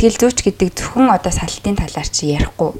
Сэтгэл 0.00 0.32
зүйч 0.32 0.48
гэдэг 0.48 0.80
зөвхөн 0.80 1.12
одоо 1.12 1.28
салтын 1.28 1.76
талаар 1.76 2.08
чи 2.08 2.32
ярихгүй. 2.32 2.72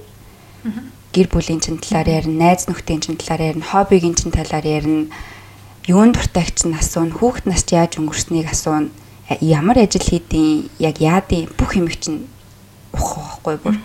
Гэр 1.12 1.29
бүлийн 1.29 1.61
чин 1.61 1.77
талаар 1.77 2.25
ярина, 2.25 2.49
найз 2.49 2.65
нөхдийн 2.65 3.04
чин 3.04 3.21
талаар 3.21 3.53
ярина, 3.53 3.61
хоббигийн 3.61 4.17
чин 4.17 4.33
талаар 4.33 4.65
ярина. 4.65 5.12
Юунд 5.84 6.17
дуртайгч 6.17 6.64
нь 6.64 6.72
асууна, 6.72 7.12
хүүхэд 7.12 7.44
нас 7.44 7.68
яаж 7.68 8.00
өнгөрснийг 8.00 8.48
асууна. 8.48 8.88
Э, 9.29 9.36
ямар 9.45 9.84
ажил 9.84 10.00
хийдин, 10.00 10.72
яг 10.80 10.96
яадын 10.96 11.52
бүх 11.61 11.77
юм 11.77 11.93
чинь 11.93 12.25
ухах 12.96 13.45
байхгүй 13.45 13.68
бүр. 13.68 13.77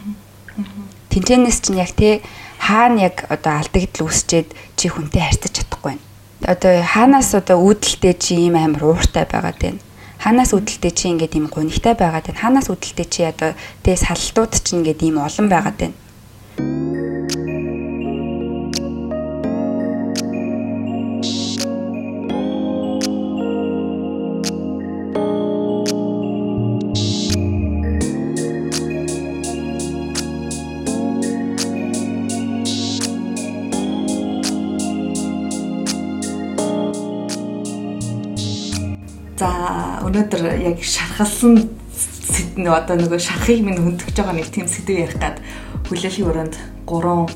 Тинчэнэс 1.12 1.60
чинь 1.60 1.84
яг 1.84 1.92
те 1.92 2.24
хаана 2.56 3.12
яг 3.12 3.28
одоо 3.28 3.60
алдагдал 3.60 4.08
үүсчээд 4.08 4.56
чи 4.80 4.88
хүнтэй 4.88 5.20
харьцаж 5.20 5.60
чадахгүй 5.60 6.00
байна. 6.00 6.04
Одоо 6.40 6.80
хаанаас 6.88 7.36
одоо 7.36 7.60
үүдэлтэй 7.60 8.16
чи 8.16 8.48
ийм 8.48 8.56
амар 8.56 8.96
ууртай 8.96 9.28
байгаад 9.28 9.60
байна 9.60 9.84
ханаас 10.26 10.58
үүдэлтэй 10.58 10.90
чи 10.90 11.06
ингээд 11.14 11.38
ийм 11.38 11.46
гунигтай 11.54 11.94
байгаад 11.94 12.26
байна. 12.34 12.42
Ханаас 12.42 12.68
үүдэлтэй 12.74 13.08
чи 13.14 13.22
одоо 13.30 13.54
тэгээ 13.86 14.04
салтууд 14.10 14.58
чи 14.58 14.74
ингээд 14.74 15.06
ийм 15.06 15.22
олон 15.22 15.48
байгаад 15.54 15.78
байна. 15.78 17.45
Өнөөдөр 40.16 40.64
яг 40.64 40.80
шархалсан 40.80 41.68
нөө 42.56 42.72
одоо 42.72 42.96
нөгөө 42.96 43.20
шархыг 43.20 43.60
минь 43.68 43.84
хөндөгж 43.84 44.16
байгаа 44.16 44.36
нэг 44.40 44.48
тийм 44.48 44.68
сэдв 44.72 44.96
ярих 44.96 45.20
гад 45.20 45.44
хүлээлийн 45.92 46.30
өрөөнд 46.32 46.56
гурван 46.88 47.28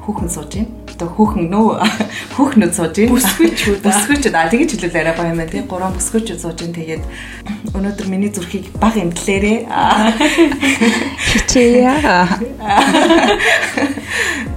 хүүхэн 0.00 0.32
сууж 0.32 0.56
байна. 0.56 0.72
Одоо 0.96 1.08
хүүхэн 1.12 1.52
нөө 1.52 1.84
хүүхнүүд 2.34 2.72
сууж 2.72 2.96
байна. 2.96 3.12
Бүсгүйчүүд. 3.12 3.80
Бүсгүйчүүд. 3.86 4.32
А 4.32 4.48
тэгэж 4.48 4.80
арай 4.80 5.12
гоё 5.12 5.28
юм 5.28 5.44
байна 5.44 5.52
тий. 5.52 5.60
Гурван 5.68 5.92
бүсгүйчүүд 5.92 6.40
сууж 6.40 6.56
байна. 6.56 6.76
Тэгээд 6.80 7.04
өнөөдөр 7.76 8.08
миний 8.08 8.32
зүрхийг 8.32 8.72
баг 8.80 8.96
эмтлээрээ. 8.96 9.68
Хичээе. 11.36 11.92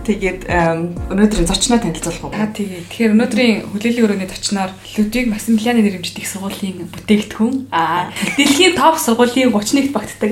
Тэгээд 0.06 0.46
өнөөдрийн 0.46 1.48
зочноо 1.48 1.80
танилцуулах 1.80 2.24
уу? 2.28 2.36
Аа 2.36 2.52
тэгээ. 2.52 2.86
Тэгэхээр 2.92 3.14
өнөөдрийн 3.16 3.56
хүлээлийн 3.72 4.06
өрөөний 4.06 4.30
зочноор 4.30 4.70
Людвиг 5.00 5.32
Максимилианы 5.32 5.82
нэрмжит 5.82 6.20
их 6.20 6.28
сургуулийн 6.30 6.86
бүтээгдэхүүн. 6.92 7.72
Аа 7.72 8.12
дэлхийн 8.36 8.76
топ 8.76 9.00
сургуулийн 9.00 9.50
31-т 9.56 9.96
багтдаг. 9.96 10.32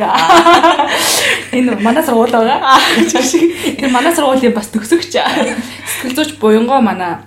Энэ 1.57 1.79
манай 1.79 2.03
сургууль 2.03 2.35
байгаа. 2.35 2.77
Тэр 3.79 3.89
манай 3.89 4.13
сургуулийн 4.13 4.53
бас 4.53 4.67
төгсөгч. 4.69 5.15
Сэтгэл 6.03 6.17
зүйч 6.19 6.37
буянгоо 6.37 6.83
манай 6.83 7.23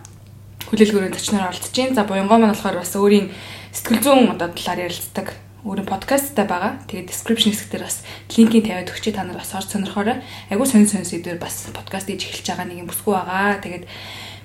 хүлээлгүүрийн 0.68 1.16
зочноор 1.16 1.50
оролцож 1.50 1.72
байна. 1.72 1.96
За 1.96 2.04
буянгоо 2.04 2.38
маань 2.38 2.52
болохоор 2.52 2.78
бас 2.84 2.92
өөрийн 2.92 3.32
сэтгэл 3.72 4.04
зүйн 4.04 4.30
одоо 4.36 4.52
талаар 4.52 4.86
ярилцдаг 4.86 5.34
өөрийн 5.66 5.90
подкасттай 5.90 6.46
байгаа. 6.46 6.78
Тэгээд 6.86 7.10
description 7.10 7.50
хэсгээр 7.50 7.82
бас 7.82 8.06
линкийг 8.30 8.70
тавиад 8.70 8.94
өгчээ 8.94 9.18
та 9.18 9.26
нар 9.26 9.42
бас 9.42 9.50
орж 9.50 9.74
сонирхоорой. 9.74 10.22
Айгуу 10.46 10.66
сонир 10.66 10.86
сонир 10.86 11.10
сэдвэр 11.10 11.42
бас 11.42 11.66
подкаст 11.74 12.06
хийж 12.06 12.30
эхэлж 12.30 12.46
байгаа 12.54 12.66
нэг 12.70 12.86
юм 12.86 12.88
бүсгүй 12.88 13.14
байгаа. 13.18 13.58
Тэгээд 13.66 13.84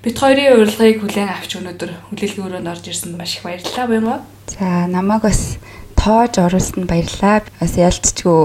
бит 0.02 0.17
хоёрын 0.17 0.58
урилгыг 0.66 0.97
хүлээн 1.05 1.30
авч 1.30 1.52
өнөөдөр 1.61 1.92
хүлээлгийн 2.09 2.45
өрөөнд 2.49 2.72
орж 2.73 2.83
ирсэнд 2.89 3.22
маш 3.22 3.38
их 3.38 3.45
баярлалаа 3.45 3.86
буюу. 3.86 4.17
За 4.49 4.89
намайг 4.89 5.22
бас 5.22 5.61
тоож 5.94 6.33
оруулсанд 6.42 6.89
баярлалаа. 6.89 7.45
Бас 7.61 7.77
ялцчгүй 7.77 8.42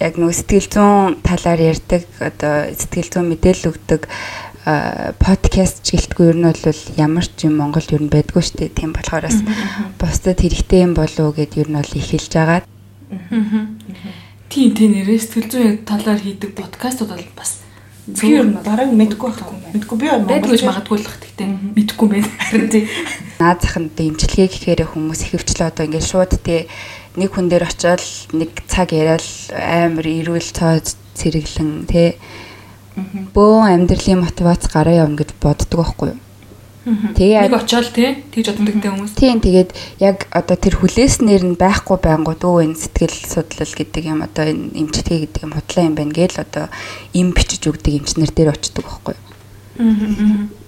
яг 0.00 0.16
нөгөө 0.16 0.36
сэтгэл 0.40 0.68
зүйн 0.72 1.20
талаар 1.20 1.60
ярьдаг 1.60 2.08
одоо 2.24 2.72
сэтгэл 2.72 3.12
зүйн 3.12 3.28
мэдээлэл 3.36 3.70
өгдөг 3.70 4.02
подкаст 4.64 5.84
ч 5.84 6.00
гэлтгүй 6.00 6.32
ер 6.32 6.38
нь 6.40 6.48
бол 6.48 6.80
ямар 6.96 7.26
ч 7.28 7.44
юм 7.44 7.60
Монголд 7.60 7.92
ер 7.92 8.00
нь 8.00 8.08
байдгүй 8.08 8.40
шүү 8.40 8.56
дээ. 8.64 8.72
Тийм 8.72 8.96
болохоор 8.96 9.28
бас 9.28 9.38
бусдад 10.00 10.40
хэрэгтэй 10.40 10.88
юм 10.88 10.96
болов 10.96 11.20
уу 11.20 11.36
гэд 11.36 11.60
ер 11.60 11.68
нь 11.68 11.76
бол 11.76 11.92
ихэлж 11.92 12.32
байгаа. 12.32 12.64
Тийм 14.48 14.72
тийм. 14.72 14.96
Нэрээ 14.96 15.20
сэтгэл 15.20 15.52
зүйн 15.52 15.84
талаар 15.84 16.16
хийдэг 16.16 16.56
подкастууд 16.56 17.12
бол 17.12 17.28
бас 17.36 17.60
зөв 18.08 18.24
ер 18.24 18.48
нь 18.48 18.56
бараг 18.64 18.88
мэдгүй 18.88 19.28
байхгүй. 19.36 19.58
Мэдгүй. 19.76 19.96
Би 20.00 20.08
байдгүй 20.32 20.56
ч 20.56 20.64
магадгүй 20.64 20.96
л 20.96 21.08
гэхдээ 21.12 21.48
мэдгүй 21.76 22.06
байх. 22.08 22.28
Харин 22.48 22.68
тийм 22.72 22.88
наад 23.36 23.60
захын 23.60 23.92
дэмжлэгээ 23.92 24.48
гэхээр 24.48 24.80
хүмүүс 24.88 25.28
ихэвчлээ. 25.28 25.68
Одоо 25.68 25.84
ингээд 25.84 26.08
шууд 26.08 26.32
тий 26.40 26.64
нэг 27.20 27.30
хүн 27.36 27.52
дээр 27.52 27.68
очиод 27.68 28.04
нэг 28.32 28.50
цаг 28.64 28.96
яриад 28.96 29.24
амар 29.52 30.08
ирүүл 30.08 30.48
цоод 30.56 30.96
цэрэглэн 31.20 31.84
тий 31.84 32.16
бөөн 33.34 33.74
амьдралын 33.74 34.22
мотивац 34.22 34.70
гараа 34.70 35.04
явна 35.04 35.18
гэж 35.18 35.34
боддог 35.42 35.78
байхгүй 35.82 36.08
юу? 36.14 36.20
Тэгээ 36.84 37.48
нэг 37.48 37.56
очиод 37.64 37.96
тий 37.96 38.12
тэгж 38.28 38.60
те 38.60 38.92
хүмүүс. 38.92 39.16
Тийм 39.16 39.40
тэгээд 39.40 39.72
яг 40.04 40.28
одоо 40.28 40.52
тэр 40.52 40.76
хүлээснээр 40.84 41.42
нь 41.48 41.56
байхгүй 41.56 41.96
байнгут 41.96 42.44
өө 42.44 42.68
энэ 42.68 42.76
сэтгэл 42.76 43.24
судлал 43.24 43.72
гэдэг 43.72 44.04
юм 44.04 44.20
одоо 44.20 44.44
энэ 44.52 44.76
эмчтгий 44.76 45.24
гэдэг 45.24 45.48
юм 45.48 45.56
худлаа 45.56 45.84
юм 45.88 45.96
байна 45.96 46.12
гээл 46.12 46.44
одоо 46.44 46.68
им 47.16 47.32
бичиж 47.32 47.64
өгдөг 47.64 48.04
эмчнэр 48.04 48.30
дээр 48.36 48.52
очдөг 48.52 48.84
байхгүй 48.84 49.16
юу? 49.16 49.24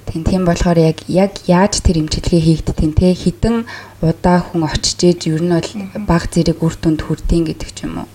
Тийм 0.08 0.22
тийм 0.24 0.42
болохоор 0.48 0.78
яг 0.80 1.04
яг 1.04 1.36
яаж 1.44 1.84
тэр 1.84 2.00
эмчилгээ 2.00 2.64
хийгдтiin 2.64 2.96
те 2.96 3.12
хідэн 3.12 3.68
удаа 4.00 4.40
хүн 4.40 4.64
очиж 4.64 4.96
ээж 5.04 5.20
ер 5.28 5.44
нь 5.44 5.52
бол 5.52 5.70
баг 6.08 6.32
зэрэг 6.32 6.64
үр 6.64 6.74
дүнд 6.80 7.04
хүрдیں 7.04 7.44
гэдэг 7.44 7.70
ч 7.76 7.84
юм 7.84 8.00
уу. 8.00 8.08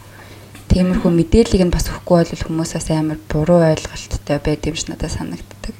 Тиймэрхүү 0.71 1.11
мэдээллийг 1.11 1.67
нь 1.67 1.73
бас 1.75 1.91
өгөхгүй 1.91 2.31
бол 2.31 2.45
хүмүүсээс 2.47 2.87
амар 2.95 3.19
буруу 3.27 3.59
ойлголттой 3.59 4.39
байд 4.39 4.63
юм 4.63 4.75
ш 4.79 4.87
надад 4.87 5.11
санагддаг. 5.11 5.75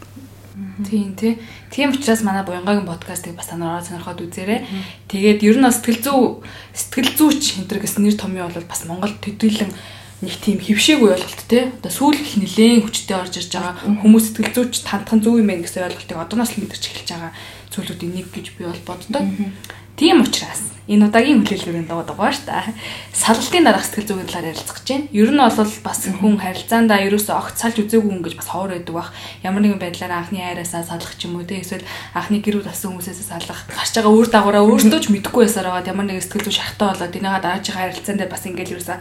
Тийм 0.83 1.15
тий. 1.15 1.39
Тийм 1.71 1.95
учраас 1.95 2.21
манай 2.27 2.43
буянгагийн 2.43 2.83
подкастыг 2.83 3.39
бас 3.39 3.47
танараа 3.47 3.79
сонирхоод 3.79 4.19
үзээрэй. 4.19 4.67
Тэгээд 5.07 5.47
ер 5.47 5.57
нь 5.63 5.71
сэтгэл 5.71 6.03
зүй 6.03 6.43
сэтгэл 6.75 7.11
зүйч 7.15 7.63
энэ 7.63 7.79
гэсэн 7.79 8.03
нэр 8.03 8.19
томьёо 8.19 8.51
бол 8.51 8.67
бас 8.67 8.83
Монголд 8.83 9.15
төдийлөн 9.23 9.71
нэг 10.21 10.35
тийм 10.43 10.59
хөвшээгүй 10.59 11.09
ойлголт 11.15 11.43
тий. 11.47 11.71
Одоо 11.71 11.91
сүүлх 11.91 12.35
нэлээд 12.35 12.83
хүчтэй 12.83 13.15
орж 13.15 13.33
ирж 13.39 13.51
байгаа 13.55 13.73
хүмүүс 14.03 14.25
сэтгэл 14.35 14.53
зүйч 14.53 14.83
тантхан 14.85 15.23
зөв 15.23 15.39
юм 15.39 15.49
байна 15.49 15.63
гэсэн 15.65 15.87
ойлголтыг 15.87 16.17
одооноос 16.19 16.51
л 16.57 16.61
мэдэрч 16.67 16.83
эхэлж 16.91 17.09
байгаа 17.15 17.31
зүйлүүдийн 17.71 18.13
нэг 18.19 18.27
гэж 18.29 18.45
би 18.59 18.67
бол 18.67 18.83
боддог. 18.85 19.23
Тийм 20.01 20.25
учраас 20.25 20.73
энэ 20.89 21.13
удаагийн 21.13 21.45
хүлээлгэрийн 21.45 21.85
дагуу 21.85 22.01
дугаар 22.01 22.33
шүү 22.33 22.49
дээ. 22.49 22.73
Салалтын 23.13 23.69
дараах 23.69 23.85
сэтгэл 23.85 24.17
зүйн 24.17 24.25
талаар 24.25 24.49
ярилцах 24.49 24.81
гэж 24.81 24.87
байна. 24.89 25.13
Ер 25.13 25.29
нь 25.29 25.37
бол 25.37 25.73
бас 25.85 26.01
хүн 26.09 26.35
харилцаандаа 26.41 27.05
ерөөсөө 27.05 27.35
огт 27.37 27.55
салж 27.61 27.77
үзээгүй 27.85 28.09
хүн 28.09 28.25
гэж 28.25 28.33
бас 28.33 28.49
ховор 28.49 28.73
байдаг 28.73 28.97
бах. 28.97 29.13
Ямар 29.45 29.61
нэгэн 29.61 29.77
байдлаар 29.77 30.25
анхны 30.25 30.41
хайраасаа 30.41 30.81
салах 30.89 31.13
ч 31.21 31.29
юм 31.29 31.37
уу 31.37 31.45
те 31.45 31.61
эсвэл 31.61 31.85
анхны 32.17 32.41
гэр 32.41 32.65
бүл 32.65 32.73
асан 32.73 32.97
хүмүүсээс 32.97 33.29
салах. 33.29 33.61
Гарч 33.69 33.93
байгаа 33.93 34.09
үр 34.09 34.25
дагавраа 34.25 34.65
өөртөө 34.65 34.99
ч 35.05 35.07
мэдэхгүй 35.13 35.45
байсаар 35.45 35.69
байгаа. 35.69 35.93
Ямар 35.93 36.05
нэгэн 36.09 36.25
сэтгэл 36.25 36.45
зүй 36.49 36.55
шахтаа 36.57 36.87
болоод 36.97 37.13
энийгээ 37.13 37.45
дараагийн 37.45 37.77
харилцаан 37.77 38.17
дээр 38.17 38.33
бас 38.33 38.43
ингээл 38.49 38.73
ерөөсөө 38.73 38.97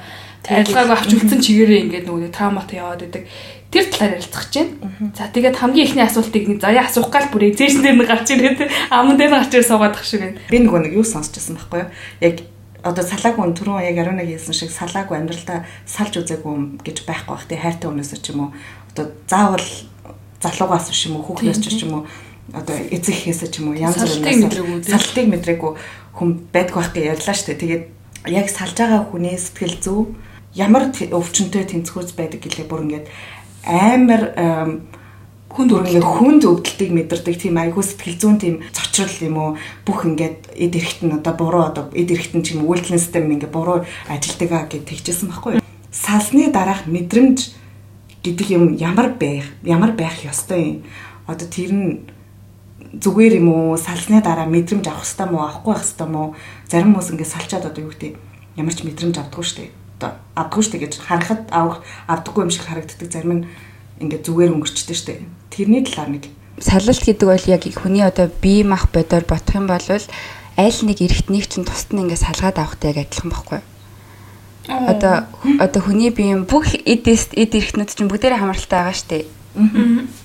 арилгаагүй 0.53 0.95
авч 1.01 1.11
үлдсэн 1.17 1.41
чигээрээ 1.41 1.81
ингээд 1.89 2.07
нөгөө 2.13 2.29
трауматай 2.29 2.77
яваад 2.85 3.01
байдаг. 3.09 3.25
Тэр 3.71 3.87
талаар 3.87 4.19
ярилцах 4.19 4.51
гэж 4.51 4.55
байна. 4.59 5.15
За 5.15 5.31
тэгээд 5.31 5.57
хамгийн 5.57 5.87
ихний 5.87 6.03
асуултыг 6.03 6.45
заяа 6.59 6.91
асуух 6.91 7.11
гал 7.11 7.31
бүрээ 7.31 7.55
зээшин 7.55 7.87
дээр 7.87 7.97
нь 8.03 8.07
гарч 8.07 8.27
ирээд 8.35 8.67
аман 8.91 9.15
дээр 9.15 9.31
нь 9.31 9.39
гарч 9.39 9.53
ирээ 9.55 9.71
суугаад 9.71 9.95
тах 9.95 10.05
шиг 10.05 10.27
байна. 10.27 10.43
Би 10.51 10.59
нөгөө 10.59 10.91
нэг 10.91 10.93
юу 10.99 11.07
сонсчихсан 11.07 11.55
байхгүй 11.55 11.87
юу? 11.87 11.91
Яг 12.19 12.37
одоо 12.83 13.05
салаагүй 13.05 13.55
түрүүн 13.55 13.85
яг 13.87 13.97
11 14.03 14.27
хэлсэн 14.27 14.57
шиг 14.57 14.71
салаагүй 14.75 15.17
амьдралдаа 15.23 15.69
салж 15.87 16.19
үзээгүй 16.19 16.83
гэж 16.83 16.97
байхгүй 17.05 17.31
бах 17.31 17.47
тий 17.47 17.59
хайртай 17.61 17.89
хүнээс 17.93 18.13
ч 18.19 18.33
юм 18.33 18.49
уу 18.49 18.51
одоо 18.91 19.07
заавал 19.29 19.69
залуугаас 20.41 20.89
ч 20.91 21.07
юм 21.07 21.21
уу 21.21 21.29
хүүхнээс 21.29 21.61
ч 21.61 21.85
юм 21.85 21.93
уу 22.01 22.03
одоо 22.57 22.77
эцэг 22.91 23.15
ихээс 23.15 23.53
ч 23.53 23.61
юм 23.61 23.71
уу 23.71 23.77
янз 23.77 24.01
бүрийн 24.01 24.83
салтыг 24.83 25.27
мэдрээгүй 25.29 25.73
хүн 26.17 26.29
байдг 26.51 26.75
байх 26.75 26.91
гэж 26.97 27.05
ярьлаа 27.05 27.37
дээ. 27.37 27.61
Тэгээд 27.61 27.85
яг 28.33 28.47
салж 28.49 28.77
байгаа 28.81 29.03
хүний 29.13 29.37
сэтгэл 29.37 29.79
зүй 29.79 30.01
ямар 30.57 30.91
өвчнөд 30.91 31.55
тэнцвүүц 31.71 32.17
байдаг 32.19 32.41
гэлээ 32.43 32.67
бүр 32.67 32.83
ингээд 32.89 33.07
амар 33.65 34.23
хүнд 35.51 35.71
үргэлээ 35.75 36.05
хүнд 36.07 36.43
өвдөлтийг 36.47 36.91
мэдэрдэг 36.95 37.37
тийм 37.37 37.59
айгүй 37.59 37.83
сэтгэл 37.83 38.21
зүйн 38.23 38.39
тийм 38.39 38.57
цочрол 38.71 39.19
юм 39.27 39.37
уу? 39.37 39.51
Бүх 39.83 40.07
ингээд 40.07 40.55
эд 40.55 40.79
эрэхт 40.79 41.03
нь 41.03 41.11
одоо 41.11 41.35
буруу 41.35 41.67
одоо 41.67 41.91
эд 41.91 42.15
эрэхт 42.15 42.39
нь 42.39 42.45
ч 42.47 42.55
юм 42.55 42.71
үйлдэл 42.71 42.95
систем 42.95 43.27
ингээд 43.27 43.51
буруу 43.51 43.83
ажилтдаг 44.07 44.51
а 44.55 44.71
гэж 44.71 44.87
тэгчихсэн 44.87 45.29
байхгүй 45.29 45.59
салсны 45.91 46.55
дараах 46.55 46.87
мэдрэмж 46.87 47.51
гэдэг 48.23 48.47
юм 48.55 48.65
ямар 48.79 49.11
байх 49.19 49.51
ямар 49.67 49.93
байх 49.99 50.23
ёстой 50.23 50.63
юм? 50.63 50.77
Одоо 51.27 51.51
тэр 51.51 51.73
нь 51.75 51.89
зүгээр 52.95 53.43
юм 53.43 53.49
уу? 53.51 53.75
Салсны 53.75 54.23
дараа 54.23 54.47
мэдрэмж 54.47 54.87
авах 54.87 55.03
хэвээр 55.03 55.31
мó? 55.35 55.51
Авахгүй 55.51 55.75
байх 55.75 55.83
хэвээр 55.83 56.11
мó? 56.15 56.23
Зарим 56.71 56.95
хүмүүс 56.95 57.11
ингээд 57.11 57.35
салчаад 57.35 57.67
одоо 57.67 57.83
юу 57.83 57.91
гэдэг 57.91 58.15
ямар 58.55 58.75
ч 58.75 58.87
мэдрэмж 58.87 59.19
авдаггүй 59.19 59.45
шүү 59.47 59.59
дээ 59.67 59.80
одоо 60.01 60.17
авдаггүй 60.35 60.63
шүү 60.65 60.73
дээ 60.73 60.85
гэж 60.89 60.95
харахад 61.05 61.43
авах 61.53 61.85
авдаггүй 62.09 62.43
юм 62.49 62.51
шиг 62.51 62.65
харагддаг 62.65 63.09
зарим 63.13 63.33
нь 63.45 63.47
ингээд 64.01 64.25
зүгээр 64.25 64.55
өнгөрчдөг 64.57 64.97
шүү 64.97 65.09
дээ. 65.13 65.21
Тэрний 65.53 65.85
талаар 65.85 66.11
нэг 66.17 66.25
салалт 66.57 67.05
гэдэг 67.05 67.29
бол 67.29 67.47
яг 67.53 67.63
хүний 67.69 68.01
одоо 68.01 68.33
бие 68.41 68.65
мах 68.65 68.89
бодоор 68.89 69.29
бодох 69.29 69.55
юм 69.55 69.69
бол 69.69 69.85
аль 69.85 70.81
нэг 70.89 70.99
эргэтнийг 71.05 71.47
чинь 71.53 71.69
тусад 71.69 71.93
нь 71.93 72.09
ингээд 72.09 72.25
салгаад 72.25 72.57
авахтай 72.57 72.97
яг 72.97 73.05
адилхан 73.05 73.29
байхгүй 73.29 73.61
юу 73.61 73.69
Одоо 74.71 75.27
одоо 75.59 75.81
хүний 75.83 76.11
биеийн 76.15 76.45
бүх 76.45 76.69
эд 76.85 77.09
эд 77.09 77.53
эрхтнүүд 77.59 77.91
чинь 77.91 78.11
бүгдээрээ 78.13 78.39
хамааралтай 78.39 78.79
байгаа 78.79 78.95
шүү 78.95 79.09
дээ. 79.11 79.25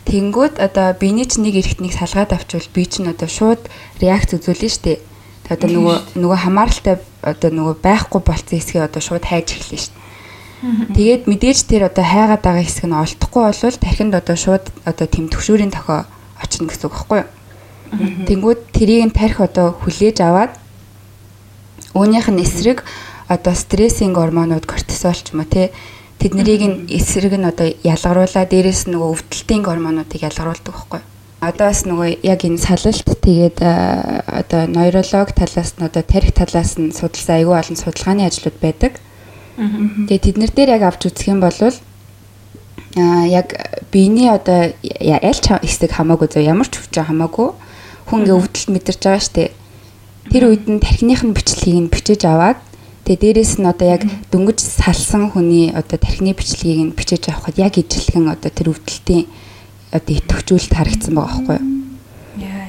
Тэнгүүд 0.06 0.56
одоо 0.60 0.94
биений 1.00 1.26
чинь 1.26 1.48
нэг 1.48 1.56
эрхтнийг 1.64 1.96
салгаад 1.96 2.36
авчвал 2.36 2.68
бие 2.76 2.86
чинь 2.86 3.10
одоо 3.10 3.26
шууд 3.32 3.62
реакц 4.04 4.38
үзүүлнэ 4.38 4.70
шүү 4.70 4.84
дээ. 4.86 4.98
Тэгээ 5.46 5.56
одоо 5.56 5.70
нөгөө 5.70 5.98
нөгөө 6.20 6.40
хамааралтай 6.42 6.96
одоо 7.22 7.50
нөгөө 7.54 7.76
байхгүй 7.86 8.22
болцсон 8.26 8.58
хэсгээ 8.60 8.88
одоо 8.90 9.02
шууд 9.02 9.26
хайж 9.26 9.48
эхэлнэ 9.54 9.80
шүү 9.80 9.94
дээ. 9.94 10.04
Тэгээд 10.98 11.22
мэдээж 11.30 11.60
тэр 11.70 11.82
одоо 11.94 12.06
хайгаад 12.06 12.42
байгаа 12.42 12.66
хэсэг 12.66 12.86
нь 12.90 12.98
олдохгүй 12.98 13.42
болвол 13.46 13.78
тархинд 13.78 14.14
одоо 14.18 14.36
шууд 14.36 14.66
одоо 14.90 15.06
тэм 15.06 15.30
төвшүүрийн 15.30 15.70
тохио 15.70 16.10
очно 16.42 16.66
гэсэн 16.66 16.90
үг 16.90 16.94
байхгүй 16.98 17.20
юу? 17.22 17.30
Тэнгүүд 18.26 18.60
тэрийг 18.74 19.04
нь 19.06 19.14
тарих 19.14 19.40
одоо 19.40 19.78
хүлээж 19.78 20.18
аваад 20.26 20.58
Үүнийх 21.96 22.28
нь 22.28 22.44
эсрэг 22.44 22.84
одоо 23.32 23.56
стрессинг 23.56 24.20
гормонууд 24.20 24.68
кортизол 24.68 25.16
ч 25.16 25.32
юм 25.32 25.40
уу 25.40 25.48
те 25.48 25.72
тэднийг 26.20 26.62
нь 26.68 26.78
эсрэг 26.92 27.40
нь 27.40 27.48
одоо 27.48 27.72
ялгаруулаад 27.72 28.52
дээрэс 28.52 28.92
нөгөө 28.92 29.10
өвдөлтийн 29.16 29.64
гормонуудыг 29.64 30.20
ялгаруулдаг 30.28 30.76
байхгүй. 30.76 31.02
Одоо 31.46 31.70
бас 31.70 31.86
нөгөө 31.86 32.26
яг 32.26 32.42
энэ 32.42 32.58
салалт 32.58 33.06
тэгээд 33.22 33.62
одоо 33.62 34.62
нейролог 34.66 35.30
талаас 35.38 35.78
нь 35.78 35.86
одоо 35.86 36.02
тарих 36.02 36.34
талаас 36.34 36.74
нь 36.82 36.90
судалсан 36.90 37.38
аюул 37.38 37.54
олон 37.62 37.78
судалгааны 37.78 38.26
ажлууд 38.26 38.58
байдаг. 38.58 38.98
Тэгээд 40.10 40.26
тэднэр 40.26 40.52
дээр 40.58 40.70
яг 40.82 40.84
авч 40.90 41.06
үзэх 41.06 41.30
юм 41.30 41.46
бол 41.46 41.54
а 42.98 43.30
яг 43.30 43.54
биений 43.94 44.32
одоо 44.32 44.74
аль 44.74 45.42
ч 45.44 45.48
хэсэг 45.54 45.94
хамаагүй 45.94 46.34
зөө 46.34 46.50
ямар 46.50 46.66
ч 46.66 46.82
хүч 46.82 46.98
хамаагүй 46.98 47.54
хүн 48.10 48.20
ингээ 48.26 48.40
өвдөлт 48.42 48.70
мэдэрч 48.74 49.02
байгаа 49.06 49.22
штеп. 49.22 49.54
Тэр 50.34 50.50
үед 50.50 50.66
нь 50.66 50.82
тархиных 50.82 51.22
нь 51.22 51.36
бичлэгийг 51.38 51.78
нь 51.86 51.94
бичиж 51.94 52.26
аваад 52.26 52.58
тэгээ 53.06 53.22
дээрэс 53.22 53.62
нь 53.62 53.70
одоо 53.70 53.86
яг 53.86 54.02
дөнгөж 54.34 54.58
салсан 54.66 55.30
хүний 55.30 55.70
одоо 55.70 56.02
тархины 56.02 56.34
бичлэгийг 56.34 56.82
нь 56.90 56.96
бичиж 56.98 57.30
авахад 57.30 57.62
яг 57.62 57.78
ижилхэн 57.78 58.34
одоо 58.34 58.50
тэр 58.50 58.74
өвдөлтийн 58.74 59.30
одоо 59.96 60.14
идэвхжүүлэлт 60.16 60.74
харагдсан 60.76 61.14
байгаа 61.16 61.32
байхгүй 61.32 61.58
юу? 61.60 61.76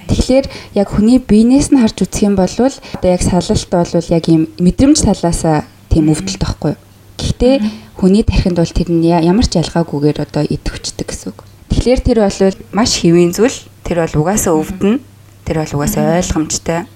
Тэгэхээр 0.07 0.47
яг 0.79 0.89
хүний 0.95 1.19
биенээс 1.19 1.75
нь 1.75 1.83
харж 1.83 2.07
үзэх 2.07 2.23
юм 2.23 2.39
бол 2.39 2.47
одоо 2.47 3.11
яг 3.11 3.23
салалт 3.27 3.71
бол 3.75 4.07
яг 4.15 4.25
ийм 4.31 4.47
мэдрэмж 4.63 4.99
талаасаа 5.03 5.67
тийм 5.91 6.15
өвдөлт 6.15 6.41
байхгүй 6.41 6.71
юу? 6.79 6.83
Гэхдээ 7.19 7.55
хүний 7.99 8.23
тархинд 8.23 8.57
бол 8.63 8.71
тэр 8.71 8.89
нь 8.95 9.03
ямар 9.11 9.47
ч 9.51 9.59
ялгаагүйгээр 9.59 10.23
одоо 10.23 10.47
идэвхждэг 10.47 11.07
гэсэн 11.11 11.35
үг. 11.35 11.43
Тэгэхээр 11.75 12.01
тэр 12.07 12.19
бол 12.23 12.39
маш 12.71 13.03
хэвийн 13.03 13.35
зүйл. 13.35 13.59
Тэр 13.83 14.07
бол 14.07 14.15
угаасаа 14.23 14.55
өвдөн. 14.55 15.03
Тэр 15.43 15.57
бол 15.59 15.75
угаасаа 15.81 16.23
ойлгомжтой. 16.23 16.87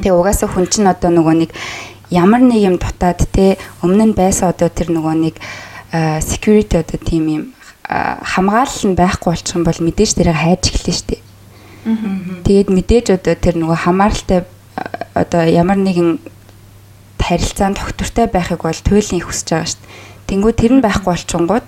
Тэгээ 0.00 0.16
угаасаа 0.16 0.48
хүн 0.48 0.66
чинь 0.72 0.88
одоо 0.88 1.12
нөгөө 1.12 1.34
нэг 1.44 1.50
ямар 2.08 2.40
нэг 2.40 2.64
юм 2.64 2.76
дутаад 2.80 3.28
те 3.28 3.60
өмнө 3.84 4.10
нь 4.10 4.16
байсан 4.16 4.50
одоо 4.56 4.72
тэр 4.72 4.88
нөгөө 4.94 5.14
нэг 5.20 5.34
security 6.24 6.80
одоо 6.80 6.96
тийм 6.96 7.24
юм 7.28 7.42
хамгаалал 7.90 8.84
нь 8.86 8.94
байхгүй 8.94 9.30
болчих 9.34 9.56
юм 9.58 9.64
бол 9.66 9.80
мэдээж 9.82 10.10
тэрийг 10.14 10.38
хайж 10.38 10.62
эхэлнэ 10.70 10.94
шүү 10.94 11.08
дээ. 11.10 11.22
Тэгээд 12.46 12.68
мэдээж 12.70 13.06
одоо 13.18 13.34
тэр 13.34 13.54
нөгөө 13.58 13.78
хамааралтай 13.82 14.40
одоо 15.18 15.42
ямар 15.42 15.78
нэгэн 15.82 16.22
харилцаанд 17.18 17.82
тогтвортой 17.82 18.26
байхыг 18.30 18.62
бол 18.62 18.80
туйлын 18.86 19.22
хүсэж 19.26 19.48
байгаа 19.50 19.66
шүү 19.66 19.82
дээ. 19.82 19.90
Тэнгүү 20.30 20.52
тэр 20.54 20.72
нь 20.78 20.84
байхгүй 20.86 21.10
болчингууд 21.10 21.66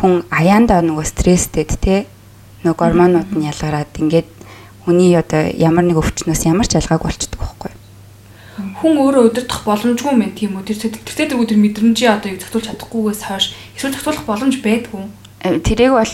хүн 0.00 0.12
аяандаа 0.28 0.84
нөгөө 0.84 1.06
стресстэй 1.08 1.64
те 1.64 1.96
нөгөө 2.64 2.76
гормонууд 2.76 3.30
нь 3.32 3.48
ялгараад 3.48 3.92
ингээд 3.96 4.28
хүний 4.84 5.16
одоо 5.16 5.48
ямар 5.56 5.88
нэг 5.88 5.96
өвчнөөс 6.00 6.42
ямар 6.44 6.68
ч 6.68 6.76
ялгааг 6.76 7.00
болчдөг 7.00 7.40
байхгүй. 7.40 7.72
Хүн 8.82 8.94
өөрөө 8.98 9.30
удирдах 9.30 9.64
боломжгүй 9.64 10.14
мэн 10.16 10.36
тийм 10.36 10.58
үү? 10.58 10.68
Тэр 10.68 10.92
тэгтээ 11.00 11.32
тэргүй 11.32 11.46
тэр 11.48 11.60
мэдрэмжээ 11.64 12.10
одоо 12.12 12.28
яг 12.34 12.42
зөвтүүлж 12.42 12.66
чадахгүйгээс 12.68 13.22
хойш 13.24 13.46
эсвэл 13.78 13.94
зөвтүүлэх 13.94 14.26
боломж 14.28 14.54
байдгүй. 14.60 15.06
Тэрийг 15.42 15.92
бол 15.98 16.06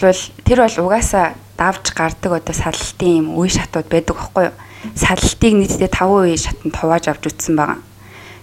тэр 0.45 0.59
бол 0.65 0.77
угаасаа 0.89 1.37
давж 1.61 1.93
гардаг 1.93 2.33
одоо 2.41 2.55
садалтын 2.57 3.29
юм 3.29 3.37
үе 3.37 3.53
шатууд 3.53 3.89
байдаг 3.93 4.17
байхгүй 4.17 4.45
юу? 4.49 4.57
Садалтыг 4.97 5.53
нийтдээ 5.53 5.91
5 5.93 6.25
үе 6.25 6.37
шатанд 6.41 6.73
хувааж 6.73 7.05
авч 7.13 7.29
үтсэн 7.29 7.55
байгаа. 7.57 7.79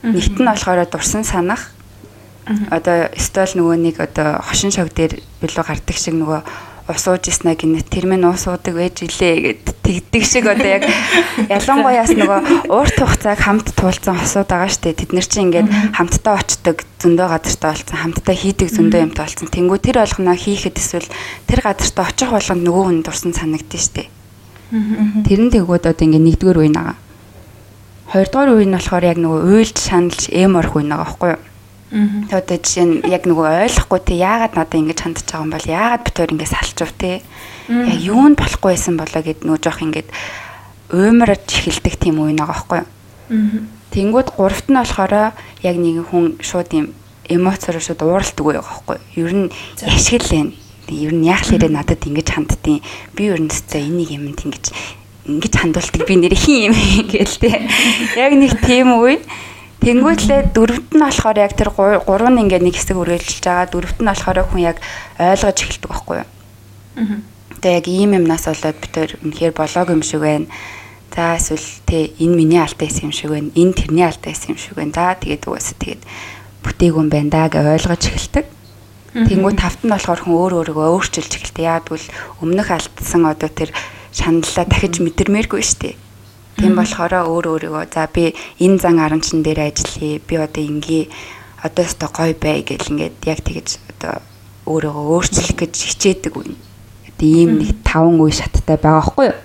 Нэгт 0.06 0.38
нь 0.38 0.46
болохоор 0.46 0.86
дурсан 0.86 1.26
санах 1.26 1.74
одоо 2.70 3.10
стол 3.18 3.50
нөгөө 3.58 3.78
нэг 3.82 3.96
одоо 3.98 4.38
хошин 4.46 4.70
шог 4.70 4.94
дээр 4.94 5.18
билүү 5.42 5.66
гардаг 5.66 5.98
шиг 5.98 6.14
нөгөө 6.14 6.46
ус 6.86 7.04
ууж 7.10 7.26
иснэ 7.34 7.58
гинэ 7.58 7.82
тэр 7.82 8.06
минь 8.06 8.30
ус 8.30 8.46
уудаг 8.46 8.78
байж 8.78 9.02
илээ 9.02 9.58
гэд 9.58 9.66
тэгдэг 9.82 10.22
шиг 10.22 10.46
одоо 10.46 10.70
яг 10.70 10.86
ялангуяас 11.58 12.14
нөгөө 12.14 12.70
урт 12.70 12.98
хугацааг 13.02 13.42
хамт 13.42 13.74
туулсан 13.74 14.22
хосууд 14.22 14.46
байгаа 14.46 14.70
штэ. 14.70 14.94
Тэд 14.94 15.10
нар 15.18 15.26
чинь 15.26 15.50
ингээд 15.50 15.98
хамтдаа 15.98 16.38
очдог 16.38 16.86
зөндөө 17.02 17.26
газартаа 17.26 17.74
болсон 17.74 17.98
хамтдаа 17.98 18.36
хийдэг 18.38 18.70
зөндөө 18.70 19.02
юмтай 19.02 19.26
болсон 19.26 19.50
тэнгүү 19.50 19.78
тэр 19.82 19.98
болгоноо 20.06 20.38
хийхэд 20.38 20.78
эсвэл 20.78 21.10
тэр 21.50 21.60
газартаа 21.66 22.06
очих 22.06 22.30
болгонд 22.30 22.62
нөгөө 22.62 22.84
хүн 22.86 23.02
дурсан 23.02 23.34
санагдсан 23.34 23.82
штэ. 23.82 24.04
Тэрэн 25.26 25.50
тэгвэл 25.50 25.82
одоо 25.82 26.06
ингээд 26.06 26.22
нэгдүгээр 26.22 26.62
үе 26.62 26.70
нагаа 26.70 26.98
хоёрдугаар 28.14 28.62
үе 28.62 28.66
нь 28.70 28.78
болохоор 28.78 29.10
яг 29.10 29.18
нөгөө 29.18 29.42
уйлж 29.42 29.78
шаналж 29.82 30.30
эм 30.30 30.54
орох 30.62 30.78
үе 30.78 30.86
нагаа 30.86 31.10
байхгүй 31.10 31.30
юу 31.34 31.42
Тэгээд 31.96 32.36
одоо 32.36 32.58
жишээ 32.60 32.86
нь 32.92 32.96
яг 33.08 33.24
нөгөө 33.24 33.72
ойлгохгүй 33.72 34.00
те 34.04 34.20
яагаад 34.20 34.54
надад 34.60 34.76
ингэж 34.84 35.00
хандж 35.00 35.24
байгаа 35.24 35.44
юм 35.48 35.52
бол 35.56 35.64
яагаад 35.64 36.04
бид 36.04 36.16
хоёр 36.20 36.32
ингэ 36.36 36.52
салчив 36.52 36.92
те 37.00 37.24
яг 37.72 38.00
юунд 38.04 38.36
болохгүй 38.36 38.76
байсан 38.76 39.00
болоо 39.00 39.22
гэд 39.24 39.48
нөгөө 39.48 39.64
жоох 39.64 39.80
ингэж 39.80 40.08
уймарч 40.92 41.48
эхэлдэг 41.56 41.96
тийм 41.96 42.20
үе 42.20 42.36
нэг 42.36 42.52
аахгүй 42.52 42.84
юу. 42.84 43.64
Тэнгүүд 43.96 44.30
гуравт 44.36 44.68
нь 44.68 44.76
болохоор 44.76 45.32
яг 45.64 45.76
нэг 45.80 46.04
хүн 46.12 46.36
шууд 46.44 46.70
юм 46.76 46.92
эмоцоор 47.32 47.80
шууд 47.80 48.04
ууралдаг 48.04 48.44
байгаа 48.44 48.68
байхгүй 48.68 48.98
юу. 49.16 49.24
Ер 49.24 49.32
нь 49.32 49.48
яшгил 49.80 50.28
байна. 50.28 50.52
Ер 50.92 51.14
нь 51.16 51.24
яах 51.24 51.48
лээрээ 51.48 51.72
надад 51.72 52.04
ингэж 52.04 52.28
ханддیں۔ 52.28 52.84
Би 53.16 53.24
ер 53.32 53.40
нь 53.40 53.48
зөв 53.48 53.80
энийг 53.80 54.12
юмд 54.12 54.44
ингэж 54.44 54.66
ингэж 55.32 55.54
хандуулдаг 55.58 56.04
би 56.04 56.16
нэр 56.20 56.36
хин 56.36 56.70
юм 56.70 56.76
гээл 57.10 57.40
те. 57.40 57.66
Яг 58.20 58.36
нэг 58.36 58.60
тийм 58.62 59.00
үе 59.00 59.24
Тэнгүүтлээ 59.86 60.50
дөрөвт 60.50 60.98
нь 60.98 61.04
болохоор 61.06 61.38
яг 61.38 61.54
тэр 61.54 61.70
гурав 61.70 62.34
нь 62.34 62.42
ингээд 62.42 62.66
нэг 62.66 62.74
хэсэг 62.74 62.98
үргэлжилж 62.98 63.46
байгаа. 63.46 63.70
Дөрөвт 63.70 64.00
нь 64.02 64.10
болохоор 64.10 64.38
хүн 64.50 64.62
яг 64.66 64.78
ойлгож 65.22 65.58
эхэлдэг 65.62 65.90
байхгүй 65.94 66.16
юу? 66.26 66.30
Аа. 66.98 67.22
Тэгээ 67.62 67.78
яг 67.78 67.86
ийм 67.86 68.12
юмнаас 68.18 68.50
болоод 68.50 68.78
бид 68.82 68.92
төр 68.98 69.12
үнэхээр 69.22 69.54
болоог 69.54 69.88
юм 69.94 70.02
шиг 70.02 70.26
байна. 70.26 70.50
За 71.14 71.38
эсвэл 71.38 71.70
тэ 71.86 72.18
энэ 72.18 72.34
миний 72.34 72.58
алдаа 72.58 72.90
юм 72.90 73.14
шиг 73.14 73.30
байна. 73.30 73.54
Энэ 73.54 73.78
тэрний 73.78 74.06
алдаа 74.10 74.34
юм 74.34 74.58
шиг 74.58 74.74
байна. 74.74 74.90
За 74.98 75.14
тэгээд 75.22 75.46
угаасаа 75.46 75.78
тэгээд 75.78 76.02
бүтээгүй 76.66 77.02
юм 77.06 77.10
байна 77.14 77.30
да 77.30 77.46
гэж 77.46 77.86
ойлгож 77.86 78.04
эхэлдэг. 78.10 78.46
Тэнгүү 79.16 79.54
тавт 79.54 79.86
нь 79.86 79.94
болохоор 79.94 80.20
хүн 80.26 80.34
өөр 80.34 80.54
өөрийгөө 80.66 80.88
өөрчилж 80.98 81.30
эхэлдэг. 81.30 81.62
Яг 81.62 81.86
тэгвэл 81.88 82.10
өмнөх 82.42 82.74
алдсан 82.74 83.24
одоо 83.30 83.54
тэр 83.54 83.70
шаналлаа 84.12 84.66
дахиж 84.66 85.00
мэдэрмээргүй 85.00 85.62
шүү 85.62 85.80
дээ. 85.80 85.96
Тийм 86.56 86.76
болохоор 86.80 87.28
өөр 87.28 87.46
өөрийгөө 87.52 87.86
за 87.92 88.08
би 88.08 88.32
энэ 88.64 88.80
зан 88.80 89.00
аранчин 89.00 89.44
дээр 89.44 89.70
ажиллая. 89.70 90.20
Би 90.24 90.36
одоо 90.40 90.64
ингээ 90.64 91.12
одоо 91.60 91.84
өстой 91.84 92.10
гоё 92.10 92.34
бай 92.40 92.64
гэл 92.64 92.92
ингээд 92.96 93.16
яг 93.28 93.40
тэгэж 93.44 93.68
одоо 93.92 94.24
өөрийгөө 94.66 95.06
өөрчлөх 95.12 95.52
гэж 95.60 95.74
хичээдэг 95.76 96.34
үе. 96.38 96.56
Одоо 97.12 97.28
ийм 97.28 97.60
нэг 97.60 97.76
таван 97.84 98.20
үе 98.24 98.32
шаттай 98.32 98.80
байгаа 98.80 99.04
байхгүй 99.04 99.26
юу? 99.30 99.38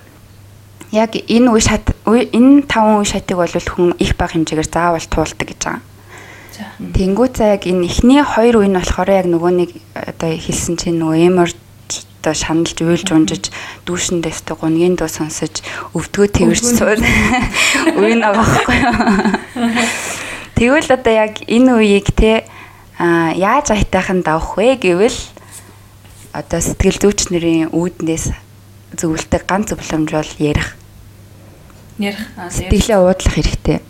Яг 0.95 1.11
энэ 1.19 1.49
үе 1.51 1.61
шат 1.61 1.91
энэ 2.07 2.67
таван 2.71 3.03
үе 3.03 3.09
шатыг 3.11 3.37
бол 3.37 3.51
хүн 3.51 3.95
их 3.99 4.15
бага 4.15 4.39
хэмжээгээр 4.39 4.71
заавал 4.71 5.07
туулдаг 5.11 5.47
гэж 5.51 5.61
байгаа. 5.67 5.83
Тэнгүү 6.95 7.27
цаа 7.35 7.57
яг 7.57 7.65
энэ 7.67 7.87
эхний 7.89 8.23
хоёр 8.23 8.63
үе 8.63 8.69
нь 8.69 8.77
болохоор 8.77 9.11
яг 9.11 9.27
нөгөө 9.27 9.53
нэг 9.55 9.71
одоо 9.95 10.31
хэлсэн 10.35 10.77
чинь 10.77 11.01
нөгөө 11.01 11.19
эмор 11.27 11.51
одоо 12.21 12.37
шаналж 12.37 12.77
уйлж 12.85 13.09
унжиж 13.17 13.49
дүүшэндээ 13.89 14.29
өстө 14.29 14.61
гунгийн 14.61 15.01
дуу 15.01 15.09
сонсож 15.09 15.65
өвдгөө 15.97 16.29
тэрч 16.29 16.61
суул 16.61 17.01
үе 17.99 18.15
нэг 18.21 18.37
байхгүй 18.37 18.77
юу. 18.77 18.95
Тэгвэл 20.61 20.93
одоо 20.93 21.15
яг 21.17 21.41
энэ 21.49 21.73
үеийг 21.81 22.13
те 22.13 22.45
яаж 23.01 23.73
айтайхан 23.73 24.21
давах 24.21 24.61
вэ 24.61 24.77
гэвэл 24.77 25.17
одоо 26.37 26.61
сэтгэл 26.61 27.01
зүйч 27.01 27.33
нарын 27.33 27.73
үүднээс 27.73 28.37
зөвлөлтэй 29.01 29.41
ганц 29.49 29.73
зөвлөмж 29.73 30.11
бол 30.13 30.33
ярих. 30.37 30.77
Ярих. 31.97 32.21
Сэтгэлээ 32.37 33.01
уудлах 33.01 33.33
хэрэгтэй. 33.33 33.81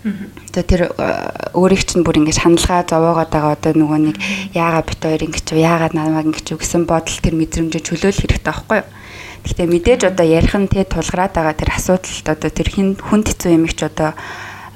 Одоо 0.00 0.64
тэр 0.64 0.82
э, 0.96 1.52
өөрийг 1.52 1.84
чинь 1.84 2.00
бүр 2.00 2.24
ингэж 2.24 2.40
хандлага 2.40 2.88
зовоогоод 2.88 3.28
байгаа 3.28 3.52
одоо 3.52 3.72
нөгөө 3.76 4.00
нэг 4.00 4.16
яагаад 4.56 4.88
бит 4.88 5.00
хоёр 5.04 5.22
ингэж 5.28 5.46
яагаад 5.60 5.92
намайг 5.92 6.32
ингэж 6.32 6.56
гэсэн 6.56 6.88
бодол 6.88 7.20
тэр 7.20 7.36
мэдрэмжээ 7.36 7.84
чөлөөлөх 7.84 8.24
хэрэгтэй 8.24 8.48
байхгүй 8.48 8.78
юу? 8.80 8.88
Гэхдээ 9.44 9.68
мэдээж 9.68 10.00
одоо 10.08 10.24
ярих 10.24 10.56
нь 10.56 10.72
тэ 10.72 10.88
тулгараад 10.88 11.36
байгаа 11.36 11.52
тэр 11.52 11.70
асуудалд 11.76 12.26
одоо 12.32 12.48
тэр 12.48 12.68
хин 12.72 12.96
хүнд 12.96 13.28
хэцүү 13.28 13.50
юм 13.52 13.68
их 13.68 13.76
ч 13.76 13.84
одоо 13.84 14.16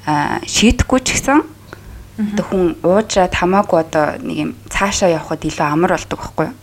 э, 0.05 0.45
шийдэхгүй 0.45 1.01
ч 1.01 1.09
гэсэн 1.17 1.41
одоо 1.41 2.45
хүн 2.45 2.77
уужраад 2.85 3.33
хамаагүй 3.33 3.79
одоо 3.81 4.21
нэг 4.21 4.37
юм 4.37 4.51
цаашаа 4.69 5.09
явхад 5.09 5.41
илүү 5.41 5.65
амар 5.65 5.97
болдог 5.97 6.21
байхгүй 6.21 6.47
юу? 6.53 6.57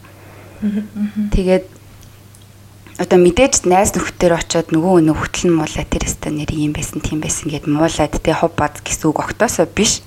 Тэгээд 1.34 1.66
одоо 3.02 3.18
мэдээж 3.18 3.66
найз 3.66 3.98
нөхдөр 3.98 4.38
очиод 4.38 4.70
нөгөө 4.70 5.02
өнөө 5.02 5.18
хөтлөн 5.18 5.58
муулаа 5.58 5.86
тэр 5.90 6.06
өстө 6.06 6.30
нэр 6.30 6.54
юм 6.54 6.78
байсан 6.78 7.02
тийм 7.02 7.18
байсан 7.18 7.50
гэд 7.50 7.66
муулаад 7.66 8.14
тэ 8.14 8.38
хов 8.38 8.54
бад 8.54 8.78
гэсэн 8.86 9.10
үг 9.10 9.26
огтоосоо 9.26 9.66
биш. 9.66 10.06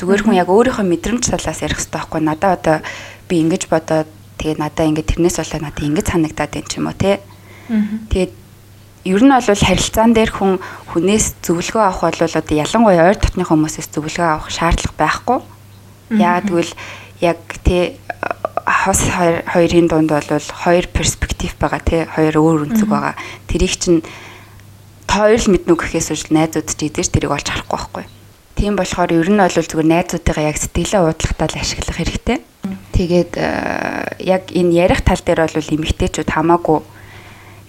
Зүгээр 0.00 0.24
хүн 0.24 0.40
яг 0.40 0.48
өөрийнхөө 0.48 0.88
мэдрэмж 0.88 1.36
талаас 1.36 1.60
ярих 1.60 1.76
хэрэгтэй 1.76 2.00
байхгүй. 2.00 2.20
Надаа 2.24 2.56
одоо 2.56 2.76
би 3.28 3.44
ингэж 3.44 3.68
бодоод 3.68 4.08
тэгээ 4.40 4.56
надаа 4.56 4.88
ингэ 4.88 5.04
тэрнээс 5.04 5.36
болоод 5.36 5.64
надад 5.68 5.84
ингэ 5.84 6.00
санагдаад 6.08 6.52
байна 6.56 6.64
ч 6.64 6.72
юм 6.80 6.88
уу 6.88 6.96
те. 6.96 7.20
Тэгээд 8.08 8.32
ер 9.04 9.20
нь 9.20 9.32
бол 9.36 9.44
харилцаан 9.44 10.12
дээр 10.16 10.32
хүн 10.32 10.52
хүнээс 10.96 11.44
зөвлөгөө 11.44 11.84
авах 11.84 12.08
бол 12.08 12.40
одоо 12.40 12.56
ялангуяа 12.56 13.04
ойр 13.12 13.20
дотны 13.20 13.44
хүмүүсээс 13.44 13.92
зөвлөгөө 13.92 14.28
авах 14.32 14.48
шаардлага 14.48 14.96
байхгүй. 14.96 15.38
Яагаад 16.16 16.48
гэвэл 16.48 16.72
яг 17.20 17.40
тий 17.60 17.99
хос 18.70 19.02
хоёрын 19.10 19.90
дунд 19.90 20.10
бол 20.14 20.46
хоёр 20.62 20.86
перспектив 20.86 21.50
байгаа 21.58 21.82
тий 21.82 22.02
хоёр 22.06 22.34
өөр 22.38 22.60
үнцэг 22.70 22.86
байгаа. 22.86 23.18
Тэрийг 23.50 23.74
чинь 23.74 24.00
хоёр 25.10 25.42
л 25.42 25.50
мэднэ 25.50 25.74
гэхээс 25.74 26.08
үл 26.14 26.26
найзууд 26.30 26.68
ч 26.70 26.86
идэж 26.86 27.10
тэрийг 27.10 27.34
олж 27.34 27.50
харахгүй 27.50 27.74
байхгүй. 27.74 28.04
Тийм 28.54 28.78
болохоор 28.78 29.10
ер 29.10 29.26
нь 29.26 29.42
бол 29.42 29.50
зүгээр 29.50 29.90
найзуудтайгаа 29.90 30.46
яг 30.54 30.58
сэтгэлээ 30.62 31.02
уудлахтаа 31.02 31.48
л 31.50 31.58
ашиглах 31.58 31.98
хэрэгтэй. 31.98 32.38
Тэгээд 32.94 33.32
яг 34.22 34.42
энэ 34.54 34.72
ярих 34.86 35.02
тал 35.02 35.18
дээр 35.18 35.50
бол 35.50 35.74
эмэгтэйчүүд 35.74 36.30
хамаагүй 36.30 36.78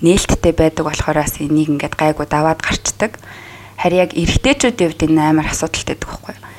нээлттэй 0.05 0.53
байдаг 0.53 0.85
болохоор 0.85 1.17
бас 1.17 1.39
энийг 1.41 1.71
ингээд 1.71 1.95
гайгүй 1.97 2.27
даваад 2.29 2.61
гарчдаг. 2.61 3.17
Харин 3.79 4.05
яг 4.05 4.11
эрэгтэйчүүдийн 4.13 4.89
хувьд 4.91 5.05
энэ 5.09 5.21
амар 5.21 5.47
асуудалтай 5.49 5.95
байдаг 5.97 6.09
байхгүй 6.11 6.33
юу? 6.35 6.50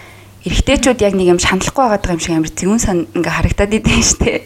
Эрэгтэйчүүд 0.43 0.99
яг 1.07 1.15
нэг 1.15 1.29
юм 1.31 1.39
шаналхгүй 1.39 1.87
байгаа 1.87 2.15
юм 2.19 2.23
шиг 2.23 2.35
амар 2.35 2.51
зүүн 2.51 2.81
сан 2.83 2.99
ингээ 3.15 3.31
харагдаад 3.31 3.73
идэв 3.79 4.03
штэ. 4.03 4.43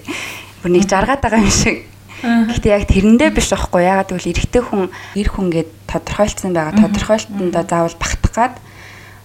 Бүр 0.60 0.70
нэг 0.76 0.84
жаргаад 0.84 1.24
байгаа 1.24 1.40
юм 1.40 1.48
шиг. 1.48 1.88
Гэхдээ 2.20 2.72
яг 2.76 2.84
тэрэндээ 2.84 3.30
биш 3.32 3.48
байхгүй 3.52 3.80
ягаад 3.80 4.12
гэвэл 4.12 4.32
эрэгтэй 4.36 4.62
хүн 4.64 4.92
эр 4.92 5.28
хүн 5.32 5.48
гээд 5.52 5.70
тодорхойлцсон 5.88 6.52
байгаа. 6.52 6.76
Тодорхойлтондоо 6.84 7.64
заавал 7.64 7.96
багтах 7.96 8.32
гад 8.36 8.54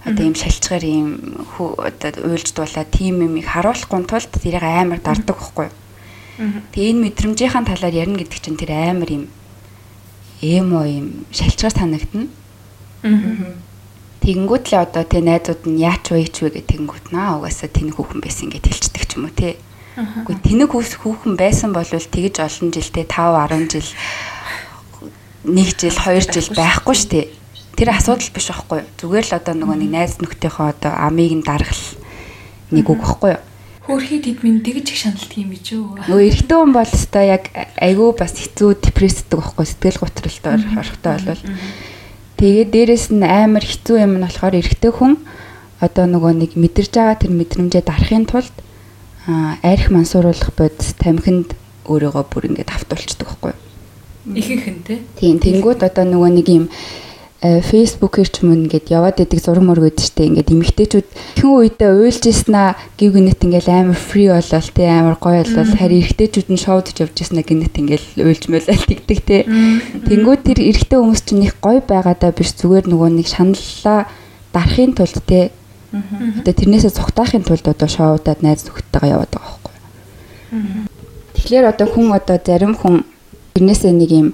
одоо 0.08 0.24
ийм 0.24 0.36
шалчгаар 0.36 0.84
ийм 0.84 1.08
уйлж 1.60 2.48
дуулаа 2.56 2.84
тийм 2.88 3.20
юм 3.20 3.36
их 3.36 3.52
харуулахгүй 3.52 4.00
тулд 4.08 4.32
тэрийг 4.32 4.64
амар 4.64 5.00
дарддаг 5.04 5.36
байхгүй. 5.36 5.68
Тэгээ 6.72 6.90
энэ 6.96 7.02
мэдрэмжийн 7.12 7.68
талаар 7.68 7.92
ярина 7.92 8.16
гэдэг 8.16 8.40
чинь 8.40 8.56
тэр 8.56 8.72
амар 8.72 9.10
юм 9.12 9.24
эмо 10.40 10.88
юм 10.88 11.28
шалчгаар 11.32 11.76
санагдана. 11.76 12.32
Аа 13.04 13.71
Тэгэнгүүт 14.22 14.64
л 14.70 14.86
одоо 14.86 15.02
тэ 15.02 15.18
найзууд 15.18 15.66
нь 15.66 15.82
яач 15.82 16.14
вэ 16.14 16.30
ч 16.30 16.46
вэ 16.46 16.54
гэх 16.54 16.70
тэгэнгүүт 16.70 17.10
наа 17.10 17.42
угаасаа 17.42 17.66
тэнэг 17.66 17.98
хүүхэн 17.98 18.22
байсан 18.22 18.54
гэж 18.54 18.64
хэлцдэг 18.70 19.02
ч 19.02 19.18
юм 19.18 19.26
уу 19.26 19.34
те. 19.34 19.58
Үгүй 19.98 20.38
тэнэг 20.46 20.70
хүүхэн 20.70 21.34
байсан 21.34 21.74
бол 21.74 21.82
тэгж 21.82 22.38
олон 22.38 22.70
жилдээ 22.70 23.06
5 23.10 23.50
10 23.50 23.74
жил 23.74 23.90
1 25.42 25.74
жил 25.74 25.96
2 25.98 26.22
жил 26.30 26.48
байхгүй 26.54 26.94
штэ. 26.94 27.34
Тэр 27.74 27.90
асуудал 27.90 28.30
биш 28.30 28.46
байхгүй 28.46 28.78
юу? 28.86 28.90
Зүгээр 29.02 29.26
л 29.26 29.36
одоо 29.42 29.54
нөгөө 29.58 29.76
нэг 29.82 29.90
найз 29.90 30.14
нөхдийнхөө 30.22 30.66
одоо 30.70 30.92
амийг 31.02 31.34
нь 31.34 31.42
даргал 31.42 31.82
нэг 32.70 32.86
үг 32.86 33.02
байхгүй 33.02 33.30
юу? 33.34 33.42
Хөөрхий 33.82 34.22
тэдмэн 34.22 34.62
тэгж 34.62 34.86
их 34.94 34.98
шаналдаг 35.02 35.34
юм 35.34 35.50
биш 35.50 35.74
үү? 35.74 36.06
Нөгөө 36.06 36.26
эрэгтэй 36.30 36.58
хүн 36.62 36.70
бол 36.70 36.86
өстой 36.86 37.26
яг 37.26 37.50
айгүй 37.74 38.10
бас 38.14 38.38
хэцүү 38.38 38.70
депрессдэг 38.78 39.42
байхгүй 39.42 39.66
сэтгэл 39.66 40.02
готролтой 40.06 40.52
орохтой 40.78 41.10
болвол 41.18 41.42
Тэгээд 42.42 42.74
дээрэс 42.74 43.14
нь 43.14 43.22
амар 43.22 43.62
хэцүү 43.62 44.02
юм 44.02 44.18
нь 44.18 44.26
болохоор 44.26 44.58
эрэгтэй 44.58 44.90
хүн 44.90 45.14
одоо 45.78 46.10
нөгөө 46.10 46.32
нэг 46.42 46.50
мэдэрж 46.58 46.90
байгаа 46.90 47.22
тэр 47.22 47.30
мэдрэмжээ 47.38 47.86
дарахын 47.86 48.26
тулд 48.26 48.50
арх 49.62 49.86
мансууруулах 49.94 50.50
бодис 50.58 50.90
тамхинд 50.98 51.54
өөрийгөө 51.86 52.24
бүр 52.26 52.50
ингээд 52.50 52.74
автуулцдаг 52.74 53.30
байхгүй 53.30 53.54
юу? 53.54 53.62
Ихэнх 54.34 54.66
нь 54.74 54.82
тийм 55.22 55.38
тэнгууд 55.38 55.86
одоо 55.86 56.02
нөгөө 56.02 56.30
нэг 56.34 56.46
юм 56.50 56.66
фейсбүүкээр 57.42 58.28
ч 58.30 58.46
мөн 58.46 58.70
ингээд 58.70 58.86
яваад 58.94 59.18
идэг 59.18 59.42
зураг 59.42 59.66
мөрг 59.66 59.90
өгдөө 59.90 60.06
штэ 60.06 60.30
ингээд 60.30 60.54
эмэгтэйчүүд 60.54 61.08
хэн 61.42 61.50
үедээ 61.50 61.90
уйлж 61.90 62.22
ийснаа 62.30 62.78
гів 62.94 63.18
гинэт 63.18 63.42
ингээд 63.42 63.66
амар 63.66 63.98
фри 63.98 64.30
болол 64.30 64.70
те 64.70 64.82
амар 64.86 65.18
гоё 65.18 65.42
болол. 65.42 65.74
Харин 65.74 66.06
эрэгтэйчүүд 66.06 66.48
нь 66.54 66.62
шоудж 66.62 67.02
явж 67.02 67.16
ийснаа 67.18 67.42
гинэт 67.42 67.74
ингээд 67.74 68.04
уйлж 68.22 68.46
мөлөл 68.46 68.86
тэгдэг 68.86 69.18
те. 69.26 69.42
Тэнгууд 70.06 70.46
тэр 70.46 70.58
эрэгтэй 70.62 70.98
хүмүүс 71.02 71.22
чинь 71.26 71.50
их 71.50 71.58
гоё 71.58 71.82
байгаадаа 71.82 72.30
биш 72.30 72.54
зүгээр 72.62 72.86
нөгөө 72.86 73.10
нэг 73.10 73.26
шаналлаа 73.26 74.06
дарахын 74.54 74.94
тулд 74.94 75.18
те. 75.26 75.50
Одоо 75.90 76.54
тэрнээсээ 76.54 76.94
цухтаахын 76.94 77.42
тулд 77.42 77.66
одоо 77.66 77.90
шоудад 77.90 78.38
найз 78.46 78.70
нөхдөдтэйгээ 78.70 79.12
яваад 79.18 79.34
байгаа 79.34 79.50
байхгүй. 79.50 79.74
Тэгэхээр 81.42 81.64
одоо 81.74 81.86
хүн 81.90 82.06
одоо 82.14 82.38
зарим 82.38 82.78
хүн 82.78 83.02
тэрнээсээ 83.54 83.92
нэг 83.92 84.10
юм 84.10 84.28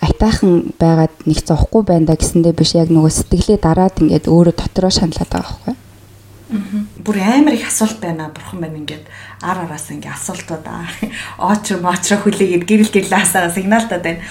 айтаахан 0.00 0.72
байгаад 0.80 1.14
нэг 1.28 1.38
зовхгүй 1.44 1.82
байна 1.84 2.10
да 2.10 2.16
гэсэндээ 2.16 2.54
биш 2.56 2.72
яг 2.74 2.88
нөгөө 2.88 3.12
сэтгэлээ 3.12 3.58
дараад 3.60 4.00
ингээд 4.00 4.26
өөрөө 4.32 4.54
дотроо 4.56 4.90
шаналаад 4.90 5.30
байгаа 5.30 5.44
байхгүй. 5.44 5.76
Бүр 6.50 7.16
амар 7.22 7.54
их 7.54 7.68
асуулт 7.68 8.00
байна 8.02 8.32
бурхан 8.34 8.58
байна 8.58 8.80
ингээд 8.82 9.06
ар 9.38 9.58
араас 9.62 9.86
ингээд 9.92 10.16
асуултууд 10.18 10.66
оочр 11.38 11.78
моочро 11.78 12.18
хүлээгээд 12.18 12.66
гэрэл 12.66 12.90
гэрлаасаа 12.90 13.54
сигналтаад 13.54 14.02
байна. 14.02 14.24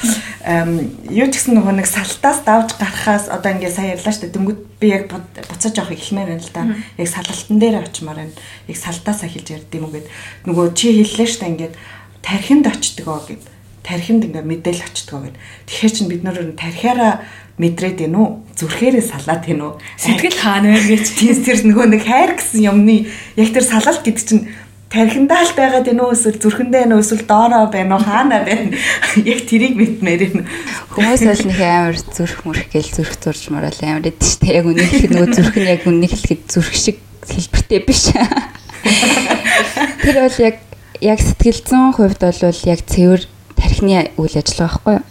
Юу 1.07 1.31
ч 1.31 1.39
гэсэн 1.39 1.55
нөгөө 1.55 1.79
нэг 1.79 1.87
салтаас 1.87 2.43
давж 2.43 2.75
гарахаас 2.75 3.31
одоо 3.31 3.55
ингээд 3.55 3.71
сайн 3.71 3.95
ярьлаа 3.95 4.11
шүү 4.11 4.23
дээ. 4.27 4.35
Дөнгөд 4.35 4.59
би 4.83 4.87
яг 4.91 5.03
буцаж 5.07 5.73
авах 5.79 5.95
ихлмээр 5.95 6.29
байна 6.35 6.43
л 6.43 6.51
да. 6.51 6.63
Яг 6.99 7.07
салталтан 7.07 7.57
дээр 7.57 7.75
очимоор 7.87 8.19
байна. 8.19 8.35
Яг 8.67 8.77
салтаас 8.77 9.23
ахилж 9.23 9.47
ярьд 9.55 9.71
юм 9.79 9.87
уу 9.87 9.95
гэд 9.95 10.07
нөгөө 10.43 10.65
чи 10.75 10.91
хэллээ 10.99 11.27
шүү 11.29 11.39
дээ 11.39 11.51
ингээд 11.55 11.75
тархинд 12.19 12.65
очдгоо 12.67 13.23
гэд 13.31 13.43
тархинд 13.83 14.27
ингээ 14.27 14.43
мэдээл 14.45 14.85
очтгоо 14.85 15.27
гэд. 15.27 15.37
Тэгэхээр 15.67 15.93
чин 15.95 16.07
бид 16.11 16.23
нөр 16.23 16.53
тархиараа 16.55 17.23
мэдрээд 17.59 18.07
гин 18.07 18.15
үү? 18.15 18.27
Зүрхээрээ 18.55 19.03
салаад 19.03 19.43
гин 19.43 19.61
үү? 19.63 19.73
Сэтгэл 19.99 20.39
хаана 20.39 20.75
вэ 20.79 20.95
гэж. 20.95 21.05
Тийм 21.19 21.35
тэр 21.43 21.59
нөгөө 21.67 21.87
нэг 21.91 22.03
хайр 22.07 22.31
гэсэн 22.39 22.63
юмны 22.63 23.11
яг 23.35 23.49
тэр 23.51 23.65
салалт 23.67 24.03
гэдэг 24.07 24.23
чинь 24.23 24.47
тархиндаа 24.87 25.43
л 25.43 25.57
байгаад 25.59 25.85
гин 25.91 25.99
үү? 25.99 26.15
Эсвэл 26.15 26.39
зүрхэндээ 26.39 26.87
үү? 26.87 27.03
Эсвэл 27.03 27.27
доороо 27.27 27.67
байна 27.67 27.99
уу? 27.99 28.03
Хаана 28.07 28.47
байна? 28.47 28.79
Яг 29.27 29.43
тэрийг 29.43 29.75
мэдмээр 29.75 30.21
юм. 30.31 30.47
Хүмүүс 30.95 31.23
бол 31.27 31.43
нэг 31.51 31.59
амар 31.59 31.97
зүрх 31.99 32.39
мөрх 32.47 32.71
гээл 32.71 32.95
зүрх 32.95 33.13
зурж 33.19 33.43
морал 33.51 33.79
амар 33.83 34.07
эд 34.07 34.23
штэ. 34.23 34.55
Яг 34.55 34.65
үнэ 34.71 34.87
хэлэхэд 34.87 35.13
нөгөө 35.19 35.35
зүрх 35.35 35.55
нь 35.59 35.67
яг 35.67 35.83
үнэ 35.83 36.07
хэлэхэд 36.07 36.41
зүрх 36.47 36.71
шиг 36.73 36.97
хэлбэртэй 37.27 37.81
биш. 37.83 38.09
Тэр 40.03 40.15
бол 40.23 40.37
яг 40.39 40.55
яг 41.03 41.19
сэтгэл 41.19 41.61
зүйн 41.63 41.91
хувьд 41.95 42.23
бол 42.23 42.61
яг 42.65 42.81
цэвэр 42.87 43.21
тархины 43.69 44.09
үйл 44.17 44.33
ажиллагаа 44.33 44.73
байхгүй 44.73 44.95
юу? 44.97 45.05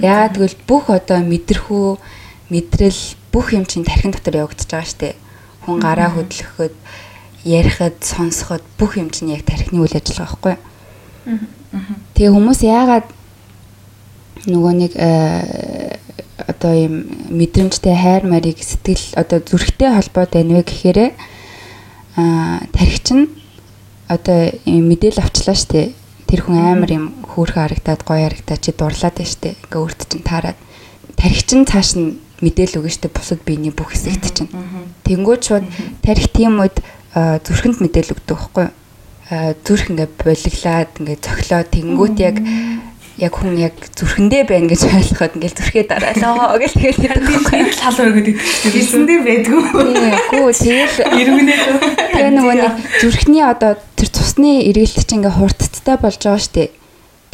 Яагаад 0.00 0.34
гэвэл 0.38 0.58
бүх 0.70 0.84
одоо 0.94 1.18
мэдрэхүү 1.26 1.86
мэдрэл 2.54 3.02
бүх 3.34 3.52
юм 3.52 3.66
чинь 3.66 3.82
тархин 3.84 4.14
дотор 4.14 4.46
явагдаж 4.46 4.70
байгаа 4.70 4.86
штэ. 4.86 5.18
Хүн 5.66 5.82
гараа 5.82 6.10
хөдлөхөд 6.14 6.74
ярихад 7.44 7.98
сонсоход 8.00 8.62
бүх 8.78 8.96
юм 8.96 9.10
чинь 9.10 9.34
яг 9.34 9.42
тархины 9.42 9.82
үйл 9.82 9.94
ажиллагаа 9.98 10.30
байхгүй 10.30 10.54
юу? 10.54 11.42
Тэгээ 12.14 12.34
хүмүүс 12.34 12.60
яагаад 12.66 13.06
нөгөө 14.48 14.72
нэг 14.72 14.92
э, 14.96 15.98
одоо 16.48 16.72
юм 16.74 16.94
мэдрэмжтэй 17.28 17.94
хайр 17.94 18.24
марийг 18.24 18.58
сэтгэл 18.64 19.20
одоо 19.20 19.38
зүрхтэй 19.44 19.92
холбоотой 19.92 20.42
байна 20.42 20.54
вэ 20.58 20.64
гэхээр 20.64 20.98
а 22.16 22.64
тархич 22.72 23.06
нь 23.12 23.28
одоо 24.08 24.50
мэдээлэл 24.64 25.22
авчлаа 25.22 25.54
штэ 25.54 25.92
тэр 26.30 26.40
хүн 26.46 26.56
амар 26.62 26.90
юм 26.94 27.04
хөөрхөн 27.26 27.62
харагдаад 27.66 28.02
гоё 28.06 28.22
харагдаад 28.30 28.60
чи 28.62 28.70
дурлаад 28.70 29.16
байна 29.18 29.34
штэ. 29.34 29.58
Ингээ 29.66 29.82
өөрт 29.82 30.00
чинь 30.06 30.22
таарад 30.22 30.58
тарих 31.18 31.42
чинь 31.42 31.66
цааш 31.66 31.98
нь 31.98 32.22
мэдээл 32.38 32.78
өгнө 32.78 32.94
штэ 32.94 33.10
бусад 33.10 33.42
биений 33.42 33.74
бүх 33.74 33.90
хэсэгт 33.90 34.24
чинь. 34.30 34.54
Тэнгүүд 35.02 35.42
шууд 35.42 35.66
тарих 36.06 36.30
тийм 36.30 36.62
үед 36.62 36.78
зүрхэнд 37.12 37.82
мэдээл 37.82 38.14
өгдөг 38.14 38.38
байхгүй 38.38 38.64
юу? 38.70 38.78
зүрх 39.30 39.94
ингээ 39.94 40.10
болиглаад 40.18 40.90
ингээ 40.98 41.18
цохлоо 41.22 41.62
тэнгүүт 41.62 42.16
яг 42.18 42.36
яг 43.18 43.34
хүн 43.34 43.58
яг 43.58 43.74
зүрхэндээ 43.96 44.44
байна 44.46 44.70
гэж 44.70 44.80
ойлгоход 44.86 45.34
ингээл 45.36 45.58
зүрхээ 45.58 45.84
дараалаа 45.90 46.58
гэж 46.60 46.72
тэгээд 46.78 46.98
тэгээд 47.50 47.78
тал 47.80 47.98
өөр 47.98 48.12
гэдэг 48.16 48.36
чинь 48.38 48.74
хэлсэндээ 48.76 49.20
байдгүй. 49.26 49.62
Гүү 50.30 50.50
тэгэл 50.54 50.96
эргэнээ 51.18 51.58
тэгээ 52.14 52.32
нөгөө 52.38 52.54
нэг 52.54 52.74
зүрхний 53.02 53.42
одоо 53.42 53.72
тэр 53.98 54.08
цусны 54.14 54.62
эргэлт 54.70 55.04
чинь 55.04 55.20
ингээ 55.20 55.36
хурдцтай 55.36 55.96
болж 55.98 56.20
байгаа 56.22 56.40
штэ. 56.40 56.72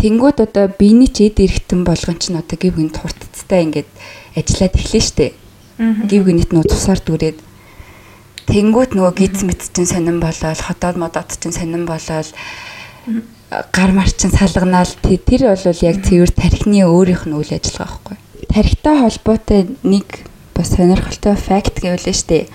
Тэнгүүд 0.00 0.38
одоо 0.42 0.66
биений 0.72 1.08
ч 1.12 1.28
эд 1.28 1.38
эргэтэн 1.44 1.84
болгон 1.84 2.16
чинь 2.18 2.40
одоо 2.40 2.56
гів 2.56 2.76
гинт 2.80 2.96
хурдцтай 2.96 3.68
ингээд 3.68 3.88
ажиллаад 4.34 4.74
эхлэв 4.74 5.04
штэ. 5.04 5.26
Гів 5.78 6.22
гинт 6.24 6.50
нөө 6.50 6.66
цусаар 6.72 7.00
дүрээд 7.04 7.38
тэнгүүд 8.46 8.94
нөгөө 8.94 9.14
гиз 9.18 9.42
мэд 9.42 9.60
чинь 9.74 9.90
сонирн 9.90 10.22
болоод 10.22 10.60
хотоод 10.62 10.96
модод 10.96 11.34
чинь 11.34 11.52
сонирн 11.52 11.86
болоод 11.86 12.30
гар 13.72 13.90
марчин 13.92 14.30
салганаал 14.30 14.90
тэр 15.02 15.54
бол 15.54 15.80
яг 15.86 15.96
цэвэр 16.02 16.30
тархины 16.34 16.82
өөрийнх 16.86 17.26
нь 17.30 17.36
үйл 17.38 17.52
ажиллагаа 17.54 17.86
байхгүй. 17.86 18.16
Тархитай 18.50 18.96
холбоотой 18.98 19.60
нэг 19.86 20.26
бас 20.54 20.74
сонирхолтой 20.74 21.36
факт 21.36 21.78
гэвэл 21.78 22.10
нь 22.10 22.16
штэ. 22.16 22.50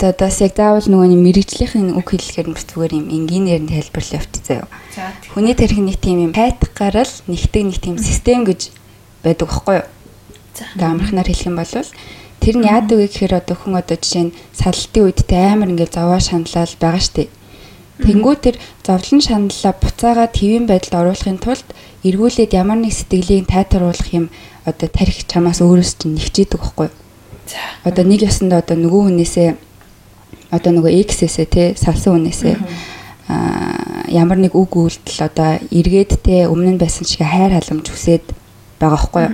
За 0.00 0.12
дас 0.16 0.40
яг 0.40 0.56
заавал 0.56 0.88
нөгөө 0.88 1.14
мэрэгжлийн 1.14 1.94
үг 1.94 2.16
хэлэхээр 2.16 2.48
бас 2.50 2.64
зүгээр 2.66 2.92
юм 2.98 3.06
энгийнээр 3.14 3.62
нь 3.62 3.72
тайлбарлаа 3.72 4.18
явчих 4.18 4.42
заяа. 4.42 4.68
Хүний 5.30 5.54
тархи 5.54 5.84
нэг 5.84 6.00
тийм 6.00 6.24
юм 6.26 6.34
хайтг 6.34 6.72
гарал 6.74 7.12
нэгдэг 7.28 7.62
нэг 7.68 7.78
тийм 7.78 7.96
систем 8.00 8.48
гэж 8.48 8.72
байдаг 9.22 9.46
байхгүй 9.46 9.76
юу? 9.84 9.86
За 10.74 10.90
амархнаар 10.90 11.28
хэлэх 11.28 11.46
юм 11.46 11.60
бол 11.60 11.86
Тэр 12.40 12.56
нь 12.56 12.64
яадаг 12.64 12.96
вэ 12.96 13.12
гэхээр 13.12 13.36
одоо 13.36 13.52
хүн 13.52 13.76
одоо 13.76 14.00
жишээ 14.00 14.32
нь 14.32 14.36
саллтын 14.56 15.04
үед 15.04 15.20
те 15.28 15.52
амар 15.52 15.68
ингээд 15.68 15.92
зовоо 15.92 16.16
шаналал 16.16 16.72
байгаа 16.80 17.04
штеп. 17.04 17.28
Тэнгүү 18.00 18.34
тэр 18.40 18.56
зовлон 18.86 19.20
шаналлаа 19.20 19.74
буцаага 19.76 20.26
твийн 20.32 20.64
байдалд 20.66 21.12
оруулахын 21.12 21.38
тулд 21.38 21.68
эргүүлээд 22.04 22.56
ямар 22.56 22.80
нэг 22.80 22.96
сэтгэлийг 22.96 23.46
тайтаруулах 23.46 24.08
юм 24.12 24.32
одоо 24.64 24.88
тарих 24.88 25.26
чамаас 25.28 25.60
өөрөөс 25.60 26.00
чинь 26.00 26.16
нэгчээдэг 26.16 26.60
байхгүй. 26.60 26.88
Одоо 27.84 28.04
нэг 28.04 28.20
ясанда 28.24 28.64
одоо 28.64 28.76
нөгөө 28.80 29.02
хүнээсээ 29.10 29.48
одоо 30.50 30.70
нөгөө 30.74 30.92
X-ээсээ 31.06 31.46
те 31.46 31.62
салсан 31.76 32.16
хүнээсээ 32.16 32.56
аа 33.28 34.08
ямар 34.08 34.38
нэг 34.42 34.56
үг 34.56 34.74
үйлдэл 34.74 35.20
одоо 35.28 35.60
эргээд 35.70 36.24
те 36.24 36.50
өмнө 36.50 36.74
нь 36.74 36.82
байсан 36.82 37.06
шиг 37.06 37.22
хайр 37.22 37.54
халамж 37.54 37.86
хүсээд 37.86 38.26
байгаа 38.80 38.96
байхгүй. 38.96 39.26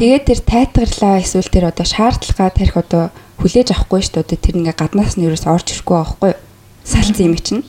Тэгээд 0.00 0.24
тэр 0.24 0.40
тайтгарлаа 0.40 1.20
эсвэл 1.20 1.50
тэр 1.50 1.64
одоо 1.68 1.84
шаардлагаа 1.84 2.50
тарих 2.54 2.76
одоо 2.78 3.10
хүлээж 3.42 3.74
авахгүй 3.74 4.00
шүү 4.00 4.24
дээ. 4.24 4.40
Тэр 4.40 4.56
ингээ 4.64 4.80
гаднаас 4.80 5.18
нь 5.18 5.26
ерөөс 5.26 5.44
орж 5.44 5.74
ирэхгүй 5.74 5.96
байхгүй 5.98 6.32
салцсан 6.86 7.26
юм 7.26 7.36
чинь. 7.36 7.64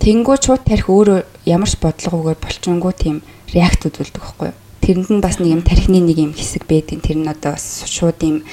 Тэнгүү 0.00 0.36
чууд 0.40 0.62
тарих 0.64 0.88
өөрөө 0.88 1.28
ямар 1.44 1.68
ч 1.68 1.76
бодлогоогоор 1.82 2.38
болчингүү 2.40 2.92
тийм 2.96 3.16
реакт 3.52 3.84
үзүүлдэг 3.84 4.22
байхгүй 4.22 4.48
юу? 4.48 4.58
Тэрэнд 4.80 5.08
нь 5.12 5.20
бас 5.20 5.36
нэг 5.42 5.50
юм 5.52 5.62
тарихны 5.66 6.00
нэг 6.00 6.16
юм 6.16 6.32
хэсэг 6.32 6.64
байдаг. 6.64 7.04
Тэр 7.04 7.20
нь 7.20 7.28
одоо 7.28 7.58
шууд 7.58 8.16
юм 8.24 8.46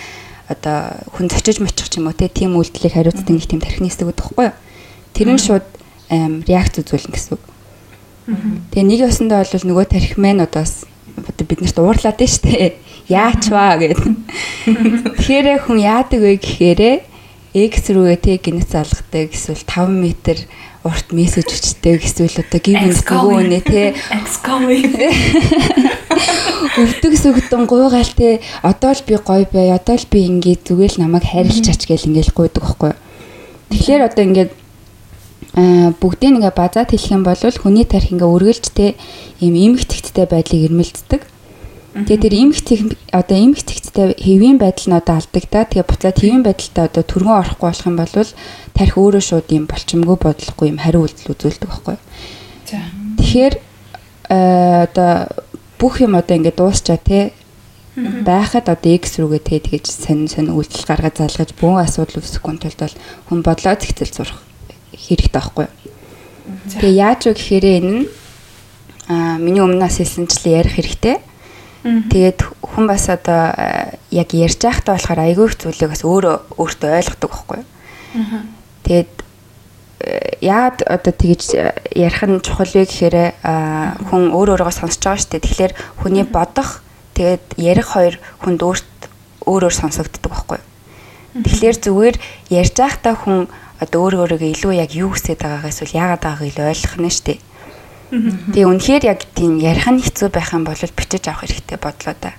одоо 0.52 0.98
хүн 1.16 1.30
зочиж 1.32 1.62
мочих 1.64 1.88
ч 1.88 2.02
юм 2.02 2.10
уу 2.10 2.18
тийм 2.18 2.58
үйлдэлийг 2.58 2.94
хариуцдаг 2.98 3.32
нэг 3.32 3.48
тийм 3.48 3.62
тарихны 3.64 3.88
хэсэг 3.88 4.10
байдаг 4.10 4.26
байхгүй 4.28 4.46
юу? 4.50 4.58
Тэр 5.14 5.28
нь 5.32 5.40
шууд 5.40 5.68
реакт 6.50 6.76
үзүүлнэ 6.82 7.14
гэсэн 7.14 7.34
үг. 7.38 7.44
Тэгээ 8.74 8.86
нэг 8.90 9.00
ясандаа 9.06 9.46
бол 9.46 9.66
нөгөө 9.70 9.86
тарих 9.86 10.18
маань 10.18 10.42
одоо 10.42 10.66
одоо 10.66 11.46
биднэрт 11.46 11.78
уурлаад 11.78 12.18
штэ. 12.18 12.82
Яач 13.08 13.54
ваа 13.54 13.78
гэд. 13.78 14.02
Тэгэхээр 15.22 15.70
хүн 15.70 15.80
яадаг 15.80 16.20
вэ 16.20 16.42
гэхээрээ 16.42 17.15
X 17.56 17.88
рүүгээ 17.96 18.20
тэг 18.20 18.44
гинэц 18.44 18.76
залгадаг 18.76 19.32
эсвэл 19.32 19.64
5 19.64 19.88
м 19.88 20.04
урт 20.86 21.08
мессеж 21.16 21.50
өчтэй 21.50 21.98
эсвэл 22.04 22.44
одоо 22.44 22.60
гівэн 22.60 22.92
нөгөө 22.92 23.42
нэ 23.48 23.60
те 23.64 23.96
өвдөг 26.76 27.14
сүгдэн 27.16 27.64
гуйгаал 27.64 28.12
те 28.14 28.44
одоо 28.60 28.92
л 28.92 29.02
би 29.08 29.16
гоё 29.16 29.48
бай 29.48 29.72
одоо 29.72 29.96
л 29.96 30.06
би 30.12 30.28
ингээд 30.28 30.68
зүгээр 30.68 31.00
л 31.00 31.02
намайг 31.08 31.26
хайрлаж 31.26 31.66
ач 31.72 31.82
гээл 31.88 32.12
ингээд 32.12 32.36
гуйдаг 32.36 32.62
байхгүй. 32.62 32.94
Тэгэхээр 33.72 34.02
одоо 34.04 34.24
ингээд 34.28 34.52
бүгдийг 35.56 36.36
ингээ 36.38 36.54
базаад 36.54 36.92
хэлэх 36.92 37.16
юм 37.16 37.24
бол 37.24 37.40
хүний 37.40 37.88
тарих 37.88 38.12
ингээ 38.12 38.30
үргэлж 38.30 38.66
те 38.76 39.00
ийм 39.40 39.56
эмгэгтэгттэй 39.56 40.28
байдлыг 40.30 40.62
ирмэлцдэг. 40.70 41.22
Тэгээ 41.96 42.24
тэр 42.28 42.36
эмгэгтэй 42.36 42.78
одоо 43.16 43.38
эмгэгтэгттэй 43.40 44.20
хэвийн 44.20 44.60
байдал 44.60 44.88
нь 44.92 45.00
одоо 45.00 45.16
алдагдаа. 45.16 45.64
Тэгээ 45.64 45.88
буцаад 45.88 46.18
хэвийн 46.20 46.44
байдалтай 46.44 46.84
одоо 46.92 47.04
түргэн 47.08 47.40
орохгүй 47.40 47.68
болох 47.72 47.88
юм 47.88 47.96
бол 47.96 48.12
тарих 48.76 48.96
өөрөө 49.00 49.24
шууд 49.24 49.48
юм 49.56 49.64
болчмгүй 49.72 50.18
бодлохгүй 50.20 50.68
юм 50.76 50.80
хариу 50.84 51.08
үйлдэл 51.08 51.32
үзүүлдэг 51.32 51.70
байхгүй. 51.72 51.96
За. 52.68 52.84
Тэгэхээр 53.16 53.54
одоо 54.28 55.12
бүх 55.80 56.04
юм 56.04 56.20
одоо 56.20 56.36
ингээ 56.36 56.60
дуусчаа 56.60 57.00
те 57.00 57.32
байхад 57.96 58.68
одоо 58.68 58.92
X 58.92 59.24
рүүгээ 59.24 59.44
те 59.48 59.64
тэгэж 59.64 59.88
сонин 59.88 60.28
сонин 60.28 60.52
үйлдэл 60.52 60.84
гаргаж 60.84 61.16
залгаж 61.24 61.56
бөөн 61.56 61.80
асуудал 61.80 62.20
үүсэхгүй 62.20 62.60
тулд 62.60 62.80
бол 62.84 62.96
хүн 63.32 63.40
бодлоо 63.40 63.76
зэгцэл 63.80 64.12
зурх 64.12 64.44
хэрэгтэй 64.92 65.32
байхгүй. 65.32 65.68
Тэгээ 66.76 67.00
яаж 67.00 67.22
вэ 67.24 67.34
гэхээр 67.40 67.66
энэ 67.80 67.92
нь 67.96 68.04
аа 69.08 69.40
миний 69.40 69.64
өмнөөс 69.64 69.96
хэлсэнчлэн 70.04 70.60
ярих 70.60 70.76
хэрэгтэй. 70.76 71.24
Тэгээд 71.86 72.40
хүн 72.66 72.90
бас 72.90 73.06
одоо 73.14 73.54
яг 74.10 74.30
ярьж 74.34 74.58
байхдаа 74.58 74.98
болохоор 74.98 75.22
айгүй 75.22 75.46
их 75.46 75.58
зүйлийг 75.62 75.94
бас 75.94 76.02
өөрөө 76.02 76.58
өөртөө 76.58 76.90
ойлгодог 76.98 77.30
байхгүй. 77.30 77.62
Тэгээд 78.90 79.14
яад 80.42 80.82
одоо 80.82 81.14
тэгж 81.14 81.46
ярих 81.94 82.22
нь 82.26 82.42
чухал 82.42 82.74
вэ 82.74 82.90
гэхээр 82.90 83.38
хүн 84.10 84.34
өөр 84.34 84.58
өөрөөгөө 84.58 84.74
сонсож 84.74 84.98
байгаа 85.06 85.22
шүү 85.22 85.30
дээ. 85.38 85.46
Тэгэхээр 85.46 85.74
хүний 86.02 86.26
бодох 86.26 86.82
тэгээд 87.14 87.46
ярих 87.62 87.88
хоёр 87.94 88.18
хүнд 88.42 88.66
өөрт 88.66 88.90
өөр 89.46 89.70
өөр 89.70 89.76
сонсогддог 89.78 90.32
байхгүй. 90.34 90.60
Тэгэхээр 91.46 91.78
зүгээр 91.86 92.16
ярьж 92.50 92.76
байхдаа 92.82 93.14
хүн 93.14 93.46
одоо 93.78 94.00
өөр 94.10 94.26
өөрөөгөө 94.26 94.52
илүү 94.58 94.74
яг 94.74 94.92
юу 94.98 95.14
хүсэж 95.14 95.38
байгаагаа 95.38 95.70
эсвэл 95.70 96.00
яагаад 96.02 96.24
байгааг 96.24 96.50
илүү 96.50 96.66
ойлгох 96.66 96.96
нь 96.98 97.14
шүү 97.14 97.26
дээ. 97.30 97.40
Тэгээ 98.12 98.70
үнэхээр 98.70 99.04
яг 99.10 99.20
тийм 99.34 99.58
ярих 99.58 99.88
нь 99.90 100.02
хэцүү 100.02 100.30
байх 100.30 100.54
юм 100.54 100.64
бол 100.66 100.78
бичиж 100.78 101.26
авах 101.28 101.46
хэрэгтэй 101.46 101.80
бодлоо 101.82 102.16
да. 102.22 102.34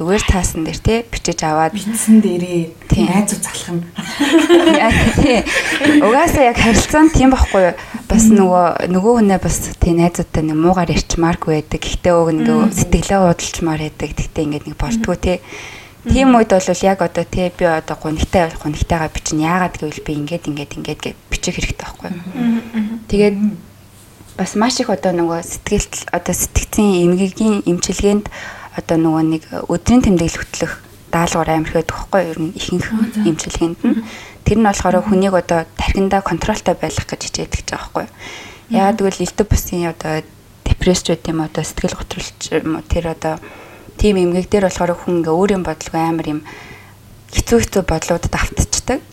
Зүгээр 0.00 0.24
таасан 0.32 0.64
дээр 0.64 0.80
те 0.80 0.94
бичиж 1.04 1.44
аваад 1.44 1.76
бичсэн 1.76 2.24
дээрээ 2.24 2.72
найзуу 3.04 3.36
залах 3.36 3.68
нь. 3.74 3.84
Тий. 5.20 5.44
Угаасаа 6.00 6.48
яг 6.48 6.56
харилцаанд 6.56 7.12
тийм 7.12 7.36
байхгүй 7.36 7.68
юу? 7.68 7.76
Бас 8.08 8.24
нөгөө 8.32 8.88
нөгөө 8.96 9.12
хүнээ 9.20 9.40
бас 9.44 9.56
тий 9.76 9.92
найзуудтай 9.92 10.40
нэг 10.46 10.56
муугаар 10.56 10.88
ярьчмааргүй 10.88 11.52
байдаг. 11.60 11.84
Гэхдээ 11.84 12.14
уг 12.16 12.32
нөгөө 12.32 12.72
сэтгэлээ 12.80 13.20
худалчмаар 13.20 13.80
байдаг. 13.84 14.10
Тэгтээ 14.16 14.44
ингээд 14.48 14.66
нэг 14.72 14.76
болтгоо 14.80 15.16
те. 15.20 15.44
Тийм 16.08 16.32
үед 16.32 16.48
бол 16.48 16.64
яг 16.64 16.98
одоо 17.04 17.24
тий 17.28 17.52
би 17.52 17.64
одоо 17.68 17.96
гунигтай 18.00 18.48
гунигтайгаа 18.56 19.12
бичнэ. 19.12 19.44
Яагаад 19.44 19.76
гэвэл 19.76 20.00
би 20.00 20.12
ингээд 20.16 20.48
ингээд 20.48 20.72
ингээд 20.80 21.00
гэж 21.04 21.16
бичих 21.28 21.60
хэрэгтэй 21.60 21.76
байхгүй 21.76 22.08
юу? 22.08 23.04
Тэгээд 23.04 23.36
бас 24.40 24.56
маш 24.56 24.80
их 24.80 24.88
одоо 24.88 25.12
нөгөө 25.12 25.44
сэтгэлт 25.44 26.16
одоо 26.16 26.32
сэтгцийн 26.32 27.12
эмгэгийн 27.12 27.60
эмчилгээнд 27.68 28.32
одоо 28.72 28.96
нөгөө 28.96 29.24
нэг 29.36 29.44
өдрийн 29.68 30.00
тэмдэглэл 30.00 30.40
хөтлөх 30.40 30.80
даалгавар 31.12 31.60
амар 31.60 31.68
ихэд 31.76 31.92
тоххой 31.92 32.32
ер 32.32 32.40
нь 32.40 32.56
ихэнх 32.56 32.88
эмчилгээнд 33.20 33.80
нь. 33.84 34.00
Тэр 34.48 34.58
нь 34.64 34.64
болохоор 34.64 35.04
хүнийг 35.04 35.36
одоо 35.36 35.68
тархиндаа 35.76 36.24
контролтой 36.24 36.72
байлгах 36.72 37.04
гэж 37.04 37.20
хичээдэг 37.20 37.68
байгаа 37.68 37.84
байхгүй. 37.84 38.06
Яагаад 38.72 38.96
гэвэл 38.96 39.24
элдв 39.28 39.44
бусын 39.44 39.92
одоо 39.92 40.24
депресс 40.64 41.04
гэдэг 41.04 41.28
юм 41.36 41.44
одоо 41.44 41.60
сэтгэл 41.60 42.00
готролч 42.00 42.40
тэр 42.88 43.04
одоо 43.12 43.36
тийм 44.00 44.16
эмгэг 44.24 44.48
дээр 44.48 44.72
болохоор 44.72 44.96
хүн 44.96 45.20
ингээ 45.20 45.36
өөрийн 45.36 45.64
бодлого 45.68 46.00
амар 46.00 46.26
юм 46.32 46.40
хэцүү 47.36 47.58
хэцүү 47.60 47.82
бодлуудад 47.84 48.32
автцдаг. 48.32 49.04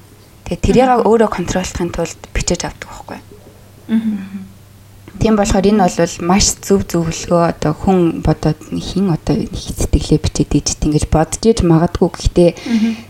Тэгээ 0.48 0.64
тэрийг 0.64 1.04
өөрөө 1.04 1.30
контроллохын 1.36 1.92
тулд 1.92 2.16
бичиж 2.32 2.64
авдаг 2.64 2.88
байхгүй. 2.88 3.20
Аа 3.92 4.47
Тийм 5.18 5.34
болохоор 5.34 5.66
энэ 5.66 5.82
бол 5.82 6.16
маш 6.30 6.46
зөв 6.62 6.86
зөвлөгөө 6.86 7.44
одоо 7.50 7.74
хүн 7.74 8.22
бодоод 8.22 8.62
хин 8.70 9.10
одоо 9.10 9.50
сэтгэлээ 9.50 10.22
бичээд 10.22 10.52
ийж 10.54 10.78
ингэж 10.78 11.06
бодож 11.10 11.42
иж 11.42 11.66
магадгүй. 11.66 12.10
Гэхдээ 12.14 12.50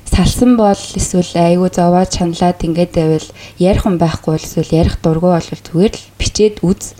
салсан 0.07 0.55
бол 0.55 0.79
эсвэл 0.79 1.35
айгүй 1.35 1.67
зовоод 1.67 2.07
чаналаад 2.15 2.63
ингэж 2.63 2.91
байвал 2.95 3.29
ярих 3.59 3.83
хүн 3.83 3.99
байхгүй 3.99 4.39
бол 4.39 4.47
эсвэл 4.47 4.71
ярих 4.71 4.95
дургу 5.03 5.35
бол 5.35 5.43
зүгээр 5.51 5.93
л 5.99 6.07
бичээд 6.15 6.55
үз. 6.63 6.95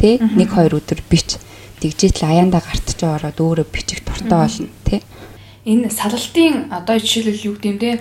Тэ? 0.00 0.24
Нэг 0.24 0.48
хоёр 0.56 0.80
өдөр 0.80 1.04
бич. 1.04 1.36
Тэгжээд 1.84 2.24
л 2.24 2.28
аяанда 2.32 2.64
гартж 2.64 2.96
ороод 3.04 3.36
өөрөө 3.36 3.66
бичих 3.68 4.00
дуртай 4.08 4.40
болно 4.40 4.72
тэ? 4.88 5.04
Энэ 5.68 5.92
салалтын 5.92 6.72
одоо 6.72 6.96
жишээлбэл 6.96 7.46
юу 7.52 7.54
гэдэм 7.60 7.76
те? 7.76 8.00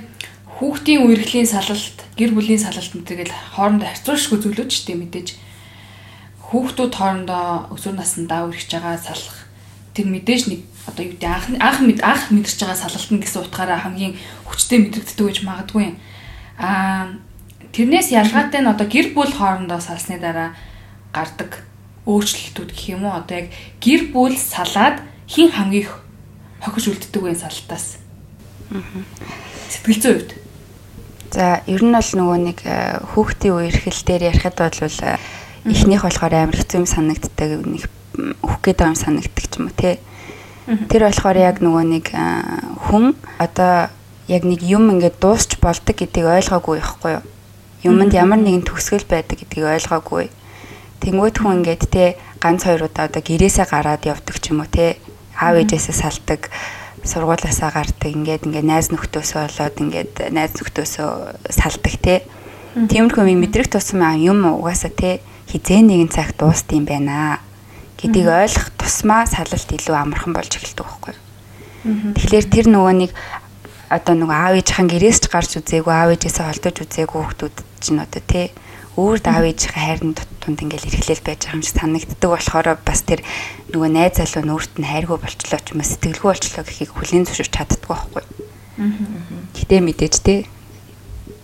Хүүхдийн 0.55 1.03
үерхлийн 1.03 1.47
салалт 1.51 1.99
гэр 2.15 2.31
бүлийн 2.31 2.63
салалт 2.63 2.95
гэдэг 2.95 3.27
л 3.27 3.35
хоорондоо 3.59 3.91
харьцуулшгүй 3.91 4.39
зүйлүүд 4.39 4.69
ч 4.71 4.87
тийм 4.87 5.03
мэдээж 5.03 5.29
хүүхдүүд 6.51 6.93
хоорондоо 6.93 7.73
өсвөр 7.73 7.95
насндаа 7.97 8.45
үргэж 8.49 8.69
байгаа 8.69 8.97
салах 9.01 9.45
тэр 9.95 10.12
мэдээж 10.12 10.43
нэг 10.51 10.62
одоо 10.86 11.03
юу 11.08 11.12
гэдэг 11.15 11.29
анх 11.31 11.45
анх 11.58 11.79
мэд 11.81 11.99
анх 12.03 12.29
мэдэрч 12.29 12.60
байгаа 12.62 12.84
салалтын 12.84 13.19
гэсэн 13.23 13.41
утгаараа 13.41 13.79
хамгийн 13.81 14.13
хүчтэй 14.45 14.79
мэдрэгддэг 14.84 15.25
гэж 15.25 15.38
магадгүй. 15.47 15.95
Аа 16.62 17.17
тэрнээс 17.73 18.12
ялгаатай 18.13 18.62
нь 18.62 18.69
одоо 18.69 18.88
гэр 18.88 19.15
бүл 19.15 19.31
хоорондоо 19.31 19.79
салсны 19.81 20.19
дараа 20.21 20.53
гардаг 21.15 21.65
өөрчлөлтүүд 22.05 22.71
гэх 22.75 22.93
юм 22.93 23.10
уу 23.10 23.17
одоо 23.17 23.47
яг 23.47 23.47
гэр 23.81 24.13
бүл 24.13 24.36
салаад 24.38 25.01
хин 25.25 25.49
хамгийн 25.49 25.89
хохиж 26.62 26.86
үлддэг 26.91 27.21
вэ 27.23 27.34
салтаас. 27.34 27.97
Сэтгэл 29.71 30.01
зүйн 30.01 30.15
үед. 30.21 30.31
За 31.34 31.65
ер 31.65 31.81
нь 31.81 31.95
бол 31.95 32.12
нөгөө 32.13 32.39
нэг 32.45 32.60
хүүхдийн 33.15 33.58
үерхэл 33.58 34.01
дээр 34.05 34.23
ярихад 34.29 34.55
бол 34.62 34.79
эхнийх 35.65 36.06
болохоор 36.06 36.34
амар 36.34 36.58
хэцүү 36.62 36.86
юм 36.86 36.88
санагддаг 36.88 37.49
нэг 37.65 37.89
өөх 38.15 38.62
гээд 38.62 38.78
байгаа 38.80 38.93
юм 38.93 39.01
санагддаг 39.01 39.45
ч 39.49 39.54
юм 39.58 39.65
уу 39.67 39.75
те. 39.75 39.97
Тэр 40.65 41.10
болохоор 41.10 41.38
яг 41.38 41.58
нөгөө 41.62 41.84
нэг 41.89 42.06
хүн 42.86 43.17
одоо 43.41 43.89
яг 44.30 44.43
нэг 44.45 44.62
юм 44.62 44.93
ингээд 44.93 45.17
дуусч 45.17 45.58
болдог 45.58 45.95
гэдгийг 45.97 46.25
ойлгоогүй 46.25 46.78
байхгүй 46.82 47.12
юу? 47.17 47.23
Юмд 47.86 48.13
ямар 48.13 48.41
нэгэн 48.41 48.65
төгсгөл 48.65 49.06
байдаг 49.10 49.41
гэдгийг 49.41 49.65
ойлгоогүй. 49.65 50.30
Тэнгүүд 51.01 51.36
хүн 51.41 51.62
ингээд 51.62 51.84
те 51.89 52.17
ганц 52.41 52.65
хоёр 52.65 52.89
удаа 52.89 53.10
одоо 53.10 53.21
гэрээсээ 53.21 53.65
гараад 53.69 54.06
явдаг 54.06 54.38
ч 54.41 54.54
юм 54.54 54.62
уу 54.62 54.69
те. 54.69 54.97
Аав 55.38 55.58
ээжээсээ 55.62 55.93
салдаг 55.97 56.49
сургуулаасаа 57.06 57.69
гардаг 57.69 58.10
ингээд 58.10 58.49
ингээд 58.49 58.65
найз 58.65 58.89
нөхдөөсөө 58.89 59.41
болоод 59.45 59.75
ингээд 59.78 60.13
найз 60.34 60.58
нөхдөөсөө 60.58 61.10
салдаг 61.54 61.93
те. 62.01 62.25
Тиймэрхүү 62.73 63.34
мэдрэх 63.38 63.69
тусам 63.69 64.01
юм 64.17 64.49
угаасаа 64.49 64.89
те 64.89 65.21
хизээ 65.49 65.81
нэгэн 65.86 66.12
цагт 66.12 66.38
дуусд 66.39 66.69
юм 66.73 66.86
байна 66.86 67.39
гэдгийг 67.99 68.27
ойлгох 68.27 68.69
тусмаа 68.77 69.25
салалт 69.25 69.69
илүү 69.71 69.95
амархан 69.95 70.34
болж 70.36 70.51
эхэлдэг 70.55 70.86
байхгүй. 70.86 71.15
Тэгэхээр 71.86 72.45
тэр 72.49 72.67
нөгөө 72.73 72.93
нэг 72.97 73.12
одоо 73.89 74.15
нэг 74.17 74.29
аав 74.34 74.53
ээжийн 74.58 74.89
гэрээс 74.89 75.19
ч 75.21 75.25
гарч 75.29 75.51
үзээгүй 75.62 75.93
аав 75.93 76.10
ээжээсээ 76.17 76.45
холдож 76.49 76.75
үзээгүй 76.81 77.21
хүмүүс 77.21 77.53
чинь 77.79 78.01
одоо 78.01 78.21
тий 78.25 78.49
өөр 78.97 79.19
аав 79.29 79.45
ээжийн 79.45 79.75
хайрын 79.77 80.13
тунд 80.41 80.60
ингээл 80.65 80.89
эрхлэл 80.89 81.21
байж 81.21 81.41
байгаа 81.45 81.55
юм 81.55 81.63
шиг 81.63 81.77
санагддаг 81.77 82.29
болохоор 82.31 82.67
бас 82.81 83.01
тэр 83.05 83.21
нөгөө 83.69 83.89
найз 83.93 84.17
залуу 84.17 84.43
нүүрт 84.49 84.73
нь 84.81 84.89
хайргүй 84.89 85.17
болчлоо 85.21 85.60
ч 85.62 85.67
юм 85.71 85.79
уу 85.84 85.89
сэтгэлгүй 85.93 86.29
болчлоо 86.34 86.63
гэхийг 86.65 86.91
хүлийн 86.95 87.25
зөвшөөрч 87.29 87.53
чаддаггүй 87.53 87.93
байхгүй. 87.93 88.23
Гэтэ 89.55 89.75
мэдээж 89.86 90.15
тий 90.25 90.39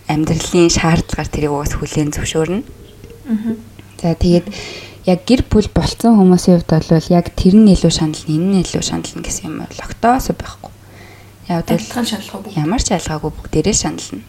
амьдралын 0.10 0.70
шаардлагаар 0.74 1.30
тэрийг 1.30 1.54
уус 1.54 1.74
хүлийн 1.78 2.10
зөвшөөрнө. 2.12 2.66
За 4.02 4.18
тэгээд 4.18 4.50
яг 5.06 5.20
гэр 5.30 5.46
бүл 5.46 5.70
болцсон 5.70 6.18
хүмүүсийн 6.18 6.66
хувьд 6.66 6.90
бол 6.90 7.14
яг 7.14 7.30
тэр 7.38 7.54
нь 7.54 7.70
илүү 7.70 7.94
шанална, 7.94 8.34
энэ 8.34 8.50
нь 8.50 8.62
илүү 8.66 8.82
шанална 8.82 9.22
гэсэн 9.22 9.46
юм 9.46 9.62
бол 9.62 9.86
огтоос 9.86 10.34
байхгүй. 10.34 10.74
Яг 11.46 11.70
бол 11.70 11.78
адилхан 11.78 12.06
шаналгаагүй. 12.10 12.52
Ямар 12.58 12.82
ч 12.82 12.98
ялгаагүй 12.98 13.30
бүгдээрээ 13.30 13.78
шанална. 13.78 14.26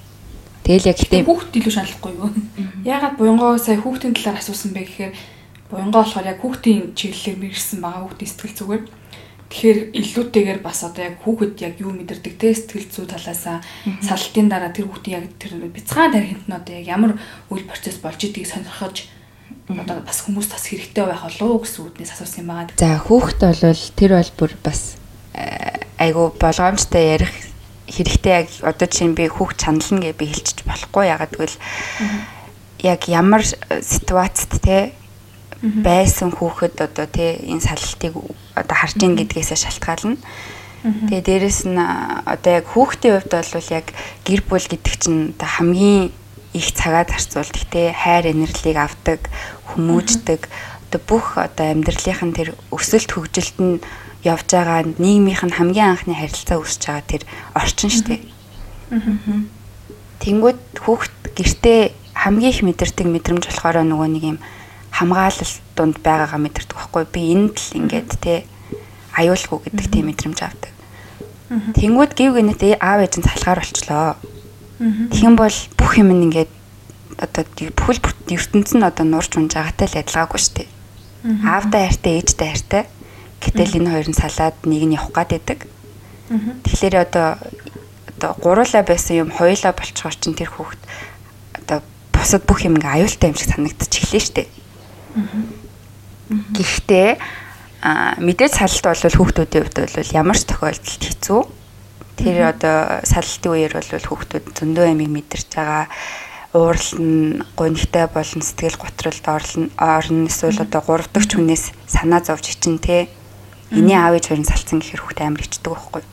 Тэгэл 0.61 0.89
яг 0.93 0.97
гэдэг 1.01 1.25
хүүхд 1.25 1.53
илүү 1.57 1.73
шаналхгүй 1.73 2.13
юу? 2.21 2.31
Ягаад 2.85 3.17
буянгоо 3.17 3.57
сая 3.57 3.81
хүүхдийн 3.81 4.13
талаар 4.13 4.45
асуусан 4.45 4.77
бэ 4.77 4.85
гэхээр 4.85 5.13
буянгоо 5.73 6.01
болохоор 6.05 6.29
яг 6.29 6.39
хүүхдийн 6.45 6.93
чиглэлээр 6.93 7.39
мэрсэн 7.41 7.81
байгаа 7.81 8.05
хүүхдийн 8.05 8.31
сэтгэл 8.31 8.59
зүгээр. 8.61 8.83
Тэгэхээр 9.53 9.79
илүүтэйгээр 9.93 10.61
бас 10.61 10.85
одоо 10.85 11.03
яг 11.03 11.17
хүүхэд 11.25 11.55
яг 11.65 11.75
юу 11.81 11.93
мэдэрдэг 11.97 12.35
те 12.37 12.53
сэтгэл 12.55 12.89
зүй 12.89 13.07
талаасаа 13.09 13.61
салтын 14.05 14.49
дараа 14.49 14.73
тэр 14.73 14.89
хүүхдийн 14.89 15.17
яг 15.17 15.27
тэр 15.37 15.61
бяцхан 15.69 16.13
тархинд 16.13 16.45
нь 16.49 16.57
одоо 16.57 16.73
яг 16.77 16.87
ямар 16.89 17.13
үйл 17.53 17.69
процесс 17.69 18.01
болж 18.01 18.21
идгийг 18.23 18.49
сонирхож 18.49 19.09
одоо 19.69 20.03
бас 20.03 20.19
хүмүүс 20.27 20.49
бас 20.51 20.65
хэрэгтэй 20.67 21.07
байх 21.07 21.23
болов 21.23 21.49
уу 21.51 21.63
гэсэн 21.63 21.87
үднээс 21.87 22.13
асуусан 22.17 22.41
юм 22.43 22.51
байгаа. 22.51 22.75
За 22.79 22.99
хүүхэд 22.99 23.41
бол 23.43 23.83
тэр 23.95 24.13
бол 24.19 24.33
бүр 24.39 24.53
бас 24.65 24.81
айгу 26.03 26.35
болгоомжтой 26.35 27.05
ярих 27.15 27.33
хэрэгтэй. 27.87 28.33
Яг 28.43 28.49
одоо 28.67 28.89
чинь 28.91 29.15
би 29.15 29.29
хүүхд 29.31 29.57
чанална 29.63 30.03
гэж 30.03 30.17
би 30.19 30.27
хэлчих 30.27 30.67
болохгүй. 30.67 31.05
Ягаад 31.07 31.33
гэвэл 31.37 31.57
яг 32.83 33.01
ямар 33.07 33.43
ситуацд 33.47 34.51
те 34.63 34.93
байсан 35.63 36.35
хүүхэд 36.35 36.83
одоо 36.83 37.07
тий 37.07 37.39
энэ 37.47 37.63
салтыг 37.63 38.19
одоо 38.59 38.77
харж 38.77 38.99
ийн 38.99 39.15
гэдгээсээ 39.15 39.59
шалтгаална. 39.63 40.19
Тэгээ 40.83 41.23
дээрэс 41.23 41.71
нь 41.71 41.79
одоо 41.79 42.53
яг 42.59 42.67
хүүхдийн 42.75 43.23
хувьд 43.23 43.31
бол 43.31 43.71
яг 43.71 43.87
гэр 44.27 44.43
бүл 44.43 44.67
гэдэг 44.67 44.95
чинь 44.99 45.31
одоо 45.39 45.47
хамгийн 45.47 46.11
их 46.53 46.73
цагаад 46.73 47.11
харьцуулдаг 47.13 47.65
тий 47.73 47.93
хайр 47.93 48.33
инэрлийг 48.33 48.77
авдаг, 48.77 49.21
хүмүүждэг 49.73 50.49
одоо 50.93 51.01
бүх 51.09 51.41
одоо 51.41 51.73
амьдралынх 51.73 52.23
нь 52.23 52.37
тэр 52.37 52.49
өсөлт 52.69 53.11
хөгжилт 53.17 53.57
нь 53.57 53.81
явж 54.23 54.49
байгаа 54.53 54.85
нийгмийнх 55.01 55.43
нь 55.49 55.57
хамгийн 55.57 55.97
анхны 55.97 56.13
харилцаа 56.13 56.61
үүсэж 56.61 56.83
байгаа 56.85 57.05
тэр 57.09 57.23
орчин 57.57 57.91
шүү 57.91 58.05
дээ. 58.13 58.23
Тэнгүүд 60.21 60.61
хүүхд 60.85 61.17
гэртээ 61.33 61.81
хамгийн 62.13 62.53
их 62.53 62.61
мэдэрдэг 62.63 63.07
мэдрэмж 63.09 63.45
болохоор 63.49 63.83
нөгөө 63.89 64.09
нэг 64.13 64.25
юм 64.37 64.39
хамгаалал 64.93 65.55
донд 65.75 65.97
байгаагаа 66.05 66.41
мэдэрдэг 66.45 66.77
байхгүй 66.77 67.05
би 67.09 67.21
энд 67.33 67.57
л 67.57 67.77
ингээд 67.81 68.11
те 68.21 68.45
аюулгүй 69.17 69.59
гэдэг 69.65 69.87
тийм 69.89 70.07
мэдрэмж 70.13 70.39
авдаг. 70.45 70.73
Тэнгүүд 71.77 72.13
гів 72.13 72.37
гэнэт 72.37 72.63
аав 72.79 73.01
ээж 73.01 73.15
нь 73.19 73.27
салгаар 73.27 73.61
болчлоо. 73.65 74.17
Тэгэх 74.83 75.39
бол 75.39 75.59
бүх 75.79 75.93
юм 76.03 76.11
ингээд 76.11 76.51
одоо 77.23 77.47
бүхэл 77.79 78.03
ертөнц 78.35 78.75
нь 78.75 78.83
одоо 78.83 79.07
нурж 79.07 79.39
унж 79.39 79.55
байгаатай 79.55 79.87
л 79.87 80.01
адилгаагүй 80.03 80.41
шүү 80.43 80.55
дээ. 80.59 80.69
Аавдаа 81.47 81.83
хайртай 81.87 82.13
ээжтэй 82.19 82.49
хайртай. 82.51 82.85
Гэтэл 83.39 83.79
энэ 83.79 83.91
хоёр 83.95 84.09
нь 84.11 84.19
салаад 84.19 84.57
нэг 84.67 84.83
нь 84.91 84.97
явах 84.99 85.15
гад 85.15 85.31
байдаг. 85.31 85.61
Тэгэхээр 86.67 86.95
одоо 86.99 87.39
одоо 88.11 88.31
гуруула 88.43 88.83
байсан 88.83 89.23
юм 89.23 89.31
хоёлаа 89.31 89.71
болчихоор 89.71 90.17
чинь 90.19 90.35
тэр 90.35 90.51
хүүхэд 90.51 90.83
одоо 91.63 91.79
бусад 92.11 92.43
бүх 92.43 92.67
юм 92.67 92.79
ингээ 92.79 93.07
аюултай 93.07 93.31
юм 93.31 93.39
шиг 93.39 93.55
санагдчих 93.55 94.03
эхлэв 94.03 94.23
шүү 94.27 94.35
дээ. 94.35 94.49
Гэхдээ 96.59 97.11
мэдээж 98.23 98.53
салалт 98.59 99.03
бол 99.03 99.19
хүүхдүүдийн 99.19 99.63
хувьд 99.63 99.79
бол 99.95 100.17
ямар 100.17 100.39
ч 100.39 100.43
тохиолдолд 100.47 101.03
хэцүү. 101.07 101.41
Тэр 102.17 102.53
одоо 102.53 103.01
салалтын 103.07 103.53
үеэр 103.53 103.73
бол 103.79 103.89
хүүхдүүд 103.89 104.45
зөндөө 104.53 104.87
амиг 104.93 105.11
мэдэрч 105.11 105.49
байгаа. 105.57 105.87
Уурал 106.53 106.91
нь 107.01 107.41
гонигтай 107.57 108.07
болон 108.13 108.43
сэтгэл 108.45 108.77
готролд 108.77 109.25
орлон 109.25 109.73
орно 109.81 110.29
эсвэл 110.29 110.61
одоо 110.61 110.81
гурав 110.85 111.09
дахь 111.09 111.33
хүнээс 111.33 111.73
санаа 111.89 112.21
зовж 112.21 112.53
ичин 112.53 112.77
те. 112.77 113.09
Эний 113.73 113.97
аав 113.97 114.13
ээж 114.21 114.29
хоёрын 114.29 114.45
салцсан 114.45 114.85
гэхэр 114.85 115.01
хүүхд 115.01 115.21
амар 115.25 115.49
ичдэг 115.49 115.73
байхгүй. 115.73 116.05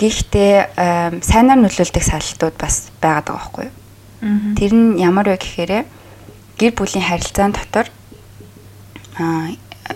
Гэхдээ 0.00 1.20
сайнаар 1.20 1.60
нөлөөлдөг 1.60 2.04
салтууд 2.04 2.56
бас 2.56 2.88
байгаад 3.04 3.28
байгаа 3.28 3.36
байхгүй. 3.36 3.68
Тэр 4.56 4.72
нь 4.72 4.96
ямар 4.96 5.28
вэ 5.28 5.36
гэхээр 5.36 5.84
гэр 6.56 6.72
бүлийн 6.72 7.04
харилцаан 7.04 7.52
дотор 7.52 7.92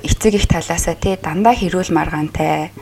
эцэг 0.05 0.35
их 0.37 0.46
талаасаа 0.49 0.96
тий 0.96 1.16
дандаа 1.16 1.57
хэрүүл 1.57 1.92
маргаантай 1.92 2.73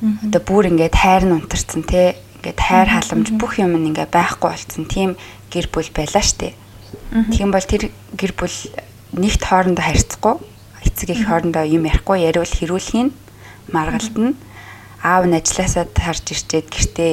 одоо 0.00 0.40
бүр 0.40 0.72
ингээд 0.72 0.96
хайр 0.96 1.24
нь 1.28 1.36
унтарсан 1.36 1.84
тий 1.84 2.16
ингээд 2.40 2.60
хайр 2.60 2.88
халамж 2.88 3.36
бүх 3.36 3.60
юм 3.60 3.76
нь 3.76 3.92
ингээд 3.92 4.08
байхгүй 4.08 4.48
болцсон 4.48 4.84
тийм 4.88 5.10
гэр 5.52 5.68
бүл 5.68 5.90
байлаа 5.92 6.24
штэ. 6.24 6.56
Тийм 7.36 7.52
бол 7.52 7.60
тэр 7.60 7.92
гэр 8.16 8.32
бүл 8.32 8.56
нэгт 9.12 9.42
хоорондоо 9.44 9.84
харьцахгүй. 9.84 10.34
Эцэг 10.88 11.08
их 11.12 11.28
хоорондоо 11.28 11.64
юм 11.68 11.84
ярихгүй. 11.84 12.24
Яриул 12.24 12.48
хэрүүлхийн 12.48 13.12
маргалт 13.68 14.16
нь. 14.16 14.38
Аав 15.04 15.28
нь 15.28 15.36
ажилласаа 15.36 15.84
тарж 15.84 16.24
ирчээд 16.32 16.72
гэртээ 16.72 17.12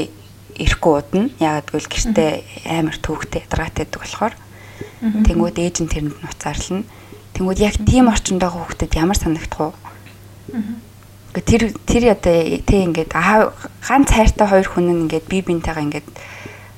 ирэхгүй 0.64 0.94
удна. 0.96 1.28
Ягаад 1.44 1.68
гэвэл 1.68 1.92
гэртээ 1.92 2.32
амар 2.72 2.96
төвхтэй 2.96 3.44
ядаргаатай 3.44 3.84
байдаг 3.84 4.02
болохоор. 4.02 4.36
Тэнгүүд 5.28 5.58
ээж 5.60 5.76
нь 5.84 5.92
тэрэнд 5.92 6.16
нуцаарлна. 6.24 6.88
Тэнгүүд 7.36 7.60
яг 7.60 7.76
тийм 7.84 8.08
орчинд 8.08 8.40
байгаа 8.42 8.64
хүүхдэд 8.64 8.96
ямар 8.96 9.18
санагдах 9.20 9.60
вэ? 9.60 9.76
Тэр 11.46 11.74
тэр 11.86 12.04
одоо 12.18 12.38
тэг 12.66 12.80
ингээд 12.88 13.12
аа 13.14 13.54
ганц 13.86 14.10
хайртай 14.10 14.48
хоёр 14.48 14.68
хүн 14.68 14.86
нь 14.90 15.02
ингээд 15.06 15.26
бие 15.30 15.44
биентэйгээ 15.46 15.86
ингээд 15.86 16.08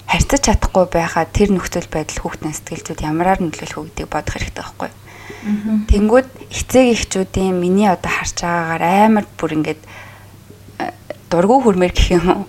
харьцаж 0.09 0.41
чадахгүй 0.41 0.85
байхад 0.89 1.29
тэр 1.31 1.53
нөхцөл 1.53 1.87
байдал 1.87 2.19
хүүхдийн 2.19 2.55
сэтгэлзүүд 2.57 3.05
ямараар 3.05 3.39
нөлөөлөх 3.39 3.77
вэ 3.77 3.87
гэдгийг 3.93 4.09
бодох 4.09 4.33
хэрэгтэй 4.35 4.63
байхгүй? 4.65 4.89
Тэнгүүд 5.87 6.27
эцэг 6.49 6.85
эхчүүдийн 6.97 7.55
миний 7.55 7.87
одоо 7.87 8.09
харж 8.09 8.41
байгаагаар 8.41 8.83
амар 8.83 9.25
бүр 9.37 9.51
ингээд 9.61 9.81
э, 10.81 10.91
дургу 11.29 11.61
хөрмөр 11.61 11.93
гэх 11.93 12.09
юм 12.17 12.25
уу? 12.27 12.43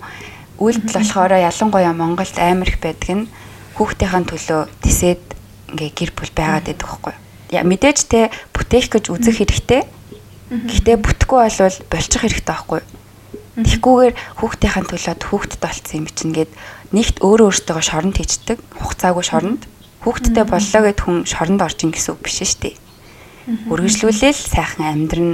Үйлдэл 0.57 0.97
болохоор 0.97 1.37
ялангуяа 1.37 1.93
Монголд 1.93 2.35
амар 2.41 2.67
их 2.67 2.81
байдаг 2.81 3.09
нь 3.13 3.29
хүүхдийн 3.77 4.25
төлөө 4.25 4.61
тисэд 4.81 5.23
ингээ 5.71 5.91
гэр 5.95 6.11
бүл 6.17 6.33
байгаад 6.35 6.65
байдаг 6.65 6.87
байхгүй. 6.89 7.15
Яа 7.55 7.63
мэдээж 7.63 7.99
те 8.09 8.33
бүтээх 8.51 8.89
гэж 8.89 9.05
үзэх 9.13 9.37
хэрэгтэй. 9.39 9.81
Гэхдээ 10.51 10.97
бүтэхгүй 10.99 11.39
болвол 11.47 11.77
болчих 11.87 12.21
хэрэгтэй 12.21 12.51
байхгүй. 12.51 12.81
Тэгхгүйгээр 13.51 14.15
хүүхдийн 14.39 14.87
төлөөд 14.91 15.21
хүүхдэд 15.23 15.59
болцсон 15.63 15.97
юм 16.03 16.07
чинь 16.11 16.35
гээд 16.35 16.51
нэгт 16.91 17.23
өөрөө 17.23 17.47
өөртөө 17.51 17.79
шоронд 17.79 18.15
хийждэг. 18.19 18.59
Хугацаагүй 18.75 19.23
шоронд. 19.23 19.63
Хүүхдтэй 20.03 20.43
боллоо 20.43 20.81
гэд 20.83 20.99
хүн 21.03 21.17
шоронд 21.23 21.61
орж 21.63 21.79
ин 21.87 21.95
гэсэн 21.95 22.15
үг 22.15 22.21
биш 22.23 22.43
шүү 22.43 22.59
дээ. 22.67 22.75
Үргэлжлүүлээл 23.71 24.39
сайхан 24.39 24.87
амьдрын 24.91 25.31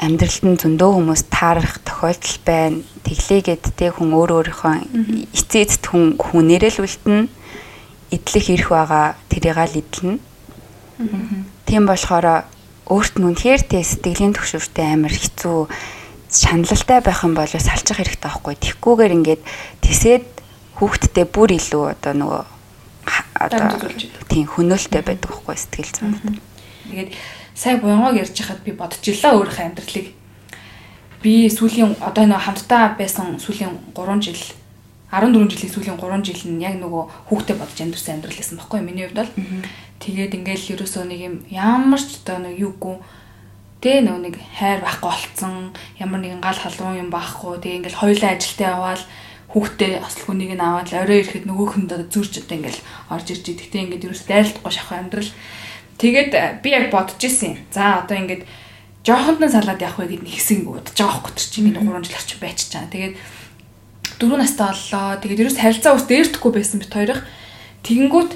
амьдралд 0.00 0.44
нь 0.46 0.60
зөндөө 0.60 0.90
хүмүүс 0.94 1.22
таарах 1.28 1.76
тохиолдол 1.84 2.36
байна. 2.48 2.80
Тэглээгээд 3.04 3.64
те 3.76 3.92
хүн 3.92 4.14
өөр 4.14 4.30
өөрийнхөө 4.48 4.74
эцээ 5.36 5.62
эцэд 5.68 5.84
хүн 5.90 6.16
хүнээрээ 6.16 6.72
л 6.78 6.82
үлдэнэ 6.86 7.28
идэлх 8.14 8.46
ирэх 8.48 8.68
байгаа 8.72 9.06
тэрийг 9.28 9.58
л 9.58 9.80
идэлнэ. 9.82 10.18
Тийм 11.66 11.84
болохоор 11.84 12.46
өөрт 12.88 13.20
нь 13.20 13.26
үнэхээр 13.28 13.62
тэ 13.68 13.84
сэтгэлийн 13.84 14.32
төвшөртэй 14.32 14.96
амар 14.96 15.12
хэцүү 15.12 15.68
шаналлалтай 16.32 17.00
байх 17.04 17.20
юм 17.24 17.36
бол 17.36 17.48
салчих 17.48 18.00
хэрэгтэй 18.00 18.24
байхгүй. 18.24 18.54
Тэгхгүйгээр 18.56 19.16
ингээд 19.16 19.42
тисэд 19.84 20.24
хүүхдтэй 20.80 21.26
бүр 21.28 21.56
илүү 21.56 21.84
одоо 21.92 22.12
нөгөө 22.16 22.42
одоо 23.40 23.92
тийм 24.28 24.48
хөнөөлтэй 24.48 25.02
байдаг 25.04 25.28
байхгүй 25.28 25.56
сэтгэл 25.56 25.92
зүйн. 25.96 26.40
Тэгээд 26.88 27.10
сая 27.56 27.76
буянгог 27.76 28.16
ярьж 28.16 28.36
хахад 28.36 28.64
би 28.64 28.72
бодож 28.72 29.04
илаа 29.04 29.36
өөрийнхөө 29.36 29.66
амьдралыг. 29.68 30.06
Би 31.22 31.32
сүүлийн 31.50 31.96
одоо 32.00 32.24
нэг 32.24 32.40
хамтдаа 32.40 32.96
байсан 32.96 33.40
сүүлийн 33.40 33.92
3 33.92 34.20
жил 34.22 34.40
14 35.10 35.48
жилийн 35.48 35.72
сүүлийн 35.72 35.96
3 35.96 36.20
жил 36.22 36.42
нь 36.52 36.62
яг 36.62 36.76
нөгөө 36.76 37.32
хүүхдэд 37.32 37.56
бодож 37.56 37.78
амьдрсан 37.80 38.20
амьдрал 38.20 38.36
байсан 38.36 38.56
байхгүй. 38.60 38.80
Миний 38.84 39.08
хувьд 39.08 39.24
бол 39.24 39.32
тэгээд 40.02 40.36
ингээл 40.38 40.78
ерөөсөө 40.78 41.04
нэг 41.10 41.20
юм 41.20 41.34
ямар 41.50 42.00
ч 42.00 42.22
одоо 42.22 42.38
нэг 42.42 42.58
юугүй 42.58 42.96
тэ 43.78 44.02
нөгөө 44.02 44.22
нэг 44.26 44.34
хайр 44.58 44.82
байхгүй 44.82 45.10
болцсон 45.10 45.70
ямар 46.02 46.20
нэгэн 46.22 46.42
гал 46.42 46.58
халуун 46.58 46.98
юм 47.06 47.10
байхгүй. 47.14 47.62
Тэгээ 47.62 47.78
ингээл 47.86 48.00
хоёулаа 48.02 48.30
ажилдаа 48.34 48.68
яваал 48.74 49.04
хүүхдээ 49.54 49.92
ослохыг 50.02 50.34
нь 50.34 50.58
аваад 50.58 50.90
орой 50.92 51.22
ирэхэд 51.22 51.46
нөгөөх 51.46 51.74
нь 51.78 51.88
зүрч 51.88 52.32
одоо 52.42 52.56
ингээл 52.58 52.82
орж 53.14 53.26
ирж 53.32 53.44
идэгтэй 53.48 53.80
ингээд 53.86 54.06
ерөөсөө 54.10 54.28
дайралтгүй 54.28 54.72
шахах 54.74 54.98
амьдрал. 54.98 55.32
Тэгээд 55.98 56.30
би 56.62 56.68
яг 56.74 56.90
бодож 56.90 57.22
исэн 57.22 57.54
за 57.70 58.02
одоо 58.02 58.18
ингээд 58.18 58.42
жоохонд 59.06 59.40
нь 59.40 59.54
салаад 59.54 59.80
явах 59.80 59.98
вэ 60.02 60.18
гэд 60.18 60.26
нэгсэн 60.26 60.66
бодож 60.66 60.92
байгаа 60.98 61.22
байхгүй 61.22 61.32
чинь 61.38 61.70
ингээд 61.70 61.86
3 61.86 62.02
жил 62.02 62.18
орчим 62.18 62.40
байчих 62.42 62.68
чаа 62.68 62.86
тэгээд 62.90 63.14
4 64.18 64.36
настай 64.36 64.68
боллоо. 64.68 65.16
Тэгээд 65.22 65.42
ерөөс 65.46 65.58
харилцаа 65.62 65.94
ус 65.94 66.04
дээртэхгүй 66.10 66.52
байсан 66.52 66.82
бит 66.82 66.92
хоёрох. 66.92 67.22
Тэгэнгүүт 67.86 68.32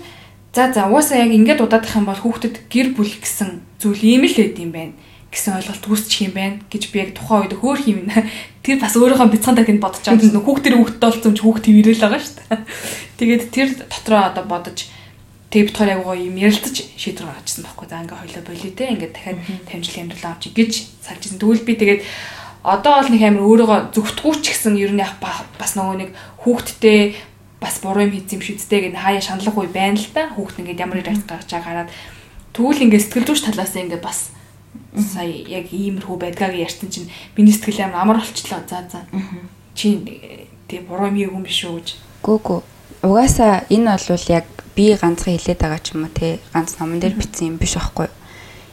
за 0.53 0.73
за 0.73 0.87
угаасаа 0.88 1.25
яг 1.25 1.33
ингэж 1.33 1.59
удаадах 1.65 1.97
юм 1.97 2.07
бол 2.07 2.21
хүүхдэд 2.21 2.69
гэр 2.69 2.88
бүл 2.93 3.09
гэсэн 3.09 3.61
зүйл 3.81 4.05
ийм 4.05 4.29
л 4.29 4.37
хэд 4.37 4.61
юм 4.61 4.73
байна 4.73 4.95
гэсэн 5.33 5.57
ойлголт 5.57 5.88
үүсчих 5.88 6.29
юм 6.29 6.35
байна 6.37 6.57
гэж 6.69 6.93
би 6.93 7.01
яг 7.01 7.17
тухайн 7.17 7.49
үед 7.49 7.57
хөөх 7.57 7.88
юм. 7.88 8.05
Тэр 8.61 8.77
бас 8.77 8.93
өөрийнхөө 9.01 9.33
бяцхан 9.33 9.57
тагнд 9.57 9.81
бодож 9.81 10.05
байгаа 10.05 10.29
юм. 10.29 10.45
Хүүхдэр 10.45 10.77
хүүхдтэй 10.77 11.09
болсон 11.09 11.33
ч 11.33 11.41
хүүхд 11.41 11.65
тэрэл 11.65 12.05
байгаа 12.05 12.21
шүү 12.21 12.37
дээ. 12.37 12.61
Тэгээд 13.19 13.43
тэр 13.49 13.69
дотроо 13.81 14.23
одоо 14.29 14.45
бодож 14.45 14.79
тэг 15.49 15.73
битгаар 15.73 15.97
яг 15.97 16.05
гоё 16.05 16.21
юм 16.21 16.37
ярилцаж 16.37 16.77
шийдвэр 17.01 17.33
гаргажсан 17.33 17.65
байхгүй. 17.65 17.87
За 17.88 18.05
ингээ 18.05 18.21
хоёлоо 18.21 18.43
болио 18.45 18.73
те. 18.77 18.85
Ингээ 18.93 19.11
дахиад 19.17 19.41
50 19.73 19.85
жилийн 19.88 20.05
амьдрал 20.12 20.29
авч 20.37 20.45
гэж 20.53 20.73
салж 21.01 21.23
ирсэн. 21.25 21.41
Тэгвэл 21.41 21.65
би 21.65 21.75
тэгээд 21.81 22.01
одоо 22.61 22.93
бол 23.01 23.09
нэг 23.09 23.23
амар 23.25 23.45
өөрийгөө 23.49 23.81
зүгтгүү 23.97 24.33
ч 24.45 24.45
гэсэн 24.53 24.77
ер 24.77 24.93
нь 24.93 25.01
бас 25.01 25.73
нөгөө 25.81 25.97
нэг 25.97 26.11
хүүхдтэй 26.45 27.17
бас 27.62 27.79
буруу 27.79 28.03
юм 28.03 28.12
хийсэн 28.12 28.42
юм 28.42 28.59
дээ 28.59 28.81
гэж 28.90 28.94
хаяа 28.98 29.22
шаналх 29.22 29.55
үе 29.55 29.70
байна 29.70 29.94
л 29.94 30.11
да. 30.11 30.35
Хүүхд 30.35 30.59
ингээд 30.59 30.83
ямар 30.83 30.98
реакц 30.98 31.22
гаргаж 31.22 31.46
байгаа 31.46 31.87
гараад 31.87 31.90
тэгвэл 32.51 32.85
ингээд 32.90 33.05
сэтгэл 33.07 33.29
зүйч 33.31 33.40
талаас 33.46 33.79
ингээд 33.79 34.03
бас 34.03 34.35
сая 34.98 35.31
яг 35.31 35.70
иймэрхүү 35.70 36.16
байдгааг 36.18 36.59
ярьсан 36.59 36.90
чинь 36.90 37.09
миний 37.38 37.55
сэтгэл 37.55 37.87
амар 37.87 38.18
амар 38.18 38.18
болчихлоо. 38.18 38.66
За 38.66 38.83
за. 38.90 39.07
Чи 39.79 40.03
тий 40.66 40.81
буруу 40.83 41.14
юм 41.14 41.38
юм 41.38 41.42
биш 41.46 41.62
үү 41.62 41.79
гэж. 41.79 41.88
Гүү 42.27 42.38
гүү. 42.42 42.61
Угаасаа 43.07 43.64
энэ 43.70 43.94
бол 43.94 44.27
яг 44.29 44.46
би 44.75 44.92
ганцхан 44.98 45.38
хэлээд 45.38 45.61
байгаа 45.62 45.81
ч 45.81 45.94
юм 45.94 46.05
уу 46.05 46.12
те 46.12 46.42
ганц 46.53 46.77
номон 46.83 47.01
дээр 47.01 47.14
бичсэн 47.14 47.55
юм 47.55 47.57
биш 47.57 47.79
байхгүй. 47.79 48.09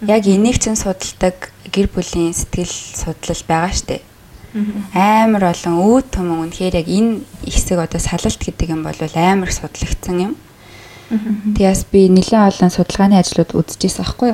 Яг 0.07 0.23
энийг 0.27 0.57
чинь 0.59 0.79
судалдаг 0.79 1.51
гэр 1.71 1.87
бүлийн 1.91 2.33
сэтгэл 2.33 2.71
судлал 2.71 3.43
байгаа 3.47 3.73
штэ. 3.75 4.08
Амар 4.93 5.53
олон 5.53 5.75
өөд 5.77 6.07
төмөн 6.09 6.49
үнэхээр 6.49 6.81
яг 6.81 6.87
энэ 6.89 7.21
хэсэг 7.45 7.77
одоо 7.77 8.01
салалт 8.01 8.41
гэдэг 8.41 8.67
юм 8.73 8.81
бол 8.81 8.97
амар 8.97 9.51
судлагдсан 9.53 10.17
юм. 10.17 10.33
Тэгээс 11.09 11.85
би 11.93 12.09
нэлээд 12.09 12.57
олон 12.57 12.69
судалгааны 12.73 13.21
ажлууд 13.21 13.53
үзчихсэн 13.53 14.01
байхгүй. 14.01 14.31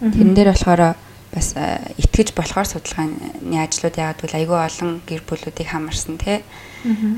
Тэрэн 0.00 0.34
дээр 0.36 0.52
болохоор 0.52 0.96
бас 1.32 1.48
итгэж 1.96 2.36
болохоор 2.36 2.68
судалгааны 2.68 3.56
ажлууд 3.56 3.96
яагаад 3.96 4.20
гэвэл 4.20 4.40
айгүй 4.44 4.58
олон 4.60 4.90
гэр 5.08 5.22
бүлүүдийг 5.24 5.68
хамарсан 5.72 6.16
тий. 6.20 6.44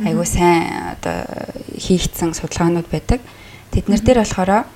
Айгүй 0.07 0.27
сайн 0.27 0.95
одоо 0.99 1.27
хийгдсэн 1.75 2.35
судалгаанууд 2.39 2.87
байдаг. 2.91 3.19
Тэднэр 3.75 4.03
дээр 4.03 4.23
болохоор 4.23 4.67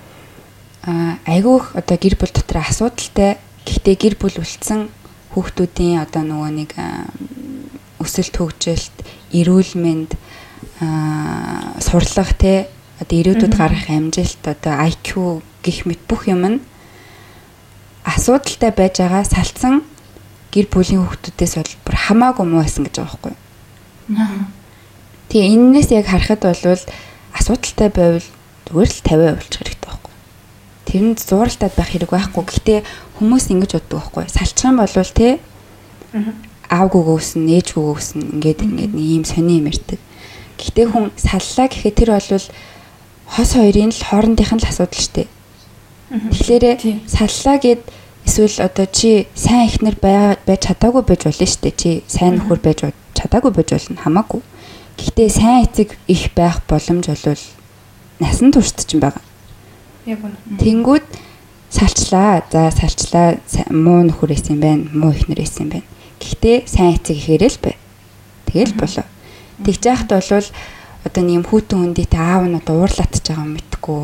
айгүй 0.83 1.59
одоо 1.79 1.97
гэр 1.99 2.15
бүл 2.19 2.35
дотор 2.35 2.63
асуудалтай 2.63 3.39
гэхдээ 3.67 3.97
гэр 3.99 4.15
бүл 4.19 4.39
үлдсэн 4.43 4.91
хүүхдүүдийн 5.33 6.01
одоо 6.05 6.23
нөгөө 6.29 6.51
нэг 6.53 6.71
өсөлт 8.03 8.35
хөгжилт, 8.37 8.97
эрүүл 9.33 9.73
мэнд, 9.81 10.17
сурлага 11.81 12.35
тий 12.37 12.59
одоо 13.01 13.17
ирээдүйд 13.19 13.55
гарах 13.57 13.89
амжилт 13.89 14.43
одоо 14.47 14.75
IQ 14.87 15.43
гих 15.63 15.87
мэт 15.87 16.03
бүх 16.07 16.29
юм 16.29 16.43
нь 16.47 16.59
асуудалтай 18.05 18.71
байж 18.75 18.99
байгаа 18.99 19.25
салцсан 19.25 19.83
гэр 20.53 20.67
бүлийн 20.71 21.03
хүүхдүүдээс 21.07 21.55
бол 21.59 21.75
бүр 21.87 21.97
хамаагүй 21.97 22.47
муу 22.47 22.63
байсан 22.63 22.85
гэж 22.87 22.97
байгаа 22.99 23.11
байхгүй. 23.11 23.35
Тэгээ 25.31 25.53
энэнээс 25.55 25.89
яг 25.97 26.07
харахад 26.11 26.43
бол 26.43 26.83
асуудалтай 27.39 27.89
байвал 27.89 28.29
зүгээр 28.67 28.91
л 28.91 29.01
50% 29.07 29.39
болчих. 29.39 29.82
Тэрэнд 30.93 31.19
зууралтад 31.25 31.73
байх 31.73 31.89
хэрэг 31.89 32.13
байхгүй. 32.13 32.45
Гэхдээ 32.45 32.79
хүмүүс 33.17 33.49
ингэж 33.49 33.71
боддог 33.81 34.13
байхгүй. 34.13 34.29
Салчих 34.29 34.69
юм 34.69 34.77
бол 34.77 34.93
те 34.93 35.41
аавгүй 36.69 37.03
гөөсөн, 37.09 37.49
ээжгүй 37.49 37.81
гөөсөн 37.81 38.21
ингээд 38.37 38.61
ингээд 38.61 38.93
нэг 38.93 39.01
ийм 39.01 39.25
сони 39.25 39.61
юм 39.61 39.73
ярьдаг. 39.73 40.01
Гэхдээ 40.61 40.87
хүн 40.93 41.09
саллаа 41.17 41.67
гэхэд 41.73 41.97
тэр 41.97 42.11
бол 42.13 42.45
хос 43.33 43.51
хоёрын 43.57 43.93
л 43.93 44.05
хоорондынх 44.05 44.53
нь 44.53 44.61
л 44.61 44.69
асуудал 44.69 45.01
шүү 45.01 45.15
дээ. 45.17 45.29
Тэгэхээр 46.13 46.65
саллаа 47.09 47.57
гэд 47.57 47.81
эсвэл 48.29 48.57
одоо 48.61 48.87
чи 48.93 49.27
сайн 49.33 49.73
ихнэр 49.73 49.97
байж 49.97 50.61
чадаагүй 50.61 51.03
байж 51.09 51.25
болно 51.25 51.49
шүү 51.49 51.63
дээ. 51.65 51.81
Чи 51.81 51.91
сайн 52.05 52.37
нөхөр 52.37 52.61
байж 52.61 52.93
чадаагүй 53.17 53.53
байж 53.57 53.69
болно 53.73 53.97
хамаагүй. 53.97 54.41
Гэхдээ 55.01 55.29
сайн 55.33 55.65
эцэг 55.65 55.97
их 56.05 56.37
байх 56.37 56.61
боломж 56.69 57.09
бол 57.09 57.45
насан 58.21 58.53
туршид 58.53 58.85
ч 58.85 58.97
юм 58.97 59.09
байгаа. 59.09 59.32
Яг 60.07 60.21
үнэ. 60.23 60.37
Тэнгүүд 60.59 61.07
салчлаа. 61.71 62.43
За 62.51 62.71
салчлаа. 62.71 63.39
Муу 63.71 64.03
нөхөр 64.07 64.35
эсэн 64.35 64.59
байна. 64.61 64.89
Муу 64.93 65.15
ихнэр 65.15 65.43
эсэн 65.43 65.71
байна. 65.71 65.87
Гэхдээ 66.19 66.67
сайн 66.67 66.99
эцэг 66.99 67.17
ихээрэл 67.17 67.59
бай. 67.63 67.77
Тэгэл 68.47 68.75
болоо. 68.75 69.07
Тэгж 69.63 69.83
яхад 69.87 70.11
бол 70.11 70.47
одоо 71.07 71.23
нэм 71.23 71.43
хүүтэн 71.47 71.79
хүндийтэй 71.83 72.21
аав 72.21 72.47
нь 72.47 72.59
одоо 72.59 72.87
уурлаатж 72.87 73.27
байгаа 73.27 73.43
юм 73.43 73.59
мэдхгүй 73.59 74.01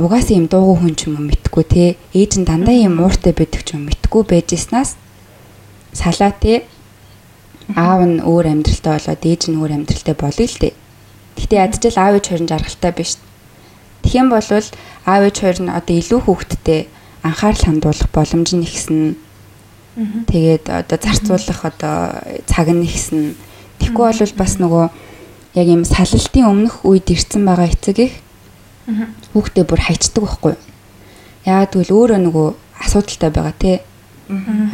угаасаа 0.00 0.34
юм 0.34 0.46
дуугүй 0.50 0.76
хүн 0.80 0.94
ч 0.98 1.00
юм 1.06 1.14
уу 1.22 1.26
мэдхгүй 1.30 1.64
те 1.70 1.84
ээж 2.10 2.32
нь 2.42 2.48
дандаа 2.48 2.74
юм 2.74 2.98
ууртай 2.98 3.30
байдаг 3.30 3.62
ч 3.62 3.78
юм 3.78 3.86
мэдхгүй 3.86 4.22
байжснаас 4.26 4.98
салаа 5.94 6.34
те 6.34 6.66
аав 7.78 8.00
нь 8.10 8.18
өөр 8.18 8.46
амьдралтай 8.50 8.90
болоод 8.98 9.22
ээж 9.22 9.42
нь 9.54 9.58
өөр 9.60 9.72
амьдралтай 9.76 10.14
болъё 10.18 10.46
л 10.50 10.58
те 10.58 10.68
гэтээ 11.38 11.62
ядчил 11.62 11.96
аав 12.00 12.14
ээж 12.18 12.26
хоёр 12.26 12.42
нь 12.42 12.50
жаргалтай 12.50 12.92
биш 12.96 13.10
тэгэх 14.02 14.20
юм 14.20 14.28
бол 14.30 14.40
аав 14.44 15.22
ээж 15.24 15.36
хоёр 15.40 15.58
нь 15.64 15.70
одоо 15.70 15.94
илүү 15.96 16.20
хүүхдтэй 16.24 16.80
анхаарал 17.22 17.64
хандуулах 17.64 18.08
боломж 18.12 18.48
нь 18.54 18.66
ихсэн 18.66 19.00
тэгээд 20.30 20.64
одоо 20.70 20.98
зарцуулах 21.00 21.60
одоо 21.64 21.96
цаг 22.46 22.68
нь 22.72 22.86
ихсэн 22.86 23.36
тэгхгүй 23.80 24.04
бол 24.12 24.34
бас 24.40 24.52
нөгөө 24.60 24.84
яг 25.54 25.66
юм 25.66 25.82
салалтын 25.84 26.46
өмнөх 26.46 26.86
үед 26.86 27.10
ирсэн 27.10 27.42
байгаа 27.44 27.68
эцэг 27.68 27.98
их 27.98 28.14
хүүхдээ 29.34 29.64
бүр 29.66 29.80
хайчдаг 29.82 30.22
байхгүй. 30.24 30.54
Яагаад 31.46 31.72
гэвэл 31.74 31.94
өөрөө 31.94 32.20
нөгөө 32.26 32.48
асуудалтай 32.86 33.30
байгаа 33.30 33.54
тий. 33.58 33.76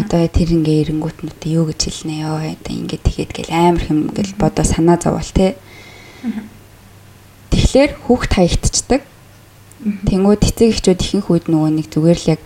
Одоо 0.01 0.21
тэр 0.29 0.49
ингээ 0.53 0.93
эренгүүт 0.93 1.19
нь 1.25 1.33
одоо 1.33 1.51
юу 1.53 1.65
гэж 1.73 1.81
хэлнэ 1.89 2.15
ёо 2.29 2.39
одоо 2.45 2.73
ингээ 2.77 3.01
тэгэхэд 3.01 3.33
гэл 3.33 3.53
амар 3.53 3.85
хэм 3.85 3.99
ингээл 4.13 4.35
бодоо 4.37 4.65
санаа 4.65 5.01
зовоол 5.01 5.33
тий. 5.33 5.57
Тэгэхээр 7.53 7.91
хүүхд 8.05 8.33
хаягдчихдаг. 8.37 9.03
Тэнгүүд 9.85 10.41
эцэг 10.41 10.73
эхчүүд 10.73 11.01
ихэнх 11.05 11.29
үед 11.29 11.47
нөгөө 11.53 11.71
нэг 11.77 11.87
зүгээр 11.93 12.19
л 12.25 12.31
яг 12.33 12.41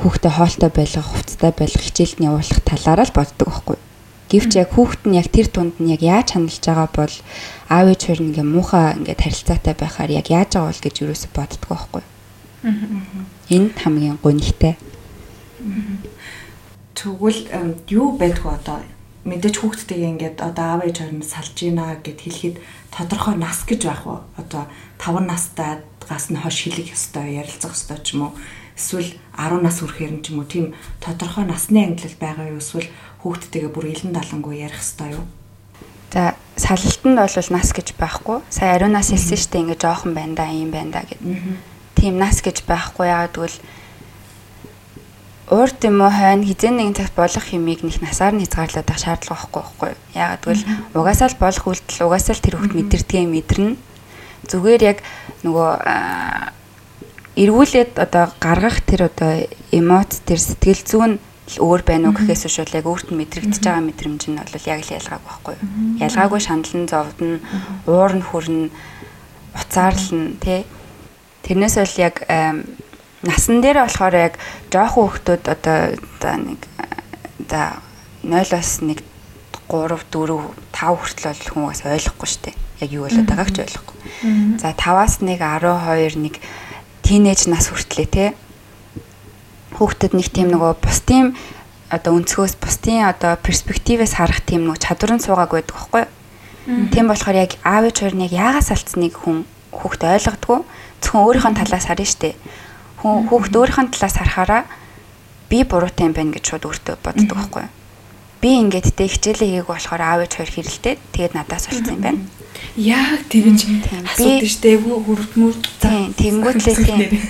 хүүхдэд 0.00 0.32
хоолтой 0.32 0.70
байлгах, 0.72 1.08
хувцастай 1.12 1.52
байлгах, 1.52 1.84
хичээлд 1.84 2.18
нь 2.18 2.28
явуулах 2.28 2.60
талаараа 2.64 3.04
л 3.04 3.12
боддог 3.12 3.48
байхгүй. 3.52 3.78
Гэвч 4.32 4.50
яг 4.56 4.70
хүүхэд 4.72 5.02
нь 5.04 5.18
яг 5.20 5.28
тэр 5.28 5.48
тунд 5.52 5.76
нь 5.76 5.92
яг 5.92 6.00
яаж 6.00 6.32
хандж 6.32 6.64
байгаа 6.64 6.88
бол 6.88 7.14
аав 7.68 7.86
ээж 7.92 8.00
хоёр 8.08 8.20
ингээ 8.24 8.46
муухай 8.48 8.96
ингээ 8.96 9.20
харилцаатай 9.20 9.74
байхаар 9.76 10.10
яг 10.10 10.26
яаж 10.32 10.50
байгаа 10.56 10.72
бол 10.72 10.84
гэж 10.88 10.94
юусоо 11.04 11.30
боддог 11.36 11.68
байхгүй. 11.68 12.02
Энэ 13.52 13.70
хамгийн 13.76 14.18
гонхтой. 14.24 14.74
Тэгвэл 16.96 17.40
юу 17.92 18.16
байдгүй 18.16 18.52
одоо 18.56 18.80
мэдээж 19.28 19.56
хүүхдтэйгээ 19.60 20.12
ингээд 20.16 20.38
одоо 20.40 20.64
аав 20.64 20.82
ээж 20.88 20.96
хоёр 21.04 21.14
нь 21.20 21.24
салж 21.24 21.56
ийна 21.60 22.00
гэд 22.00 22.18
хэлэхэд 22.24 22.56
тодорхой 22.92 23.36
нас 23.36 23.64
гэж 23.68 23.80
байх 23.84 24.04
уу? 24.08 24.20
Одоо 24.40 24.64
5 25.00 25.20
настай 25.28 25.84
гас 26.08 26.30
нь 26.30 26.40
хош 26.40 26.56
хэлэх 26.64 26.92
ёстой, 26.92 27.40
ярилцах 27.40 27.74
ёстой 27.74 27.98
ч 28.04 28.14
юм 28.14 28.30
уу? 28.30 28.32
Эсвэл 28.76 29.14
10 29.38 29.62
нас 29.62 29.78
хүрэхээр 29.80 30.22
ч 30.22 30.32
юм 30.32 30.42
уу 30.42 30.48
тийм 30.48 30.74
тодорхой 31.00 31.44
насны 31.44 31.84
ангилал 31.84 32.16
байгаа 32.20 32.46
юу? 32.52 32.62
Эсвэл 32.62 32.88
хүүхдтэйгээ 33.22 33.70
бүр 33.72 33.86
илэн 33.92 34.12
далангуй 34.12 34.60
ярих 34.60 34.82
хэвээр 34.82 35.18
юу? 35.18 35.26
За 36.14 36.36
салалтанд 36.56 37.18
бол 37.18 37.48
нас 37.50 37.68
гэж 37.74 37.88
байхгүй. 37.98 38.38
Сая 38.50 38.78
ариунаас 38.78 39.10
хэлсэн 39.10 39.34
шүү 39.34 39.50
дээ 39.50 39.62
ингээ 39.66 39.82
жоохон 39.82 40.14
байна 40.14 40.34
да 40.38 40.46
юм 40.46 40.70
байна 40.70 40.90
да 40.94 41.02
гэд. 41.02 41.18
Тийм 41.98 42.18
нас 42.22 42.38
гэж 42.38 42.62
байхгүй 42.62 43.10
яагаад 43.10 43.34
гэвэл 43.34 43.58
урд 45.50 45.78
юм 45.82 46.00
уу 46.00 46.12
хойно 46.14 46.46
хизэн 46.46 46.78
нэгэн 46.78 46.94
цагт 46.94 47.14
болох 47.18 47.46
юмыг 47.50 47.82
нэг 47.82 47.98
насаар 47.98 48.38
нь 48.38 48.46
хязгаарлаад 48.46 48.86
байх 48.86 49.00
шаардлага 49.02 49.42
байхгүй 49.50 49.60
байхгүй. 49.60 49.90
Яагаад 50.14 50.42
гэвэл 50.46 50.64
угаасаа 50.94 51.28
л 51.34 51.42
болох 51.42 51.64
үйлдэл 51.66 52.06
угаасаа 52.06 52.34
л 52.38 52.44
тэр 52.46 52.54
хүүхд 52.62 52.74
мэдэрдгээ 52.78 53.24
мэдэрнэ. 53.26 53.74
Зүгээр 54.48 54.82
яг 54.82 54.98
нөгөө 55.44 55.70
эргүүлээд 57.34 57.98
одоо 57.98 58.30
гаргах 58.38 58.84
тэр 58.86 59.10
одоо 59.10 59.48
эмоц 59.74 60.22
тэр 60.22 60.38
сэтгэл 60.38 60.82
зүйн 60.86 61.12
өөр 61.58 61.82
байна 61.82 62.08
уу 62.08 62.16
гэхээс 62.16 62.46
бол 62.46 62.78
яг 62.78 62.86
өөрт 62.88 63.08
нь 63.10 63.18
мэдрэгдэж 63.20 63.60
байгаа 63.60 63.84
мэдрэмж 63.84 64.22
нь 64.30 64.38
бол 64.38 64.70
яг 64.70 64.80
л 64.80 64.94
ялгаагүй 64.96 65.28
байхгүй 65.28 65.54
юу. 65.58 65.68
Ялгаагүй 66.00 66.40
шаналн 66.40 66.86
зовдно, 66.88 67.38
уур 67.84 68.12
нь 68.16 68.24
хүрнэ, 68.24 68.72
уцаарлна 69.52 70.40
тий. 70.40 70.64
Тэрнээс 71.44 71.76
бол 71.76 71.96
яг 72.00 72.16
насан 73.26 73.60
дээр 73.60 73.84
болохоор 73.84 74.14
яг 74.14 74.34
жоохон 74.72 75.04
хүүхдүүд 75.04 75.44
одоо 75.52 75.78
одоо 75.92 76.34
нэг 76.38 76.60
за 77.50 77.76
0-оос 78.24 78.80
1 78.80 79.04
3 79.68 80.00
4 80.12 80.38
5 80.72 80.96
хүртэл 80.96 81.28
бол 81.28 81.52
хүмүүс 81.52 81.80
ойлгохгүй 81.84 82.28
шүү 82.28 82.42
дээ. 82.48 82.63
Яг 82.84 82.92
юу 82.92 83.08
болоод 83.08 83.28
байгааг 83.28 83.50
ч 83.50 83.56
ойлгохгүй. 83.64 83.98
За 84.60 84.76
5-аас 84.76 85.24
1 85.24 85.40
12 85.40 86.20
нэг 86.20 86.36
тийнейж 87.00 87.48
нас 87.48 87.72
хүртлээ 87.72 88.08
тий 88.12 88.28
хүүхдэд 89.74 90.14
нэг 90.14 90.28
тийм 90.30 90.54
нөгөө 90.54 90.78
бусдын 90.78 91.34
одоо 91.90 92.14
өнцгөөс 92.18 92.54
бусдын 92.62 93.10
одоо 93.10 93.34
перспективээс 93.42 94.16
харах 94.16 94.46
тийм 94.46 94.66
нөгөө 94.66 94.78
чадвар 94.78 95.12
нь 95.18 95.24
суугааг 95.24 95.50
байдаг 95.50 95.74
байхгүй? 95.74 96.04
Тийм 96.94 97.06
болохоор 97.10 97.36
яг 97.36 97.58
аав 97.66 97.90
ээж 97.90 97.96
хоёр 98.00 98.14
нь 98.14 98.30
яагаас 98.30 98.70
алдсныг 98.70 99.14
хүн 99.18 99.42
хүүхд 99.74 100.02
ойлгодгүй. 100.06 100.58
Зөвхөн 101.02 101.24
өөрийнхөө 101.26 101.54
талаас 101.58 101.86
харна 101.90 102.06
штэ. 102.06 102.38
Хүн 103.02 103.28
хүүхд 103.28 103.52
өөрийнхөө 103.52 103.92
талаас 103.92 104.16
харахаараа 104.16 104.62
би 105.50 105.58
буруутай 105.66 106.06
юм 106.06 106.14
байна 106.14 106.32
гэж 106.32 106.44
шууд 106.54 106.64
өөртөө 106.70 106.96
боддог 107.02 107.36
байхгүй? 107.36 107.66
Би 108.40 108.50
ингээд 108.62 108.94
тэ 108.94 109.10
хичээлээ 109.10 109.66
хийгээг 109.66 109.68
болохоор 109.68 110.02
аав 110.02 110.20
ээж 110.24 110.32
хоёр 110.38 110.50
хэрэлдээ 110.54 110.94
тэгээд 111.12 111.34
надаас 111.34 111.68
болсон 111.68 111.98
юм 111.98 112.02
байна. 112.02 112.20
Яг 112.76 113.22
тэгж 113.30 113.60
асуудаг 114.02 114.48
штэ 114.50 114.78
хүрдмөр. 114.82 115.54
Тийм, 115.78 116.10
тэнгуүтлээ 116.18 116.76
тийм. 116.82 117.22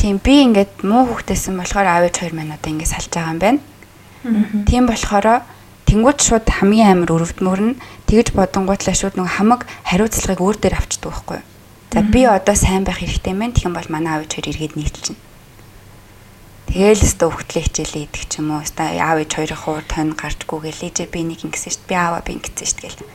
Тийм 0.00 0.16
би 0.16 0.34
ингээд 0.48 0.80
муу 0.80 1.04
хүүхдээсэн 1.12 1.60
болохоор 1.60 1.88
аав 1.88 2.04
ээж 2.08 2.16
хоёр 2.24 2.34
маань 2.34 2.56
одоо 2.56 2.72
ингээд 2.72 2.92
салж 2.96 3.12
байгаа 3.12 3.32
юм 3.36 3.40
байна. 3.44 3.60
Тийм 4.64 4.88
болохоор 4.88 5.44
тэнгуут 5.84 6.18
шууд 6.24 6.48
хамгийн 6.48 6.96
амар 6.96 7.12
өрөвдмөр 7.20 7.60
нь 7.60 7.78
тэгж 8.08 8.32
бодонгуутлаа 8.32 8.96
шууд 8.96 9.20
нэг 9.20 9.28
хамаг 9.28 9.68
хариуцлагыг 9.84 10.40
өөр 10.40 10.56
дээр 10.56 10.80
авчдаг 10.80 11.12
байхгүй 11.12 11.36
юу? 11.42 11.46
За 11.92 12.00
би 12.00 12.22
одоо 12.24 12.54
сайн 12.56 12.88
байх 12.88 13.02
хэрэгтэй 13.02 13.34
мэн 13.34 13.52
тэгэх 13.52 13.68
юм 13.68 13.76
бол 13.76 13.92
манай 13.92 14.16
аав 14.16 14.24
ээж 14.24 14.32
хоёр 14.40 14.48
эргээд 14.54 14.74
нийлчихнэ. 14.78 15.20
Тэгээл 16.70 17.02
өстө 17.02 17.26
хөвгтлээ 17.26 17.64
хичээлээ 17.66 18.04
идэх 18.06 18.24
ч 18.30 18.38
юм 18.38 18.54
уу. 18.54 18.62
Өстө 18.62 18.86
аав 18.86 19.18
ээж 19.18 19.30
хоёрын 19.34 19.58
хуур 19.58 19.84
тань 19.90 20.14
гарчгүй 20.14 20.58
гээл 20.70 20.86
ээжээ 20.86 21.08
би 21.10 21.20
нэг 21.26 21.42
ингэсэн 21.42 21.74
шүү 21.74 21.82
дээ. 21.82 21.90
Би 21.90 21.94
ааваа 21.98 22.22
би 22.22 22.32
ингэсэн 22.38 22.66
шүү 22.70 22.78
дээ 22.78 22.94
гэл. 22.94 23.10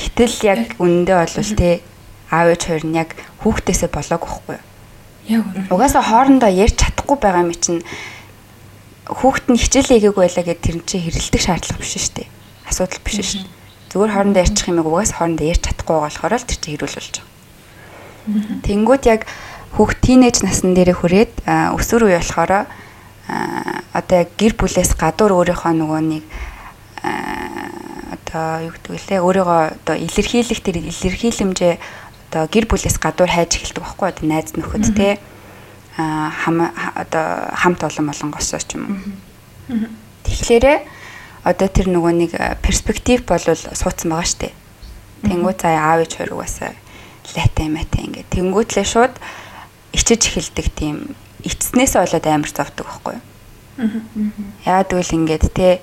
Гэтэл 0.00 0.34
яг 0.48 0.60
үнэндээ 0.80 1.16
бол 1.20 1.52
те 1.60 1.84
аав 2.32 2.48
ээж 2.48 2.62
хоёр 2.64 2.84
нь 2.88 2.96
яг 2.96 3.10
хүүхдээсээ 3.44 3.90
болоог 3.92 4.22
واخгүй. 4.24 4.58
Яг 5.28 5.44
үнэ. 5.44 5.68
Угаасаа 5.68 6.00
хоорондоо 6.00 6.48
ярьж 6.48 6.80
чадахгүй 6.80 7.18
байгаа 7.20 7.44
юм 7.44 7.52
чинь 7.52 7.84
хүүхэд 9.04 9.46
нь 9.52 9.60
хичээл 9.60 9.92
хийгээгүй 9.92 10.22
байлаа 10.24 10.44
гэд 10.48 10.60
тэр 10.64 10.76
нь 10.80 10.86
чи 10.88 10.96
хэрэлдэх 11.04 11.42
шаардлага 11.44 11.82
биш 11.82 11.92
шүү 12.00 12.14
дээ. 12.16 12.28
Асуудал 12.70 13.02
биш 13.04 13.16
шүү 13.20 13.44
дээ. 13.44 13.52
Зүгээр 13.90 14.14
хоорондоо 14.14 14.42
ярьчих 14.46 14.66
юм 14.72 14.78
угаас 14.80 15.12
хоорондоо 15.12 15.46
ярьж 15.50 15.62
чадахгүй 15.68 15.94
байгаа 15.98 16.08
болохоор 16.08 16.34
л 16.38 16.48
тэр 16.48 16.58
чи 16.62 16.68
хэрүүл 16.72 16.96
болж 16.96 17.14
байгаа. 17.20 17.28
Тэнгүүд 18.64 19.04
яг 19.10 19.20
хүүхд 19.76 19.98
тийнейж 20.00 20.36
насн 20.46 20.72
дээрээ 20.72 20.96
хүрээд 20.96 21.32
өсвөр 21.76 22.02
үе 22.08 22.18
болохоор 22.22 22.52
одоо 23.90 24.16
яг 24.22 24.30
гэр 24.38 24.54
бүлээс 24.54 24.94
гадуур 24.94 25.34
өөрийнхөө 25.34 25.74
нөгөө 25.76 26.00
нэг 26.06 26.24
нэ 26.24 26.49
одоо 27.02 28.68
юу 28.68 28.72
гэдэг 28.74 28.90
вэ 29.08 29.16
өөрийгөө 29.20 29.60
одоо 29.82 29.96
илэрхийлэх 29.96 30.60
тэр 30.60 30.76
илэрхийлэмжээ 30.84 31.74
одоо 32.30 32.42
гэр 32.46 32.66
бүлээс 32.70 32.98
гадуур 33.02 33.30
хайж 33.30 33.58
эхэлдэг 33.58 33.82
байхгүй 33.82 34.08
одоо 34.08 34.24
найз 34.28 34.54
нөхөд 34.54 34.86
те? 34.94 35.18
А 35.98 36.30
хам 36.30 36.70
одоо 36.94 37.50
хамт 37.56 37.82
олон 37.82 38.06
болонгосоо 38.06 38.60
ч 38.62 38.78
юм 38.78 38.84
уу. 38.86 39.90
Тэгэхээр 40.24 40.86
одоо 41.44 41.68
тэр 41.68 41.88
нөгөө 41.90 42.12
нэг 42.14 42.32
перспектив 42.62 43.24
бол 43.26 43.42
суудсан 43.42 44.12
байгаа 44.12 44.28
штэ. 44.28 44.54
Тэнгүү 45.24 45.52
цаа 45.56 45.74
аав 45.96 46.04
ээж 46.04 46.12
хоёр 46.20 46.38
угаасаа 46.38 46.72
лайтай 47.34 47.68
мэтэй 47.68 48.04
ингээд 48.08 48.28
тэнгүүтлээ 48.30 48.86
шууд 48.86 49.14
ичиж 49.92 50.22
эхэлдэг 50.30 50.66
тийм 50.76 50.96
эцснээс 51.44 51.96
болоод 51.96 52.26
амар 52.26 52.50
зовдөг 52.50 52.86
байхгүй. 52.86 53.16
Яагаад 54.64 54.90
гэвэл 54.92 55.16
ингээд 55.18 55.44
те 55.56 55.80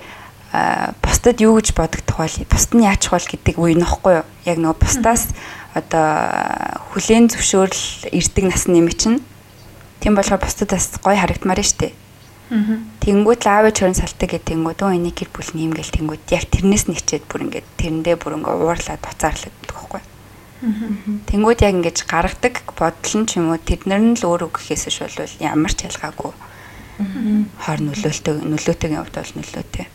бусдад 1.04 1.42
юу 1.44 1.60
гэж 1.60 1.76
бодогдох 1.76 2.24
вэ? 2.24 2.48
Бусд 2.48 2.72
нь 2.74 2.88
яачих 2.88 3.12
вэ 3.12 3.20
гэдэг 3.36 3.56
үе 3.60 3.76
нөхгүй 3.76 4.24
юу? 4.24 4.28
Яг 4.48 4.58
нөгөө 4.64 4.80
бусдаас 4.80 5.36
одоо 5.76 6.08
хүлэн 6.94 7.28
зөвшөөрөл 7.28 8.16
ирдэг 8.16 8.46
насны 8.48 8.80
юм 8.80 8.90
чинь. 8.90 9.20
Тийм 10.00 10.16
болохоор 10.16 10.40
бусдад 10.40 10.72
бас 10.72 10.96
гоё 11.04 11.20
харагдмаар 11.20 11.62
штэ. 11.62 11.92
Тэнгүүд 12.48 13.44
л 13.44 13.52
аав 13.52 13.68
ээж 13.68 14.00
салтаг 14.00 14.32
гэдэг 14.32 14.56
тэнгүүд 14.56 14.80
өө 14.80 14.96
энийг 14.96 15.20
гэр 15.20 15.32
бүл 15.36 15.52
нэм 15.52 15.76
гэл 15.76 15.92
тэнгүүд 15.92 16.32
яг 16.32 16.48
тэрнээс 16.48 16.88
нэчээд 16.88 17.28
бүр 17.28 17.44
ингээд 17.52 17.68
тэрэндээ 17.76 18.16
бүр 18.16 18.40
ингээд 18.40 18.64
уурлаад 18.64 19.04
буцаарлаад 19.04 19.56
байхгүй. 19.68 20.02
Тэнгүүд 21.28 21.60
яг 21.68 21.76
ингэж 21.76 21.98
гаргадаг 22.08 22.56
бодол 22.72 23.16
нь 23.20 23.28
ч 23.28 23.44
юм 23.44 23.52
уу 23.52 23.60
тэднэр 23.60 24.00
нь 24.00 24.16
л 24.16 24.24
өөрөө 24.32 24.50
гэхээс 24.56 24.96
бол 24.96 25.36
ямар 25.44 25.74
ч 25.76 25.92
ялгаагүй. 25.92 26.32
Хор 27.68 27.80
нөлөөлтөй 27.84 28.34
нөлөөтэйгийн 28.48 29.02
хувьд 29.04 29.16
бол 29.20 29.34
нөлөөтэй. 29.44 29.86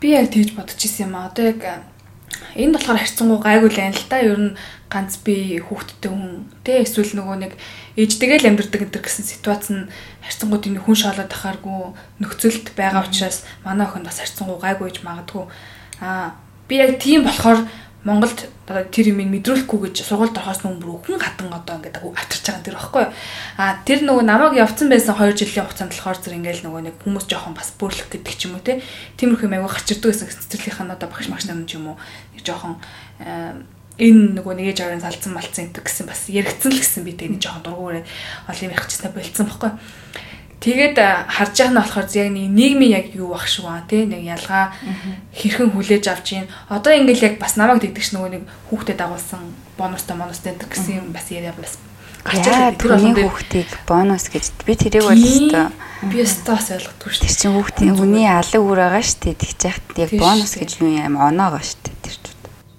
Би 0.00 0.16
яг 0.16 0.32
тэгж 0.32 0.56
бодож 0.56 0.80
исэн 0.80 1.12
юм 1.12 1.16
аа. 1.16 1.28
Одоо 1.28 1.52
яг 1.52 1.60
энэ 2.56 2.74
болохоор 2.74 2.98
харьцангуй 2.98 3.38
гайгүй 3.44 3.70
л 3.70 3.80
юм 3.84 3.94
л 3.94 4.08
та. 4.08 4.18
Ер 4.24 4.40
нь 4.40 4.56
ганц 4.90 5.20
би 5.22 5.60
хүүхдтэй 5.60 6.10
хүн 6.10 6.50
тэ 6.64 6.82
эсвэл 6.82 7.14
нөгөө 7.14 7.36
нэг 7.38 7.52
ээжтэйгээ 8.00 8.40
л 8.42 8.48
амьдэрдэг 8.50 8.80
энэ 8.90 9.04
гэсэн 9.06 9.24
ситуац 9.28 9.70
нь 9.70 9.86
харьцангуй 10.24 10.58
тийм 10.58 10.80
хүн 10.82 10.96
шоолоод 10.98 11.30
ахааргүй 11.30 11.94
нөхцөлд 12.18 12.74
байгаа 12.74 13.06
учраас 13.06 13.46
манай 13.62 13.86
охин 13.86 14.02
бас 14.02 14.18
харьцангуй 14.18 14.58
гайгүй 14.58 14.90
гэж 14.90 14.98
магадгүй. 15.06 15.44
Аа 16.02 16.34
би 16.66 16.74
яг 16.82 16.98
тийм 16.98 17.22
болохоор 17.22 17.68
Монголд 18.00 18.48
одоо 18.64 18.88
тэр 18.88 19.12
юм 19.12 19.20
мэдрүүлэхгүй 19.28 19.92
гэж 19.92 20.08
сургуульд 20.08 20.32
орохоос 20.32 20.64
өмнө 20.64 20.80
бүр 20.80 21.04
өхөн 21.04 21.20
хатан 21.20 21.52
одоо 21.52 21.76
ингээд 21.76 22.00
авчирч 22.00 22.44
байгаа 22.48 22.64
тэр 22.64 22.76
багхгүй. 22.80 23.04
А 23.60 23.76
тэр 23.84 24.00
нөгөө 24.08 24.24
намайг 24.24 24.56
явцсан 24.56 24.88
байсан 24.88 25.20
2 25.20 25.36
жилийн 25.36 25.68
хугацаанд 25.68 25.92
болохоор 25.92 26.16
зэрэг 26.16 26.40
ингээд 26.40 26.64
нөгөө 26.64 26.80
нэг 26.88 26.96
хүмүүс 27.04 27.28
жоохон 27.28 27.52
бас 27.52 27.76
бөөрлөх 27.76 28.08
гэдэг 28.08 28.34
ч 28.40 28.48
юм 28.48 28.56
уу 28.56 28.64
те. 28.64 28.80
Тиймэрхүү 29.20 29.52
аяга 29.52 29.68
гачирдаг 29.68 30.16
байсан 30.16 30.32
цэцэрлийнхэн 30.32 30.94
одоо 30.96 31.08
багш 31.12 31.28
магш 31.28 31.44
нар 31.44 31.60
юм 31.60 31.92
уу 31.92 31.96
нэг 32.32 32.40
жоохон 32.40 32.80
энэ 34.00 34.40
нөгөө 34.40 34.54
нэг 34.56 34.66
ээж 34.72 34.80
аварын 34.80 35.04
салцсан 35.04 35.36
малцсан 35.36 35.68
гэдэг 35.68 35.84
гэсэн 35.84 36.06
бас 36.08 36.24
яригдсан 36.32 36.72
л 36.72 36.80
гэсэн 36.80 37.04
би 37.04 37.12
тэг 37.12 37.36
нэг 37.36 37.44
жоохон 37.44 37.68
дургуурээ 37.68 38.04
олон 38.48 38.64
юм 38.64 38.72
ярихчихсан 38.72 39.12
болцсон 39.12 39.44
баггүй. 39.44 39.72
Тэгээд 40.60 40.96
харж 41.00 41.54
байгаа 41.56 41.72
нь 41.72 41.78
болохоор 41.80 42.08
яг 42.20 42.28
нэг 42.36 42.46
нийгмийн 42.52 42.92
яг 43.00 43.06
юу 43.16 43.32
баг 43.32 43.48
шүү 43.48 43.64
аа 43.64 43.88
тий 43.88 44.04
нэг 44.04 44.28
ялгаа 44.28 44.76
хэрхэн 45.32 45.72
хүлээж 45.72 46.04
авч 46.12 46.26
гин 46.36 46.52
одоо 46.68 46.92
ингээл 46.92 47.32
яг 47.32 47.34
бас 47.40 47.56
намайг 47.56 47.80
дэгдэгч 47.80 48.12
нөгөө 48.12 48.30
нэг 48.36 48.44
хүүхдэд 48.68 49.00
дагуулсан 49.00 49.40
бонустай 49.80 50.20
бонустай 50.20 50.52
гэсэн 50.60 51.00
юм 51.00 51.16
бас 51.16 51.32
яриа 51.32 51.56
бас 51.56 51.80
гарч 52.24 52.44
ирээд 52.44 52.76
тэр 52.76 52.92
олон 52.92 53.16
хүүхдийг 53.16 53.68
бонус 53.88 54.28
гэж 54.28 54.44
би 54.68 54.72
тэрийг 54.76 55.04
бол 55.08 55.16
өстой. 55.16 55.66
би 56.12 56.16
өстой 56.20 56.52
бас 56.52 56.68
ойлгохгүй 56.76 57.08
шүү 57.08 57.20
дээ. 57.24 57.28
Тэр 57.32 57.40
чинь 57.40 57.54
хүүхдийн 57.56 57.96
хүний 57.96 58.28
алга 58.28 58.58
үр 58.60 58.78
байгаа 58.84 59.04
шүү 59.04 59.20
дээ. 59.24 59.40
Тэгж 59.40 59.60
яхад 59.64 59.96
яг 59.96 60.10
бонус 60.20 60.52
гэж 60.60 60.70
юу 60.84 60.92
юм 60.92 61.16
оноогоо 61.16 61.64
шүү 61.64 61.80
дээ. 61.80 61.96
Тэр 62.04 62.16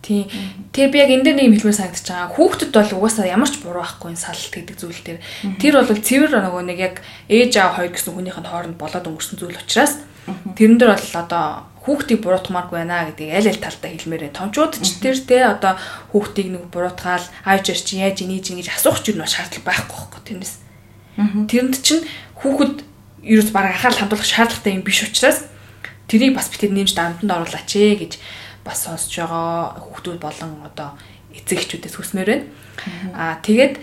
Тийм. 0.02 0.26
Тэгээ 0.74 0.92
би 0.92 0.98
яг 0.98 1.12
энэ 1.14 1.26
дээр 1.30 1.38
нэг 1.38 1.46
юм 1.46 1.56
хэлмээр 1.62 1.78
санагдаж 1.78 2.08
байгаа. 2.10 2.34
Хүүхдэд 2.34 2.72
бол 2.74 2.92
угаасаа 2.98 3.26
ямар 3.30 3.50
ч 3.54 3.62
буруу 3.62 3.86
байхгүй 3.86 4.18
салт 4.18 4.50
гэдэг 4.50 4.76
зүйл 4.82 5.02
дээр. 5.06 5.20
Тэр 5.62 5.74
бол 5.78 6.02
цэвэр 6.02 6.42
нөгөө 6.42 6.64
нэг 6.66 6.80
яг 6.82 6.96
ээж 7.30 7.54
аав 7.62 7.78
хоёр 7.78 7.94
гэсэн 7.94 8.14
хүнийх 8.18 8.38
нь 8.42 8.50
хооронд 8.50 8.82
болоод 8.82 9.06
өнгөрсөн 9.06 9.38
зүйл 9.38 9.62
учраас 9.62 10.02
тэрэн 10.58 10.82
дээр 10.82 10.98
бол 10.98 11.14
одоо 11.22 11.46
хүүхдийг 11.86 12.22
буруутгамааргүй 12.22 12.78
байна 12.82 13.10
гэдэг 13.10 13.30
аль 13.30 13.50
аль 13.50 13.62
талдаа 13.62 13.90
хэлмээрээ. 13.94 14.38
Томчууд 14.38 14.74
ч 14.82 14.90
тэр 15.02 15.18
те 15.22 15.38
одоо 15.46 15.78
хүүхдийг 16.14 16.50
нэг 16.50 16.64
буруутгаал 16.74 17.26
ааж 17.46 17.66
ир 17.70 17.82
чи 17.82 18.02
яаж 18.02 18.22
инээж 18.22 18.54
ингэж 18.54 18.70
асуух 18.74 19.02
ч 19.02 19.14
юм 19.14 19.26
шаардлага 19.26 19.66
байхгүй 19.66 19.98
байхгүй 19.98 20.22
тэрнээс. 20.26 20.54
Тэрэнд 21.50 21.76
чинь 21.82 22.06
хүүхэд 22.38 22.86
ерөөс 23.26 23.50
баг 23.50 23.74
анхаарал 23.74 23.98
хандуулах 23.98 24.30
шаардлагатай 24.30 24.78
юм 24.78 24.86
биш 24.86 25.02
учраас 25.06 25.46
тэрийг 26.06 26.38
бас 26.38 26.54
бид 26.54 26.70
нэмж 26.70 26.94
дамтанд 26.94 27.34
оруулаач 27.34 27.72
ээ 27.78 27.96
гэж 28.02 28.14
бас 28.66 28.86
сонсож 28.86 29.14
байгаа 29.16 29.80
хүүхдүүд 29.82 30.20
болон 30.22 30.52
одоо 30.66 30.94
эцэг 31.34 31.64
эхчүүдээс 31.64 31.96
хүсмээр 31.98 32.30
байна. 32.30 32.46
Аа 33.16 33.40
тэгээд 33.42 33.80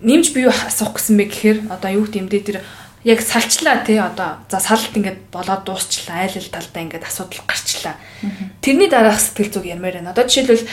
нэмж 0.00 0.26
би 0.32 0.46
юу 0.46 0.52
асуух 0.52 0.96
гэсэн 0.96 1.16
бэ 1.16 1.24
гэхээр 1.28 1.58
одоо 1.72 1.90
юу 1.90 2.06
гэмдээ 2.06 2.42
тэр 2.44 2.58
яг 3.04 3.20
салчлаа 3.20 3.84
тий 3.84 3.96
одоо 3.96 4.44
за 4.48 4.60
салт 4.60 4.92
ингээд 4.92 5.32
болоод 5.32 5.64
дуусчлаа 5.64 6.24
айл 6.24 6.36
ал 6.36 6.52
талдаа 6.52 6.82
ингээд 6.84 7.08
асуудал 7.08 7.44
гарчлаа. 7.48 7.96
Тэрний 8.60 8.88
дараах 8.92 9.20
сэтгэл 9.20 9.52
зүг 9.52 9.64
ярмаар 9.64 10.00
байна. 10.00 10.12
Одоо 10.12 10.28
жишээлбэл 10.28 10.68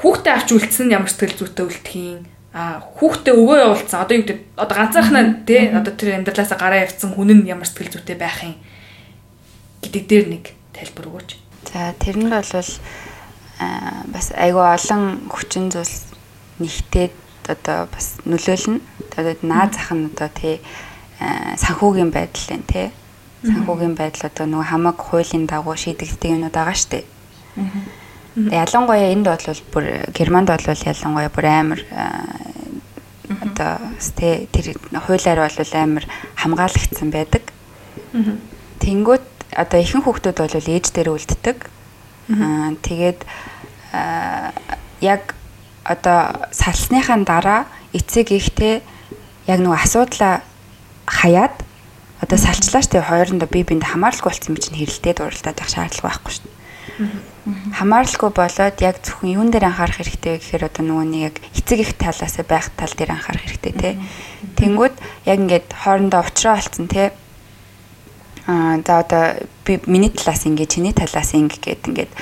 хүүхдээ 0.00 0.32
авч 0.34 0.48
үлдсэн 0.54 0.86
нь 0.88 0.94
ямар 0.94 1.10
сэтгэл 1.10 1.38
зүйтэй 1.38 1.66
үлдэхийн 1.66 2.20
а 2.50 2.82
хүүхдээ 2.98 3.34
өвөө 3.34 3.58
явуулсан 3.62 4.00
одоо 4.02 4.14
юу 4.18 4.24
гэдэг 4.26 4.38
одоо 4.58 4.76
ганцаархнаа 4.78 5.24
тий 5.46 5.70
одоо 5.70 5.92
тэр 5.94 6.18
амьдралаасаа 6.18 6.58
гараа 6.58 6.82
явцсан 6.82 7.14
хүн 7.14 7.30
нь 7.42 7.50
ямар 7.50 7.66
сэтгэл 7.66 7.94
зүйтэй 7.94 8.18
байх 8.18 8.42
юм 8.42 8.58
гэдэг 9.82 10.04
дээр 10.06 10.26
нэг 10.34 10.44
тайлбар 10.72 11.06
өгөөч. 11.10 11.30
За 11.72 11.92
тэр 11.98 12.16
нь 12.18 12.30
бол 12.30 12.44
бас 14.10 14.26
айгүй 14.32 14.64
олон 14.64 15.28
хүчин 15.28 15.68
зүйлс 15.70 16.10
нэгтээд 16.60 17.14
одоо 17.48 17.88
бас 17.92 18.16
нөлөөлнө. 18.24 18.80
Тэгээд 19.12 19.42
наад 19.44 19.76
зах 19.76 19.92
нь 19.92 20.08
одоо 20.08 20.28
тий 20.32 20.60
санхүүгийн 21.20 22.10
байдал 22.10 22.56
нь 22.56 22.68
тий 22.68 22.88
санхүүгийн 23.44 23.96
байдал 23.96 24.28
одоо 24.28 24.46
нөгөө 24.46 24.68
хамаг 24.72 24.96
хуулийн 25.00 25.46
дагуу 25.48 25.76
шийдэгддэг 25.76 26.30
юмнууд 26.36 26.56
байгаа 26.56 26.76
штэ. 26.76 27.04
Ялангуяа 28.36 29.12
энд 29.12 29.26
бол 29.26 29.60
бүр 29.72 29.84
Германд 30.14 30.48
бол 30.48 30.64
ялангуяа 30.64 31.32
бүр 31.32 31.46
амар 31.48 31.80
одоо 33.28 33.72
тий 34.16 34.48
тэр 34.52 34.76
хуулиар 34.92 35.40
бол 35.44 35.72
амар 35.74 36.04
хамгаалагдсан 36.36 37.08
байдаг. 37.10 37.44
Тэнгүүт 38.80 39.39
одоо 39.56 39.78
ихэнх 39.80 40.04
хүүхдүүд 40.06 40.38
бол 40.38 40.72
ээж 40.74 40.86
дээр 40.94 41.08
үлддэг. 41.14 41.58
Аа 42.30 42.74
тэгээд 42.82 43.20
яг 45.00 45.34
одоо 45.84 46.46
салсныхаа 46.54 47.18
дараа 47.26 47.60
эцэг 47.92 48.30
ихтэй 48.30 48.82
яг 49.50 49.58
нөгөө 49.58 49.80
асуудлаа 49.82 50.42
хаяад 51.10 51.54
одоо 52.20 52.38
салчлаа 52.38 52.82
штэ 52.84 53.00
хоёрондоо 53.00 53.48
бие 53.48 53.64
биендээ 53.64 53.96
хамааралгүй 53.96 54.30
болсон 54.30 54.54
юм 54.54 54.60
чинь 54.60 54.78
хэрэлдээд 54.78 55.24
уралдаад 55.24 55.56
байх 55.58 55.70
шаардлага 55.72 56.06
байхгүй 56.06 56.32
шүү 56.36 56.44
дээ. 56.44 56.58
Хамааралгүй 57.80 58.30
болоод 58.36 58.76
яг 58.84 58.96
зөвхөн 59.00 59.34
юун 59.40 59.48
дээр 59.50 59.72
анхаарах 59.72 59.96
хэрэгтэй 60.04 60.36
вэ 60.36 60.40
гэхээр 60.44 60.68
одоо 60.68 60.84
нөгөө 60.84 61.06
нэг 61.08 61.22
яг 61.32 61.36
эцэг 61.56 61.78
их 61.80 61.92
талаас 61.96 62.36
байх 62.44 62.68
тал 62.76 62.92
дээр 62.92 63.16
анхаарах 63.16 63.44
хэрэгтэй 63.48 63.72
тий. 63.72 63.94
Тэнгүүд 64.60 64.94
яг 65.24 65.38
ингээд 65.40 65.68
хоорондоо 65.72 66.20
уулзраа 66.20 66.60
олцсон 66.60 66.86
тий. 66.92 67.08
Аа 68.46 68.80
за 68.84 69.00
одоо 69.00 69.24
би 69.64 69.80
миний 69.86 70.10
талаас 70.10 70.46
ингэ 70.46 70.66
чиний 70.66 70.92
талаас 70.92 71.34
ингэ 71.34 71.58
гэд 71.60 71.82
ингээд 71.88 72.12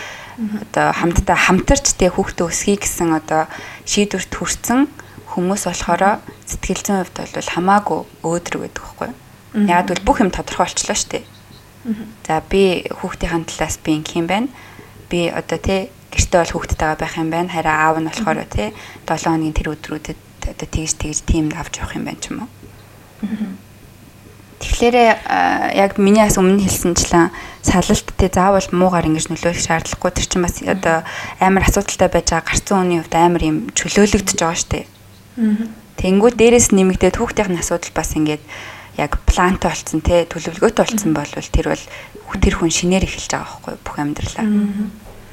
одоо 0.62 0.92
хамтдаа 0.94 1.36
хамтарч 1.36 1.98
тий 1.98 2.10
хүүхдээ 2.10 2.46
өсгий 2.46 2.78
гэсэн 2.78 3.14
одоо 3.14 3.46
шийдвэрт 3.86 4.32
хүрсэн 4.34 4.86
хүмүүс 5.34 5.62
болохоор 5.66 6.22
сэтгэл 6.46 6.82
зүйн 6.82 6.98
хувьд 7.02 7.18
бол 7.34 7.52
хамаагүй 7.54 8.00
өөдрөг 8.22 8.62
гэдэг 8.66 8.82
байхгүй. 8.82 9.10
Яг 9.66 9.86
бол 9.90 10.02
бүх 10.06 10.18
юм 10.22 10.30
тодорхой 10.30 10.66
болчлоо 10.66 10.96
шүү 10.96 11.10
дээ. 11.10 11.24
За 12.26 12.42
би 12.46 12.86
хүүхдийн 12.86 13.46
талаас 13.46 13.76
би 13.82 13.98
ингэх 13.98 14.18
юм 14.18 14.26
байна 14.26 14.48
би 15.08 15.28
одоо 15.28 15.58
тий 15.58 15.88
гэртээ 16.12 16.40
бол 16.40 16.52
хүүхдтэйгээ 16.52 17.00
байх 17.00 17.16
юм 17.16 17.30
байна. 17.32 17.48
Хараа 17.48 17.76
аав 17.88 17.96
нь 18.00 18.08
болохоор 18.08 18.44
тий 18.48 18.72
7 19.08 19.24
хоногийн 19.24 19.56
тэр 19.56 19.72
өдрүүдэд 19.72 20.18
одоо 20.52 20.68
тэгж 20.68 20.92
тэгж 21.00 21.18
тиймд 21.24 21.52
авч 21.56 21.80
явах 21.80 21.96
юм 21.96 22.04
байна 22.04 22.20
ч 22.20 22.24
юм 22.30 22.44
уу. 22.44 22.50
Тэгэхээр 24.58 24.96
яг 25.78 26.02
миний 26.02 26.22
бас 26.26 26.34
өмнө 26.34 26.66
хэлсэнчлэн 26.66 27.30
салалт 27.62 28.08
тий 28.18 28.26
заавал 28.26 28.66
муугаар 28.74 29.06
ингэж 29.06 29.30
нөлөөлөх 29.30 29.62
шаардлагагүй 29.62 30.10
тэр 30.10 30.26
чинь 30.26 30.42
бас 30.42 30.58
одоо 30.66 31.06
амар 31.38 31.62
асуудалтай 31.62 32.10
байж 32.10 32.26
байгаа 32.34 32.48
гарцсан 32.50 32.90
үеийн 32.90 33.02
хувьд 33.06 33.14
амар 33.14 33.42
юм 33.46 33.56
чөлөөлөгдөж 33.78 34.38
байгаа 34.42 34.58
шүү 34.58 34.70
дээ. 34.74 34.86
Тэнгүүд 36.02 36.34
дээрэс 36.34 36.74
нэмэгдээд 36.74 37.16
хүүхдийн 37.22 37.58
асуудал 37.62 37.94
бас 37.94 38.10
ингээд 38.18 38.42
яг 38.98 39.22
плантай 39.30 39.70
болцсон 39.70 40.02
те 40.02 40.26
төлөвлөгөөтэй 40.26 40.82
болцсон 40.82 41.12
бол 41.14 41.30
тэр 41.30 41.66
бол 41.70 41.84
тэр 42.42 42.54
хүн 42.58 42.74
шинээр 42.74 43.06
эхэлж 43.06 43.30
байгаа 43.30 43.46
байхгүй 43.62 43.74
бүх 43.86 43.96
амьдралаа. 44.02 44.46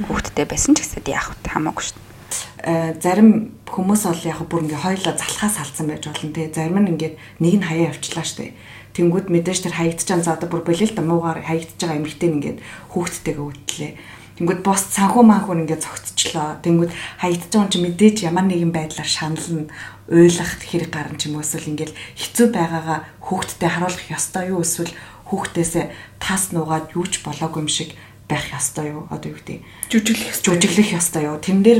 Хүүхдтэй 0.05 0.45
байсан 0.45 0.77
ч 0.77 0.85
гэсэд 0.85 1.09
яах 1.09 1.33
вэ 1.33 1.49
хамаагүй 1.49 1.81
шүү 1.81 1.97
дээ. 1.97 3.01
Зарим 3.01 3.57
хүмүүс 3.65 4.01
бол 4.05 4.23
яг 4.29 4.39
бүр 4.45 4.69
ингээ 4.69 4.85
хоёлоо 4.85 5.13
залхаас 5.17 5.57
алдсан 5.61 5.89
байж 5.89 6.05
болно 6.05 6.29
те. 6.29 6.53
Зарим 6.53 6.77
нь 6.81 6.93
ингээд 6.93 7.15
нэг 7.41 7.53
нь 7.57 7.65
хаяа 7.65 7.89
явчлаа 7.89 8.25
шүү 8.25 8.37
дээ. 8.45 8.53
Тэнгүүд 8.95 9.27
мэдээж 9.27 9.67
тэр 9.67 9.75
хаягдж 9.75 10.07
байгаа 10.07 10.23
заа 10.23 10.47
бүр 10.47 10.63
болил 10.63 10.91
да 10.95 11.03
муугаар 11.03 11.43
хаягдж 11.43 11.75
байгаа 11.83 11.99
эмэгтэй 11.99 12.29
нь 12.31 12.35
ингээд 12.39 12.59
хүүхдтэйгээ 12.95 13.43
үтлээ. 13.43 13.91
Тэнгүүд 14.39 14.61
бос 14.63 14.81
санхүү 14.95 15.23
манхүү 15.27 15.67
ингээд 15.67 15.83
цогцчлоо. 15.83 16.63
Тэнгүүд 16.63 16.91
хаягдж 17.19 17.51
байгаа 17.51 17.67
юм 17.67 17.71
чи 17.75 17.79
мэдээж 17.83 18.17
ямар 18.23 18.47
нэгэн 18.47 18.71
байдлаар 18.71 19.09
шанална 19.11 19.67
уйлах 20.07 20.51
хэрэг 20.63 20.91
гарна 20.95 21.19
ч 21.19 21.27
юм 21.27 21.35
уу 21.35 21.43
эсвэл 21.43 21.71
ингээл 21.75 21.95
хэцүү 22.15 22.47
байгаагаа 22.55 22.99
хүүхдтэд 23.19 23.67
харуулах 23.67 24.07
ёстой 24.15 24.43
юу 24.55 24.63
эсвэл 24.63 24.95
хүүхдээсээ 25.27 25.85
тас 26.23 26.55
нуугаад 26.55 26.95
юу 26.95 27.03
ч 27.03 27.19
болоогүй 27.19 27.67
юм 27.67 27.71
шиг 27.71 27.99
байх 28.31 28.47
ёстой 28.55 28.95
юу? 28.95 29.11
Одоо 29.11 29.33
юу 29.33 29.39
гэдэг? 29.43 29.59
Жүжиглэх 29.91 30.31
ёстой. 30.31 30.47
Жүжиглэх 30.55 30.89
ёстой 30.95 31.23
юу? 31.27 31.37
Тэн 31.41 31.59
дээр 31.63 31.79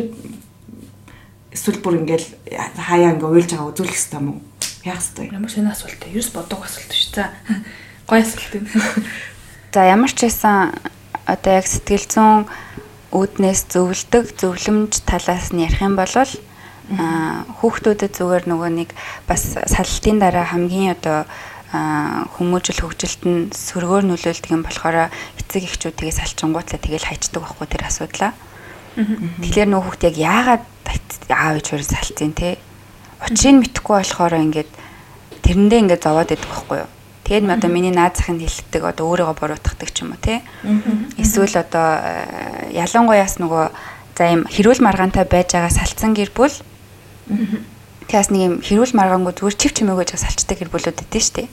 эсвэл 1.55 1.79
бүр 1.79 2.03
ингээл 2.03 2.27
хаяа 2.75 3.15
ингээ 3.15 3.31
уйлж 3.31 3.49
байгаа 3.55 3.71
үзүүлэх 3.71 3.95
ёстой 3.95 4.19
юм 4.19 4.27
уу 4.35 4.54
яах 4.85 5.01
ёстой 5.01 5.29
ямар 5.33 5.51
шинэ 5.51 5.73
асуулт 5.73 6.01
вэ 6.05 6.13
ерөөс 6.13 6.29
бодог 6.31 6.61
асуулт 6.63 6.91
шүү 6.93 7.11
за 7.17 7.25
гой 8.09 8.21
асуулт 8.21 8.53
юм 8.55 8.65
за 9.73 9.81
ямар 9.89 10.11
ч 10.13 10.29
байсан 10.29 10.71
одоо 11.25 11.51
яг 11.57 11.67
сэтгэл 11.67 12.05
зүйн 12.05 12.45
үүднээс 13.11 13.61
зөвлөдөг 13.73 14.25
зөвлөмж 14.37 14.93
талаас 15.09 15.49
нь 15.51 15.65
ярих 15.65 15.81
юм 15.81 15.97
бол 15.97 16.13
хүүхдүүдэд 16.85 18.13
зүгээр 18.13 18.45
нөгөө 18.45 18.69
нэг 18.77 18.89
бас 19.25 19.57
сallтын 19.57 20.21
дараа 20.21 20.45
хамгийн 20.45 20.93
одоо 20.93 21.25
хүмүүжил 21.73 22.85
хөгжилт 22.85 23.21
нь 23.25 23.49
сөргөөр 23.49 24.05
нөлөөлдөг 24.05 24.51
юм 24.53 24.61
болохоор 24.61 25.09
эцэг 25.41 25.65
эхчүүдээ 25.65 26.13
салчингуутлаа 26.13 26.77
тэгэл 26.77 27.09
хайчдаг 27.09 27.41
байхгүй 27.41 27.67
тэр 27.67 27.83
асуудлаа. 27.89 28.31
Тэгэхээр 28.95 29.69
нөгөө 29.73 29.85
хүүхд 29.89 30.07
яг 30.07 30.15
яагаад 30.15 30.63
аав 31.33 31.55
ээж 31.57 31.67
хоёрыг 31.73 31.89
салцیں۔ 31.89 32.31
те. 32.37 32.61
Учрыг 33.25 33.55
мэдэхгүй 33.61 33.95
болохоор 33.99 34.33
ингээд 34.37 34.71
тэрэндээ 35.41 35.79
ингээд 35.83 36.05
зовоод 36.05 36.33
идэх 36.33 36.45
байхгүй 36.45 36.77
юу. 36.85 36.89
Тэгээд 37.25 37.49
одоо 37.49 37.69
миний 37.73 37.89
наад 37.89 38.17
захын 38.17 38.37
хэлдэг 38.37 38.83
одоо 38.85 39.05
өөрийгөө 39.09 39.35
буруутгадаг 39.41 39.89
ч 39.89 40.05
юм 40.05 40.13
уу 40.13 40.21
те. 40.21 40.45
Эсвэл 41.17 41.57
одоо 41.57 42.01
ялангуяас 42.69 43.41
нөгөө 43.41 43.65
за 44.13 44.23
юм 44.29 44.45
хэрүүл 44.45 44.85
маргаантай 44.85 45.25
байж 45.25 45.57
байгаа 45.57 45.73
салцсан 45.73 46.13
гэр 46.13 46.29
бүл 46.29 46.53
Тэгээс 48.05 48.29
нэг 48.29 48.41
юм 48.45 48.55
хэрүүл 48.61 48.93
маргаангүй 48.93 49.33
зүгээр 49.33 49.57
чив 49.57 49.71
чимээгүй 49.73 50.05
жаа 50.05 50.21
салцдаг 50.21 50.61
гэр 50.61 50.69
бүлүүд 50.69 51.01
өгдөө 51.01 51.23
штэ. 51.25 51.49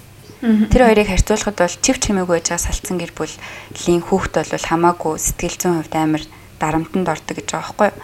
Тэр 0.69 0.83
хоёрыг 0.85 1.09
харьцуулахад 1.09 1.57
бол 1.57 1.77
чив 1.81 1.97
чимээгүй 1.97 2.39
жаа 2.45 2.61
салцсан 2.61 3.01
гэр 3.01 3.17
бүлийн 3.17 4.05
хүүхэд 4.05 4.53
бол 4.53 4.69
хамаагүй 4.69 5.17
сэтгэл 5.17 5.57
зүйн 5.57 5.77
хувьд 5.81 5.97
амар 5.97 6.23
дарамтанд 6.61 7.09
ордог 7.09 7.41
гэж 7.41 7.49
байгаа 7.57 7.73
байхгүй 7.73 7.89
юу? 7.89 7.97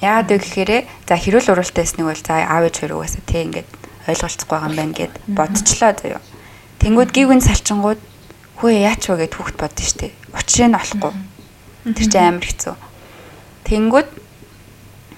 Яагаад 0.00 0.28
вэ 0.30 0.38
гэхээр 0.40 0.72
за 1.08 1.14
хэрүүл 1.16 1.52
уралтай 1.52 1.84
эснийг 1.84 2.06
бол 2.08 2.20
за 2.20 2.34
аав 2.44 2.64
ээж 2.68 2.76
хоёр 2.80 2.92
угаасаа 3.00 3.24
тий 3.24 3.42
ингээд 3.46 3.68
ойлголцох 4.06 4.48
байгаа 4.48 4.68
юм 4.68 4.76
байна 4.76 4.94
гэд 4.96 5.14
бодчихлоо 5.28 5.92
заяа. 5.96 6.22
Тэнгүүд 6.80 7.10
гівгэн 7.16 7.42
салчингууд 7.42 8.00
хөөе 8.60 8.78
яач 8.84 9.02
вэ 9.08 9.24
гэд 9.24 9.34
хүүхэд 9.36 9.56
бодсон 9.56 9.86
штэ. 9.86 10.12
Учрыг 10.36 10.68
нь 10.68 10.78
олохгүй. 10.78 11.12
Тэр 11.96 12.06
чинь 12.12 12.28
амар 12.28 12.46
хэцүү. 12.46 12.74
Тэнгүүд 13.66 14.08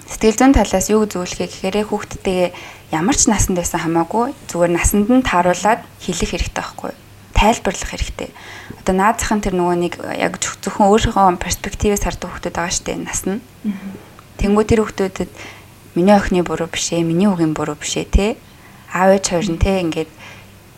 Сэтгэл 0.09 0.41
зүйн 0.41 0.57
талаас 0.57 0.89
юу 0.89 1.05
зөвлөхэй 1.05 1.45
гэхээр 1.45 1.85
хүүхдтэйгээ 1.85 2.49
ямар 2.97 3.13
ч 3.13 3.29
насанд 3.29 3.61
байсан 3.61 3.85
хамаагүй 3.85 4.33
зүгээр 4.49 4.73
насанд 4.73 5.05
нь 5.05 5.21
тааруулаад 5.21 5.85
хэлэх 6.01 6.33
хэрэгтэй 6.33 6.57
байхгүй 6.57 6.91
тайлбарлах 7.39 7.89
хэрэгтэй. 7.93 8.29
Одоо 8.83 8.93
наад 8.97 9.21
захын 9.21 9.39
тэр 9.39 9.55
нөгөө 9.55 9.77
нэг 9.79 9.93
яг 10.17 10.41
зөвхөн 10.43 10.91
өөрийнхөө 10.91 11.39
перспективээс 11.39 12.03
хардаг 12.03 12.27
хүүхдүүд 12.35 12.55
байгаа 12.57 12.83
дээ 12.83 12.97
нас 12.99 13.21
нь. 13.23 13.39
Тэнгүү 14.39 14.63
тэр 14.63 14.79
хүүхдүүдэд 14.87 15.31
миний 15.99 16.15
охины 16.15 16.47
буруу 16.47 16.71
биш 16.71 16.95
ээ, 16.95 17.03
миний 17.03 17.27
үгийн 17.27 17.53
буруу 17.53 17.75
биш 17.75 17.99
ээ 17.99 18.07
те. 18.07 18.27
Аав 18.95 19.19
ээж 19.19 19.25
хоёр 19.35 19.47
нь 19.51 19.61
те 19.61 19.83
ингээд 19.83 20.11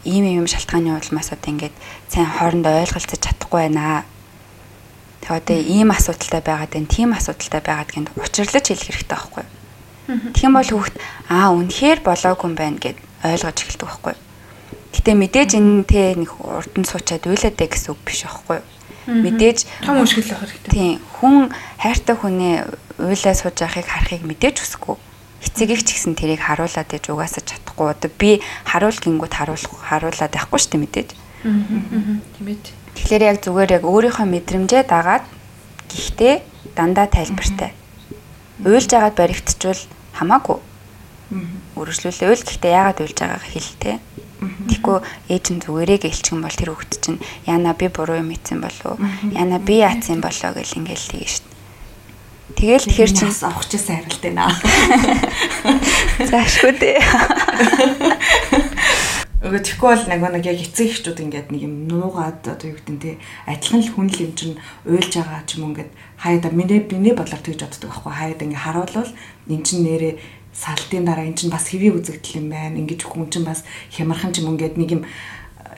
ийм 0.03 0.26
ийм 0.26 0.49
шалтгааны 0.49 0.97
улмаас 0.97 1.30
одоо 1.30 1.49
ингээд 1.53 1.76
сайн 2.09 2.26
хоорондоо 2.26 2.82
ойлголцож 2.82 3.22
чадахгүй 3.22 3.70
байна 3.70 4.03
Тэгээ 5.22 5.38
одоо 5.38 5.57
ийм 5.62 5.93
асуудалтай 5.93 6.41
байгаад 6.41 6.74
байна, 6.74 6.89
тийм 6.89 7.14
асуудалтай 7.14 7.62
байгаад 7.62 7.89
гэнт 7.93 8.09
учирлаж 8.18 8.66
хэлэх 8.66 8.89
хэрэгтэй 8.89 9.05
байхгүй 9.14 9.43
юу? 9.45 9.53
Тэгэх 10.34 10.53
бол 10.57 10.72
хүүхд 10.74 10.95
аа 11.30 11.53
үнэхээр 11.53 11.99
болоогүй 12.01 12.47
юм 12.49 12.55
байна 12.57 12.78
гэд 12.82 12.97
ойлгож 13.22 13.57
эхэлдэг 13.62 13.86
байхгүй 13.86 14.14
юу? 14.18 14.22
Гэтэ 14.97 15.12
мэдээж 15.14 15.51
энэ 15.62 15.86
тэ 15.86 16.18
нэг 16.18 16.32
урд 16.41 16.74
нь 16.74 16.89
суучаад 16.89 17.30
уйлаад 17.30 17.53
гэсэн 17.53 17.93
үг 17.93 18.01
биш 18.01 18.26
байхгүй 18.26 18.57
юу? 18.57 18.66
Мэдээж 19.08 19.66
том 19.82 19.97
байх 20.02 20.14
хэрэгтэй. 20.14 20.72
Тийм. 20.72 20.99
Хүн 21.18 21.49
хайртай 21.82 22.16
хүнээ 22.16 22.56
уйлаа 23.02 23.34
сууж 23.34 23.58
байхыг 23.58 23.88
харахыг 23.89 24.22
мэдээж 24.22 24.62
хүсэхгүй. 24.62 24.97
Эцэгийг 25.41 25.82
ч 25.82 25.97
гэсэн 25.97 26.14
тэрийг 26.14 26.41
харуулад 26.45 26.86
ээж 26.86 27.10
угаасаа 27.10 27.41
чадахгүй. 27.41 27.88
Одоо 27.89 28.12
би 28.14 28.41
харуул 28.66 28.93
гингүүд 28.93 29.34
харуулах 29.34 29.82
харуулад 29.89 30.30
байхгүй 30.30 30.60
шүү 30.62 30.72
дээ 30.78 30.84
мэдээж. 30.86 31.10
Аа. 31.18 32.22
Тийм 32.38 32.47
ээ. 32.54 32.62
Тэгэхээр 32.93 33.24
яг 33.26 33.38
зүгээр 33.41 33.72
яг 33.82 33.84
өөрийнхөө 33.89 34.28
мэдрэмжээ 34.30 34.84
дагаад 34.86 35.26
гэхдээ 35.89 36.36
дандаа 36.78 37.08
тайлбартай. 37.10 37.74
Уйлж 38.62 38.91
агаад 38.93 39.18
баригдчихвал 39.18 39.82
хамаагүй. 40.14 40.60
Үргэлжлүүлээ 41.80 42.30
уйл 42.30 42.43
гэхдээ 42.45 42.72
яагаад 42.78 43.02
уйлж 43.02 43.18
байгааг 43.18 43.45
хэлтэй. 43.47 43.97
Тэгэхгүй 44.42 44.98
ээж 45.30 45.46
нь 45.54 45.62
зүгээрээ 45.62 46.00
гэлчих 46.02 46.34
юм 46.34 46.42
бол 46.42 46.58
тэр 46.58 46.74
хүүхэд 46.74 46.94
чинь 46.98 47.22
яна 47.46 47.78
би 47.78 47.94
буруу 47.94 48.18
юм 48.18 48.34
ийцэн 48.34 48.58
болов 48.58 48.98
уу? 48.98 49.02
Яна 49.38 49.62
би 49.62 49.86
яатсан 49.86 50.18
болоо 50.18 50.58
гэл 50.58 50.82
ингээл 50.82 51.06
шүү 51.06 51.46
дээ. 51.46 51.52
Тэгэл 52.58 52.86
тэгэхэр 52.89 53.12
чинь 53.14 53.30
авах 53.30 53.66
чийсэн 53.70 54.02
харилт 54.02 54.22
байна. 54.26 54.50
Заашгүй 56.26 56.74
дээ. 56.82 57.00
Өгөө 59.42 59.62
тэгэхгүй 59.66 59.89
бол 59.89 60.06
нэг 60.06 60.22
нэг 60.22 60.46
яг 60.46 60.60
эцэг 60.62 60.86
эхчүүд 60.94 61.18
ингээд 61.26 61.50
нэг 61.50 61.62
юм 61.66 61.89
нуугаад 61.89 62.46
одоо 62.46 62.68
юу 62.70 62.78
гэдэг 62.78 62.94
нь 62.94 63.02
те 63.02 63.12
адилхан 63.50 63.82
л 63.82 63.89
хүн 63.89 64.08
л 64.14 64.24
юм 64.30 64.34
чинь 64.38 64.62
уйлж 64.86 65.18
байгаа 65.18 65.42
ч 65.50 65.58
юм 65.58 65.74
ингээд 65.74 65.89
хаяада 66.22 66.54
миний 66.54 66.78
биний 66.86 67.18
бодлоор 67.18 67.42
тэгж 67.42 67.66
боддог 67.66 67.89
байхгүй 67.89 68.14
хаяада 68.14 68.46
ингээд 68.46 68.66
харуулвал 68.70 69.12
эн 69.50 69.62
чинь 69.66 69.82
нэрээ 69.82 70.14
салтын 70.54 71.06
дараа 71.08 71.26
эн 71.26 71.36
чинь 71.36 71.52
бас 71.52 71.72
хэвий 71.72 71.91
үзэгдэл 71.95 72.43
юм 72.43 72.47
байна 72.52 72.80
ингээд 72.80 73.08
хүн 73.08 73.32
чинь 73.32 73.47
бас 73.47 73.64
хямархан 73.91 74.36
ч 74.36 74.43
юм 74.43 74.56
ингээд 74.56 74.76
нэг 74.78 74.89
юм 74.91 75.04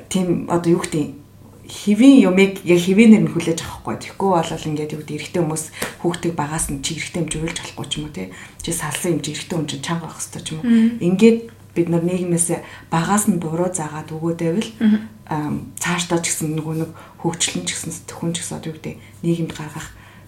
тийм 0.10 0.50
одоо 0.50 0.78
юу 0.78 0.82
гэдэг 0.82 1.24
хэвийн 1.64 2.28
юмыг 2.28 2.60
яг 2.68 2.80
хэвийнээр 2.84 3.24
нь 3.24 3.32
хүлээж 3.32 3.64
авахгүй. 3.64 3.96
Тэгэхгүй 3.98 4.30
бол 4.36 4.52
ингээд 4.52 4.94
юу 4.94 5.02
гэдэг 5.02 5.18
эрэгтэй 5.18 5.42
хүмүүс 5.42 5.66
хүүхдийг 6.04 6.36
багаас 6.36 6.68
нь 6.68 6.84
чи 6.84 7.00
эрэгтэй 7.00 7.22
юмж 7.24 7.34
уйлж 7.40 7.58
болохгүй 7.64 7.88
ч 7.88 7.94
юм 7.98 8.06
уу 8.06 8.14
те. 8.14 8.24
Чи 8.60 8.70
салсан 8.76 9.16
юм 9.16 9.22
чи 9.24 9.32
эрэгтэй 9.32 9.56
хүн 9.58 9.70
чинь 9.72 9.86
чанга 9.86 10.12
байх 10.12 10.20
хэрэгтэй 10.20 10.44
ч 10.44 10.48
юм 10.54 10.60
уу. 10.60 10.68
Ингээд 11.00 11.38
бид 11.74 11.88
нар 11.90 12.04
нийгмээс 12.04 12.48
багаас 12.92 13.26
нь 13.32 13.40
буруу 13.40 13.72
заагаад 13.72 14.12
өгөөдөөвэл 14.12 14.70
цаашдаа 15.80 16.20
ч 16.22 16.26
гэсэн 16.30 16.54
нөгөө 16.60 16.76
нэг 16.84 16.92
хөгжлөн 17.24 17.66
ч 17.66 17.70
гэсэн 17.74 17.92
сэтгхүүн 17.96 18.34
ч 18.36 18.44
гэсэн 18.44 18.58
одоо 18.60 18.70
юу 18.70 18.78
гэдэг 18.78 18.96
нийгэмд 19.24 19.54
гаргах 19.56 19.88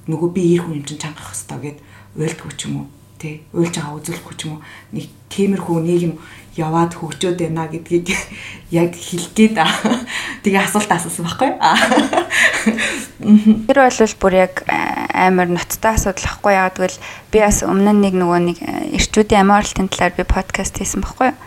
нөгөө 0.10 0.30
би 0.34 0.42
ир 0.56 0.66
хүн 0.66 0.82
юм 0.82 0.86
чинь 0.88 1.04
чангах 1.04 1.36
хэрэгтэй 1.36 1.60
гэд 1.62 1.78
уйлдгүй 2.18 2.52
ч 2.58 2.62
юм 2.66 2.74
уу 2.82 2.88
тий 3.26 3.42
уйлж 3.58 3.74
байгаа 3.74 3.98
үзүүлэхгүй 3.98 4.36
ч 4.38 4.42
юм 4.46 4.62
уу 4.62 4.66
нэг 4.94 5.10
тиймэрхүү 5.34 5.78
нийгэм 5.82 6.14
яваад 6.56 6.94
хөгжөөд 6.96 7.40
байна 7.42 7.66
гэдгийг 7.68 8.14
яг 8.82 8.94
хэлгээд 8.94 9.58
тэгээ 10.46 10.62
асуулт 10.62 10.92
асуусан 10.94 11.26
байхгүй 11.26 11.50
Тэр 13.66 13.78
бол 13.82 14.14
бүр 14.22 14.34
яг 14.38 14.64
амар 14.68 15.50
ноцтой 15.52 15.96
асуудал 15.96 16.30
ахгүй 16.30 16.54
яагаад 16.56 16.78
гэвэл 16.80 17.00
би 17.32 17.38
бас 17.44 17.64
өмнө 17.66 17.92
нэг 17.92 18.14
нөгөө 18.16 18.40
нэг 18.46 18.58
э, 18.62 18.96
эрчүүдийн 19.00 19.44
амиоралтын 19.44 19.92
талаар 19.92 20.14
би 20.16 20.24
подкаст 20.24 20.80
хийсэн 20.80 21.04
байхгүй 21.04 21.32
юу. 21.32 21.38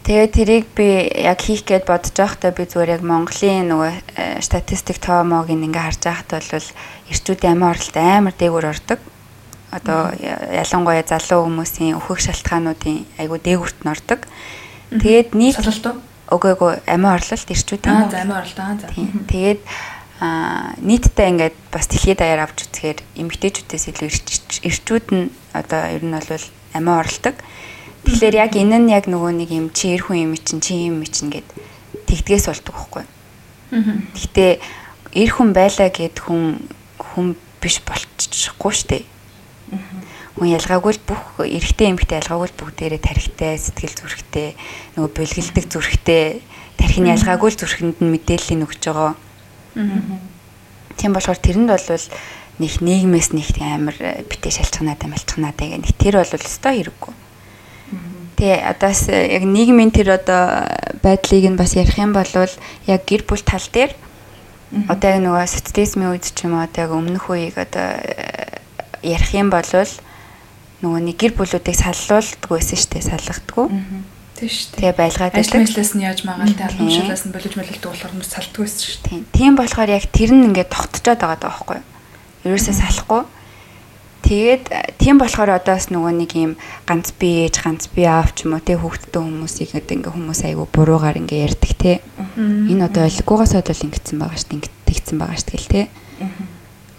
Тэгээд 0.00 0.32
тэрийг 0.32 0.66
би 0.72 0.88
яг 1.20 1.40
хийх 1.44 1.64
гээд 1.68 1.84
бодож 1.84 2.16
байхдаа 2.16 2.56
би 2.56 2.64
зүгээр 2.64 2.96
яг 2.96 3.02
Монголын 3.04 3.68
нөгөө 3.68 3.92
э, 4.16 4.40
статистик 4.40 4.96
тоомог 4.96 5.52
ингээ 5.52 5.76
харж 5.76 6.00
байхад 6.08 6.28
бол 6.40 6.68
эрчүүдийн 7.12 7.54
амиоралт 7.56 7.96
амар 7.96 8.34
дээгүүр 8.34 8.66
ордог. 8.72 9.00
Одоо 9.70 10.10
ялангуяа 10.18 11.06
залуу 11.06 11.46
хүмүүсийн 11.46 11.94
өөхөх 11.94 12.18
шалтгаануудын 12.18 13.06
айгүй 13.18 13.38
дээгүүрт 13.38 13.78
нь 13.86 13.92
ордог. 13.94 14.20
Тэгээд 14.90 15.38
нийт 15.38 15.56
шалгалт 15.58 16.02
ээ 16.30 16.82
амиа 16.86 17.14
орлолт 17.14 17.48
эрчүүдийн 17.50 17.94
Аа 17.94 18.10
за 18.10 18.22
амиа 18.22 18.42
орлоо 18.42 18.64
аа 18.66 18.76
за. 18.78 18.86
Тэгээд 18.90 19.60
а 20.20 20.74
нийтдээ 20.82 21.30
ингээд 21.32 21.56
бас 21.70 21.86
дэлхийд 21.86 22.18
даяар 22.18 22.44
авч 22.44 22.66
үзэхээр 22.66 22.98
эмгтээчүүдээс 23.18 23.84
илүү 23.94 24.10
эрчүүд 24.68 25.06
нь 25.14 25.30
одоо 25.54 25.82
ер 25.90 26.02
нь 26.02 26.14
бол 26.14 26.44
амиа 26.74 27.00
орлдог. 27.02 27.34
Тэгэхээр 28.04 28.34
яг 28.36 28.52
энэ 28.58 28.78
нь 28.78 28.92
яг 28.92 29.06
нөгөө 29.06 29.32
нэг 29.38 29.50
юм 29.54 29.70
чи 29.70 29.94
эр 29.94 30.02
хүн 30.06 30.30
юм 30.30 30.34
чинь 30.38 30.60
чи 30.60 30.90
юм 30.90 31.02
чинь 31.06 31.30
гэд 31.30 31.48
тэгдгээс 32.10 32.46
болдог 32.50 32.74
байхгүй. 32.74 33.04
Гэхдээ 33.70 34.52
эр 35.14 35.30
хүн 35.30 35.50
байлаа 35.54 35.88
гэд 35.90 36.16
хүн 36.20 36.58
хүн 36.98 37.26
биш 37.60 37.80
болчихгүй 37.84 38.72
штэ. 38.74 38.98
Хүн 40.40 40.56
ялгаагүй 40.56 40.96
л 40.96 41.04
бүх 41.04 41.20
эрэгтэй 41.44 41.92
эмэгтэй 41.92 42.24
ялгаагүй 42.24 42.48
л 42.48 42.58
бүгдээрээ 42.64 43.00
тарихтай, 43.04 43.60
сэтгэл 43.60 43.92
зүрхтэй, 43.92 44.56
нөгөө 44.96 45.12
бэлгэлдэг 45.12 45.68
зүрхтэй, 45.68 46.40
тархины 46.80 47.12
ялгаагүй 47.12 47.52
л 47.52 47.60
зүрхэнд 47.60 48.00
нь 48.00 48.08
мэдээллийг 48.08 48.64
өгч 48.64 48.88
байгаа. 48.88 49.20
Тийм 50.96 51.12
болохоор 51.12 51.36
тэрэнд 51.44 51.68
бол 51.68 51.84
нэг 52.56 52.72
нийгмээс 52.80 53.36
нэг 53.36 53.52
амар 53.60 53.96
битээ 54.28 54.64
шалчганаад 54.64 55.04
амилчганаад 55.04 55.60
гэх 55.60 55.76
нэг 55.76 55.92
тэр 56.00 56.24
бол 56.24 56.32
өстой 56.32 56.72
хэрэггүй. 56.88 57.12
Тэгээ 58.40 58.64
одоос 58.64 59.12
яг 59.12 59.44
нийгмийн 59.44 59.92
тэр 59.92 60.16
одоо 60.16 60.64
байдлыг 61.04 61.44
нь 61.52 61.60
бас 61.60 61.76
ярих 61.76 61.96
юм 62.00 62.16
бол 62.16 62.32
яг 62.32 63.00
гэр 63.04 63.28
бүл 63.28 63.44
тал 63.44 63.64
дээр 63.68 63.92
одоо 64.88 65.08
яг 65.08 65.20
нөгөө 65.20 65.44
социализмын 65.44 66.16
үед 66.16 66.24
ч 66.24 66.48
юм 66.48 66.56
уу 66.56 66.64
одоо 66.64 66.80
яг 66.84 66.92
өмнөх 66.96 67.28
үеийг 67.28 67.56
одоо 67.60 68.00
ярих 69.04 69.32
юм 69.36 69.52
бол 69.52 69.68
нөгөө 70.80 71.00
нэг 71.04 71.16
гэр 71.20 71.32
бүлүүдийг 71.36 71.76
саллуулдаг 71.76 72.48
байсан 72.48 72.76
шүү 72.80 72.90
дээ 72.96 73.04
салгадаггүй. 73.04 73.66
Тийм 74.40 74.48
шүү 74.48 74.68
дээ. 74.72 74.80
Тэгээ 74.80 74.96
байлгаад 74.96 75.36
ажил 75.36 75.60
мэтлээс 75.60 75.92
нь 75.92 76.04
яаж 76.08 76.20
магаал 76.24 76.56
тэ 76.56 76.64
албан 76.64 76.88
тушаалаас 76.88 77.24
нь 77.28 77.34
болиж 77.36 77.52
молилдог 77.60 77.90
болохоор 77.92 78.12
хүмүүс 78.16 78.30
салтдаг 78.32 78.60
байсан 78.64 78.80
шүү 78.88 79.00
дээ. 79.04 79.20
Тийм 79.36 79.52
болохоор 79.60 79.90
яг 79.92 80.04
тэр 80.08 80.30
нь 80.32 80.46
ингээд 80.48 80.72
тогтцоод 80.72 81.20
байгаа 81.20 81.36
даа 81.36 81.52
байхгүй 81.52 81.76
юу? 81.76 81.86
Ерөөсөө 82.48 82.74
салахгүй. 82.80 83.22
Тэгээд 84.24 84.64
тийм 84.96 85.16
болохоор 85.20 85.50
одоос 85.60 85.92
нөгөө 85.92 86.12
нэг 86.16 86.32
юм 86.36 86.52
ганц 86.88 87.12
би 87.12 87.44
ээж 87.44 87.56
ганц 87.60 87.88
би 87.92 88.04
аав 88.08 88.32
ч 88.32 88.48
юм 88.48 88.56
уу 88.56 88.64
те 88.64 88.76
хүүхдтэй 88.76 89.20
хүмүүсийг 89.20 89.76
одоо 89.76 89.96
ингээ 89.96 90.12
хүмүүс 90.16 90.40
айгу 90.44 90.64
буруугаар 90.68 91.20
ингээ 91.20 91.44
ярьдаг 91.48 91.72
те. 91.76 92.00
Энэ 92.36 92.84
одоо 92.88 93.04
ойлгохгүйгаас 93.08 93.52
бол 93.56 93.84
ингэсэн 93.84 94.16
байгаа 94.20 94.38
шүү 94.40 94.48
дээ. 94.60 94.72
Ингэсэн 94.88 95.16
байгаа 95.20 95.36
шүү 95.40 95.50
дээ 95.56 95.68
те. 95.68 95.82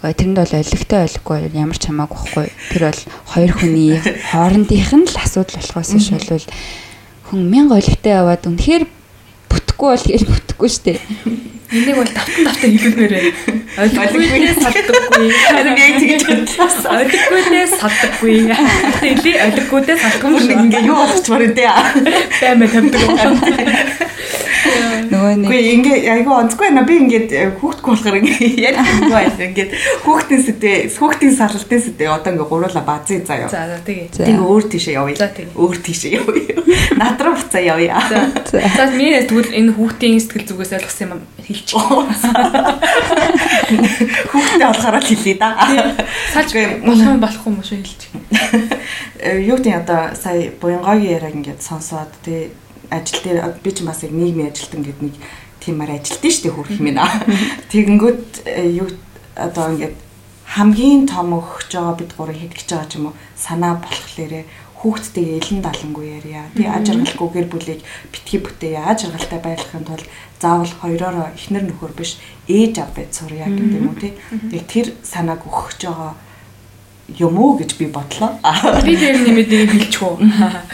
Тэрэнд 0.02 0.38
бол 0.42 0.58
ойлгохтой 0.58 0.98
ойлгохгүй 1.06 1.38
ямар 1.54 1.78
ч 1.78 1.86
хамаагүй 1.86 2.18
байхгүй. 2.18 2.46
Тэр 2.74 2.82
бол 2.90 3.00
хоёр 3.30 3.52
хүний 3.54 3.90
хоорондынх 4.02 4.90
нь 4.98 5.06
л 5.06 5.22
асуудал 5.22 5.62
болохоос 5.62 5.90
биш 5.94 6.10
бол 6.10 6.46
хүн 7.30 7.40
мянга 7.46 7.78
олигтой 7.78 8.12
яваад 8.18 8.42
үнэхээр 8.42 8.84
бүтэхгүй 9.46 9.88
бол 9.94 10.02
тэгэл 10.02 10.26
бүтэхгүй 10.26 10.70
штэ. 10.74 10.98
Энийг 11.72 11.96
бол 11.96 12.04
давтан 12.04 12.44
давтан 12.44 12.70
хэлмээрээ. 12.76 13.24
Олиггүйнээс 13.80 14.58
салдаггүй. 14.60 15.28
Харин 15.32 15.76
яг 15.80 16.24
тэгж 16.28 16.52
бодлоо. 16.60 17.00
Олиггүйнээс 17.00 17.72
салдаггүй. 17.80 18.36
Тэли 19.00 19.32
олиггүйдээс 19.46 20.00
салдаггүй 20.04 20.40
шиг 20.44 20.60
ингээ 20.68 20.84
юу 20.84 20.96
болчихмаар 21.00 21.44
үү 21.48 21.56
те. 21.56 21.64
Баймаа 22.44 22.68
тавьдаг. 22.68 24.12
Нөгөө 24.62 25.32
нэг 25.40 25.48
Үгүй 25.48 25.62
ингээ 25.76 25.98
айгүй 26.12 26.34
онцгүй 26.36 26.68
байна. 26.68 26.84
Би 26.86 26.94
ингээд 27.02 27.30
хүүхдгүй 27.58 27.90
болохоор 27.92 28.16
ингээ 28.20 28.50
ярихгүй 28.68 29.10
байсан. 29.10 29.42
Ингээд 29.48 29.70
хүүхдийн 30.04 30.42
сэдвээ, 30.46 30.76
хүүхдийн 30.92 31.34
сарлалтын 31.36 31.82
сэдвээ 31.82 32.10
одоо 32.12 32.30
ингээ 32.32 32.48
гуруула 32.52 32.82
базыг 32.86 33.26
заяа. 33.26 33.50
За 33.50 33.66
за 33.66 33.80
тэгээ. 33.82 34.12
Тэгээ 34.12 34.38
өөр 34.38 34.64
тийшээ 34.70 34.94
явъя. 34.96 35.16
За 35.18 35.28
тэгээ. 35.34 35.56
Өөр 35.58 35.76
тийшээ 35.82 36.12
явъя. 36.20 36.54
Над 37.00 37.18
руу 37.20 37.34
буцаа 37.34 37.62
явъя. 37.64 37.98
За. 38.06 38.60
За 38.62 38.84
минь 38.94 39.18
тэгвэл 39.26 39.50
энэ 39.50 39.74
хүүхдийн 39.76 40.20
сэтгэл 40.22 40.48
зүгээс 40.48 40.72
ойлгосон 40.78 41.10
юм 41.18 41.20
хэлчих. 41.46 41.78
Хүүхдээ 44.30 44.66
болохоор 44.66 44.96
л 44.98 45.06
хэлье 45.06 45.34
да. 45.38 45.56
Салж 46.32 46.52
болох 46.86 47.06
юм 47.06 47.20
болох 47.20 47.46
юм 47.46 47.62
шүү 47.62 47.78
хэлчих. 47.82 48.10
Э, 49.22 49.38
юу 49.38 49.56
гэдэг 49.58 49.82
одоо 49.82 50.14
сая 50.18 50.50
буянгогийн 50.60 51.14
яриаг 51.18 51.34
ингээд 51.34 51.62
сонсоод 51.62 52.10
тэгээ 52.26 52.50
ажил 52.90 53.20
дээр 53.22 53.54
би 53.62 53.70
ч 53.70 53.82
бас 53.86 54.02
яг 54.02 54.12
нийгмийн 54.12 54.50
ажилтан 54.50 54.82
гэдэг 54.82 55.02
нэг 55.02 55.14
тиймэр 55.62 55.90
ажилтсан 55.94 56.30
шүү 56.30 56.42
дээ 56.42 56.56
хөрх 56.58 56.74
юм 56.74 56.98
аа. 56.98 57.22
Тэгэнгүүт 57.70 58.42
э, 58.46 58.82
юу 58.82 58.88
одоо 59.38 59.66
ингээд 59.72 59.96
хамгийн 60.52 61.06
том 61.08 61.32
өгч 61.38 61.72
байгаа 61.72 61.96
бид 61.96 62.12
гурыг 62.12 62.36
хэдгэж 62.36 62.68
байгаа 62.68 62.88
ч 62.90 62.94
юм 63.00 63.06
уу 63.08 63.16
санаа 63.38 63.80
болохлээрээ 63.80 64.44
хүүхдтэйгээ 64.82 65.38
элен 65.38 65.60
далангүй 65.62 66.06
ярья. 66.18 66.50
Тий 66.58 66.66
ажиргалгүй 66.66 67.28
гэр 67.30 67.46
бүлийг 67.46 67.80
битгий 68.10 68.42
бүтээе. 68.42 68.82
Ажиргалтай 68.82 69.38
байхын 69.38 69.86
тулд 69.86 70.06
заавал 70.42 70.74
хоёроо 70.82 71.30
эхнэр 71.38 71.70
нөхөр 71.70 71.94
биш 71.94 72.18
ээж 72.50 72.82
аав 72.82 72.90
байд 72.98 73.14
сурья 73.14 73.46
гэдэг 73.46 73.78
юм 73.78 73.94
уу 73.94 74.02
тий. 74.02 74.18
Тэгээ 74.50 74.66
тэр 74.66 74.86
санааг 75.06 75.46
өгч 75.46 75.86
байгаа 75.86 76.18
юм 77.14 77.34
уу 77.38 77.62
гэж 77.62 77.78
би 77.78 77.86
бодлоо. 77.86 78.42
Би 78.82 78.98
тэр 78.98 79.22
нэмэд 79.22 79.48
нэг 79.54 79.70
хэлчихв 79.70 80.18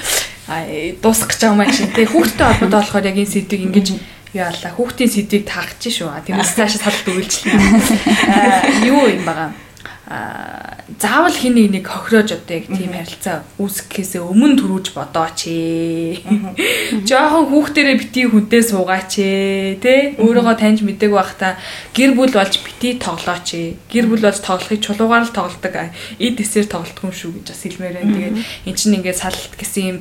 дуусах 1.04 1.28
гэж 1.28 1.40
байгаа 1.44 1.68
юм 1.68 1.72
шиг. 1.76 1.92
Тэгээ 1.92 2.12
хүүхдтэй 2.16 2.46
холбоотой 2.48 2.80
болохоор 2.80 3.08
яг 3.12 3.16
энэ 3.20 3.28
сэдвийг 3.28 3.62
ингэж 3.68 3.88
яалаа. 4.32 4.72
Хүүхдийн 4.72 5.12
сэдвийг 5.12 5.44
таах 5.44 5.76
гэж 5.76 6.00
шүү. 6.00 6.16
Тэрнээс 6.24 6.56
цаашаа 6.56 6.80
салт 6.88 7.04
үйлчлээ. 7.12 7.60
Юу 8.88 9.04
юм 9.04 9.28
байгаа 9.28 9.52
заавал 10.08 11.36
хин 11.36 11.52
нэг 11.52 11.68
нэг 11.68 11.84
хохироож 11.84 12.32
одоо 12.32 12.56
яг 12.56 12.64
тийм 12.72 12.96
харилцаа 12.96 13.44
үүсгэхээс 13.60 14.16
өмнө 14.24 14.56
төрүүлж 14.56 14.96
бодооч 14.96 15.52
ээ. 15.52 16.24
Жохон 17.04 17.52
хүүхдэрээ 17.52 17.96
бити 18.00 18.24
хүнтэй 18.24 18.62
суугаач 18.64 19.20
ээ. 19.20 19.76
Тэ 19.84 20.16
өөрийгөө 20.16 20.56
таньж 20.56 20.80
мэдээг 20.80 21.12
байхдаа 21.12 21.60
гэр 21.92 22.16
бүл 22.16 22.32
болж 22.32 22.54
бити 22.64 22.96
тоглооч 22.96 23.48
ээ. 23.52 23.76
Гэр 23.92 24.06
бүл 24.08 24.24
болж 24.24 24.40
тоглохыг 24.40 24.80
чулуугаар 24.80 25.28
л 25.28 25.36
тоглодог. 25.36 25.92
Эд 26.16 26.40
эсээр 26.40 26.72
тоглодог 26.72 27.04
юм 27.04 27.12
шүү 27.12 27.44
гэж 27.44 27.46
бас 27.52 27.62
хэлмээр 27.68 27.96
байна. 28.00 28.16
Тэгээд 28.16 28.36
эн 28.64 28.74
чинь 28.80 28.96
ингээд 28.96 29.20
салт 29.20 29.52
гэсэн 29.60 29.84
юм 29.84 29.98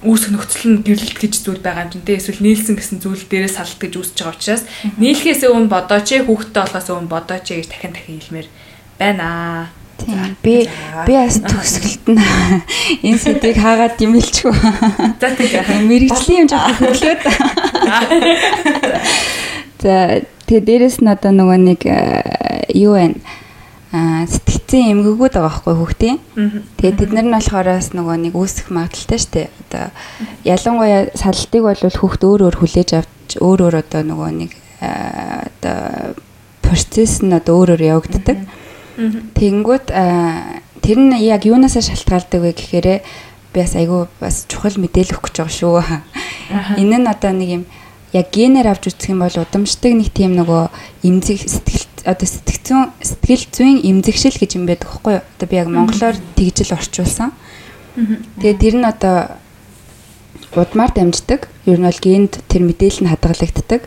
үүсэх 0.00 0.32
нөхцөл 0.32 0.72
нь 0.72 0.80
гэрлэлт 0.80 1.20
гэж 1.20 1.34
зүйл 1.44 1.60
байгаа 1.60 1.84
юм 1.84 2.00
чинь 2.00 2.06
тэ 2.08 2.16
эсвэл 2.16 2.40
нийлсэн 2.40 2.80
гэсэн 2.80 3.04
зүйл 3.04 3.28
дээрээ 3.28 3.52
салт 3.52 3.76
гэж 3.76 3.92
үүсэж 4.00 4.16
байгаа 4.24 4.32
учраас 4.32 4.64
нийлхээс 4.96 5.44
өмнө 5.44 5.68
бодооч 5.68 6.08
ээ 6.16 6.24
хүүхдтэй 6.24 6.64
болохоос 6.64 6.88
өмнө 6.88 7.12
бодооч 7.12 7.46
ээ 7.52 7.60
гэж 7.60 7.68
дахин 7.68 7.92
дахин 7.92 8.16
хэлмээр 8.16 8.48
байна 9.00 9.24
аа. 9.24 9.66
Тийм. 10.00 10.36
Би 10.42 10.68
би 11.06 11.12
бас 11.16 11.40
төгсгөлт 11.40 12.04
нь 12.12 12.20
энэ 13.08 13.18
сэдвийг 13.20 13.58
хаагаад 13.60 13.96
димэлчихв. 13.96 14.52
За 15.20 15.28
тийм. 15.36 15.88
Мэргэжлийн 15.88 16.44
юм 16.44 16.48
жоохон 16.48 16.76
хөглөөд. 16.80 17.22
За 19.80 20.20
тэгээ 20.48 20.64
дээрэс 20.68 21.00
нь 21.00 21.12
одоо 21.12 21.32
нөгөө 21.32 21.58
нэг 21.64 21.80
э, 21.84 22.68
юу 22.76 22.96
байна? 22.96 23.16
Аа 23.90 24.22
сэтгцэн 24.28 24.94
эмгэгүүд 24.94 25.34
байгаа 25.34 25.48
байхгүй 25.50 25.74
хүүхдийн. 25.74 26.18
Тэгээд 26.78 26.98
тэд 27.00 27.10
нар 27.16 27.26
нь 27.26 27.34
болохоороос 27.34 27.90
нөгөө 27.96 28.16
нэг 28.30 28.34
үүсэх 28.38 28.70
магадaltaй 28.70 29.18
шүү 29.18 29.32
дээ. 29.34 29.48
Одоо 29.66 29.84
ялангуяа 30.46 31.00
сallтыг 31.18 31.62
бол 31.66 31.74
хүүхд 31.80 32.22
өөр 32.22 32.40
өөр 32.46 32.56
хүлээж 32.60 32.90
авч 33.02 33.30
өөр 33.42 33.60
өөр 33.66 33.76
одоо 33.82 34.02
нөгөө 34.06 34.30
нэг 34.30 34.52
одоо 34.80 36.14
процесс 36.62 37.18
нь 37.26 37.34
одоо 37.34 37.60
өөр 37.60 37.74
өөр 37.74 37.82
явагддаг. 37.98 38.38
Тэнгүүт 39.34 39.86
тэр 40.84 40.98
нь 41.00 41.14
яг 41.24 41.42
юунаас 41.48 41.76
шалтгаалдаг 41.80 42.40
вэ 42.40 42.52
гэхээр 42.52 42.88
би 43.52 43.58
бас 43.60 43.74
айгүй 43.74 44.06
бас 44.20 44.44
чухал 44.46 44.76
мэдээлэл 44.76 45.16
өгөх 45.16 45.32
гэж 45.32 45.36
байгаа 45.40 45.56
шүү. 45.56 46.78
Энэ 46.78 46.96
нь 47.00 47.08
одоо 47.08 47.32
нэг 47.32 47.48
юм 47.48 47.64
яг 48.12 48.26
генээр 48.30 48.68
авч 48.70 48.90
үзэх 48.90 49.14
юм 49.14 49.22
бол 49.24 49.32
удамшдаг 49.32 49.92
нэг 49.94 50.10
тийм 50.12 50.34
нөгөө 50.36 50.62
эмзэг 51.06 51.38
сэтгэл 51.46 51.86
одоо 52.04 52.26
сэтгцэн 52.26 52.90
сэтгэл 53.00 53.44
зүйн 53.50 53.76
эмзэгшил 53.86 54.36
гэж 54.36 54.50
юм 54.58 54.66
байдаг 54.66 54.90
хгүй 54.90 55.20
юу? 55.20 55.24
Одоо 55.38 55.46
би 55.48 55.56
яг 55.56 55.68
монголоор 55.70 56.16
тэгжил 56.34 56.74
орчуулсан. 56.74 57.30
Тэгээ 58.40 58.58
тэр 58.58 58.74
нь 58.78 58.86
одоо 58.86 59.38
удмаар 60.54 60.90
дамждаг. 60.94 61.48
Ер 61.66 61.78
нь 61.78 61.86
бол 61.86 62.00
генд 62.02 62.42
тэр 62.50 62.62
мэдээлэл 62.66 63.02
нь 63.06 63.10
хадгалагддаг. 63.10 63.82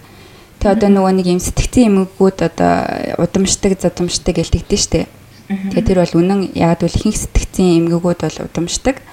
Тэгээ 0.64 0.80
одоо 0.80 0.90
нөгөө 0.96 1.14
нэг 1.20 1.28
юм 1.28 1.42
сэтгцэн 1.44 1.92
эмгэгүүд 1.92 2.40
одоо 2.40 2.74
удамшдаг, 3.20 3.76
задамшдаг 3.84 4.40
гэлтэгдэн 4.40 4.80
штэ. 4.80 5.12
Тэгээ 5.52 5.84
тэр 5.92 6.00
бол 6.00 6.16
үнэн 6.24 6.56
яг 6.56 6.80
л 6.80 6.88
ихэнх 6.88 7.20
сэтгцэн 7.20 7.84
эмгэгүүд 7.84 8.20
бол 8.24 8.48
удамшдаг. 8.48 9.04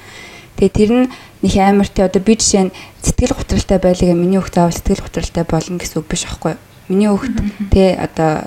Тэгээ 0.54 0.70
тэр 0.78 0.90
нь 0.94 1.06
нэг 1.42 1.52
амар 1.58 1.90
тий 1.90 2.06
одоо 2.06 2.22
би 2.22 2.38
жишээ 2.38 2.70
нь 2.70 2.74
сэтгэл 3.02 3.34
готролтой 3.34 3.78
байлгаа 3.82 4.14
миний 4.14 4.38
хүүхд 4.38 4.54
заавал 4.62 4.78
сэтгэл 4.78 5.02
готролтой 5.02 5.44
болно 5.48 5.82
гэсэн 5.82 5.98
үг 5.98 6.06
биш 6.06 6.22
аахгүй 6.30 6.54
юу? 6.54 6.62
Миний 6.86 7.10
хүүхд 7.10 7.36
те 7.74 7.98
одоо 7.98 8.46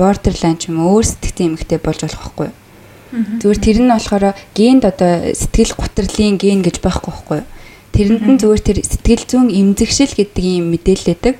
borderline 0.00 0.56
ч 0.56 0.72
юм 0.72 0.80
уу 0.80 1.02
өөр 1.02 1.04
сэтгцэн 1.04 1.52
эмэгтэй 1.52 1.78
болж 1.84 2.00
болох 2.00 2.22
байхгүй 2.32 2.48
юу? 2.48 2.56
Зүгээр 3.44 3.60
тэр 3.60 3.78
нь 3.84 3.92
болохоор 3.92 4.24
генд 4.56 4.82
одоо 4.88 5.12
сэтгэл 5.36 5.76
гутрлын 5.76 6.40
ген 6.40 6.64
гэж 6.64 6.80
байхгүй 6.80 7.12
байхгүй 7.12 7.36
юу? 7.44 7.48
Тэрэнд 7.92 8.24
нь 8.24 8.40
зүгээр 8.40 8.62
тэр 8.62 8.78
сэтгэл 8.84 9.24
зүйн 9.28 9.48
эмзэгшил 9.50 10.12
гэдэг 10.14 10.44
юм 10.64 10.72
мэдээлэлдэг. 10.72 11.34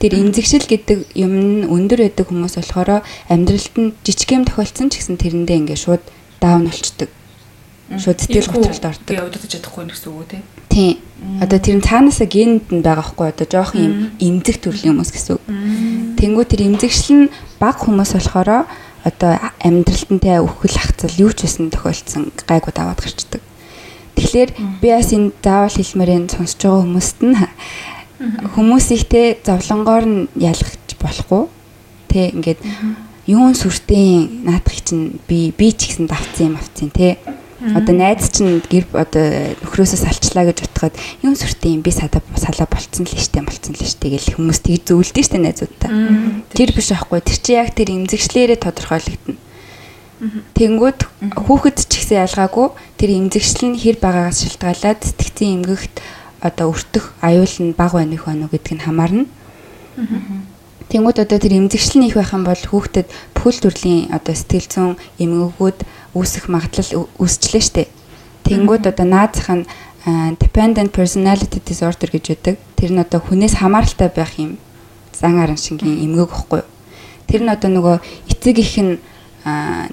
Тэр 0.00 0.16
эмзэгшил 0.16 0.64
гэдэг 0.64 1.12
юм 1.12 1.32
нь 1.36 1.68
өндөр 1.68 2.08
байдаг 2.08 2.32
хүмүүс 2.32 2.56
болохоор 2.56 3.04
амьдралд 3.28 3.74
нь 3.76 3.92
жижиг 4.00 4.32
юм 4.32 4.48
тохиолдсон 4.48 4.88
ч 4.88 4.96
гэсэн 4.96 5.20
тэрэндээ 5.20 5.60
ингээ 5.60 5.76
шууд 5.76 6.00
даун 6.40 6.64
болчдөг. 6.64 7.12
Шууд 8.00 8.18
сэтгэл 8.24 8.48
готролд 8.48 8.80
ордог. 8.80 9.04
Би 9.04 9.20
удаад 9.20 9.44
чадахгүй 9.44 9.84
гэсэн 9.92 10.08
үг 10.08 10.18
үү 10.24 10.28
те? 10.32 10.38
Тийм. 10.72 11.04
Одоо 11.44 11.58
тэр 11.60 11.76
нь 11.76 11.84
цаанаасаа 11.84 12.28
генд 12.32 12.72
нь 12.72 12.80
байгаа 12.80 13.04
хгүй 13.12 13.28
одоо 13.28 13.44
жоох 13.44 13.76
юм 13.76 14.16
эмзэг 14.16 14.56
төрлийн 14.64 14.96
хүмүүс 14.96 15.12
гэсэн 15.12 15.36
үг. 15.36 15.44
Тэнгүү 16.16 16.44
тэр 16.48 16.60
эмзэгшил 16.70 17.28
нь 17.28 17.32
баг 17.60 17.76
хүмүүс 17.84 18.16
болохоор 18.16 18.64
одоо 19.04 19.32
амьдралд 19.60 20.08
нь 20.16 20.22
тэ 20.22 20.40
өхөл 20.40 20.80
хацал 20.80 21.12
юу 21.20 21.32
ч 21.36 21.44
байсан 21.44 21.68
тохиолдсон 21.68 22.32
гайгууд 22.48 22.78
аваад 22.80 23.04
гарчдаг. 23.04 23.44
Тэгэхээр 24.16 24.50
би 24.80 24.88
бас 24.92 25.12
энэ 25.16 25.32
заавал 25.40 25.72
хэлмээрэн 25.72 26.28
сонсож 26.28 26.60
байгаа 26.60 26.82
хүмүүст 26.84 27.18
нь 27.24 27.36
хүмүүсийг 28.20 29.08
те 29.08 29.40
зовлонгоор 29.40 30.04
нь 30.04 30.28
ялгах 30.36 30.76
болохгүй. 31.00 31.48
Тэ 32.12 32.36
ингээд 32.36 32.60
юун 33.30 33.54
сүртэй 33.56 34.28
наадах 34.44 34.76
чинь 34.84 35.20
би 35.24 35.54
би 35.56 35.72
ч 35.72 35.88
гэсэн 35.88 36.06
давцсан 36.10 36.52
юм 36.52 36.56
авцсан 36.60 36.90
те. 36.92 37.16
Одоо 37.60 37.94
найз 37.96 38.28
чинь 38.32 38.60
гэр 38.60 38.88
одоо 38.96 39.56
нөхрөөсөө 39.60 40.00
салчлаа 40.00 40.48
гэж 40.48 40.64
утгаад 40.64 40.96
юун 41.24 41.36
сүртэй 41.36 41.76
юм 41.76 41.84
би 41.84 41.92
садаа 41.92 42.24
салаа 42.36 42.68
болцсон 42.68 43.04
л 43.04 43.16
штэ 43.20 43.44
болцсон 43.44 43.76
л 43.76 43.84
штэ 43.84 44.16
гэл 44.16 44.32
хүмүүс 44.36 44.60
тийг 44.64 44.84
зөвлөдөө 44.88 45.24
штэ 45.24 45.38
найзуудаа. 45.40 45.92
Тэр 46.56 46.70
биш 46.72 46.88
аахгүй 46.92 47.20
тэр 47.20 47.38
чи 47.40 47.52
яг 47.56 47.76
тэр 47.76 47.92
эмзэгчлэрээ 47.92 48.58
тодорхойлогдно. 48.64 49.36
Тэнгүүд 50.56 51.00
хүүхэд 51.36 51.76
ч 51.84 51.92
ихсэн 52.00 52.24
ялгаагүй 52.24 52.68
тэр 52.96 53.10
эмзэгшил 53.16 53.72
нь 53.72 53.80
хэр 53.80 53.96
байгаагаас 54.00 54.40
шалтгаалаад 54.44 55.00
сэтгцийн 55.04 55.64
эмгэгт 55.64 55.96
одоо 56.40 56.72
өртөх 56.72 57.12
аюул 57.20 57.54
нь 57.60 57.76
баг 57.76 57.92
байна 57.92 58.14
их 58.16 58.24
байна 58.24 58.48
уу 58.48 58.52
гэдг 58.52 58.72
нь 58.74 58.84
хамаарна. 58.84 59.26
Тэнгүүд 60.90 61.18
одоо 61.22 61.38
тэр 61.38 61.54
эмзэгшил 61.60 62.02
нь 62.02 62.08
их 62.10 62.16
байх 62.18 62.32
юм 62.34 62.42
бол 62.42 62.58
хүүхдэд 62.58 63.06
бүхэл 63.36 63.62
төрлийн 63.62 64.10
одоо 64.10 64.34
сэтгэл 64.34 64.66
зүйн 64.66 64.94
эмгэгүүд 65.22 65.78
үүсэх 66.18 66.50
магадлал 66.50 67.06
өсчлээ 67.20 67.62
штэ. 67.62 67.92
Тэнгүүд 68.42 68.90
одоо 68.90 69.06
наазах 69.06 69.48
нь 69.54 69.64
dependent 70.40 70.90
personality 70.90 71.60
disorder 71.62 72.10
гэж 72.10 72.24
үүдэг. 72.34 72.56
Тэр 72.74 72.90
нь 72.96 73.02
одоо 73.04 73.20
хүнээс 73.22 73.60
хамааралтай 73.60 74.10
байх 74.10 74.34
юм 74.40 74.58
зан 75.14 75.38
аран 75.38 75.60
шингийн 75.60 76.10
эмгэг 76.10 76.32
ихгүй. 76.32 76.62
Тэр 77.28 77.46
нь 77.46 77.52
одоо 77.54 77.70
нөгөө 77.70 77.96
эцэг 78.32 78.56
их 78.58 78.74
нь 78.80 78.98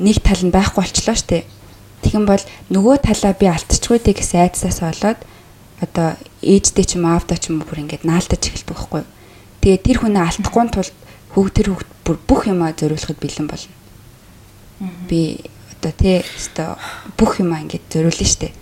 нэг 0.01 0.17
тал 0.23 0.41
нь 0.41 0.55
байхгүй 0.55 0.81
болчлоо 0.81 1.13
штэ. 1.13 1.45
Тэгэн 2.01 2.25
бол 2.25 2.43
нөгөө 2.73 2.95
талаа 3.03 3.33
би 3.37 3.45
алдчихгүй 3.51 4.01
гэсэн 4.01 4.49
айцсаас 4.49 4.81
болоод 4.81 5.19
одоо 5.81 6.17
ээждээ 6.41 6.85
ч 6.85 6.91
юм 6.97 7.05
аавдаа 7.05 7.37
ч 7.37 7.49
юм 7.53 7.61
бүр 7.61 7.85
ингэж 7.85 8.03
наалтаж 8.05 8.41
эхэлдэг 8.41 8.75
байхгүй. 8.75 9.03
Тэгээ 9.61 9.79
тэр 9.85 9.97
хүнээ 10.01 10.23
алдахгүй 10.25 10.65
тулд 10.73 10.95
хүүхд 11.33 11.53
тэр 11.53 11.67
хүүхд 11.73 11.89
бүр 12.05 12.17
бүх 12.25 12.41
юмаа 12.49 12.71
зориулахад 12.73 13.19
бэлэн 13.21 13.47
болно. 13.47 13.75
Би 15.09 15.45
одоо 15.77 15.91
тий 15.93 16.21
өстой 16.21 16.77
бүх 17.17 17.41
юмаа 17.41 17.61
ингэж 17.65 17.83
зориулна 17.93 18.25
штэ. 18.25 18.53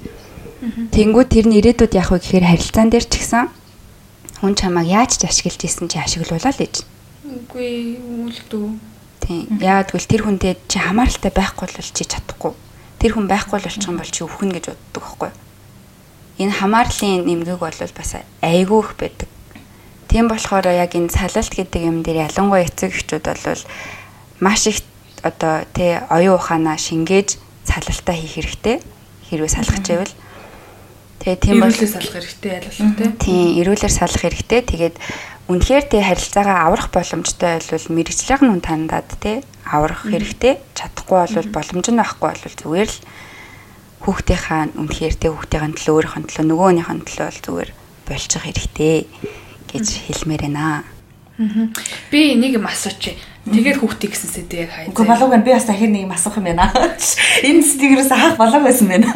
Тэнгүүд 0.91 1.29
тэр 1.31 1.45
нь 1.47 1.57
ирээдүйд 1.61 1.93
яах 1.95 2.11
вэ 2.11 2.19
гэхээр 2.19 2.45
харилцаан 2.51 2.89
дээр 2.91 3.05
ч 3.07 3.13
гэсэн 3.21 3.47
хүн 4.43 4.53
чамааг 4.59 4.87
яаж 4.87 5.19
ч 5.19 5.27
ашиглаж 5.29 5.61
исэн 5.63 5.87
чи 5.87 6.01
ашиглуулаа 6.01 6.51
л 6.51 6.59
гэж. 6.59 6.83
Үгүй 7.25 7.99
үлдүү 8.01 8.95
Тийм. 9.25 9.57
Яагаад 9.57 9.89
гэвэл 9.89 10.11
тэр 10.11 10.21
хүнтэй 10.21 10.53
чи 10.69 10.77
хамааралтай 10.77 11.33
байхгүй 11.33 11.65
бол 11.65 11.81
чи 11.81 12.03
чадахгүй. 12.05 12.53
Тэр 13.01 13.11
хүн 13.17 13.25
байхгүй 13.25 13.57
болчих 13.57 13.89
юм 13.89 13.97
бол 13.97 14.05
чи 14.05 14.21
өвхнө 14.21 14.53
гэж 14.53 14.65
боддог 14.69 15.01
байхгүй. 15.01 15.31
Энэ 16.37 16.51
хамаарлын 16.51 17.23
нэмгэг 17.23 17.59
бол 17.59 17.71
бас 17.71 18.11
айгүй 18.41 18.79
их 18.83 18.91
байдаг. 18.99 19.29
Тийм 20.11 20.27
болохоор 20.27 20.67
яг 20.67 20.91
энэ 20.95 21.11
салалт 21.11 21.51
гэдэг 21.51 21.81
юм 21.83 22.03
дээр 22.03 22.27
ялангуяа 22.27 22.67
эцэг 22.67 22.91
эхчүүд 22.91 23.23
бол 23.23 23.63
маш 24.39 24.67
их 24.67 24.83
одоо 25.23 25.65
тий 25.73 25.97
оюун 26.11 26.35
ухаанаа 26.37 26.77
шингээж 26.77 27.39
салалтаа 27.63 28.15
хийх 28.15 28.35
хэрэгтэй. 28.35 28.83
Хэрвээ 29.31 29.51
салгах 29.51 29.81
гэвэл 29.81 30.13
тэгээ 31.23 31.37
тийм 31.41 31.57
бол 31.63 31.71
эрүүлэр 31.73 31.89
салах 31.89 32.13
хэрэгтэй 32.13 32.51
ялгал 32.51 32.93
тий. 32.95 33.09
Тийм, 33.17 33.45
эрүүлэр 33.59 33.93
салах 33.95 34.21
хэрэгтэй. 34.21 34.61
Тэгээд 34.61 34.95
үнэхээр 35.49 35.85
тий 35.89 36.01
харилцаагаа 36.05 36.57
аврах 36.69 36.89
боломжтой 36.93 37.63
бол 37.63 37.87
мэрэгчлэг 37.95 38.41
нь 38.45 38.61
тандаад 38.61 39.09
тий 39.17 39.41
аврах 39.65 40.05
хэрэгтэй. 40.05 40.61
Чадахгүй 40.77 41.19
бол 41.25 41.49
боломж 41.49 41.85
нь 41.89 41.97
байхгүй 41.97 42.27
бол 42.29 42.59
зүгээр 42.59 42.89
л 42.91 42.99
хүүхдийнхаа 44.05 44.77
үнэхээр 44.77 45.15
тий 45.17 45.29
хүүхдийн 45.33 45.73
төлөө 45.73 45.93
өөрийнхөө 45.97 46.21
төлөө 46.29 46.45
нөгөөнийхөө 46.45 46.95
төлөө 47.09 47.25
бол 47.25 47.41
зүгээр 47.41 47.71
болчих 48.05 48.43
хэрэгтэй 48.45 48.97
гэж 49.73 49.87
хэлмээр 50.05 50.43
байна. 50.45 50.85
Би 52.13 52.37
нэг 52.37 52.61
юм 52.61 52.69
асууч. 52.69 53.17
Тэгээд 53.45 53.77
хүүхдээ 53.77 54.09
гэсэн 54.09 54.31
сэдвээ 54.33 54.61
яг 54.65 54.71
хайцаа. 54.73 54.93
Үгүй 54.95 55.05
болоогүй 55.05 55.41
би 55.45 55.51
бас 55.53 55.67
дахир 55.69 55.91
нэг 55.91 56.05
юм 56.07 56.15
асуух 56.15 56.37
юм 56.41 56.49
байна. 56.49 56.71
Энэ 57.49 57.61
сэдвээс 57.61 58.09
хаах 58.09 58.37
болоог 58.41 58.63
байсан 58.65 58.87
байна. 58.89 59.09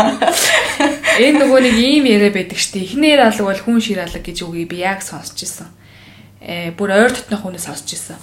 Энэ 1.23 1.39
нөгөө 1.41 1.59
нэг 1.65 1.75
ийм 1.79 2.05
яриа 2.05 2.29
байдаг 2.29 2.59
штеп. 2.61 2.85
Эхнэр 2.85 3.25
алга 3.25 3.45
бол 3.49 3.57
хүн 3.57 3.81
шир 3.81 4.03
алга 4.05 4.21
гэж 4.21 4.45
үгийг 4.45 4.69
би 4.69 4.85
яг 4.85 5.01
сонсч 5.01 5.47
ирсэн 5.47 5.69
э 6.39 6.71
бүр 6.71 6.93
ойр 6.95 7.11
дотнох 7.11 7.41
хүнээс 7.43 7.67
сонсч 7.67 7.93
ирсэн. 7.93 8.19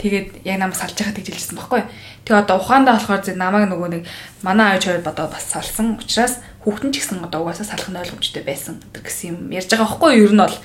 Тэгээд 0.00 0.46
яг 0.48 0.58
намайг 0.58 0.78
салж 0.78 0.96
байхад 0.96 1.18
гэж 1.20 1.28
хэлсэн 1.30 1.56
байхгүй. 1.60 1.82
Тэгээ 2.24 2.42
одоо 2.42 2.56
ухаандаа 2.56 2.96
болохоор 2.96 3.22
зөв 3.22 3.36
намайг 3.36 3.68
нөгөө 3.68 3.88
нэг 3.90 4.02
манай 4.42 4.76
ааж 4.76 4.88
хоёр 4.88 5.04
бодоо 5.04 5.28
бас 5.28 5.44
салсан 5.44 6.00
учраас 6.00 6.40
хүүхдэн 6.64 6.90
ч 6.92 7.04
гэсэн 7.04 7.20
одоо 7.20 7.44
угаасаа 7.44 7.68
салах 7.68 7.88
нь 7.92 8.00
ойлгомжтой 8.00 8.42
байсан 8.42 8.80
гэсэн 8.96 9.26
юм 9.30 9.38
ярьж 9.52 9.68
байгаа 9.68 9.86
байхгүй 9.86 10.10
юу? 10.16 10.24
Ер 10.28 10.34
нь 10.34 10.42
бол 10.42 10.56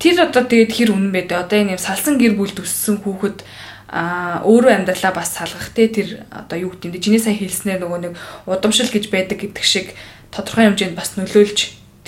тэр 0.00 0.16
одоо 0.24 0.42
тэгээд 0.48 0.72
хэр 0.72 0.90
үнэн 0.96 1.12
бэ? 1.12 1.20
Одоо 1.36 1.58
энэ 1.60 1.74
юм 1.76 1.82
салсан 1.82 2.16
гэр 2.16 2.34
бүлд 2.34 2.58
өссөн 2.64 3.04
хүүхэд 3.04 3.44
а 3.92 4.40
өөрөө 4.48 4.72
амьдралаа 4.72 5.12
бас 5.12 5.36
салгах 5.36 5.68
те 5.76 5.84
тэр 5.92 6.24
одоо 6.32 6.56
юу 6.56 6.72
гэдэг 6.72 6.96
юм 6.96 7.04
чиний 7.04 7.20
сайн 7.20 7.36
хэлснээр 7.36 7.84
нөгөө 7.84 8.00
нэг 8.08 8.12
удамшил 8.48 8.88
гэж 8.88 9.12
байдаг 9.12 9.36
гэдэг 9.44 9.60
шиг 9.60 9.92
тодорхой 10.32 10.72
хэмжээнд 10.72 10.96
бас 10.96 11.20
нөлөөлж 11.20 11.58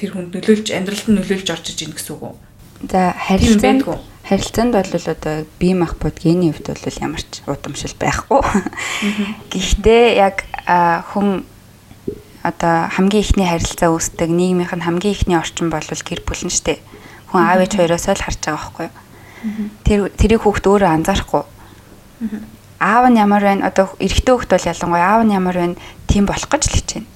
тэр 0.01 0.17
хүнд 0.17 0.33
нөлөөлж 0.33 0.73
амьдралд 0.73 1.07
нь 1.13 1.17
нөлөөлж 1.21 1.49
орж 1.53 1.77
иж 1.77 1.85
ийн 1.85 1.93
гэсэн 1.93 2.17
үг 2.17 2.25
үү? 2.25 2.35
За 2.91 3.15
харилцаанд 3.17 3.85
харилцаанд 4.29 4.73
бол 4.73 4.93
одоо 5.07 5.45
бие 5.59 5.75
махбод 5.75 6.19
гений 6.23 6.53
хувьд 6.53 6.69
бол 6.69 6.99
ямар 7.01 7.23
ч 7.23 7.43
удамшил 7.47 7.95
байхгүй. 8.01 8.41
Гэхдээ 9.53 10.17
яг 10.17 10.45
хүн 11.13 11.45
одоо 12.45 12.89
хамгийн 12.93 13.25
ихний 13.25 13.49
харилцаа 13.49 13.93
үүсдэг 13.93 14.29
нийгмийнх 14.29 14.73
нь 14.77 14.85
хамгийн 14.85 15.17
ихний 15.17 15.37
орчин 15.37 15.69
бол 15.69 15.81
гэр 15.81 16.21
бүл 16.25 16.45
нь 16.45 16.53
штэ. 16.53 16.81
Хүн 17.33 17.41
аав 17.41 17.65
ээж 17.65 17.73
хоёроос 17.77 18.09
л 18.09 18.21
харж 18.21 18.41
байгаа 18.45 18.57
байхгүй 18.61 18.87
юу? 18.89 18.97
Тэр 19.85 20.01
тэрийг 20.13 20.41
хүүхд 20.45 20.65
өөрөө 20.69 20.91
анзаарахгүй. 20.93 21.45
Аав 22.81 23.05
нь 23.13 23.21
ямар 23.21 23.45
байна? 23.45 23.69
Одоо 23.69 23.93
эрэгтэй 24.01 24.33
хүүхд 24.33 24.51
бол 24.53 24.69
ялангуяа 24.73 25.09
аав 25.21 25.23
нь 25.25 25.37
ямар 25.37 25.57
байна? 25.57 25.77
Тийм 26.09 26.25
болох 26.25 26.49
гэж 26.49 26.65
л 26.69 26.77
хичээнэ. 26.81 27.09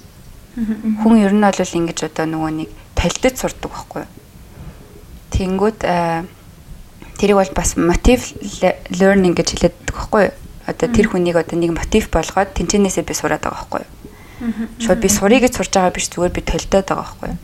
Хүн 1.04 1.14
ер 1.24 1.32
нь 1.32 1.44
бол 1.44 1.56
ингэж 1.56 1.98
одоо 2.08 2.24
нөгөө 2.28 2.52
нэг 2.52 2.70
толдод 2.96 3.36
сурдаг 3.36 3.72
байхгүй 3.72 4.04
юу? 4.04 4.12
Тэнгүүд 5.34 5.78
тэрийг 7.18 7.36
бол 7.36 7.52
бас 7.54 7.74
мотив 7.76 8.22
learning 8.94 9.34
гэж 9.34 9.58
байгаа 9.58 9.72
байхгүй 9.90 10.22
юу? 10.30 10.34
Одоо 10.68 10.88
тэр 10.92 11.06
хүнийг 11.10 11.36
одоо 11.36 11.56
нэг 11.58 11.72
мотив 11.74 12.08
болгоод 12.12 12.54
тэнцэнээсээ 12.54 13.04
би 13.04 13.14
сураад 13.14 13.42
байгаа 13.42 13.58
байхгүй 13.58 13.82
юу? 13.82 13.90
Шууд 14.78 15.00
би 15.02 15.08
сурыг 15.10 15.42
гэж 15.42 15.58
сурж 15.58 15.72
байгаа 15.74 15.94
биш 15.94 16.06
зүгээр 16.14 16.32
би 16.32 16.42
толдоод 16.46 16.86
байгаа 16.86 17.02
байхгүй 17.02 17.28
юу? 17.34 17.38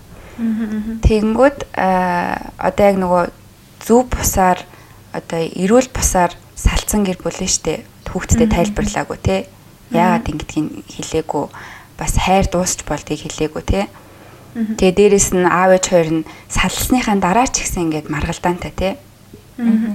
Тэнгүүд 1.03 1.59
одоо 1.75 2.85
яг 2.87 2.97
нөгөө 3.03 3.25
зүв 3.83 4.03
бусаар 4.15 4.59
одоо 5.11 5.41
эрүүл 5.43 5.91
бусаар 5.91 6.33
салцсан 6.55 7.03
гэр 7.03 7.19
бүл 7.19 7.39
нь 7.43 7.51
штэ 7.51 7.83
хүүхдтэй 8.11 8.47
тайлбарлаагүй 8.47 9.19
те. 9.19 9.37
Яагаад 9.91 10.27
ингэдгийг 10.31 10.87
хэлээгүй 10.91 11.45
бас 11.99 12.15
хайр 12.19 12.47
дуусч 12.51 12.83
болдгийг 12.87 13.27
хэлээгүй 13.27 13.63
те 13.63 13.81
Тэгээ 14.55 15.19
дээрэс 15.19 15.35
нь 15.35 15.51
аав 15.51 15.75
ээж 15.75 15.85
хоёр 15.91 16.11
нь 16.23 16.27
салсныхаа 16.47 17.19
дараа 17.19 17.51
ч 17.51 17.67
ихсэн 17.67 17.91
ингээд 17.91 18.07
маргалдаантай 18.07 18.71
тий. 18.71 18.95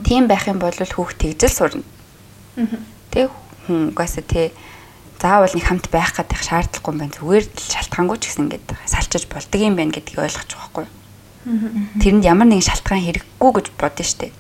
Тийм 0.03 0.27
байх 0.27 0.51
юм 0.51 0.59
бол 0.59 0.75
хүүхд 0.75 1.15
тэгжэл 1.15 1.79
сурна. 1.79 1.87
Тэг 3.07 3.31
хүн 3.63 3.95
угаасаа 3.95 4.23
тий 4.27 4.51
заавал 5.15 5.55
нэг 5.55 5.63
хамт 5.63 5.87
байх 5.87 6.11
гэдэг 6.11 6.43
шаардлагагүй 6.43 6.91
юм 6.91 6.99
байна. 6.99 7.15
Зүгээр 7.15 7.45
л 7.47 7.71
шалтгаангүй 7.71 8.17
ч 8.19 8.23
гэсэн 8.27 8.43
ингээд 8.51 8.67
салчиж 8.83 9.23
болдго 9.31 9.63
юм 9.63 9.75
байна 9.79 9.95
гэдгийг 9.95 10.19
ойлгож 10.27 10.51
байгаа 10.51 10.67
хгүй. 10.75 10.87
Тэрэнд 12.03 12.27
ямар 12.27 12.47
нэгэн 12.51 12.67
шалтгаан 12.67 13.03
хэрэггүй 13.07 13.51
гэж 13.55 13.67
бодсон 13.79 14.07
штэ. 14.11 14.35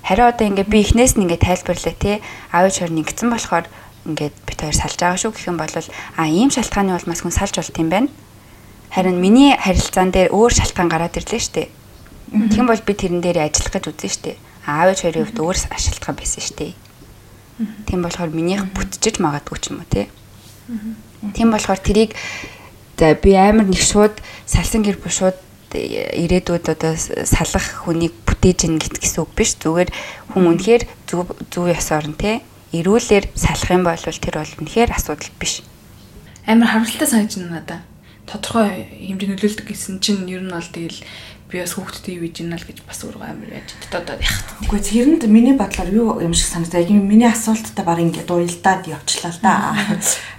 Харин 0.00 0.32
одоо 0.32 0.48
ингээд 0.48 0.72
би 0.72 0.80
эхнээс 0.80 1.20
нь 1.20 1.28
ингээд 1.28 1.44
тайлбарлаа 1.44 1.92
тий. 2.00 2.16
Аав 2.56 2.72
ээж 2.72 2.76
хоёр 2.88 2.92
нэгдсэн 2.96 3.28
болохоор 3.28 3.68
ингээд 4.08 4.34
бит 4.48 4.58
хоёр 4.64 4.76
салж 4.76 4.96
байгаа 4.96 5.20
шүү 5.20 5.32
гэх 5.36 5.48
юм 5.52 5.60
бол 5.60 5.76
а 5.76 6.24
ийм 6.24 6.48
шалтгааны 6.48 6.96
улмаас 6.96 7.20
хүн 7.20 7.36
салж 7.36 7.60
болт 7.60 7.76
юм 7.76 7.92
байна 7.92 8.08
Харин 8.92 9.16
миний 9.20 9.56
харилцаан 9.56 10.12
дээр 10.12 10.36
өөр 10.36 10.52
шалтгаан 10.52 10.92
гараад 10.92 11.16
ирлээ 11.16 11.40
шүү 11.40 11.54
дээ. 11.56 11.68
Тэгм 12.52 12.68
бол 12.68 12.84
би 12.84 12.92
тэрэн 12.92 13.24
дээр 13.24 13.48
ажиллах 13.48 13.72
гэж 13.72 13.84
үзэн 13.88 14.12
шүү 14.12 14.24
дээ. 14.28 14.36
Аав 14.68 14.88
ээж 14.92 15.00
хоёрын 15.08 15.24
хувьд 15.24 15.40
өөр 15.40 15.56
шалтгаан 15.56 16.16
байсан 16.20 16.42
шүү 16.44 16.56
дээ. 16.60 16.72
Тийм 17.88 18.00
болохоор 18.04 18.30
минийх 18.32 18.68
бүтчихэж 18.72 19.16
магадгүй 19.20 19.58
ч 19.60 19.64
юм 19.72 19.80
уу 19.80 19.88
тий. 19.88 20.06
Тийм 21.32 21.52
болохоор 21.52 21.80
тэрийг 21.80 22.16
би 22.96 23.30
амар 23.36 23.68
нэг 23.68 23.80
шууд 23.80 24.16
салсан 24.44 24.84
гэр 24.84 25.00
бүл 25.00 25.12
шууд 25.12 25.38
ирээдүйд 25.72 26.66
одоо 26.68 26.92
салах 26.96 27.84
хүнийг 27.84 28.12
бүтээж 28.28 28.68
ин 28.68 28.76
гэсэн 28.80 29.24
үг 29.24 29.32
биш. 29.36 29.56
Зүгээр 29.56 29.88
хүн 30.32 30.44
үнэхээр 30.52 30.82
зөв 31.08 31.32
зөв 31.52 31.68
ёс 31.68 31.88
орон 31.92 32.16
тий. 32.16 32.40
Ирүүлэр 32.72 33.28
салах 33.36 33.70
юм 33.72 33.84
бол 33.84 33.96
тэр 33.96 34.36
бол 34.36 34.52
үнэхээр 34.60 34.90
асуудал 34.92 35.32
биш. 35.40 35.64
Амар 36.48 36.68
харамсалтай 36.68 37.08
санагдаж 37.08 37.36
байна 37.36 37.56
надаа. 37.60 37.80
Тодорхой 38.32 38.88
хэмжээ 38.88 39.28
нөлөөлдөг 39.28 39.66
гэсэн 39.68 40.00
чинь 40.00 40.24
ер 40.32 40.40
нь 40.40 40.48
бол 40.48 40.64
тэгэл 40.64 41.04
би 41.52 41.60
бас 41.60 41.76
хүүхдтэй 41.76 42.16
юу 42.16 42.24
хийж 42.24 42.40
ийна 42.40 42.56
л 42.56 42.64
гэж 42.64 42.80
бас 42.88 43.04
өөрөө 43.04 43.28
амар 43.28 43.52
яаж 43.52 43.68
одоо 43.92 44.16
яах. 44.16 44.40
Үгүй 44.64 44.80
зэрэнд 44.80 45.28
миний 45.28 45.52
бодлоор 45.52 45.90
юу 45.92 46.08
юм 46.24 46.32
шиг 46.32 46.48
санагдаа. 46.48 46.80
Яг 46.80 46.88
миний 46.96 47.28
асуулттай 47.28 47.84
баг 47.84 48.00
ингээд 48.00 48.32
уйлдаад 48.32 48.88
явчлаа 48.88 49.32
л 49.36 49.40
да. 49.44 49.76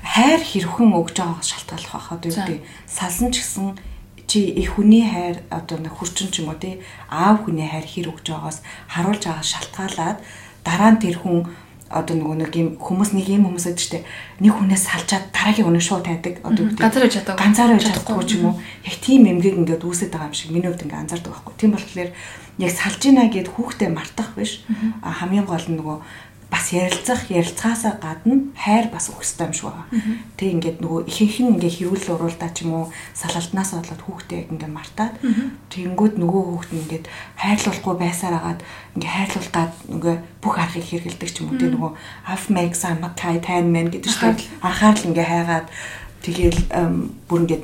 Хайр 0.01 0.41
хэрхэн 0.41 0.89
өгж 0.89 1.21
байгаагаас 1.21 1.53
шалтгаалах 1.53 1.93
байхаа 1.93 2.17
дүү. 2.17 2.65
Салсан 2.89 3.29
ч 3.29 3.45
гэсэн 3.45 3.77
чи 4.25 4.49
их 4.49 4.73
хүний 4.73 5.05
хайр 5.05 5.45
одоо 5.53 5.77
нэг 5.77 5.93
хурчин 5.93 6.33
ч 6.33 6.41
юм 6.41 6.49
уу 6.49 6.57
тий 6.57 6.81
аав 7.13 7.45
хүний 7.45 7.69
хайр 7.69 7.85
хэр 7.85 8.09
өгж 8.09 8.33
байгаагаас 8.33 8.65
харуулж 8.89 9.23
байгаас 9.29 9.49
шалтгаалаад 9.53 10.17
дараа 10.65 10.91
нь 10.97 11.01
тэр 11.03 11.21
хүн 11.21 11.53
одоо 11.93 12.15
нөгөө 12.17 12.37
нэг 12.41 12.51
юм 12.57 12.69
хүмүүс 12.81 13.13
нэг 13.13 13.27
юм 13.29 13.45
хүмүүс 13.47 13.65
байдаг 13.69 13.85
штэ 13.85 13.99
нэг 14.41 14.53
хүнээс 14.57 14.83
салжаад 14.89 15.25
дараагийн 15.29 15.67
хүнээ 15.69 15.85
шууд 15.85 16.03
тайдаг 16.09 16.35
одоо 16.41 16.63
үү 16.65 16.73
ганцаар 16.73 17.03
байж 17.05 17.13
чадаагүй. 17.21 17.39
Ганцаар 17.39 17.71
байж 17.71 17.85
чадахгүй. 17.85 18.25
ч 18.25 18.31
юм 18.41 18.45
уу. 18.49 18.55
Яг 18.83 18.95
тийм 18.97 19.21
эмгэг 19.29 19.55
ингээд 19.61 19.85
үүсэж 19.85 20.09
байгаа 20.09 20.29
юм 20.29 20.35
шиг 20.35 20.49
миний 20.51 20.69
хувьд 20.69 20.83
ингээд 20.83 21.01
анзаардаг 21.05 21.31
байхгүй. 21.31 21.53
Тийм 21.61 21.71
болохоор 21.77 22.09
яг 22.57 22.71
салж 22.73 23.01
ийна 23.05 23.23
гэд 23.29 23.47
хүүхдээ 23.53 23.89
мартах 23.93 24.29
биш. 24.33 24.65
Хамгийн 25.01 25.45
гол 25.45 25.65
нь 25.69 25.77
нөгөө 25.77 25.97
бас 26.53 26.69
ярилцах 26.69 27.33
ярилцаасаа 27.33 27.97
гадна 27.97 28.53
хайр 28.53 28.93
бас 28.93 29.09
өгөхтэй 29.09 29.49
юм 29.49 29.53
шиг 29.57 29.73
байна. 29.73 29.89
Тэг 30.37 30.49
ингээд 30.53 30.77
нөгөө 30.85 31.09
ихэнх 31.09 31.37
нь 31.41 31.51
ингээ 31.57 31.73
хэрүүл 31.81 32.13
уруулдаа 32.13 32.53
ч 32.53 32.61
юм 32.61 32.77
уу 32.77 32.85
салалтнаас 33.17 33.73
болоод 33.73 34.01
хүүхдээ 34.05 34.53
ингээ 34.53 34.69
мартаад 34.69 35.17
тэгэнгүүт 35.73 36.15
нөгөө 36.21 36.43
хүүхд 36.45 36.71
нь 36.77 36.81
ингээд 36.85 37.05
хайрлуулахгүй 37.41 37.95
байсаар 37.97 38.35
агаад 38.37 38.61
ингээ 38.93 39.13
хайрлуулгаад 39.17 39.73
нөгөө 39.97 40.15
бүх 40.45 40.55
аргыг 40.61 40.85
хэрэгэлдэг 40.85 41.29
ч 41.33 41.37
юм 41.41 41.49
уу. 41.49 41.57
Тэг 41.57 41.73
нөгөө 41.73 41.91
half 42.29 42.43
makes 42.53 42.85
a 42.85 42.93
makai 43.01 43.41
tan 43.41 43.73
man 43.73 43.89
гэдэг 43.89 44.13
чинь 44.13 44.37
анхаарал 44.61 45.09
ингээ 45.09 45.25
хайгаад 45.25 45.67
тэгээл 46.21 46.59
бүр 47.25 47.39
ингээд 47.49 47.63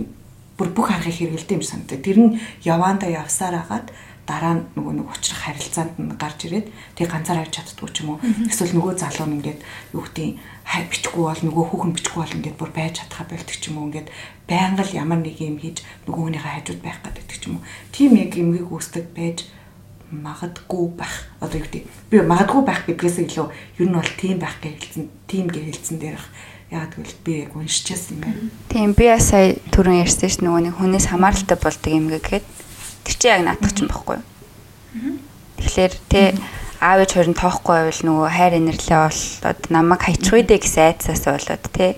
бүр 0.57 0.69
бүх 0.73 0.89
аргыг 0.89 1.13
хэрэгэлдэг 1.13 1.61
юм 1.61 1.63
санагдав. 1.63 2.01
Тэр 2.01 2.17
нь 2.17 2.31
яваанда 2.65 3.05
явсаар 3.05 3.61
агаад 3.61 3.93
дараа 4.29 4.61
нөгөө 4.77 4.93
нэг 5.01 5.07
учрах 5.09 5.41
харилцаанд 5.49 5.97
нь 5.97 6.13
гарч 6.21 6.39
ирээд 6.45 6.67
тэг 6.93 7.09
ганцаар 7.09 7.41
авч 7.41 7.57
чаддгүй 7.57 7.89
ч 7.89 8.05
юм 8.05 8.09
уу. 8.13 8.21
Эсвэл 8.45 8.77
нөгөө 8.77 8.93
залуу 9.01 9.25
нь 9.25 9.35
ингээд 9.41 9.59
юу 9.97 10.05
гэдэг 10.05 10.37
хай 10.69 10.81
бичихгүй 10.85 11.23
бол 11.25 11.43
нөгөө 11.49 11.65
хүүхэн 11.65 11.93
бичихгүй 11.97 12.21
бол 12.21 12.37
ингээд 12.37 12.59
бүр 12.61 12.71
байж 12.77 12.93
чадхаа 13.01 13.25
болдог 13.25 13.57
ч 13.57 13.63
юм 13.73 13.77
уу. 13.81 13.89
Ингээд 13.89 14.09
байнга 14.45 14.83
л 14.85 14.93
ямар 14.93 15.19
нэг 15.25 15.37
юм 15.41 15.57
хийж 15.57 15.81
нөгөө 16.05 16.23
хүнийхээ 16.29 16.53
хажууд 16.61 16.81
байх 16.85 16.99
гэдэг 17.01 17.37
ч 17.41 17.43
юм 17.49 17.57
уу. 17.57 17.65
Тийм 17.89 18.11
яг 18.21 18.31
юмгийг 18.37 18.69
үүсдэг 18.69 19.05
байж 19.17 19.37
магадгүй 20.13 20.85
байх. 20.93 21.15
Одоо 21.41 21.57
юу 21.57 21.65
гэдэг 21.65 21.83
би 22.13 22.17
магадгүй 22.21 22.61
байх 22.65 22.81
гэдгээс 22.85 23.17
илүү 23.25 23.47
ер 23.81 23.87
нь 23.89 23.97
бол 23.97 24.13
тийм 24.13 24.37
байх 24.37 24.57
гэж 24.61 24.77
хэлсэн 24.77 25.05
тийм 25.25 25.45
гэж 25.49 25.65
хэлсэн 25.73 25.97
дээрх 26.01 26.25
яг 26.69 26.93
тэгвэл 26.93 27.17
би 27.25 27.33
яг 27.45 27.53
уншижсэн 27.57 28.17
юм 28.17 28.21
байна. 28.21 28.41
Тийм 28.69 28.93
би 28.93 29.05
сая 29.17 29.57
түрүүн 29.73 30.05
ярьсан 30.05 30.29
ш 30.29 30.37
нөгөө 30.41 30.61
нэг 30.69 30.75
хүнээс 30.77 31.09
хамааралтай 31.09 31.57
болдог 31.57 31.91
юм 31.93 32.09
гэхэд 32.13 32.45
Тэр 33.09 33.17
чинь 33.17 33.33
яг 33.33 33.41
наадах 33.41 33.73
ч 33.73 33.81
юм 33.81 33.89
баггүй. 33.89 34.21
Тэгэхээр 35.57 35.93
тэ 36.13 36.21
аав 36.77 37.01
ээж 37.01 37.11
хоёр 37.17 37.29
нь 37.33 37.41
тоохгүй 37.41 37.75
байвал 37.89 38.01
нөгөө 38.05 38.29
хайр 38.29 38.53
инэрлээ 38.61 38.99
болоод 39.01 39.61
намайг 39.73 40.01
хайчих 40.05 40.33
үедээ 40.37 40.59
гэсэн 40.61 40.85
айцаас 40.93 41.25
болоод 41.25 41.65
тэ 41.73 41.97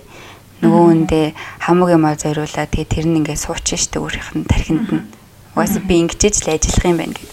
нөгөө 0.64 0.82
хүндээ 0.88 1.26
хамаг 1.68 1.88
юм 1.92 2.04
аа 2.08 2.16
зориулаад 2.16 2.70
тэгээ 2.72 2.88
тэр 2.88 3.06
нь 3.12 3.18
ингээд 3.20 3.44
суучин 3.44 3.76
штэ 3.76 4.00
өөрийнх 4.00 4.30
нь 4.40 4.48
тархинд 4.48 4.88
нь. 4.88 5.06
Угаасаа 5.52 5.84
би 5.84 6.00
ингэж 6.00 6.22
л 6.42 6.54
ажиллах 6.56 6.86
юм 6.88 6.98
байна 6.98 7.14
гэдэг. 7.14 7.30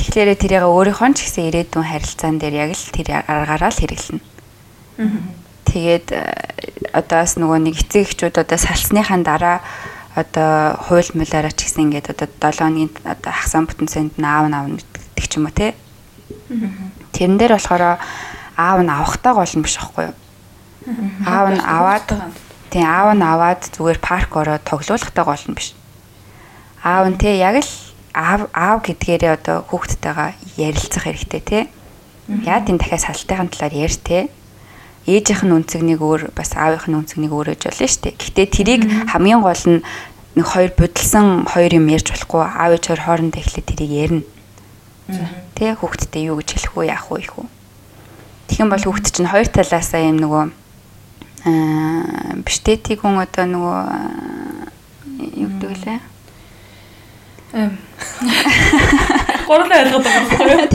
Тэгэхээр 0.00 0.30
тэрийг 0.38 0.64
өөрийнхөө 0.64 1.10
ч 1.14 1.18
гэсэн 1.26 1.44
ирээдүйн 1.50 1.84
харилцаан 1.84 2.36
дээр 2.40 2.54
яг 2.64 2.70
л 2.72 2.94
тэр 2.94 3.08
аргаараа 3.28 3.70
л 3.70 3.80
хэрэглэнэ. 3.82 4.22
Тэгээд 5.68 6.06
э, 6.14 6.22
одоос 6.94 7.34
нөгөө 7.34 7.58
нэг 7.66 7.74
эцэг 7.82 8.06
эхчүүд 8.06 8.38
одоо 8.46 8.58
салсныхаа 8.58 9.18
дараа 9.26 9.58
одоо 10.14 10.78
хууль 10.78 11.10
муулаараа 11.14 11.50
ч 11.50 11.66
гэсэн 11.66 11.90
ингээд 11.90 12.14
одоо 12.14 12.30
7 12.30 12.62
хоногийн 12.62 12.90
одоо 13.02 13.32
хагсан 13.34 13.66
бүтэнцэнд 13.66 14.14
нь 14.14 14.26
аав 14.26 14.46
нь 14.46 14.54
авна 14.54 14.78
гэдэг 14.78 15.26
ч 15.26 15.32
юм 15.38 15.50
уу 15.50 15.54
те. 15.54 15.74
Тэрэн 17.10 17.38
дээр 17.38 17.58
болохоор 17.58 17.98
аав 18.54 18.78
нь 18.78 18.94
авахтаа 18.94 19.34
гол 19.34 19.54
нь 19.58 19.64
биш 19.66 19.76
аахгүй 19.82 20.14
юу? 20.14 20.16
Аав 21.26 21.48
нь 21.50 21.58
аваад 21.58 22.06
тийм 22.70 22.86
аав 22.86 23.10
нь 23.18 23.26
аваад 23.26 23.62
зүгээр 23.74 23.98
парк 23.98 24.30
ороод 24.38 24.62
тоглоулахтаа 24.62 25.24
гол 25.26 25.44
нь 25.50 25.56
биш. 25.58 25.74
Аав 26.86 27.10
нь 27.10 27.18
те 27.18 27.34
яг 27.34 27.58
л 27.58 27.72
аав 28.14 28.46
аав 28.54 28.86
гэдгээрээ 28.86 29.34
одоо 29.34 29.66
хүүхдтэйгээ 29.66 30.30
ярилцах 30.62 31.10
хэрэгтэй 31.10 31.42
те. 31.42 31.58
Яа 32.46 32.62
тийм 32.62 32.78
дахиад 32.78 33.02
салтайхан 33.02 33.50
талаар 33.50 33.74
ярьж 33.74 33.98
те 33.98 34.30
ээжийнх 35.06 35.42
нь 35.44 35.54
үнцэгнийг 35.54 36.00
өөр 36.00 36.32
бас 36.32 36.56
аавынх 36.56 36.88
нь 36.88 36.96
үнцэгнийг 36.96 37.32
өөр 37.32 37.48
гэж 37.52 37.62
болно 37.68 37.88
шүү 37.88 38.02
дээ. 38.08 38.16
Гэхдээ 38.16 38.46
тэрийг 38.48 38.82
хамгийн 39.12 39.42
гол 39.44 39.64
нь 39.68 39.84
нэг 40.34 40.46
хоёр 40.48 40.72
будалсан 40.72 41.44
хоёр 41.44 41.72
юм 41.76 41.86
ярьж 41.92 42.08
болохгүй 42.10 42.40
аав 42.42 42.70
ээж 42.74 42.84
хоёр 42.88 43.02
хоорондоо 43.04 43.40
эхлээд 43.40 43.68
тэрийг 43.68 43.92
ярина. 43.92 44.24
Тэ 45.54 45.76
хүүхдтэй 45.76 46.32
юу 46.32 46.40
гэж 46.40 46.48
хэлэх 46.56 46.74
үү 46.74 46.84
яах 46.88 47.06
вэ 47.12 47.20
их 47.20 47.36
үү. 47.36 47.46
Тэгэх 48.48 48.62
юм 48.64 48.70
бол 48.72 48.84
хүүхд 48.84 49.06
чинь 49.12 49.28
хоёр 49.28 49.48
талаасаа 49.52 50.00
юм 50.00 50.18
нөгөө 50.24 50.44
аа 51.44 52.40
биштетиг 52.40 53.04
хүн 53.04 53.20
одоо 53.20 53.44
нөгөө 53.44 53.80
юу 55.44 55.50
гэдэг 55.60 55.72
лээ 55.84 55.98
Гурлаа 59.46 59.78
ойлгоод 59.86 60.02
байгаа 60.02 60.26
байхгүй 60.26 60.50
юу? 60.50 60.66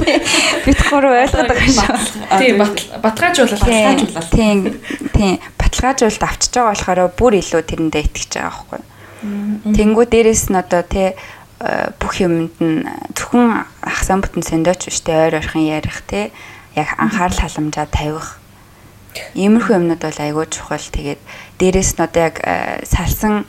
Бид 0.64 0.80
гурав 0.88 1.14
ойлгоод 1.20 1.50
байгаа 1.52 1.68
шүү. 1.76 1.98
Тийм 2.40 2.56
баталгаажуулалт 3.04 3.64
баталгаажуулалт. 3.68 4.32
Тийм 4.32 4.58
тийм 5.12 5.34
баталгаажуулалт 5.60 6.24
авчиж 6.24 6.54
байгаа 6.56 6.72
болохоор 6.72 7.12
бүр 7.20 7.34
илүү 7.44 7.62
тэрэндээ 7.68 8.04
итгэж 8.08 8.32
байгаа 8.40 8.56
байхгүй 8.56 8.80
юу? 8.80 8.88
Тэнгүү 9.76 10.06
дээрэс 10.08 10.48
нь 10.48 10.56
одоо 10.56 10.82
тий 10.88 11.12
бүх 12.00 12.14
юмд 12.24 12.56
нь 12.64 12.88
зөвхөн 13.12 13.68
ахсан 13.84 14.24
бүтэн 14.24 14.48
сэндөөч 14.48 14.88
биштэй 14.88 15.28
ойр 15.28 15.44
ойрхон 15.44 15.68
ярих 15.68 16.08
тий 16.08 16.32
яг 16.80 16.96
анхаарал 16.96 17.36
халамжаа 17.36 17.92
тавих. 17.92 18.40
Иймэрхүү 19.36 19.76
юмнууд 19.76 20.00
бол 20.00 20.20
айгүй 20.24 20.48
чухал. 20.48 20.80
Тэгээд 20.80 21.20
дээрэс 21.60 22.00
нь 22.00 22.06
одоо 22.08 22.32
яг 22.32 22.40
салсан 22.88 23.44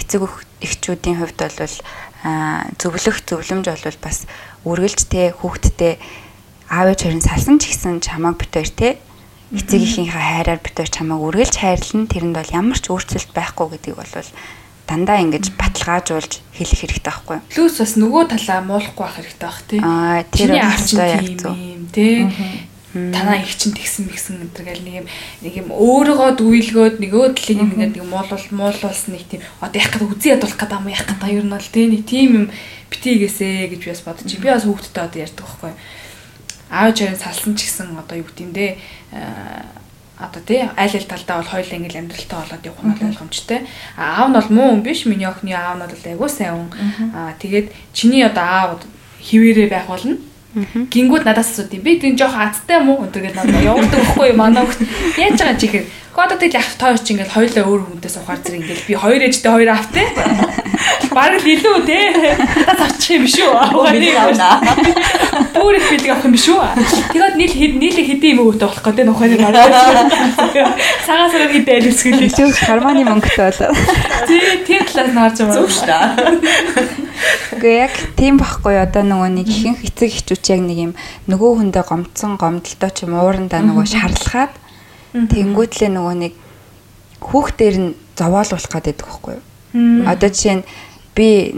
эцэг 0.00 0.24
эхчүүдийн 0.64 1.20
хувьд 1.20 1.36
бол 1.36 1.76
зөвлөх 2.22 3.24
зөвлөмж 3.24 3.66
бол 3.70 3.98
бас 4.04 4.28
үргэлж 4.68 5.00
те 5.08 5.32
хүүхдтэй 5.32 5.96
аав 6.68 6.92
ээж 6.92 7.00
хоёрын 7.08 7.24
салсан 7.24 7.56
ч 7.56 7.72
гэсэн 7.72 8.04
чамааг 8.04 8.36
битээр 8.36 8.70
те 8.70 8.88
эцэг 9.56 9.80
ихийнхээ 9.80 10.20
хайраар 10.20 10.60
битээр 10.60 10.90
чамааг 10.92 11.20
үргэлж 11.32 11.56
хайрлна 11.58 12.06
тэрэнд 12.12 12.36
бол 12.36 12.54
ямар 12.54 12.78
ч 12.78 12.92
өөрчлөлт 12.92 13.32
байхгүй 13.32 13.66
гэдгийг 13.72 13.96
бол 13.96 14.28
дандаа 14.84 15.22
ингэж 15.22 15.54
баталгаажуулж 15.54 16.32
хэлэх 16.54 16.78
хэрэгтэй 16.82 17.08
байхгүй 17.08 17.36
юу? 17.38 17.46
Плюс 17.48 17.74
бас 17.78 17.94
нөгөө 17.94 18.22
талаа 18.36 18.60
муулахгүй 18.66 19.04
байх 19.06 19.16
хэрэгтэй 19.16 19.46
байх 19.46 19.60
тий. 19.70 19.80
Аа 19.80 20.22
тэр 20.28 20.50
одоо 20.58 21.06
яг 21.06 21.26
зөв. 21.38 21.54
Тий 21.94 22.26
танаа 22.92 23.38
их 23.38 23.54
чин 23.54 23.70
тэгсэн 23.70 24.10
мэгсэн 24.10 24.42
энэ 24.42 24.50
гэл 24.50 24.82
нэг 24.82 24.94
юм 25.00 25.06
нэг 25.46 25.54
юм 25.62 25.68
өөрөөгөө 25.70 26.30
дүүлгөөд 26.42 26.96
нөгөө 26.98 27.26
талыг 27.38 27.60
ингээд 27.62 27.94
нэг 27.94 28.06
муулуул 28.06 28.46
муулуулсан 28.50 29.14
нэг 29.14 29.24
тийм 29.30 29.46
одоо 29.62 29.78
яах 29.78 29.94
гэдэг 29.94 30.10
үзий 30.10 30.34
ядуулах 30.34 30.58
гэдэг 30.58 30.78
юм 30.82 30.90
яах 30.90 31.06
гэдэг 31.06 31.30
юм 31.38 31.48
бол 31.54 31.68
тий 31.70 31.86
нэг 31.86 32.02
тийм 32.02 32.30
юм 32.34 32.46
битийгээсэ 32.90 33.70
гэж 33.70 33.80
би 33.86 33.90
бас 33.94 34.02
бодож 34.02 34.30
би 34.34 34.48
бас 34.50 34.66
хүүхдтэй 34.66 35.04
одоо 35.06 35.20
ярьдаг 35.22 35.46
байхгүй 35.46 35.72
аав 36.70 36.90
ээж 36.90 36.98
салсан 37.22 37.54
ч 37.54 37.70
гэсэн 37.70 37.94
одоо 37.94 38.18
юу 38.18 38.26
гэдэг 38.26 38.42
юм 38.42 38.52
дээ 38.58 38.72
одоо 40.18 40.42
тий 40.42 40.66
аль 40.66 40.90
аль 40.90 41.06
талдаа 41.06 41.38
бол 41.40 41.52
хоёул 41.54 41.74
ингээл 41.78 42.02
амьдралтай 42.02 42.38
болоод 42.42 42.66
явах 42.66 42.84
нь 42.84 43.06
ойлгомжтой. 43.08 43.60
Аав 43.96 44.28
нь 44.28 44.36
бол 44.36 44.50
муу 44.52 44.68
хүн 44.76 44.82
биш. 44.84 45.06
Миний 45.06 45.24
охины 45.24 45.56
аав 45.56 45.80
нь 45.80 45.86
бол 45.88 46.10
айгүй 46.10 46.28
сайн 46.28 46.68
хүн. 46.68 46.70
Аа 47.16 47.32
тэгээд 47.40 47.72
чиний 47.96 48.22
одоо 48.26 48.44
аав 48.44 48.70
хിവэрэ 49.24 49.72
байх 49.72 49.88
болно 49.88 50.20
Гингүүд 50.50 51.24
надаас 51.24 51.52
асууд 51.54 51.74
юм. 51.78 51.82
Би 51.86 51.98
тийм 52.02 52.18
жоох 52.18 52.34
азтай 52.34 52.82
юм 52.82 52.90
уу? 52.90 53.06
Өдөргээд 53.06 53.38
надад 53.38 53.62
явуулдаг 53.62 54.00
байхгүй 54.02 54.34
юу? 54.34 54.38
Манай 54.40 54.66
хөлт 54.66 54.82
яаж 55.14 55.38
байгаа 55.38 55.54
чи 55.60 55.66
гэхээр 55.70 55.86
кодод 56.14 56.42
ил 56.42 56.56
ах 56.56 56.70
тоо 56.78 56.96
чи 56.98 57.14
ингээл 57.14 57.34
хоёулаа 57.34 57.64
өөр 57.70 57.82
хүнтэй 57.86 58.10
сухаар 58.10 58.40
зэрэг 58.42 58.60
ингээл 58.60 58.88
би 58.88 58.94
хоёр 58.98 59.22
ээжтэй 59.26 59.52
хоёр 59.52 59.70
автай. 59.70 60.06
Бараг 61.10 61.42
л 61.42 61.52
илүү 61.54 61.76
те. 61.86 61.98
Та 62.66 62.74
зарчих 62.78 63.18
юм 63.18 63.24
биш 63.26 63.38
үү? 63.38 63.52
Бүр 65.54 65.74
их 65.76 65.86
бидэг 65.90 66.10
авах 66.14 66.26
юм 66.26 66.34
биш 66.34 66.46
үү? 66.50 66.62
Тэгээд 67.14 67.34
нийл 67.36 67.54
хэд 67.54 67.74
нийлээ 67.78 68.06
хэдийн 68.10 68.34
юм 68.38 68.46
өөтэй 68.46 68.66
болох 68.66 68.84
гэдэг 68.86 69.06
нөхөний 69.06 69.38
надад. 69.38 70.10
Цагаас 71.06 71.34
өрөө 71.34 71.50
хідээ 71.50 71.78
альвсгэлээ. 71.82 72.30
Зөв 72.30 72.54
харманы 72.54 73.02
мөнгөтэй 73.06 73.50
болоо. 73.50 73.74
Тий, 74.30 74.40
тийм 74.66 74.82
талаас 74.86 75.10
нь 75.10 75.18
харж 75.18 75.36
байгаа. 75.42 75.56
Зөв 75.58 75.68
шүү 75.70 75.86
дээ. 75.90 77.10
Гэхдээ 77.60 77.76
яг 77.76 77.94
тийм 78.16 78.34
байхгүй 78.40 78.76
одоо 78.80 79.04
нөгөө 79.04 79.30
нэг 79.36 79.46
ихэнх 79.50 79.84
эцэг 79.84 80.08
эхчүүч 80.14 80.44
яг 80.54 80.62
нэг 80.64 80.78
юм 80.90 80.92
нөгөө 81.28 81.50
хүндээ 81.60 81.84
гомцсон 81.84 82.40
гомдолтой 82.40 82.90
ч 82.94 83.04
юм 83.04 83.20
уурандаа 83.20 83.60
нөгөө 83.60 83.84
шарлахаад 83.84 84.52
тэнгүүтлээ 85.14 85.90
нөгөө 85.90 86.16
нэг 86.18 86.34
хүүхдээр 87.20 87.76
нь 87.78 87.90
зовоолуулах 88.16 88.72
гэдэг 88.72 89.06
байхгүй 89.06 89.34
юу? 89.38 89.44
Одоо 90.06 90.28
жишээ 90.30 90.56
нь 90.60 90.68
би 91.14 91.52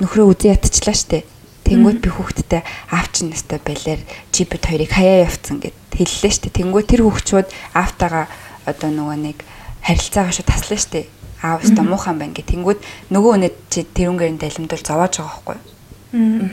нөхрөө 0.00 0.26
үзэн 0.32 0.54
ятчлаа 0.54 0.96
штэ. 0.96 1.24
Тэнгүүд 1.64 1.98
би 2.02 2.08
хүүхдтэй 2.10 2.62
аавч 2.90 3.26
настай 3.26 3.60
байлаар 3.62 4.00
чи 4.32 4.44
бид 4.44 4.64
хоёрыг 4.64 4.90
хаяа 4.90 5.28
явцсан 5.28 5.60
гэд 5.62 5.76
хэллээ 5.94 6.32
штэ. 6.32 6.50
Тэнгүүд 6.50 6.86
тэр 6.88 7.02
хүүхчүүд 7.06 7.48
аавтайгаа 7.74 8.26
одоо 8.66 8.90
нөгөө 8.90 9.16
нэг 9.20 9.38
харилцаагаа 9.86 10.34
шүү 10.34 10.46
таслаа 10.46 10.80
штэ 10.80 11.00
аав 11.42 11.64
өстө 11.64 11.82
муухан 11.84 12.20
байна 12.20 12.36
гэх. 12.36 12.52
Тэнгүүд 12.52 12.80
нөгөө 13.12 13.32
үнэд 13.40 13.56
чи 13.72 13.84
тэрүнгээр 13.88 14.32
нь 14.36 14.40
далимдуул 14.40 14.84
зовоож 14.84 15.14
байгаа 15.16 15.32
байхгүй 15.40 15.56
юу? 15.56 16.50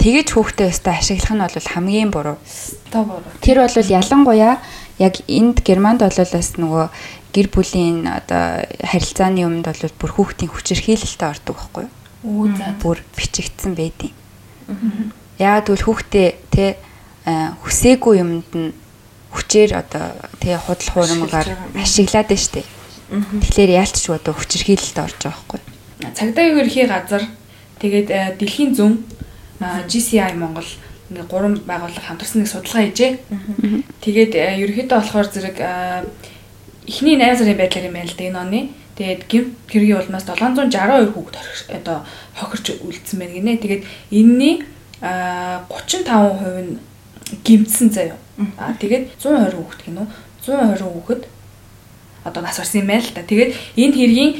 Тэгэж 0.00 0.28
хүүхдээ 0.32 0.68
өстө 0.72 0.90
ашиглах 0.96 1.34
нь 1.36 1.44
бол 1.44 1.72
хамгийн 1.76 2.10
буруу. 2.10 2.36
Тэр 3.44 3.56
бол 3.60 3.76
ялангуяа 3.76 4.56
яг 5.00 5.16
энд 5.26 5.64
Германд 5.64 6.04
бол 6.04 6.12
бас 6.12 6.48
нөгөө 6.60 6.86
гэр 7.32 7.48
бүлийн 7.48 8.04
одоо 8.04 8.68
харилцааны 8.84 9.40
юмд 9.48 9.64
бол 9.64 9.96
бүр 9.96 10.10
хүүхдийн 10.12 10.52
хүчирхийлэлтэй 10.52 11.28
ордог 11.32 11.56
байхгүй 11.56 11.84
юу? 11.88 12.52
Бүр 12.84 13.00
бичигдсэн 13.16 13.72
байдیں۔ 13.72 14.12
Яагаад 15.40 15.66
гэвэл 15.72 15.86
хүүхдээ 15.88 16.28
те 16.52 16.76
хүсээгүй 17.24 18.14
юмд 18.20 18.48
нь 18.52 18.76
хүчээр 19.32 19.70
одоо 19.80 20.20
тэгээ 20.42 20.60
худал 20.68 20.90
хуурмгаар 20.92 21.48
ашиглаад 21.80 22.30
штэ. 22.36 22.66
Тэгэхээр 23.08 23.70
яалтч 23.80 24.04
одоо 24.12 24.34
хүчирхийлэлд 24.36 24.98
орж 25.00 25.16
байгаа 25.24 25.32
байхгүй. 25.32 25.60
Цагдаагийн 26.12 26.60
ерхий 26.60 26.86
газар 26.86 27.24
тэгээд 27.80 28.36
дэлхийн 28.36 28.76
зүүн 28.76 28.94
GCI 29.88 30.34
Монгол 30.36 30.68
ингээ 31.10 31.26
гурван 31.26 31.58
байгууллага 31.66 32.06
хамтарсан 32.06 32.42
нэг 32.42 32.50
судалгаа 32.50 32.86
хийжээ. 32.86 33.12
Тэгээд 34.00 34.32
э, 34.38 34.62
ерөөхдөө 34.62 34.98
болохоор 34.98 35.28
зэрэг 35.28 35.58
э, 35.58 36.06
эхний 36.86 37.18
8 37.18 37.42
сарын 37.42 37.58
байдлаар 37.58 37.88
юм 37.90 37.94
байна 37.98 38.06
л 38.06 38.14
да 38.14 38.24
энэ 38.30 38.40
оны. 38.40 38.60
Тэгээд 38.94 39.22
гимт 39.26 39.52
хэргийн 39.66 39.98
улмаас 39.98 40.24
762 40.28 41.10
хүүхэд 41.10 41.36
одоо 41.82 42.06
хохирч 42.38 42.66
үлдсэн 42.78 43.18
байна 43.18 43.34
гинэ. 43.34 43.58
Тэгээд 43.58 43.82
энэний 44.14 44.62
35% 45.00 46.62
нь 46.62 46.78
гимтсэн 47.42 47.90
заяа. 47.90 48.18
Аа 48.60 48.76
тэгээд 48.78 49.18
120 49.18 49.56
хүүхэд 49.56 49.80
гинөө. 49.90 50.06
120 50.46 50.84
хүүхэд 50.84 51.22
одоо 52.24 52.42
нас 52.42 52.58
барсан 52.60 52.80
юм 52.84 52.88
байна 52.92 53.02
л 53.02 53.14
да. 53.16 53.26
Тэгээд 53.26 53.50
энэ 53.80 53.96
хэргийн 53.98 54.32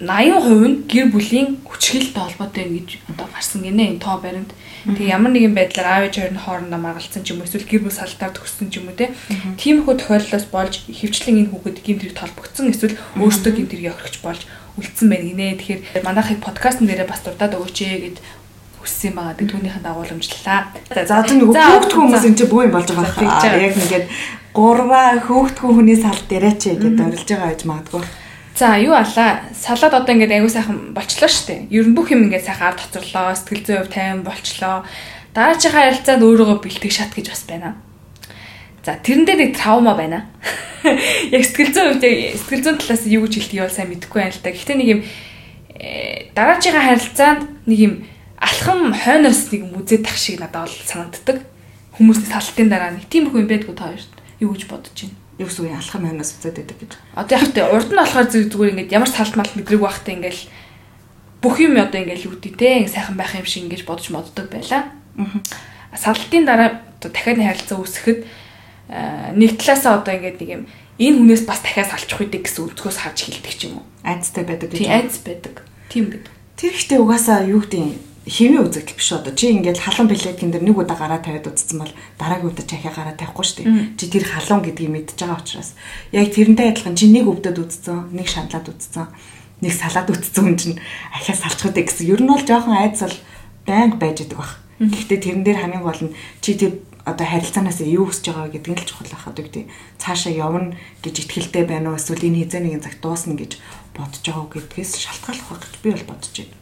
80% 0.00 0.68
нь 0.68 0.76
гэр 0.88 1.06
бүлийн 1.12 1.48
хүчрхийлэлтэй 1.64 2.22
холбоотой 2.24 2.64
гэж 2.66 2.88
одоо 3.14 3.26
гарсан 3.30 3.62
гинэ 3.62 3.94
энэ 3.94 4.02
тоо 4.02 4.18
баримт. 4.18 4.50
Тэгээ 4.86 5.12
ямар 5.12 5.32
нэгэн 5.36 5.54
байдлаар 5.56 5.88
аав 5.88 6.04
ээж 6.08 6.16
хоёр 6.16 6.32
нь 6.32 6.44
хоорондоо 6.44 6.80
маргалцсан 6.80 7.22
ч 7.24 7.36
юм 7.36 7.40
уу 7.40 7.48
эсвэл 7.48 7.68
гэр 7.68 7.82
бүл 7.84 8.00
салтаар 8.00 8.32
төгссөн 8.32 8.68
ч 8.72 8.80
юм 8.80 8.88
уу 8.88 8.96
те. 8.96 9.12
Тиймэрхүү 9.60 9.94
тохиолдлоос 10.00 10.46
болж 10.48 10.74
хөвчлэн 10.88 11.40
энэ 11.44 11.50
хүүхэд 11.52 11.78
гэмт 11.84 12.02
хэрэг 12.08 12.16
толбогдсон 12.16 12.72
эсвэл 12.72 12.96
өөртөө 13.20 13.52
хэрэг 13.60 13.82
явахч 13.92 14.14
болж 14.24 14.42
үлдсэн 14.80 15.06
байна 15.12 15.26
гинэ. 15.28 15.58
Тэгэхээр 15.60 15.80
манайхыг 16.06 16.40
подкастн 16.40 16.88
дээрээ 16.88 17.08
бас 17.10 17.20
дурдаад 17.20 17.56
өгөөч 17.60 17.78
ээ 17.84 18.00
гэд 18.08 18.18
хүссэн 18.80 19.12
байгаа. 19.12 19.36
Тэгээ 19.36 19.52
түүнийхэн 19.52 19.84
дагууламжлалаа. 19.84 20.60
За 20.88 21.14
одоо 21.20 21.36
нөгөө 21.36 21.54
хүүхд 21.60 21.92
хүмүүс 21.92 22.24
энэ 22.24 22.38
чинь 22.40 22.48
бүү 22.48 22.62
юм 22.64 22.72
болж 22.72 22.88
байгаа 22.88 23.12
байна. 23.20 23.60
Яг 23.60 23.76
ингээд 23.76 24.06
гурваа 24.56 25.20
хөөхтгөө 25.20 25.70
хүний 25.76 25.98
сал 26.00 26.20
дээрээ 26.24 26.54
ч 26.56 26.62
гэдэг 26.74 26.96
орилж 26.96 27.28
байгаа 27.28 27.52
гэж 27.52 27.62
магадгүй. 27.68 28.02
За 28.56 28.76
юу 28.76 28.92
алаа? 28.92 29.46
Салаад 29.54 29.94
одоо 29.94 30.14
ингээд 30.14 30.34
аягүй 30.36 30.52
сайхан 30.52 30.92
болчлоо 30.92 31.30
шүү 31.30 31.46
дээ. 31.48 31.60
Ер 31.70 31.86
нь 31.88 31.96
бүх 31.96 32.10
юм 32.12 32.28
ингээд 32.28 32.44
сайхан 32.44 32.74
ард 32.74 32.82
тоцорлоо, 32.92 33.32
сэтгэл 33.32 33.64
зүйн 33.64 33.78
хувь 33.80 33.94
тайван 33.94 34.22
болчлоо. 34.26 34.84
Дараачихаа 35.32 35.88
харилцаанд 35.88 36.22
өөрийгөө 36.26 36.58
бэлтгэх 36.60 36.92
шат 36.92 37.14
гэж 37.14 37.26
бас 37.30 37.44
байна. 37.48 37.78
За 38.84 38.98
тэрэн 39.00 39.24
дээр 39.24 39.38
нэг 39.38 39.52
травма 39.56 39.94
байна. 39.94 40.26
Яг 41.32 41.44
сэтгэл 41.46 41.72
зүйн 41.72 41.88
хувьд 41.94 42.04
сэтгэл 42.36 42.64
зүйн 42.64 42.78
талаас 42.80 43.04
юу 43.06 43.24
гэж 43.24 43.34
хэлтий 43.38 43.60
бол 43.62 43.72
сайн 43.72 43.88
мэдэхгүй 43.94 44.18
байна 44.18 44.34
л 44.34 44.42
да. 44.44 44.50
Гэхдээ 44.50 44.76
нэг 44.76 44.88
юм 44.88 45.00
э, 45.76 46.32
дараачихаа 46.34 46.84
харилцаанд 46.84 47.42
нэг 47.68 47.78
юм 47.78 47.94
алхам 48.40 48.92
хойноос 48.96 49.52
нэг 49.52 49.60
юм 49.68 49.76
үзээд 49.76 50.08
тах 50.08 50.16
шиг 50.16 50.40
надад 50.40 50.66
бол 50.66 50.76
санагддаг. 50.88 51.38
Хүмүүсийн 51.96 52.32
салтын 52.32 52.72
дараа 52.72 52.96
нэг 52.96 53.04
тийм 53.12 53.28
их 53.28 53.36
юм 53.36 53.48
байдгүй 53.48 53.76
та 53.76 53.92
хоёрт 53.92 54.12
юу 54.40 54.56
гэж 54.56 54.64
бодож 54.64 54.96
байна? 54.96 55.19
Юу 55.40 55.48
гэсэн 55.48 55.64
үг 55.64 55.72
алхам 55.72 56.04
хойноос 56.04 56.36
үзээд 56.36 56.56
байдаг 56.60 56.76
гэж. 56.76 56.92
Одоо 57.16 57.34
яг 57.40 57.48
тэ 57.56 57.64
урд 57.64 57.88
нь 57.88 57.96
болохоор 57.96 58.28
зүг 58.28 58.52
зүгээр 58.52 58.72
ингээд 58.76 58.92
ямар 58.92 59.08
салт 59.08 59.34
мал 59.40 59.48
мэдрэг 59.56 59.80
байхтай 59.80 60.20
ингээл 60.20 60.42
бүх 61.40 61.56
юм 61.64 61.80
одоо 61.80 61.96
ингээл 61.96 62.28
юу 62.28 62.36
дээ 62.36 62.60
те 62.60 62.92
сайхан 62.92 63.16
байх 63.16 63.32
юм 63.32 63.48
шиг 63.48 63.64
ингэж 63.64 63.88
бодож 63.88 64.12
моддог 64.12 64.52
байла. 64.52 64.92
Салтын 65.96 66.44
дараа 66.44 66.84
одоо 67.00 67.08
дахиад 67.08 67.40
харилцаа 67.40 67.80
үүсгэхэд 67.80 68.20
нэг 69.40 69.50
талаасаа 69.56 70.04
одоо 70.04 70.12
ингээд 70.12 70.38
нэг 70.44 70.50
юм 70.52 70.62
энэ 71.00 71.16
хүнээс 71.16 71.48
бас 71.48 71.64
дахиад 71.64 71.88
салчих 71.88 72.20
үйдэг 72.20 72.44
гэсэн 72.44 72.76
өнцгөөс 72.76 72.98
харж 73.00 73.18
хилдэг 73.24 73.54
ч 73.56 73.72
юм 73.72 73.80
уу. 73.80 73.88
Айцтай 74.04 74.44
байдаг 74.44 74.68
гэж. 74.68 74.84
Тийм 74.84 74.92
айц 74.92 75.14
байдаг. 75.24 75.54
Тийм 75.88 76.04
гэдэг. 76.12 76.34
Тэр 76.60 76.72
ихтэй 76.76 76.98
угаасаа 77.00 77.48
юу 77.48 77.64
гэдэг 77.64 78.09
хэмээ 78.28 78.60
үзэгдэл 78.68 78.98
биш 79.00 79.10
одоо 79.16 79.32
чи 79.32 79.48
ингээд 79.48 79.80
халуун 79.80 80.08
билетийн 80.12 80.52
дээр 80.52 80.64
нэг 80.68 80.76
удаа 80.76 80.96
гараа 80.96 81.20
тавиад 81.24 81.48
үзсэн 81.48 81.80
бол 81.80 81.92
дараагийн 82.20 82.52
удаа 82.52 82.66
чахиа 82.68 82.92
гараа 82.92 83.16
тавихгүй 83.16 83.44
шүү 83.48 83.58
дээ. 83.64 83.96
Чи 83.96 84.04
тэр 84.12 84.24
халуун 84.28 84.60
гэдгийг 84.60 84.92
мэдж 84.92 85.16
байгаа 85.16 85.40
учраас 85.40 85.72
яг 86.12 86.28
тэрнтэй 86.28 86.68
адилхан 86.68 86.96
чи 87.00 87.08
нэг 87.08 87.24
өвдөд 87.24 87.56
үзсэн, 87.56 88.12
нэг 88.12 88.28
шаналаад 88.28 88.68
үзсэн, 88.68 89.08
нэг 89.64 89.72
салаад 89.72 90.08
үзсэн 90.12 90.44
хүн 90.44 90.56
чинь 90.60 90.76
ахиа 91.16 91.32
салчихдаг 91.32 91.88
гэсэн. 91.88 92.12
Ер 92.12 92.20
нь 92.20 92.28
бол 92.28 92.44
жоохон 92.44 92.76
айдас 92.76 93.08
бол 93.08 93.18
байнга 93.64 93.96
байж 93.96 94.18
идэг 94.20 94.36
баг. 94.36 94.52
Гэхдээ 94.80 95.20
тэрэн 95.20 95.44
дээр 95.44 95.58
хамгийн 95.64 95.84
гол 95.84 96.00
нь 96.04 96.16
чи 96.44 96.56
тэр 96.60 96.80
одоо 97.04 97.26
харилцаанаас 97.26 97.80
юу 97.84 98.08
хүсэж 98.08 98.32
байгаа 98.32 98.52
гэдгийг 98.52 98.80
л 98.84 98.88
чухал 98.88 99.08
байхад 99.08 99.40
үгтэй. 99.40 99.64
Цаашаа 99.96 100.32
явна 100.32 100.76
гэж 101.00 101.24
итгэлтэй 101.24 101.64
байна 101.64 101.92
уу 101.92 102.00
эсвэл 102.00 102.28
энэ 102.28 102.44
хизээ 102.44 102.60
нэгэн 102.64 102.84
цаг 102.84 103.00
дуусна 103.00 103.36
гэж 103.36 103.56
бодож 103.96 104.24
байгаа 104.24 104.48
гэдгээс 104.52 104.92
шалтгааллах 105.00 105.48
байх 105.48 105.60
гэж 105.64 105.74
би 105.84 105.88
бол 105.92 106.08
бодож 106.12 106.34
байна. 106.36 106.56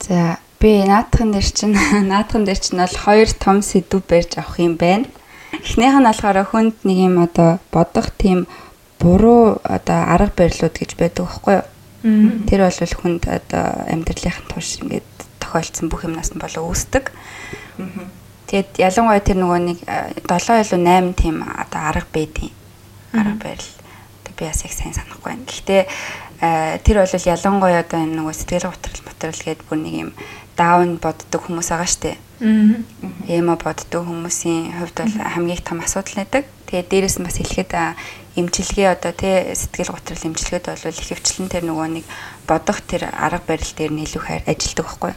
За 0.00 0.38
би 0.60 0.82
наадхын 0.84 1.32
дээр 1.32 1.48
чинь 1.48 1.76
наадхын 2.12 2.44
дээр 2.44 2.58
чинь 2.58 2.78
бол 2.82 2.96
хоёр 3.04 3.28
том 3.32 3.62
сэдв 3.62 4.02
барьж 4.06 4.38
авах 4.38 4.58
юм 4.58 4.76
байна. 4.76 5.06
Эхнийх 5.52 5.96
нь 5.98 6.06
болохоор 6.06 6.44
хүнд 6.44 6.76
нэг 6.84 6.98
юм 6.98 7.16
одоо 7.22 7.58
бодох 7.72 8.10
тийм 8.14 8.46
буруу 8.98 9.58
одоо 9.64 9.98
арга 10.14 10.34
барилууд 10.36 10.76
гэж 10.76 10.90
байдаг 10.98 11.26
байхгүй 11.26 11.54
юу? 11.58 11.66
Тэр 12.46 12.60
бол 12.66 12.94
хүнд 13.02 13.22
одоо 13.26 13.64
амьдралынхын 13.86 14.46
туш 14.50 14.82
ингээд 14.82 15.08
тохиолдсон 15.38 15.88
бүх 15.88 16.04
юмнаас 16.04 16.34
нь 16.34 16.42
болоо 16.42 16.70
үүсдэг. 16.70 17.10
Тэгэд 18.48 18.80
ялангуяа 18.80 19.22
тэр 19.22 19.38
нөгөө 19.40 19.60
нэг 19.62 19.78
7 20.26 20.62
илүү 20.62 20.80
8 20.84 21.14
тийм 21.14 21.42
одоо 21.42 21.80
арга 21.90 22.08
байдیں۔ 22.12 22.50
Арга 23.12 23.36
барил. 23.40 23.72
Би 24.38 24.46
бас 24.46 24.62
их 24.64 24.72
сайн 24.72 24.94
санахгүй 24.94 25.34
байна. 25.34 25.46
Гэхдээ 25.46 25.82
тэр 26.40 26.96
бол 27.02 27.14
ялангуяа 27.18 27.82
одоо 27.82 27.98
энэ 27.98 28.14
нөгөө 28.14 28.34
сэтгэл 28.34 28.70
готрол 28.70 29.02
мотрол 29.02 29.42
гэдэг 29.42 29.66
бүр 29.66 29.78
нэг 29.82 29.94
юм 30.06 30.10
даун 30.54 30.98
боддог 31.02 31.42
хүмүүс 31.42 31.70
байгаа 31.74 31.90
штэ. 31.90 32.14
Эмо 33.26 33.58
боддог 33.58 34.06
хүмүүсийн 34.06 34.78
хувьд 34.78 34.96
бол 35.02 35.14
хамгийн 35.18 35.62
том 35.66 35.82
асуудал 35.82 36.22
байдаг. 36.22 36.46
Тэгээд 36.70 36.90
дээрэс 36.90 37.16
нь 37.18 37.26
бас 37.26 37.38
хэлэхэд 37.42 37.72
эмчилгээ 38.38 38.88
одоо 38.94 39.12
тий 39.18 39.50
сэтгэл 39.50 39.94
готрол 39.98 40.26
эмчилгээд 40.30 40.66
бол 40.70 40.94
их 40.94 41.10
хвчлэн 41.10 41.50
тэр 41.50 41.64
нөгөө 41.66 41.88
нэг 41.98 42.04
бодох 42.46 42.78
тэр 42.86 43.10
арга 43.10 43.42
барил 43.42 43.72
дээр 43.74 43.92
нь 43.94 44.06
илүү 44.06 44.22
ажилдаг 44.46 44.86
байхгүй. 44.86 45.14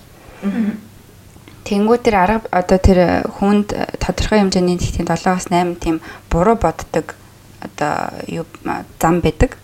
Тэнгүү 1.70 1.98
тэр 2.02 2.16
арга 2.18 2.50
одоо 2.50 2.80
тэр 2.82 3.30
хүнд 3.38 3.78
тодорхой 4.02 4.42
хэмжээний 4.42 4.82
тийм 4.82 5.06
7-аас 5.06 5.54
8 5.54 5.78
тийм 5.78 6.02
буруу 6.34 6.58
боддог 6.58 7.14
одоо 7.62 8.10
юу 8.26 8.50
зам 8.98 9.22
байдаг. 9.22 9.61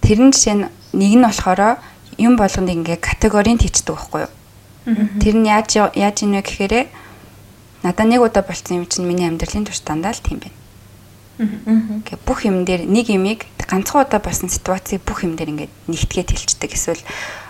Тэр 0.00 0.18
нь 0.22 0.32
жишээ 0.32 0.54
нь 0.56 0.66
нэг 0.92 1.12
нь 1.16 1.24
болохоор 1.24 1.80
юм 2.18 2.36
болгоныг 2.36 2.76
ингээ 2.76 2.98
категорийн 3.00 3.58
хийчдэг 3.58 3.96
байхгүй 3.96 4.20
юу? 4.24 4.32
Тэр 5.20 5.34
нь 5.38 5.48
яаж 5.48 5.76
яаж 5.94 6.16
ийнэ 6.24 6.42
гэхээр 6.42 6.88
надаа 7.82 8.06
нэг 8.06 8.20
удаа 8.20 8.42
болцсон 8.42 8.82
юм 8.82 8.86
чинь 8.86 9.06
миний 9.06 9.28
амьдралын 9.28 9.64
турш 9.64 9.80
дандаа 9.80 10.12
л 10.12 10.20
тийм 10.20 10.42
байна. 10.42 10.58
Гэ 12.06 12.18
бүх 12.26 12.44
юм 12.44 12.64
дээр 12.64 12.84
нэг 12.86 13.08
юмыг 13.08 13.48
ганцхан 13.62 14.04
удаа 14.04 14.20
болсон 14.20 14.48
ситуацийг 14.52 15.02
бүх 15.02 15.24
юм 15.24 15.36
дээр 15.36 15.52
ингээд 15.54 15.72
нэгтгээд 15.88 16.30
хэлцдэг. 16.30 16.70
Эсвэл 16.72 17.02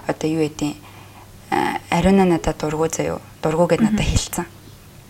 одоо 0.06 0.28
юу 0.30 0.46
гэдэг 0.46 0.76
ариуна 1.90 2.24
надад 2.24 2.56
дургу 2.58 2.88
заяо. 2.88 3.20
Дургу 3.42 3.66
гэд 3.66 3.82
надад 3.82 4.06
хэлсэн. 4.06 4.46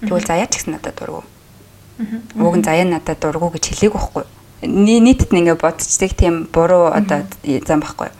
Тэгвэл 0.00 0.26
заяа 0.26 0.48
ч 0.48 0.58
гэсэн 0.58 0.78
надад 0.80 0.96
дургу. 0.98 1.22
Уг 2.34 2.54
нь 2.56 2.64
заяа 2.66 2.88
надад 2.88 3.20
дургу 3.20 3.52
гэж 3.52 3.70
хэлээг 3.70 3.94
байхгүй 3.94 4.24
нийтэд 4.62 5.30
ингээ 5.34 5.58
бодцдаг 5.58 6.14
тийм 6.14 6.46
буруу 6.46 6.94
одоо 6.94 7.26
зам 7.66 7.82
байхгүй. 7.82 8.10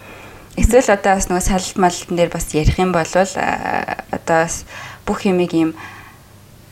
Эсвэл 0.59 0.91
одоо 0.93 1.17
бас 1.17 1.31
нөгөө 1.31 1.47
салалт 1.47 1.79
малтан 1.79 2.17
дээр 2.19 2.31
бас 2.35 2.51
ярих 2.53 2.79
юм 2.79 2.93
бол 2.93 3.07
одоо 3.07 4.37
бас 4.43 4.67
бүх 5.07 5.25
юмыг 5.25 5.55
ийм 5.55 5.71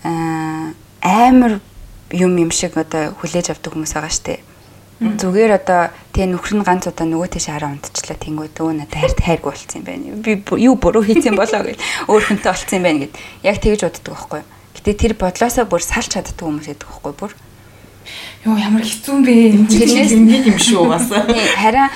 амар 0.03 1.61
юм 2.11 2.37
юм 2.37 2.51
шиг 2.51 2.77
одоо 2.77 3.15
хүлээж 3.23 3.55
авдаг 3.55 3.73
хүмүүс 3.73 3.95
байгаа 3.95 4.11
штэ. 4.11 4.43
Зүгээр 5.01 5.57
одоо 5.57 5.89
тэгээ 6.13 6.29
нөхөр 6.29 6.55
нь 6.61 6.67
ганц 6.67 6.85
одоо 6.85 7.09
нөгөө 7.09 7.33
тийш 7.33 7.49
араа 7.49 7.73
унтчихлаа 7.73 8.21
тэнгүүд 8.21 8.61
өө 8.61 8.85
надад 8.85 9.01
хайр 9.01 9.17
хайрг 9.17 9.45
болцсон 9.49 9.81
юм 9.81 9.87
байна. 9.89 10.21
Би 10.21 10.45
юу 10.61 10.77
буруу 10.77 11.01
хийсэн 11.01 11.41
болоо 11.41 11.65
гэж 11.65 11.81
өөр 12.05 12.23
хүнтэй 12.29 12.53
болцсон 12.53 12.77
юм 12.77 12.85
байна 12.85 13.01
гэд 13.09 13.15
яг 13.41 13.57
тэгж 13.65 13.81
боддог 13.81 14.13
байхгүй. 14.13 14.43
Гэтэ 14.77 14.93
тэр 15.01 15.13
бодлоосоо 15.17 15.65
бүр 15.65 15.81
салж 15.81 16.13
чаддаг 16.13 16.37
хүмүүс 16.37 16.69
гэдэг 16.69 16.85
байхгүй 16.85 17.15
бүр. 17.17 17.33
Йоо 18.45 18.57
ямар 18.57 18.85
хэцүү 18.85 19.13
юм 19.15 19.23
бэ? 19.27 19.35
Тэрнээс 19.69 20.13
ингэж 20.17 20.45
юм 20.49 20.59
шүү 20.59 20.85
бас. 20.89 21.09
Харин 21.63 21.89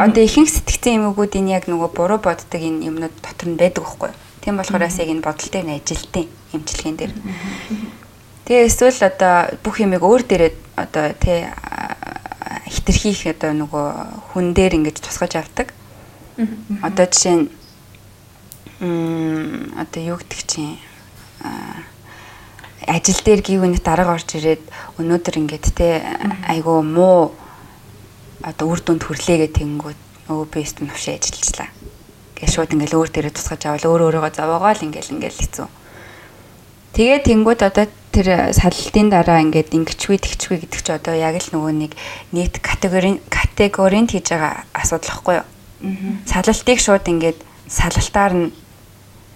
одоо 0.00 0.22
ихэнх 0.24 0.50
сэтгцэн 0.50 0.98
юмгуудын 0.98 1.46
яг 1.52 1.70
нөгөө 1.70 1.90
буруу 1.94 2.18
боддог 2.18 2.58
энэ 2.58 2.90
юмнууд 2.90 3.14
дотор 3.22 3.48
нь 3.48 3.60
байдаг 3.60 3.86
байхгүй. 3.86 4.10
Тийм 4.42 4.58
болохоор 4.58 4.86
бас 4.86 4.98
яг 4.98 5.08
энэ 5.14 5.22
бодол 5.22 5.50
дээр 5.52 5.66
нь 5.66 5.78
ажилтیں۔ 5.78 6.26
эмчилгээнд 6.56 6.98
дээр. 6.98 7.12
Тэгээ 8.46 8.66
эсвэл 8.66 9.00
одоо 9.10 9.34
бүх 9.62 9.82
юмыг 9.82 10.02
өөр 10.02 10.22
дээрээ 10.22 10.52
одоо 10.78 11.06
тий 11.18 11.50
хитрхийх 12.70 13.26
одоо 13.34 13.52
нөгөө 13.54 13.86
хүн 14.32 14.46
дээр 14.54 14.78
ингэж 14.78 15.02
тусгаж 15.02 15.42
авдаг. 15.42 15.74
Одоо 16.82 17.06
жишээ 17.10 17.36
нь 17.42 17.46
м 18.80 19.74
одоо 19.74 20.02
юу 20.14 20.18
гэдэг 20.22 20.40
чинь 20.46 20.78
ажил 22.86 23.18
дээр 23.24 23.42
гів 23.42 23.62
нэг 23.66 23.82
дарга 23.82 24.14
орж 24.14 24.38
ирээд 24.38 24.62
өнөөдөр 25.02 25.34
ингээд 25.42 25.66
те 25.74 26.06
айгуу 26.46 26.86
муу 26.86 27.34
одоо 28.46 28.66
үр 28.70 28.78
дүнд 28.78 29.02
хүрлээ 29.02 29.50
гэх 29.50 29.58
тэнгүүд 29.58 29.98
нөгөө 30.30 30.46
бэст 30.54 30.78
нь 30.78 30.86
навшаа 30.86 31.18
ажиллажлаа. 31.18 31.68
Гэ 32.38 32.46
шууд 32.46 32.70
ингээл 32.78 32.98
өөр 33.02 33.10
дээрээ 33.10 33.34
тусгаж 33.34 33.62
авал 33.66 33.90
өөр 33.90 34.02
өөрөөгөө 34.06 34.32
зовоогоо 34.38 34.70
л 34.70 34.86
ингээл 34.86 35.14
ингээл 35.18 35.40
хэцүү. 35.42 35.68
Тэгээ 36.94 37.20
тэнгууд 37.26 37.60
одоо 37.66 37.86
тэр 38.14 38.28
саллтын 38.54 39.10
дараа 39.10 39.42
ингээд 39.42 39.74
ингэчгүй 39.74 40.22
тэгчгүй 40.22 40.56
гэдэг 40.62 40.80
чи 40.86 40.92
одоо 40.94 41.14
яг 41.18 41.42
л 41.42 41.52
нөгөө 41.58 41.72
нэг 41.74 41.92
нийт 42.30 42.62
категори 42.62 43.18
категоринд 43.28 44.14
хийж 44.14 44.30
байгаа 44.30 44.62
асуудал 44.72 45.10
واخгүй 45.10 45.34
юу? 45.42 45.46
Аа. 45.46 46.42
Саллтыг 46.44 46.78
шууд 46.80 47.04
ингээд 47.04 47.38
саллтаар 47.66 48.32
нь 48.32 48.46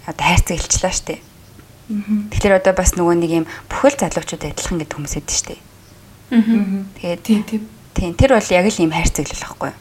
одоо 0.07 0.25
хайрцаг 0.25 0.57
илчлээ 0.57 0.95
штеп 0.95 1.21
Тэгэхээр 2.31 2.57
одоо 2.59 2.73
бас 2.77 2.95
нөгөө 2.95 3.15
нэг 3.19 3.31
юм 3.43 3.45
бүхэл 3.67 3.99
залуучууд 3.99 4.47
адилхан 4.47 4.79
гэдэг 4.79 4.95
хүмүүс 4.95 5.15
эдэн 5.19 5.35
штэ. 5.35 5.55
Тэгээд 6.31 7.21
тийм 7.91 8.11
тэр 8.15 8.31
бол 8.39 8.49
яг 8.55 8.65
л 8.71 8.83
юм 8.83 8.95
хайрцаглал 8.95 9.43
байхгүй. 9.43 9.71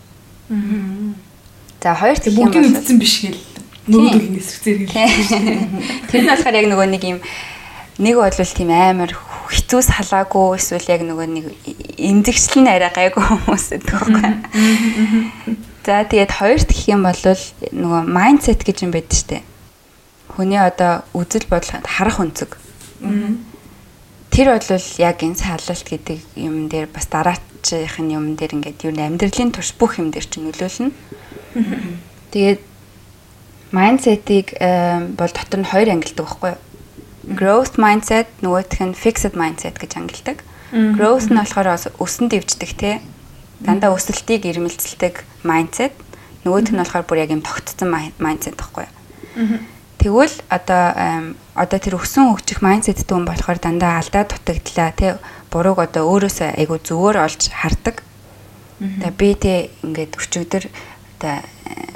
За 1.80 1.94
хоёр 1.94 2.18
тийм 2.18 2.34
бүгд 2.34 2.58
мэдсэн 2.58 2.98
биш 2.98 3.14
гэл 3.22 3.40
нөгөөдөл 3.86 4.30
нэсрэгцээр 4.34 4.78
хэлсэн. 4.90 5.44
Тэр 6.10 6.20
нь 6.26 6.30
болохоор 6.30 6.58
яг 6.58 6.66
нөгөө 6.68 6.88
нэг 6.90 7.02
юм 7.06 7.18
нэг 8.00 8.14
бол 8.18 8.34
тийм 8.34 8.70
амар 8.74 9.12
хитүү 9.50 9.80
салаагүй 9.86 10.58
эсвэл 10.58 10.90
яг 10.90 11.02
нөгөө 11.06 11.26
нэг 11.30 11.44
эмзэгчлэн 11.98 12.68
арай 12.70 12.90
гайгүй 12.90 13.22
хүмүүс 13.22 13.66
гэдэг 13.76 13.90
байхгүй. 13.90 14.32
За 15.86 16.04
тэгээд 16.04 16.32
хоёрт 16.36 16.68
гэх 16.70 16.84
юм 16.92 17.02
бол 17.06 17.22
нөгөө 17.24 18.02
майндсет 18.06 18.62
гэж 18.62 18.84
юм 18.84 18.92
байдаг 18.94 19.16
штэ. 19.16 19.42
Хүний 20.40 20.56
одоо 20.56 21.04
үзэл 21.12 21.44
бодол 21.52 21.84
харах 21.84 22.16
өнцөг. 22.24 22.56
Тэр 24.32 24.56
бол 24.56 24.64
яг 24.96 25.20
энэ 25.20 25.36
салалт 25.36 25.84
гэдэг 25.84 26.40
юм 26.40 26.72
дээр 26.72 26.88
бас 26.88 27.04
дараачихын 27.12 28.08
юм 28.08 28.40
дээр 28.40 28.56
ингээд 28.56 28.88
юу 28.88 28.96
амьдралын 28.96 29.52
турш 29.52 29.76
бүх 29.76 30.00
юм 30.00 30.08
дээр 30.08 30.24
чинь 30.24 30.48
нөлөөлнө. 30.48 30.96
Тэгээд 32.32 32.60
майндсетийг 33.76 34.56
бол 35.20 35.28
дотор 35.28 35.60
нь 35.60 35.68
хоёр 35.68 35.92
ангилдаг 35.92 36.24
байхгүй 36.24 36.56
юу? 36.56 36.60
growth 37.28 37.76
mindset 37.76 38.26
нөгөөх 38.40 38.80
нь 38.80 38.96
fixed 38.96 39.36
mindset 39.36 39.76
гэж 39.76 40.00
ангилдаг. 40.00 40.40
Growth 40.72 41.28
нь 41.28 41.36
болохоор 41.36 41.76
өсөн 42.00 42.32
дэвждэг 42.32 42.72
те. 42.80 43.00
Дандаа 43.60 43.92
өсөлтийг 43.92 44.48
ирмэлцэлдэг 44.48 45.44
mindset. 45.44 45.92
Нөгөөх 46.44 46.72
нь 46.72 46.80
болохоор 46.80 47.04
бүр 47.04 47.22
яг 47.22 47.30
юм 47.30 47.44
тогтцсон 47.44 47.92
mindset 48.16 48.56
байхгүй 48.56 48.88
юу? 48.88 49.60
Тэгвэл 50.00 50.36
одоо 50.48 51.36
одоо 51.52 51.78
тэр 51.78 52.00
өсөн 52.00 52.32
хөгжих 52.32 52.64
mindset 52.64 53.04
дүн 53.04 53.28
болохоор 53.28 53.60
дандаа 53.60 54.00
алдаа 54.00 54.24
дутагдлаа 54.24 54.90
те. 54.96 55.20
Бурууг 55.52 55.84
одоо 55.84 56.08
өөрөөсөө 56.08 56.56
айгу 56.56 56.80
зөвөр 56.80 57.20
олж 57.20 57.52
хардаг. 57.52 58.00
Тэгээ 58.80 59.12
би 59.20 59.28
те 59.36 59.52
ингээд 59.84 60.16
өчигдөр 60.16 60.64
одоо 61.20 61.34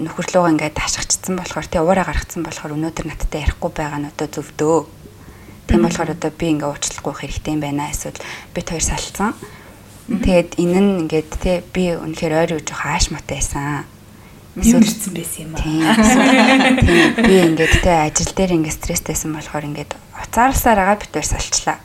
нөхөрлөөгөө 0.04 0.52
ингээд 0.52 0.76
ташгичсан 0.76 1.40
болохоор 1.40 1.64
те 1.64 1.80
уураа 1.80 2.04
гаргацсан 2.04 2.44
болохоор 2.44 2.76
өнөөдөр 2.76 3.08
надтай 3.08 3.40
ярихгүй 3.40 3.72
байгаа 3.72 4.04
нь 4.04 4.10
одоо 4.12 4.28
зөвдөө 4.28 5.04
Тийм 5.66 5.82
болохоор 5.82 6.12
одоо 6.12 6.30
би 6.30 6.46
ингээ 6.52 6.68
уучлахгүй 6.68 7.14
хэрэгтэй 7.24 7.56
юм 7.56 7.60
байна 7.64 7.88
эсвэл 7.88 8.20
бит 8.52 8.68
хоёр 8.68 8.84
салцсан. 8.84 9.32
Тэгээд 10.12 10.60
энэ 10.60 10.80
нь 10.80 11.00
ингээд 11.08 11.30
те 11.40 11.64
би 11.72 11.96
үнэхээр 11.96 12.34
ойр 12.36 12.52
үж 12.60 12.68
хааш 12.68 13.08
мотой 13.08 13.40
ирсэн 14.56 15.12
байсан 15.14 15.50
юм 15.50 15.54
аа. 15.58 15.98
Би 17.26 17.34
ингээд 17.42 17.74
те 17.82 18.06
ажил 18.06 18.30
дээр 18.30 18.54
ингээ 18.62 18.74
стресстэйсэн 18.78 19.34
болохоор 19.34 19.66
ингээд 19.66 19.98
уцаарласаар 20.14 20.78
байгаа 20.78 20.98
бит 21.02 21.10
хоёр 21.10 21.26
салчлаа. 21.26 21.78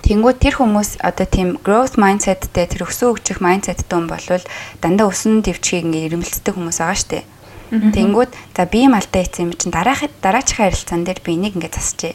Тэнгүүд 0.00 0.38
тэр 0.42 0.54
хүмүүс 0.58 0.98
одоо 1.04 1.26
тийм 1.28 1.60
growth 1.62 1.94
mindsetтэй 2.00 2.66
тэр 2.66 2.88
өсөө 2.88 3.20
хөгжих 3.20 3.38
mindsetтэй 3.38 3.86
хүн 3.86 4.08
болвол 4.10 4.44
дандаа 4.82 5.06
өсөн 5.12 5.44
дэвчгийг 5.44 5.86
ингээ 5.86 6.06
ирмэлцдэг 6.10 6.56
хүмүүс 6.56 6.80
байгаа 6.82 6.98
штэ. 6.98 7.22
Тэнгүүд 7.70 8.30
за 8.56 8.64
би 8.66 8.88
юм 8.88 8.98
алдаа 8.98 9.22
ийцэн 9.22 9.46
юм 9.46 9.54
чинь 9.54 9.70
дараахад 9.70 10.10
дараачихын 10.18 10.66
харилцаан 10.66 11.06
дээр 11.06 11.20
би 11.22 11.38
энийг 11.38 11.54
ингээд 11.54 11.76
засчээ. 11.78 12.14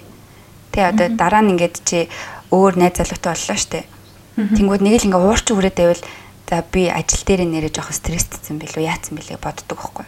Тэ 0.74 0.80
одоо 0.92 1.08
дараа 1.16 1.40
нь 1.46 1.56
ингээд 1.56 1.76
чи 1.88 2.12
өөр 2.52 2.76
найз 2.76 3.00
залуутай 3.00 3.32
боллоо 3.32 3.56
штэ. 3.56 3.88
Тэнгүүд 4.36 4.82
нэг 4.84 4.94
л 5.00 5.08
ингээд 5.08 5.24
уурч 5.24 5.48
үрээд 5.56 5.78
байвал 5.80 6.04
за 6.50 6.64
би 6.72 6.88
ажил 6.90 7.24
дээр 7.26 7.46
нэрээ 7.50 7.74
жоох 7.74 7.90
стресстэйсэн 7.90 8.62
билүү 8.62 8.86
яатсан 8.86 9.18
билээ 9.18 9.42
боддог 9.42 9.78
байхгүй. 9.78 10.06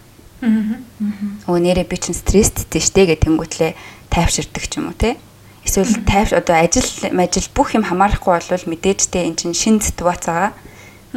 Өө 1.50 1.58
нэрээ 1.58 1.90
би 1.90 1.98
чинь 1.98 2.14
стресстэйсэн 2.14 2.82
штэ 2.82 3.10
гэх 3.10 3.26
тэнгүүтлээ 3.26 3.74
тайвширдаг 4.14 4.64
ч 4.70 4.78
юм 4.78 4.94
уу 4.94 4.98
те. 4.98 5.18
Эсвэл 5.66 6.06
тайвш 6.06 6.38
одоо 6.38 6.62
ажил 6.62 6.86
ажил 7.10 7.50
бүх 7.58 7.74
юм 7.74 7.84
хамаарахгүй 7.90 8.38
болвол 8.38 8.66
мэдээж 8.70 9.10
те 9.10 9.26
эн 9.26 9.34
чинь 9.34 9.58
шин 9.58 9.82
ситуацаа. 9.82 10.54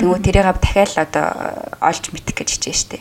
Тэнгүүд 0.00 0.24
тэрийг 0.24 0.56
дахиад 0.56 0.96
одоо 0.96 1.26
олж 1.84 2.10
мэдэх 2.16 2.40
гэж 2.40 2.48
хичээ 2.56 2.74
штэ. 2.74 2.98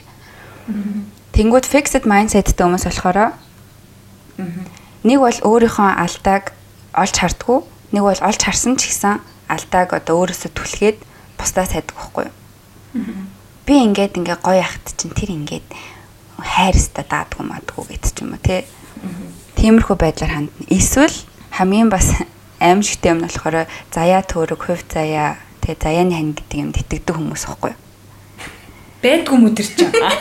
Тэнгүүд 1.32 1.66
fixed 1.66 2.04
mindsetтэй 2.04 2.68
хүмүүс 2.68 2.84
болохоор 2.84 3.32
нэг 5.08 5.18
бол 5.24 5.40
өөрийнхөө 5.40 5.90
алдааг 6.04 6.52
олж 6.94 7.16
хардггүй, 7.16 7.60
нэг 7.96 8.04
бол 8.04 8.20
олж 8.20 8.42
харсан 8.44 8.76
ч 8.76 8.92
гэсэн 8.92 9.24
алдааг 9.48 9.96
одоо 9.96 10.28
өөрөөсөө 10.28 10.52
түлхээд 10.52 10.98
бусдаа 11.40 11.66
сайдаг 11.66 11.96
байхгүй 11.96 12.28
юу? 12.28 12.36
Би 13.66 13.74
ингээд 13.88 14.20
ингээ 14.20 14.38
гоё 14.44 14.60
ахт 14.60 14.94
чинь 15.00 15.16
тэр 15.16 15.32
ингээд 15.32 15.66
хайрста 16.36 17.08
даадгүй 17.08 17.48
мадгүй 17.48 17.96
гэдэг 17.96 18.12
ч 18.12 18.18
юм 18.22 18.36
уу 18.36 18.44
тий. 18.44 18.68
Тиймэрхүү 19.56 19.96
байдлаар 19.96 20.34
хандна. 20.36 20.68
Эсвэл 20.68 21.16
хамгийн 21.56 21.88
бас 21.88 22.12
аимшигтэй 22.60 23.16
юм 23.16 23.24
нь 23.24 23.28
болохоор 23.28 23.72
заяа 23.96 24.22
төөрөг, 24.28 24.60
хувь 24.60 24.84
заяа, 24.92 25.40
тэгээ 25.64 25.80
заяаны 25.80 26.14
хань 26.16 26.36
гэдэг 26.36 26.58
юм 26.60 26.72
тэтгдэг 26.76 27.16
хүмүүс 27.16 27.44
байхгүй 27.48 27.72
юу? 27.72 27.80
байдгүй 29.00 29.38
мүдэрч 29.40 29.80
байгаа. 29.80 30.12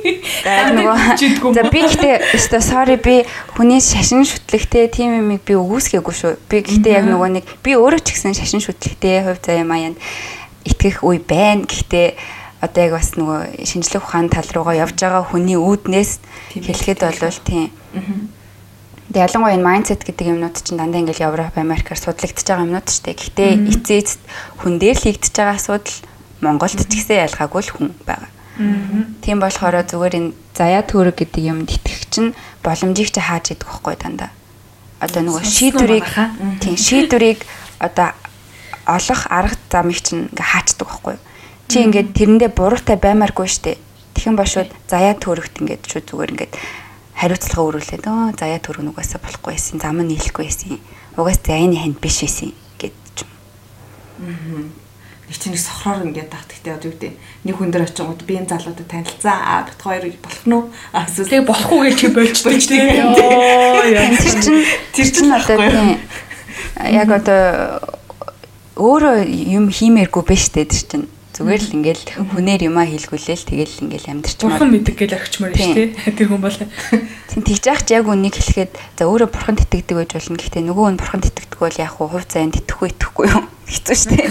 За 0.46 0.72
нөгөө 0.72 1.52
за 1.52 1.64
би 1.68 1.82
гэхдээ 1.84 2.32
өстой 2.36 2.62
sorry 2.64 2.96
би 2.96 3.26
хүний 3.52 3.82
шашин 3.84 4.24
шүтлэгтэй 4.24 4.88
тийм 4.88 5.12
юмыг 5.20 5.44
би 5.44 5.56
өгөөсгээгүй 5.58 6.14
шүү. 6.16 6.32
Би 6.48 6.62
гэхдээ 6.64 6.96
яг 6.96 7.04
нөгөө 7.10 7.28
нэг 7.36 7.44
би 7.60 7.76
өөрөө 7.76 8.00
ч 8.00 8.16
гэсэн 8.16 8.32
шашин 8.38 8.64
шүтлэгтэй 8.64 9.20
хувь 9.26 9.42
заяа 9.44 9.68
маянд 9.68 10.00
итгэх 10.66 11.06
үе 11.06 11.22
байна. 11.22 11.64
Гэхдээ 11.64 12.08
одоо 12.60 12.82
яг 12.82 12.92
бас 12.98 13.14
нөгөө 13.14 13.62
шинжлэх 13.62 14.02
ухааны 14.02 14.32
тал 14.32 14.48
руугаа 14.50 14.74
явж 14.74 14.98
байгаа 14.98 15.22
хүний 15.22 15.54
үүднээс 15.54 16.20
хэлэхэд 16.58 17.00
бол 17.06 17.40
тийм. 17.46 17.70
Тэгээ 19.06 19.22
ялангуяа 19.22 19.54
энэ 19.54 19.66
mindset 19.66 20.02
гэдэг 20.02 20.26
юмнууд 20.34 20.56
чинь 20.58 20.80
дандаа 20.82 21.00
ингээл 21.04 21.30
Европ, 21.30 21.54
Америкаар 21.54 22.00
судлагдчихж 22.00 22.48
байгаа 22.50 22.66
юмнууд 22.66 22.86
ч 22.90 23.06
тийм. 23.06 23.14
Гэхдээ 23.14 23.50
эцээ 23.70 23.98
эцэд 24.02 24.22
хүн 24.58 24.74
дээр 24.82 24.98
л 24.98 25.04
хийгдэж 25.06 25.34
байгаа 25.36 25.56
асуудал 25.56 25.96
Монголд 26.42 26.74
ч 26.74 26.90
гэсэн 26.90 27.22
ялгаагүй 27.30 27.62
л 27.62 27.72
хүн 27.76 27.88
байгаа. 28.02 28.32
Тийм 29.22 29.38
болохоор 29.38 29.84
зүгээр 29.84 30.14
энэ 30.16 30.32
заяа 30.56 30.82
төрөг 30.82 31.22
гэдэг 31.22 31.42
юмд 31.44 31.68
итгэх 31.68 32.08
чинь 32.08 32.32
боломжийг 32.64 33.12
ч 33.12 33.20
хааж 33.20 33.52
идэх 33.52 33.68
байхгүй 33.68 33.94
дандаа. 34.00 34.32
Одоо 34.98 35.22
нөгөө 35.22 35.44
шийдвэрийг 35.44 36.08
тийм 36.64 36.76
шийдвэрийг 36.80 37.44
одоо 37.78 38.16
олох 38.86 39.26
арга 39.28 39.58
замыг 39.70 39.98
чинь 40.00 40.30
ингээ 40.30 40.46
хаачдаг 40.46 40.86
байхгүй. 40.86 41.16
Чи 41.68 41.76
ингээд 41.82 42.14
тэрэндээ 42.14 42.50
буруутай 42.54 42.96
баймааргүй 42.96 43.48
штэ. 43.50 43.76
Тэгхэн 44.14 44.38
бошууд 44.38 44.70
заяа 44.86 45.18
төрөгт 45.18 45.60
ингээд 45.60 45.82
шууд 45.90 46.06
зүгээр 46.06 46.32
ингээд 46.32 46.54
хариуцлага 47.18 47.66
өрүүлээд 47.66 48.04
өө 48.06 48.38
заяа 48.38 48.60
төрөг 48.62 48.82
нүгээс 48.86 49.18
болохгүй 49.18 49.52
байсан, 49.52 49.82
зам 49.82 49.98
нь 50.00 50.14
нийлэхгүй 50.14 50.46
байсан. 50.46 50.78
Угаас 51.18 51.40
заяаны 51.42 51.76
ханд 51.76 51.98
биш 51.98 52.22
байсан 52.22 52.54
гэд 52.78 52.96
ч 53.16 53.18
юм. 53.26 53.30
Аа 54.24 54.86
нэг 55.26 55.38
чинь 55.42 55.58
сохроор 55.58 56.06
ингээд 56.06 56.30
тагт 56.30 56.54
гэхдээ 56.54 56.74
одоо 56.78 56.86
юу 56.86 56.94
гэдэг 56.94 57.14
нэг 57.50 57.54
хүн 57.58 57.70
дээр 57.74 57.86
очингууд 57.90 58.22
би 58.22 58.38
энэ 58.38 58.46
залуудад 58.46 58.86
танилцсан 58.86 59.34
аа 59.34 59.66
бит 59.66 59.82
хоёр 59.82 60.06
болох 60.22 60.44
нь 60.46 60.54
уу 60.54 60.64
эсвэл 60.94 61.26
Тэгээ 61.26 61.50
болохгүй 61.50 61.78
гэж 61.90 62.00
болчтой 62.14 62.56
ч 62.62 62.64
тийм. 62.70 62.86
Тэр 63.10 64.36
чинь 64.38 64.62
тэр 64.94 65.08
чинь 65.10 65.34
одоо 65.34 65.58
яг 66.86 67.08
одоо 67.10 67.42
өөрөө 68.76 69.24
юм 69.56 69.72
хиймээргүй 69.72 70.22
биш 70.28 70.52
тэр 70.52 70.68
чинь. 70.68 71.08
Зүгээр 71.36 71.62
л 71.68 71.76
ингээл 71.80 72.04
хүнээр 72.32 72.72
юмаа 72.72 72.88
хийлгүүлээл 72.88 73.44
тэгэл 73.44 73.84
ингээл 73.84 74.08
амьдэрчмаар 74.08 74.56
Бурхан 74.56 74.72
мэддэг 74.72 74.96
гэж 74.96 75.10
арчмаар 75.20 75.52
шүү 75.52 75.76
дээ. 75.76 76.16
Тэр 76.16 76.28
хүн 76.32 76.40
бол. 76.40 76.56
Тийм 76.56 77.42
тэгж 77.44 77.64
яах 77.68 77.84
ч 77.84 77.92
яг 77.92 78.08
үнийг 78.08 78.40
хэлэхэд 78.40 78.72
за 78.96 79.04
өөрөө 79.04 79.28
бурхан 79.36 79.60
итгэдэг 79.60 79.96
байж 80.00 80.10
болно. 80.16 80.40
Гэхдээ 80.40 80.64
нөгөө 80.64 80.84
хүн 80.88 80.96
бурхан 80.96 81.20
итгэдэг 81.20 81.60
бол 81.60 81.76
яг 81.76 81.92
хуу 81.92 82.08
хувь 82.08 82.24
заяанд 82.24 82.56
итгэхгүй 82.56 82.88
итгэхгүй 82.96 83.26
юм 83.36 83.44
хэцүү 83.68 83.96
шүү 84.00 84.10
дээ. 84.16 84.28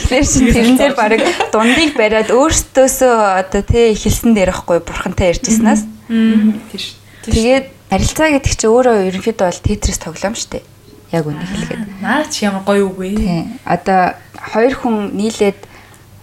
Тэгэхээр 0.00 0.24
чинь 0.32 0.48
тэрэн 0.48 0.76
дээр 0.80 0.94
баг 0.96 1.12
дундыг 1.52 1.92
бариад 1.92 2.32
өөртөөсөө 2.32 3.14
одоо 3.44 3.62
тий 3.68 3.92
эхэлсэн 3.92 4.32
дээр 4.32 4.56
ихгүй 4.56 4.80
бурхантай 4.80 5.36
ярьжсэнаас. 5.36 5.84
Тийм 6.08 6.56
шүү. 6.72 6.96
тэгээд 7.28 7.66
харилцаа 7.92 8.28
гэдэг 8.32 8.52
чинь 8.56 8.72
өөрөө 8.72 9.12
ерөнхийдөө 9.12 9.44
бол 9.44 9.60
тетрис 9.60 10.00
тоглоом 10.00 10.32
шүү 10.32 10.56
дээ. 10.56 10.64
Яг 11.12 11.24
үнийг 11.24 11.48
хэлэхэд. 11.48 12.04
Наач 12.04 12.32
ямар 12.44 12.62
гоё 12.68 12.92
үг 12.92 12.96
вэ? 13.00 13.08
Тийм. 13.16 13.58
Одоо 13.64 14.12
хоёр 14.36 14.74
хүн 14.76 15.16
нийлээд 15.16 15.58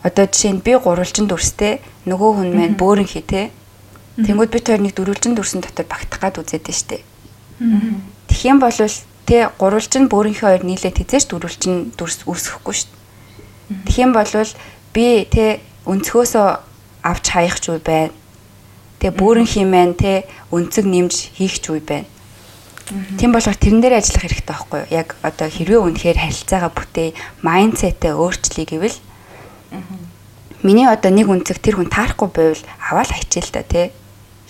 одоо 0.06 0.26
жишээ 0.30 0.54
нь 0.54 0.62
би 0.62 0.78
гурвалжинд 0.78 1.34
дүрстэй 1.34 1.82
нөгөө 2.06 2.32
хүн 2.38 2.50
маань 2.54 2.78
бөөрөн 2.78 3.10
хий 3.10 3.26
те. 3.26 3.50
Тэнгүүд 4.22 4.54
бид 4.54 4.66
хоёр 4.70 4.82
нэг 4.86 4.94
дөрвөлжинд 4.94 5.36
дүрсэн 5.42 5.66
дотор 5.66 5.90
багтах 5.90 6.22
гад 6.22 6.38
үзээд 6.38 6.70
нь 6.70 6.78
штэ. 6.78 7.02
Тэгэх 8.30 8.46
юм 8.46 8.62
бол 8.62 8.78
те 9.26 9.50
гурвалжинд 9.58 10.08
бөөрөнхий 10.08 10.46
хоёр 10.46 10.64
нийлээд 10.64 11.02
хизээш 11.02 11.26
дөрвөлжин 11.34 11.98
дүрс 11.98 12.24
үүсэхгүй 12.30 12.76
штэ. 12.78 12.94
Тэгэх 13.90 14.00
юм 14.06 14.14
бол 14.14 14.30
би 14.94 15.26
те 15.26 15.60
өнцгөөсөө 15.90 16.48
авч 17.04 17.26
хаях 17.34 17.58
ч 17.60 17.74
үе 17.74 17.82
байна. 17.82 18.14
Тэгээ 19.02 19.18
бөөрөнхий 19.20 19.66
маань 19.66 19.98
те 19.98 20.30
өнцөг 20.54 20.86
нэмж 20.86 21.36
хийх 21.36 21.58
ч 21.60 21.74
үе 21.74 21.82
байна. 21.82 22.08
Тийм 23.18 23.34
болохоор 23.34 23.58
тэрэн 23.58 23.82
дээр 23.82 23.98
ажиллах 23.98 24.24
хэрэгтэй 24.30 24.46
байхгүй 24.46 24.80
юу? 24.86 24.94
Яг 24.94 25.18
одоо 25.26 25.50
хэрвээ 25.50 25.82
үнэхээр 25.82 26.22
харилцаагаа 26.22 26.70
бүтээ, 26.70 27.10
майндсетээ 27.42 28.14
өөрчлөе 28.14 28.66
гэвэл 28.70 28.98
Миний 30.66 30.90
одоо 30.90 31.14
нэг 31.14 31.30
үнцэг 31.30 31.62
тэр 31.62 31.78
хүн 31.78 31.94
таарахгүй 31.94 32.30
байвал 32.34 32.64
аваад 32.82 33.14
хайчээ 33.14 33.44
л 33.46 33.54
да 33.54 33.62
тий. 33.62 33.94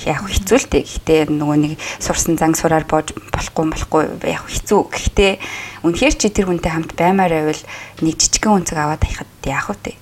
Яг 0.08 0.24
хэцүү 0.24 0.58
л 0.64 0.68
дээ. 0.72 0.84
Гэхдээ 0.88 1.20
нөгөө 1.28 1.58
нэг 1.60 1.74
сурсан 2.00 2.40
зан 2.40 2.56
сураар 2.56 2.88
боож 2.88 3.12
болохгүй 3.36 3.66
болохгүй 3.68 4.04
яг 4.24 4.48
хэцүү. 4.48 4.80
Гэхдээ 4.96 5.32
үнэхээр 5.84 6.16
чи 6.16 6.32
тэр 6.32 6.48
хүнтэй 6.48 6.72
хамт 6.72 6.96
баймаар 6.96 7.36
байвал 7.36 7.64
нэг 8.00 8.16
жижигхэн 8.16 8.64
үнцэг 8.64 8.78
аваад 8.80 9.04
хайхад 9.04 9.32
яах 9.44 9.76
вэ? 9.76 10.00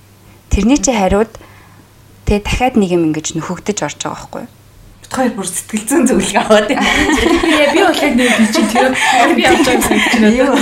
Тэрний 0.54 0.78
чи 0.78 0.94
хариуд 0.94 1.34
тэ 2.30 2.38
дахиад 2.38 2.78
нэг 2.78 2.94
юм 2.94 3.10
ингэж 3.10 3.34
нөхөгдөж 3.34 3.78
орж 3.82 3.98
байгаа 4.06 4.14
байхгүй 4.14 4.42
юу? 4.46 4.50
Хоёр 5.10 5.32
бүр 5.36 5.48
сэтгэл 5.48 5.84
зүйн 5.88 6.04
зөвлөгөө 6.08 6.42
аваад 6.42 6.68
байна. 6.70 6.84
Би 7.74 7.80
бол 7.82 7.98
яг 7.98 8.14
нэг 8.14 8.30
би 8.38 8.46
чинь 8.54 8.70
тэр 8.72 8.94
би 9.34 9.42
авч 9.44 9.66
байгаа 9.66 9.76
юм 9.76 9.82
санагдаж 9.84 10.14
байна. 10.20 10.54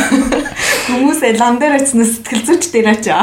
Хүмүүсээ 0.88 1.32
лам 1.38 1.56
дээр 1.62 1.78
очсон 1.78 2.02
сэтгэл 2.02 2.46
зүйч 2.48 2.64
дээр 2.74 2.88
очоо. 2.92 3.22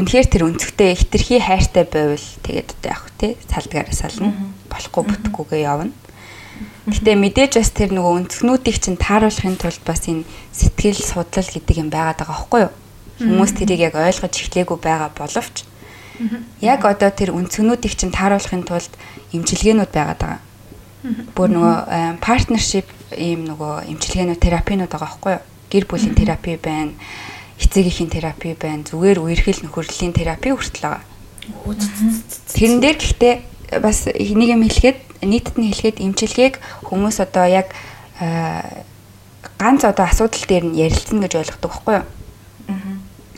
Үнэхээр 0.00 0.28
тэр 0.32 0.42
өнцгтэй 0.48 0.96
хитрхи 0.96 1.40
хайртай 1.40 1.84
байвал 1.84 2.26
тэгээд 2.44 2.72
одоо 2.80 2.90
яг 2.92 3.04
тий 3.20 3.36
салдгаараа 3.48 3.96
сална. 3.96 4.32
Болохгүй 4.72 5.02
бүтэхгүйгээ 5.08 5.60
явна. 5.64 5.92
Гэтэ 6.88 7.16
мэдээж 7.20 7.52
бас 7.60 7.70
тэр 7.76 7.92
нөгөө 7.92 8.12
өнцгнүүдийг 8.24 8.76
чинь 8.80 8.96
тааруулахын 8.96 9.60
тулд 9.60 9.82
бас 9.84 10.08
энэ 10.08 10.24
сэтгэл 10.52 11.00
судлал 11.00 11.48
гэдэг 11.52 11.76
юм 11.76 11.92
байгаад 11.92 12.24
байгаа 12.24 12.32
байхгүй 12.34 12.60
юу? 12.64 12.72
Хүмүүс 13.20 13.52
тэрийг 13.60 13.92
яг 13.92 13.94
ойлгож 14.00 14.32
эхлэегүй 14.32 14.78
байгаа 14.80 15.12
боловч 15.12 15.69
яг 16.60 16.84
одоо 16.84 17.10
тэр 17.10 17.32
өнцгнүүдийг 17.32 17.94
чинь 17.96 18.14
тааруулахын 18.14 18.64
тулд 18.64 18.92
имчилгээнүүд 19.32 19.90
байгаад 19.92 20.20
байгаа. 20.20 20.40
Бүр 21.34 21.48
нөгөө 21.48 21.76
партнершип 22.20 22.88
ийм 23.16 23.48
нөгөө 23.48 23.88
имчилгээнүүд 23.92 24.40
терапинууд 24.40 24.92
байгаа 24.92 25.08
байхгүй 25.08 25.32
юу? 25.32 25.44
Гэр 25.70 25.84
бүлийн 25.88 26.14
терапи 26.18 26.58
байна 26.60 26.92
эцэгийнхэн 27.60 28.10
терапи 28.10 28.56
байна. 28.56 28.84
Зүгээр 28.88 29.20
үерхэл 29.20 29.60
нөхөрлөлийн 29.68 30.16
терапи 30.16 30.50
хүртэл 30.50 30.80
байгаа. 30.80 31.04
Тэрэн 32.56 32.80
дээр 32.80 32.96
гэхдээ 32.96 33.34
бас 33.84 34.08
нэг 34.08 34.48
юм 34.48 34.64
хэлэхэд 34.64 34.98
нийтэд 35.22 35.56
нь 35.60 35.68
хэлэхэд 35.68 36.00
эмчилгээг 36.00 36.54
хүмүүс 36.88 37.20
одоо 37.20 37.44
яг 37.46 37.68
ганц 39.60 39.84
одоо 39.84 40.08
асуудал 40.08 40.44
дээр 40.48 40.64
нь 40.72 40.78
ярилцсан 40.80 41.20
гэж 41.20 41.32
ойлгодог 41.36 41.70
байхгүй 41.70 41.94
юу? 42.00 42.06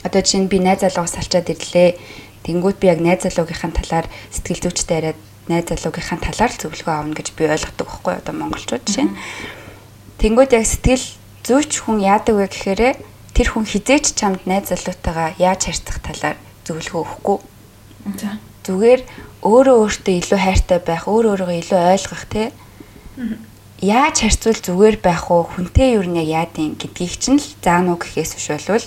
Одоо 0.07 0.20
жишээ 0.22 0.41
нь 0.47 0.51
би 0.51 0.59
найз 0.62 0.87
залуугаас 0.87 1.18
салчаад 1.18 1.51
ирлээ. 1.51 1.99
Тэнгүүт 2.43 2.78
би 2.82 2.86
яг 2.90 3.01
найз 3.03 3.22
залуугийнхаа 3.22 3.70
талаар 3.70 4.07
сэтгэл 4.34 4.66
зүйчтэй 4.66 4.97
яриад 4.99 5.20
найз 5.47 5.66
залуугийнхаа 5.70 6.18
талаар 6.18 6.51
л 6.51 6.61
зөвлөгөө 6.62 6.95
авна 6.95 7.14
гэж 7.14 7.28
би 7.38 7.47
ойлгодог 7.47 7.86
байхгүй? 7.86 8.14
Одоо 8.18 8.34
монголчууд 8.34 8.82
жишээ 8.82 9.07
нь. 9.07 9.16
Тэнгүүт 10.18 10.51
яг 10.59 10.66
сэтгэл 10.66 11.07
зүйч 11.47 11.72
хүн 11.82 11.99
яадаг 12.03 12.34
вэ 12.38 12.47
гэхээр 12.51 12.82
тэр 13.34 13.49
хүн 13.51 13.66
хизээч 13.66 14.14
чамд 14.18 14.43
найз 14.47 14.70
залуутайгаа 14.70 15.38
яаж 15.38 15.70
харьцах 15.70 15.99
талаар 16.03 16.36
зөвлөгөө 16.66 17.03
өгөхгүй. 17.03 17.38
За. 18.18 18.38
Зүгээр 18.62 19.01
өөрөө 19.43 19.76
өөртөө 19.82 20.14
илүү 20.22 20.38
хайртай 20.38 20.78
байх, 20.78 21.11
өөр 21.11 21.34
өөрийгөө 21.34 21.59
илүү 21.62 21.80
ойлгох 21.95 22.24
те. 22.30 22.55
Яаж 23.82 24.16
харьцвал 24.22 24.62
зүгээр 24.62 24.97
байх 25.03 25.26
уу? 25.30 25.43
Хүнтэй 25.43 25.99
юу 25.99 26.07
нэг 26.07 26.30
яадын 26.30 26.78
гэдгийг 26.78 27.18
чинь 27.18 27.43
л 27.43 27.49
заануу 27.59 27.99
гэхээс 27.99 28.38
биш 28.38 28.49
болвол 28.55 28.86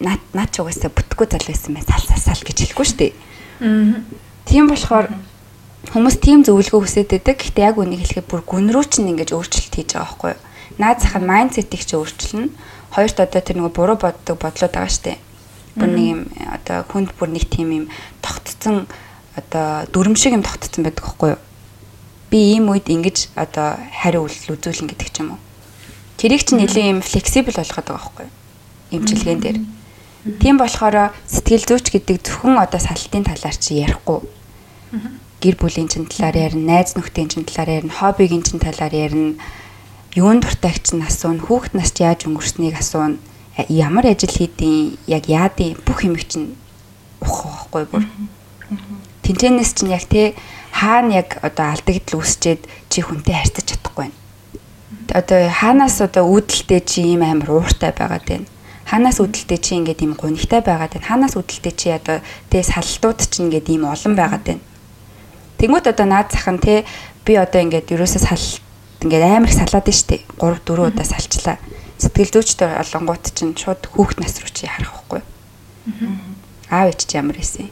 өө 0.00 0.04
над 0.04 0.20
над 0.32 0.48
ч 0.48 0.64
угаасаа 0.64 0.88
бүтггүй 0.88 1.26
зал 1.28 1.44
байсан 1.44 1.76
бай 1.76 1.84
сал 1.84 2.04
сал 2.16 2.40
гэж 2.40 2.56
хэлэхгүй 2.72 2.86
шүү 2.88 2.98
дээ. 2.98 3.12
Аа. 3.60 4.00
Тийм 4.48 4.64
болохоор 4.72 5.12
хүмүүс 5.92 6.16
тийм 6.24 6.40
зөвлөгөө 6.44 6.80
хүсэж 6.80 7.06
байдаг. 7.12 7.36
Гэхдээ 7.36 7.68
яг 7.68 7.76
үнийг 7.76 8.00
хэлэхэд 8.04 8.28
бүр 8.28 8.42
гүн 8.44 8.72
рүү 8.72 8.84
чинь 8.88 9.12
ингэж 9.12 9.36
өөрчлөлт 9.36 9.74
хийж 9.76 9.92
байгаа 9.92 10.08
байхгүй 10.08 10.30
юу? 10.32 10.40
Наад 10.80 10.98
зах 11.04 11.16
нь 11.20 11.28
майндсетийг 11.28 11.82
ч 11.84 11.90
өөрчилнө 12.00 12.48
хоёрт 12.96 13.18
одоо 13.20 13.40
тэр 13.44 13.56
нөгөө 13.60 13.76
буруу 13.76 13.98
боддог 14.00 14.36
бодлоод 14.40 14.72
байгаа 14.72 14.88
штэ. 14.88 15.20
Бүр 15.76 15.90
нэг 15.92 16.06
юм 16.08 16.20
одоо 16.48 16.78
хүнд 16.88 17.12
бүр 17.20 17.28
нэг 17.36 17.44
тийм 17.52 17.68
юм 17.70 17.86
тогтцсон 18.24 18.88
одоо 19.36 19.84
дүрм 19.92 20.16
шиг 20.16 20.32
юм 20.32 20.44
тогтцсон 20.44 20.84
байдаг 20.88 21.04
байхгүй 21.04 21.36
юу? 21.36 21.40
Би 22.32 22.56
ийм 22.56 22.72
үед 22.72 22.88
ингэж 22.88 23.36
одоо 23.36 23.76
хариу 24.00 24.24
үйлдэл 24.24 24.56
үзүүлэн 24.56 24.88
гэдэг 24.90 25.08
ч 25.12 25.16
юм 25.20 25.36
уу. 25.36 25.40
Тэрийг 26.16 26.42
чинь 26.44 26.60
нэлээд 26.60 26.90
юм 26.98 27.00
флексибл 27.00 27.54
болгоод 27.54 27.86
байгаа 27.88 27.94
байхгүй 27.94 28.24
юу? 28.26 28.34
Имчилгээн 28.90 29.40
дээр. 29.40 29.58
Тийм 30.20 30.60
болохоор 30.60 31.16
сэтгэл 31.24 31.64
зүйч 31.64 31.96
гэдэг 31.96 32.20
зөвхөн 32.20 32.60
одоо 32.60 32.76
салтын 32.76 33.24
талаар 33.24 33.56
чи 33.56 33.80
ярихгүй. 33.80 34.20
Гэр 35.40 35.56
бүлийн 35.56 35.88
чин 35.88 36.04
талаар 36.04 36.52
ярина, 36.52 36.76
найз 36.76 36.92
нөхдийн 36.92 37.32
чин 37.32 37.48
талаар 37.48 37.80
ярина, 37.80 37.96
хоббигийн 37.96 38.44
чин 38.44 38.60
талаар 38.60 38.92
ярина. 38.92 39.40
Юун 40.12 40.44
дуртайгч 40.44 40.92
нь 40.92 41.00
асууна, 41.00 41.40
хүүхэд 41.40 41.72
нас 41.72 41.96
чи 41.96 42.04
яаж 42.04 42.28
өнгөрснийг 42.28 42.76
асууна. 42.76 43.16
Э, 43.56 43.64
ямар 43.72 44.12
ажил 44.12 44.28
хийдин, 44.28 45.00
яг 45.08 45.24
яадын 45.24 45.80
бүх 45.88 46.04
юм 46.04 46.20
чинь 46.20 46.52
ухах 47.24 47.72
байхгүй 47.72 47.88
бүр. 47.88 48.04
Тинчэнээс 49.24 49.72
чинь 49.72 49.96
яг 49.96 50.04
тий 50.04 50.36
хаана 50.76 51.24
яг 51.24 51.40
одоо 51.40 51.72
алдагдал 51.72 52.20
үүсчээд 52.20 52.68
чи 52.92 52.98
хүнтэй 53.00 53.40
харьцаж 53.40 53.72
чадахгүй 53.72 54.12
байна. 54.12 54.18
Одоо 55.16 55.48
хаанаас 55.48 56.04
одоо 56.04 56.28
үүдэлтэй 56.28 56.80
чи 56.84 57.16
ийм 57.16 57.24
амар 57.24 57.64
ууртай 57.64 57.96
байгаад 57.96 58.26
байна 58.28 58.46
Хаанаас 58.90 59.22
үүдэлтэй 59.22 59.58
чи 59.62 59.78
ингээд 59.78 60.02
ийм 60.02 60.18
гунигтай 60.18 60.66
байгаад 60.66 60.98
байна. 60.98 61.06
Хаанаас 61.06 61.38
үүдэлтэй 61.38 61.74
чи 61.78 61.94
одоо 61.94 62.18
тэ 62.50 62.66
салтууд 62.66 63.22
чи 63.22 63.46
ингээд 63.46 63.70
ийм 63.70 63.86
олон 63.86 64.18
байгаад 64.18 64.42
байна. 64.42 64.64
Тэнгүүд 65.62 65.86
одоо 65.94 66.06
наад 66.10 66.34
зах 66.34 66.50
нь 66.50 66.58
те 66.58 66.82
би 67.22 67.38
одоо 67.38 67.62
ингээд 67.62 67.94
ерөөсөө 67.94 68.22
салт 68.26 68.58
ингээд 69.06 69.22
амар 69.30 69.52
салаад 69.54 69.86
нь 69.86 69.94
штэ 69.94 70.26
3 70.42 70.66
4 70.66 70.90
удаа 70.90 71.06
салчлаа. 71.06 71.62
Сэтгэл 72.02 72.34
зүйчтэй 72.34 72.82
олонгууд 72.82 73.24
чинь 73.30 73.54
шууд 73.54 73.86
хүүхд 73.94 74.18
нас 74.18 74.42
руу 74.42 74.50
чи 74.50 74.66
харах 74.66 74.90
байхгүй. 74.90 75.22
Аав 76.66 76.90
ич 76.90 77.06
чи 77.06 77.14
ямар 77.14 77.38
юм? 77.38 77.70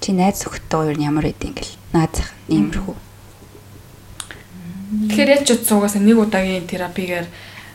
Чи 0.00 0.10
найз 0.16 0.42
зөвхөттэйгээр 0.42 0.98
ямар 0.98 1.28
байдیں۔ 1.28 1.52
гэл. 1.54 1.76
Наазах 1.92 2.32
иймэрхүү. 2.48 2.96
Тэгэхээр 5.12 5.30
яаж 5.30 5.42
ч 5.46 5.50
удсуугаас 5.54 5.94
нэг 6.00 6.18
удаагийн 6.18 6.66
терапигээр 6.66 7.26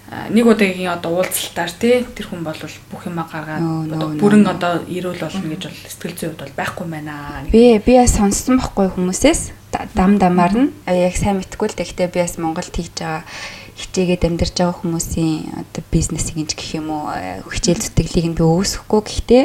нэг 0.08 0.46
удаагийн 0.48 0.96
одоо 0.96 1.20
уулзалтаар 1.20 1.72
тий 1.76 2.00
тэр 2.16 2.32
хүн 2.32 2.44
бол 2.48 2.56
бүх 2.56 3.04
юма 3.12 3.28
гаргаад 3.28 3.92
одоо 3.92 4.16
бүрэн 4.16 4.48
одоо 4.48 4.88
ирүүл 4.88 5.20
болно 5.20 5.52
гэж 5.52 5.68
бол 5.68 5.80
сэтгэл 5.84 6.16
зүйн 6.16 6.32
хувьд 6.32 6.44
бол 6.48 6.56
байхгүй 6.56 6.88
байна. 6.88 7.44
Би 7.52 7.76
би 7.84 7.92
яа 8.00 8.08
сонссон 8.08 8.56
байхгүй 8.56 8.88
хүмүүсээс. 8.96 9.52
Дам 10.00 10.16
дамаар 10.16 10.56
нь. 10.56 10.72
Яг 10.88 11.16
сайн 11.20 11.44
мэдгүй 11.44 11.68
л 11.68 11.76
гэхдээ 11.76 12.08
би 12.08 12.24
бас 12.24 12.40
Монголд 12.40 12.72
хийж 12.72 12.96
байгаа 12.96 13.28
хичээгээд 13.76 14.24
амьдарч 14.24 14.56
байгаа 14.56 14.80
хүмүүсийн 14.80 15.52
одоо 15.60 15.84
бизнесийг 15.92 16.40
инж 16.40 16.56
гэх 16.56 16.80
юм 16.80 16.88
уу 16.88 17.12
хичээл 17.52 17.84
зүтгэлийг 17.84 18.32
нь 18.32 18.38
би 18.40 18.48
өөсөхгүй. 18.48 19.02
Гэхдээ 19.04 19.44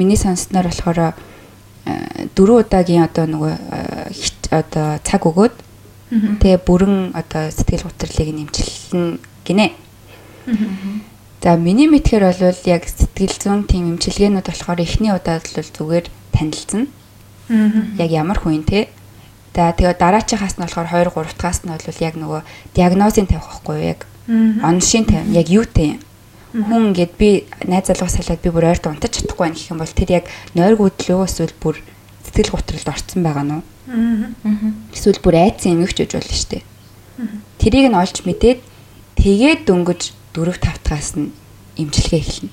миний 0.00 0.16
сонссноор 0.16 0.72
болохоор 0.72 1.12
дөрөв 2.32 2.56
удаагийн 2.64 3.04
одоо 3.04 3.28
нөгөө 3.28 3.54
одоо 4.48 4.98
цаг 5.04 5.22
өгөөд 5.28 5.54
тэгээ 6.40 6.60
бүрэн 6.64 7.12
одоо 7.14 7.52
сэтгэл 7.52 7.86
готрлыг 7.86 8.28
нэмчилнэ 8.32 9.20
гинэ. 9.44 9.89
За 11.40 11.56
миний 11.56 11.88
мэдхээр 11.88 12.24
бол 12.36 12.60
яг 12.68 12.84
сэтгэл 12.84 13.36
зүйн 13.40 13.64
тийм 13.64 13.96
эмчилгээнүүд 13.96 14.44
болохоор 14.44 14.80
эхний 14.84 15.08
удаад 15.08 15.48
л 15.48 15.64
зүгээр 15.64 16.06
танилцсан. 16.36 16.88
Яг 17.96 18.10
ямар 18.12 18.36
хүн 18.36 18.60
те. 18.68 18.92
За 19.56 19.72
тэгээ 19.72 19.96
дараачихаас 19.96 20.60
нь 20.60 20.64
болохоор 20.68 21.08
2 21.08 21.16
3 21.16 21.32
дахаас 21.32 21.64
нь 21.64 21.72
бол 21.72 22.04
яг 22.04 22.14
нөгөө 22.20 22.40
диагнозын 22.76 23.26
тавих 23.26 23.48
байхгүй 23.48 23.76
юу 23.80 23.88
яг. 23.88 24.00
Оншийн 24.28 25.08
тавь 25.08 25.24
яг 25.32 25.48
юутэй 25.48 25.96
юм. 25.96 26.00
Хүн 26.52 26.92
ингээд 26.92 27.12
би 27.16 27.48
найз 27.64 27.88
залгаас 27.88 28.20
салаад 28.20 28.44
би 28.44 28.50
бүр 28.52 28.68
ойрт 28.76 28.84
унтаж 28.84 29.16
чадахгүй 29.16 29.48
байх 29.48 29.56
гэх 29.56 29.70
юм 29.72 29.80
бол 29.80 29.96
тэр 29.96 30.10
яг 30.20 30.24
юу 31.08 31.24
эсвэл 31.24 31.56
бүр 31.56 31.80
сэтгэл 32.20 32.52
готролд 32.52 32.88
орцсон 32.90 33.22
байгаа 33.24 33.44
нь 33.48 33.54
уу? 33.56 33.64
Эсвэл 34.92 35.24
бүр 35.24 35.40
айцсан 35.40 35.78
юм 35.78 35.88
ихч 35.88 36.04
үж 36.04 36.14
болно 36.14 36.36
шүү 36.36 36.50
дээ. 36.52 36.64
Тэрийг 37.58 37.86
нь 37.90 37.98
олж 37.98 38.16
мэдээд 38.28 38.58
тэгээд 39.18 39.60
дөнгөж 39.66 40.19
4 40.34 40.54
5 40.54 40.86
тагаас 40.86 41.16
нь 41.16 41.32
имчилгээ 41.76 42.20
эхэлнэ. 42.20 42.52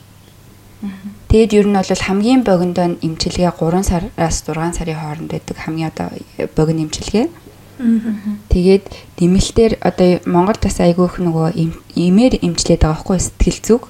Тэгэд 1.28 1.52
ер 1.58 1.68
нь 1.68 1.78
бол 1.78 2.06
хамгийн 2.08 2.42
богиндоо 2.46 2.98
имчилгээ 3.02 3.52
3 3.54 3.84
сараас 3.84 4.38
6 4.46 4.78
сарын 4.78 4.98
хооронд 4.98 5.30
байдаг 5.32 5.58
хамгийн 5.58 5.92
одоо 5.92 6.10
богино 6.56 6.86
имчилгээ. 6.86 7.28
Тэгээд 8.50 8.86
дэмэлтээр 9.18 9.74
одоо 9.82 10.10
Монгол 10.26 10.58
тас 10.58 10.82
айгүйх 10.82 11.22
нөгөө 11.22 11.48
имээр 11.94 12.34
имчлээд 12.42 12.82
байгаа 12.82 13.02
хгүй 13.02 13.20
сэтгэл 13.22 13.62
зүг. 13.62 13.82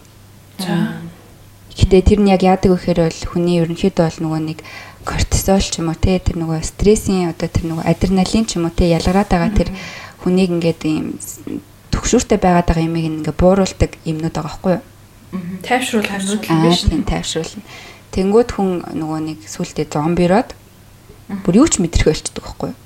Гэтэ 1.77 2.03
тэр 2.03 2.19
нь 2.19 2.31
яг 2.33 2.43
яадаг 2.43 2.73
вэ 2.73 2.79
гэхээр 2.79 2.99
бол 3.07 3.21
хүний 3.31 3.63
ерөнхийдөө 3.63 4.03
бол 4.07 4.19
нөгөө 4.27 4.41
нэг 4.43 4.59
кортизол 5.07 5.63
ч 5.63 5.79
юм 5.79 5.87
уу 5.93 5.95
те 5.95 6.19
тэр 6.19 6.35
нөгөө 6.35 6.59
стрессийн 6.67 7.31
одоо 7.31 7.47
тэр 7.47 7.63
нөгөө 7.71 7.85
адреналин 7.87 8.43
ч 8.43 8.59
юм 8.59 8.67
уу 8.67 8.75
те 8.75 8.91
ялгараад 8.91 9.29
байгаа 9.31 9.51
тэр 9.55 9.69
хүнийг 10.19 10.51
ингээд 10.51 10.81
ийм 10.83 11.15
төгшүүртэй 11.97 12.37
байгаад 12.37 12.69
байгаа 12.69 12.85
юмыг 12.85 13.05
ингээд 13.09 13.41
бууруулдаг 13.41 13.91
юмнууд 14.05 14.35
байгаа 14.37 14.53
хгүй 14.53 14.73
юу? 14.77 14.85
Тайвшруул 15.65 16.05
хамрууд 16.05 16.45
л 16.45 16.51
Аа 16.53 16.61
биш 16.69 16.85
тийм 16.85 17.03
тайвшруулна. 17.03 17.65
Тэнгүүд 18.13 18.49
хүн 18.53 18.69
нөгөө 18.93 19.19
нэг 19.25 19.39
сүултээ 19.49 19.89
зомбироод 19.89 20.53
бүр 21.43 21.57
юу 21.57 21.67
ч 21.67 21.81
мэдрэх 21.81 22.07
болчдөг 22.07 22.45
байхгүй 22.45 22.69
юу? 22.71 22.77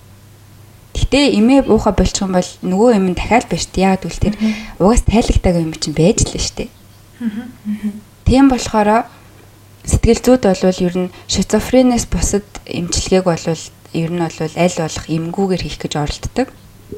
Гэтэ 0.91 1.19
имээ 1.37 1.61
бууха 1.67 1.91
болчих 1.91 2.23
юм 2.23 2.33
бол 2.35 2.49
нөгөө 2.63 2.89
юм 2.95 3.05
нь 3.11 3.17
дахиад 3.19 3.45
биш 3.51 3.67
дээ. 3.69 3.95
Яг 3.95 4.03
үл 4.07 4.15
тэр 4.15 4.35
угаас 4.79 5.03
тайлагтаагаа 5.05 5.63
юм 5.63 5.75
чинь 5.75 5.95
байж 5.95 6.25
л 6.25 6.39
штэ. 6.39 6.67
Тийм 8.25 8.49
болохоор 8.49 9.07
сэтгэл 9.85 10.23
зүйд 10.23 10.43
бол 10.47 10.83
ер 10.87 10.95
нь 10.97 11.13
шизофренээс 11.31 12.05
бусад 12.09 12.47
эмчилгээг 12.65 13.25
бол 13.27 13.45
ер 13.93 14.09
нь 14.11 14.23
бол 14.23 14.37
аль 14.39 14.77
болох 14.81 15.05
эмгүүгээр 15.07 15.63
хийх 15.63 15.77
гэж 15.79 15.93
оролддог. 15.95 16.47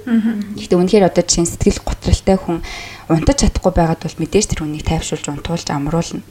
Гэхдээ 0.04 0.78
үнэхээр 0.80 1.08
одоо 1.08 1.24
чинь 1.24 1.48
сэтгэл 1.48 1.86
готролтой 1.86 2.38
хүн 2.38 2.60
унтаж 3.10 3.46
чадахгүй 3.46 3.74
байгаад 3.74 4.02
бол 4.04 4.20
мэдээж 4.20 4.46
тэр 4.52 4.62
хүнийг 4.66 4.84
тайвшруулж 4.84 5.26
унтуулж 5.30 5.68
амруулна. 5.70 6.26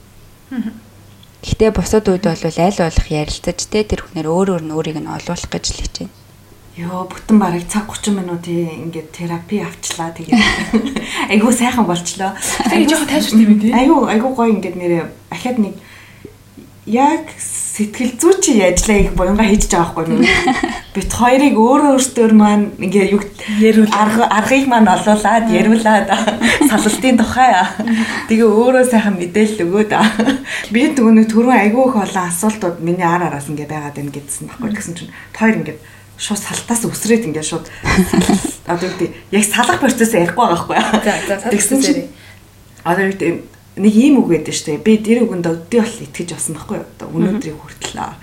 Гэхдээ 1.42 1.70
бусад 1.74 2.06
үед 2.06 2.26
бол 2.26 2.38
аль 2.38 2.78
болох 2.78 3.08
ярилцаж 3.10 3.58
те 3.66 3.82
тэр 3.82 4.06
хүнээр 4.06 4.28
өөр 4.30 4.48
өөр 4.58 4.62
нь 4.62 4.74
өөрийг 4.74 4.98
нь 5.02 5.10
олуулах 5.10 5.50
гэж 5.50 5.64
л 5.74 5.82
хичээнэ. 5.82 6.14
Йоо 6.72 7.04
бүтэн 7.04 7.36
бараг 7.36 7.68
цаг 7.68 7.84
30 7.84 8.16
минутын 8.16 8.88
ингээд 8.88 9.12
терапи 9.12 9.60
авчлаа 9.60 10.08
тэгээд 10.16 10.40
айгуу 11.36 11.52
сайхан 11.52 11.84
болчлоо. 11.84 12.32
Тэгээ 12.64 12.88
жоохон 12.88 13.10
тайвширт 13.12 13.44
юм 13.44 13.60
тий. 13.60 13.76
Айгуу 13.76 14.08
айгуу 14.08 14.32
гоё 14.32 14.56
ингээд 14.56 14.80
нэрээ 14.80 15.04
ахаад 15.28 15.58
нэг 15.60 15.74
яг 16.88 17.28
сэтгэл 17.72 18.12
зүй 18.20 18.34
чи 18.44 18.52
яажлаа 18.60 18.98
их 19.00 19.14
буянга 19.16 19.48
хийж 19.48 19.64
байгаа 19.72 19.96
байхгүй 19.96 20.20
юу? 20.20 20.28
Бит 20.94 21.08
хоёрыг 21.08 21.56
өөрөө 21.56 21.92
өөртөө 21.96 22.32
маань 22.36 22.66
ингээ 22.76 23.16
юу 23.16 23.24
арга 23.96 24.28
аргыг 24.28 24.68
маань 24.68 24.92
олуулаад 24.92 25.48
яриулаад 25.48 26.12
салалтын 26.68 27.16
тухай. 27.16 27.56
Тэгээ 28.28 28.44
өөрөө 28.44 28.84
сайхан 28.92 29.16
мэдээлэл 29.16 29.64
өгөөд. 29.64 29.92
Би 30.68 30.92
түрүүний 30.92 31.24
түрүүн 31.32 31.72
айгүй 31.72 31.84
их 31.88 31.96
олон 31.96 32.28
асуултууд 32.28 32.84
миний 32.84 33.08
ар 33.08 33.24
араас 33.24 33.48
ингээ 33.48 33.64
байгаад 33.64 33.96
байна 33.96 34.12
гэдсэн 34.12 34.52
байхгүй 34.52 34.76
гэсэн 34.76 34.92
чинь 34.92 35.12
хоёр 35.32 35.56
ингээ 35.64 35.76
шууд 36.20 36.44
салтаас 36.44 36.84
өсрээд 36.84 37.24
ингээ 37.24 37.40
шууд 37.40 37.72
одоо 38.68 38.84
юу 38.84 39.08
яг 39.32 39.44
салах 39.48 39.80
процесс 39.80 40.12
ярихгүй 40.12 40.44
байгаа 40.44 40.68
байхгүй 40.68 41.00
За 41.08 41.12
за 41.24 41.34
цаад 41.40 41.52
Тэгсэн 41.56 41.80
чинь 41.80 42.04
одоо 42.84 43.08
юу 43.08 43.16
нэг 43.76 43.94
ийм 43.96 44.20
үг 44.20 44.28
байдаг 44.32 44.54
шүү 44.54 44.66
дээ. 44.76 44.84
Би 44.84 44.92
тэр 45.00 45.24
үгэнд 45.24 45.46
өдөө 45.48 45.80
бол 45.80 46.04
итгэж 46.04 46.28
болсон 46.36 46.54
байхгүй 46.56 46.76
юу? 46.76 46.88
Одоо 46.92 47.08
өнөөдрийг 47.08 47.56
хүртэл 47.56 47.98
аа 48.00 48.14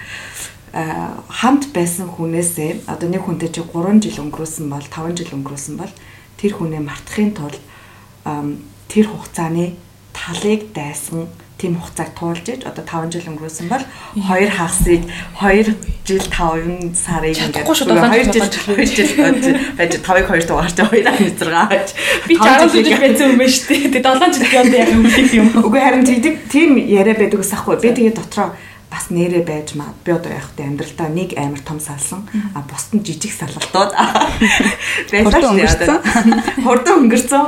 хамт 0.70 1.74
байсан 1.74 2.06
хүнээсээ 2.06 2.86
одоо 2.86 3.10
нэг 3.10 3.26
хүнтэй 3.26 3.50
чи 3.50 3.66
3 3.66 4.06
жил 4.06 4.22
өнгөрөөсөн 4.30 4.70
бол 4.70 4.86
5 4.86 5.18
жил 5.18 5.34
өнгөрөөсөн 5.42 5.76
бол 5.82 5.94
тэр 6.38 6.52
хүнээ 6.54 6.82
мартахын 6.86 7.34
тулд 7.34 7.58
тэр 8.86 9.06
хугацааны 9.10 9.74
талыг 10.14 10.70
дайсан 10.78 11.26
тийм 11.60 11.76
хугацааг 11.76 12.16
туулж 12.16 12.46
иж 12.48 12.64
одоо 12.64 12.84
5 12.88 13.12
жил 13.14 13.28
өнгөрөөсөн 13.36 13.68
бол 13.68 13.84
хоёр 14.16 14.50
хагасыг 14.50 15.04
2 15.44 15.76
жил 16.08 16.24
5 16.32 16.96
сарыг 16.96 17.36
долоон 17.36 18.16
2 18.16 18.32
жил 18.32 18.48
жил 18.96 19.10
2 19.20 19.44
жил 19.44 19.58
байж 19.76 19.92
5-ыг 20.00 20.26
2 20.32 20.48
дугаарч 20.48 20.74
2 20.80 21.04
16 21.04 21.94
би 22.28 22.40
60 22.40 22.72
жил 22.72 23.00
байсан 23.04 23.28
юм 23.30 23.38
байна 23.38 23.52
шүү 23.52 23.68
дээ. 23.70 23.92
Тэгээ 23.92 24.04
7 24.08 24.34
жил 24.40 24.48
яваад 24.56 24.74
яг 24.80 24.90
юм 24.96 25.04
юм. 25.40 25.48
Үгүй 25.68 25.82
харин 25.84 26.04
тийм 26.08 26.38
тийм 26.48 26.70
яриа 26.80 27.16
байдаг 27.20 27.40
ус 27.44 27.52
ахгүй. 27.54 27.76
Би 27.84 27.92
тэгээ 27.92 28.16
дотроо 28.16 28.56
бас 28.90 29.10
нэрэ 29.14 29.46
байж 29.46 29.78
маа. 29.78 29.94
Би 30.04 30.12
одоо 30.12 30.34
яг 30.34 30.50
хөтэ 30.50 30.66
амьдралдаа 30.66 31.10
нэг 31.14 31.38
амар 31.38 31.62
том 31.62 31.80
салсан. 31.80 32.26
А 32.58 32.66
бусд 32.66 32.98
нь 32.98 33.06
жижиг 33.06 33.32
салалтууд 33.32 33.94
Хурдан 35.14 35.54
өнгөрцөн. 35.54 36.00
Хурдан 36.66 36.96
өнгөрцөн. 37.06 37.46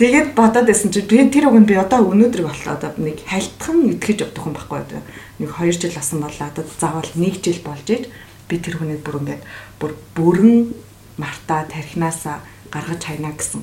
Тэгээд 0.00 0.34
бодоод 0.34 0.66
байсан 0.66 0.90
чи 0.90 1.04
би 1.04 1.20
тэр 1.28 1.52
үгэнд 1.52 1.68
би 1.68 1.76
одоо 1.76 2.02
өнөөдрийг 2.08 2.48
боллоо 2.48 2.74
одоо 2.74 2.90
нэг 2.98 3.22
хальтхан 3.28 3.94
итгэж 3.94 4.26
явдаг 4.26 4.42
хүн 4.42 4.56
байхгүй 4.56 4.78
одоо 4.82 5.00
нэг 5.38 5.50
2 5.54 5.70
жил 5.70 5.94
болсон 5.94 6.18
боллоо 6.24 6.46
одоо 6.50 6.64
заавал 6.66 7.10
1 7.14 7.44
жил 7.44 7.60
болж 7.62 7.86
иж 7.92 8.10
би 8.50 8.58
тэр 8.58 8.82
хүнийг 8.82 9.06
бүр 9.06 9.22
ингээд 9.22 9.42
бүр 9.78 9.92
бүрэн 10.18 10.74
мартаа 11.14 11.62
тархинасаа 11.70 12.42
гаргаж 12.74 13.06
хайна 13.06 13.30
гэсэн 13.38 13.62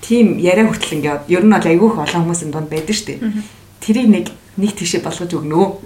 тийм 0.00 0.40
яриа 0.40 0.64
хүртэл 0.64 0.96
ингээд 1.04 1.28
ер 1.28 1.44
нь 1.44 1.52
бол 1.52 1.68
айгүйх 1.68 1.96
олон 2.00 2.22
хүмүүсийн 2.24 2.48
дунд 2.48 2.72
байдаг 2.72 2.96
шүү 2.96 3.06
дээ. 3.12 3.20
Тэрийг 3.88 4.08
нэг 4.12 4.26
нэг 4.60 4.76
тийшээ 4.76 5.00
болгож 5.00 5.32
өгнө? 5.32 5.80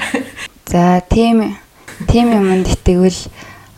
За 0.72 1.04
тийм 1.04 1.60
тийм 2.08 2.32
юмд 2.32 2.64
итгэвэл 2.64 3.28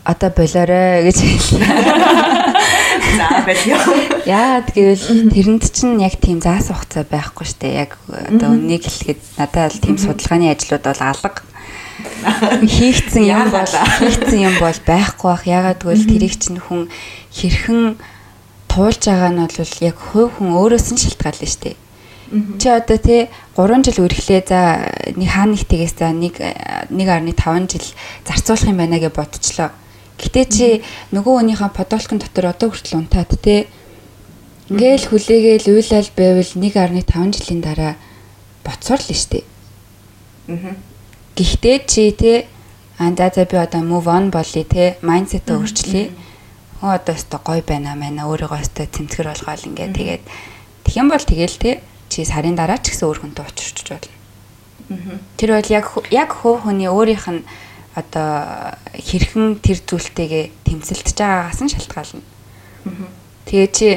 одоо 0.07 0.31
болоорой 0.31 1.11
гэж 1.11 1.19
хэллээ. 1.19 1.75
За 3.19 3.43
байлаа. 3.43 3.83
Яагаад 4.31 4.69
гэвэл 4.71 5.27
тэрэнд 5.27 5.65
чинь 5.75 5.99
яг 5.99 6.23
тийм 6.23 6.39
заас 6.39 6.71
хугацаа 6.71 7.03
байхгүй 7.03 7.51
штэ. 7.51 7.83
Яг 7.83 7.99
одоо 8.07 8.55
үнийг 8.55 8.87
хэлэхэд 8.87 9.43
надад 9.43 9.75
бол 9.75 9.83
тийм 9.83 9.99
судалгааны 9.99 10.55
ажлууд 10.55 10.85
бол 10.87 11.03
алга. 11.03 11.43
Хийгдсэн 12.79 13.27
юм 13.27 13.51
бол 13.51 13.75
хийгдсэн 13.75 14.39
юм 14.39 14.55
бол 14.63 14.79
байхгүй 14.87 15.29
бах. 15.35 15.51
Яагаад 15.51 15.83
гэвэл 15.83 16.07
тэрийг 16.15 16.39
чинь 16.39 16.63
хүн 16.63 16.87
хэрхэн 17.35 17.99
туулж 18.71 19.03
байгаа 19.03 19.35
нь 19.35 19.43
бол 19.43 19.75
яг 19.83 19.99
хувь 19.99 20.31
хүн 20.39 20.55
өөрөөс 20.55 20.95
нь 20.95 21.03
шалтгаална 21.03 21.51
штэ. 21.51 21.75
Чи 22.35 22.69
одоо 22.69 22.98
тий 22.98 23.31
3 23.55 23.85
жил 23.86 24.11
үргэлээ 24.11 24.43
за 24.43 24.90
нэг 25.15 25.31
хаана 25.31 25.55
нэг 25.55 25.62
тгээс 25.70 25.94
за 26.02 26.11
нэг 26.11 26.35
1.5 26.90 27.70
жил 27.70 27.86
зарцуулах 28.27 28.66
юм 28.66 28.78
байна 28.82 28.98
гэж 28.98 29.15
бодчихлоо. 29.15 29.70
Гэтэ 30.19 30.43
чи 30.51 30.66
нөгөө 31.15 31.35
хүнийхээ 31.39 31.70
подолкон 31.70 32.19
дотор 32.19 32.51
одоо 32.51 32.74
хүртэл 32.74 32.98
унтаад 32.98 33.31
тий 33.39 33.70
ингээл 34.66 35.06
хүлээгээл 35.15 35.78
уйлал 35.78 36.11
байвал 36.19 36.51
1.5 36.59 37.39
жилийн 37.39 37.62
дараа 37.62 37.94
боцоор 38.66 38.98
л 38.98 39.15
штэ. 39.15 39.47
Аа. 40.51 40.74
Гэхдээ 41.39 41.78
чи 41.86 42.11
тий 42.19 42.39
аа 42.98 43.15
за 43.15 43.31
за 43.31 43.47
би 43.47 43.62
одоо 43.62 43.78
move 43.86 44.11
on 44.11 44.35
болъё 44.35 44.66
тий 44.66 44.98
майндсет 45.06 45.47
өөрчлөе. 45.47 46.11
Хөө 46.82 46.90
одоо 46.98 47.15
өстой 47.15 47.40
гой 47.47 47.62
байна 47.62 47.94
маа 47.94 48.27
өөрийгөө 48.27 48.59
өстой 48.59 48.90
тэмцгэр 48.90 49.31
болгоол 49.31 49.69
ингээ 49.70 49.94
тэгээд 49.94 50.23
тэгэх 50.82 50.98
юм 50.98 51.09
бол 51.15 51.23
тэгэл 51.23 51.62
тий 51.62 51.74
чи 52.15 52.23
сарын 52.23 52.55
дараа 52.55 52.78
ч 52.78 52.95
гэсэн 52.95 53.11
өөр 53.11 53.19
хүнтэй 53.27 53.43
учирч 53.43 53.91
болно. 53.91 54.15
Тэр 55.35 55.59
бол 55.59 55.70
яг 55.74 55.86
яг 56.15 56.31
хувь 56.31 56.62
хүний 56.62 56.86
өөрийнх 56.86 57.27
нь 57.27 57.43
одоо 57.99 58.78
хэрхэн 58.95 59.59
тэр 59.59 59.82
зүйлтэйгээ 59.82 60.45
тэмцэлдэж 60.62 61.16
байгаагаас 61.19 61.61
нь 61.66 61.73
шалтгаална. 61.74 62.23
Тэгээ 63.51 63.69
чи 63.74 63.89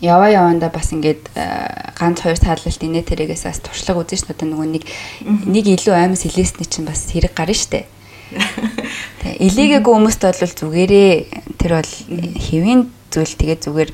яваа 0.00 0.32
явандаа 0.32 0.72
бас 0.72 0.92
ингээд 0.96 1.28
э, 1.36 1.92
ганц 2.00 2.24
хоёр 2.24 2.40
таалалт 2.40 2.80
инээ 2.80 3.04
тэрэгээс 3.04 3.44
бас 3.44 3.60
туршлага 3.60 4.00
үзэн 4.00 4.16
ш 4.16 4.24
нь 4.24 4.32
одоо 4.32 4.48
нөгөө 4.48 4.68
нэг 4.72 4.84
нэг 5.44 5.64
илүү 5.76 5.92
аймас 5.92 6.24
хэлээсний 6.24 6.64
чинь 6.64 6.88
бас 6.88 7.12
хэрэг 7.12 7.36
гарна 7.36 7.52
штэ. 7.52 7.84
Тэгээ 9.20 9.44
илээгээгүй 9.44 9.92
хүмүүст 9.92 10.22
бол 10.24 10.56
зүгээрээ 10.56 11.12
тэр 11.60 11.72
бол 11.76 11.92
хэвийн 12.40 12.80
зүйл. 13.12 13.34
Тэгээ 13.36 13.58
зүгээр 13.60 13.90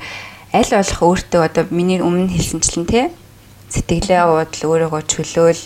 аль 0.57 0.73
болох 0.73 1.01
өөртөө 1.05 1.41
одоо 1.45 1.63
миний 1.69 2.01
өмнө 2.01 2.33
хэлсэнчлэн 2.33 2.85
те 2.89 3.01
сэтгэлээ 3.69 4.25
уудал 4.25 4.63
өөрийгөө 4.65 5.01
чөлөөл. 5.05 5.63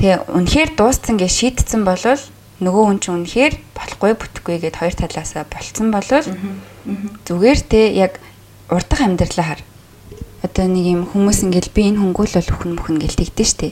Тэгээ 0.00 0.18
үнэхээр 0.32 0.70
дууссан 0.78 1.20
гэж 1.20 1.32
шийдсэн 1.32 1.84
болвол 1.84 2.22
нөгөө 2.64 2.84
хүн 2.88 2.98
чинь 3.04 3.16
үнэхээр 3.20 3.54
болохгүй 3.76 4.12
бүтэхгүй 4.16 4.56
гэд 4.64 4.80
хоёр 4.80 4.94
талаасаа 4.96 5.44
болцсон 5.44 5.88
болвол 5.92 6.26
зүгээр 7.26 7.60
те 7.68 7.80
яг 7.92 8.22
урдах 8.70 9.00
амьдралаа 9.02 9.46
хар 9.58 9.60
одоо 10.44 10.66
нэг 10.68 10.84
юм 10.86 11.02
хүмүүс 11.08 11.44
ингээл 11.48 11.74
би 11.74 11.82
энэ 11.90 12.00
хөнгөл 12.00 12.36
бол 12.36 12.50
өхөн 12.52 12.72
мөхөн 12.76 12.96
гэл 13.00 13.16
тэгдэж 13.16 13.48
штэ. 13.48 13.68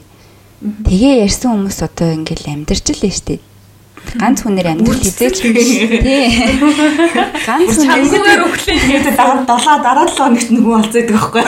Тэгээ 0.88 1.22
ярьсан 1.28 1.52
хүмүүс 1.52 1.78
одоо 1.84 2.08
ингээл 2.16 2.48
амьдарч 2.48 2.86
л 2.96 3.04
штэ. 3.12 3.44
Ганц 4.12 4.44
хүнээр 4.44 4.76
амьдрал 4.76 5.00
хизээч 5.00 5.36
тий. 5.40 6.28
Ганц 7.46 7.74
Чамгүйгээр 7.80 8.42
өглөө 8.44 9.12
дараа 9.16 9.40
7 9.46 9.80
дараа 9.80 10.06
7 10.06 10.20
хоногт 10.20 10.48
нөгөө 10.52 10.74
олцоодаг 10.82 11.16
байхгүй. 11.16 11.42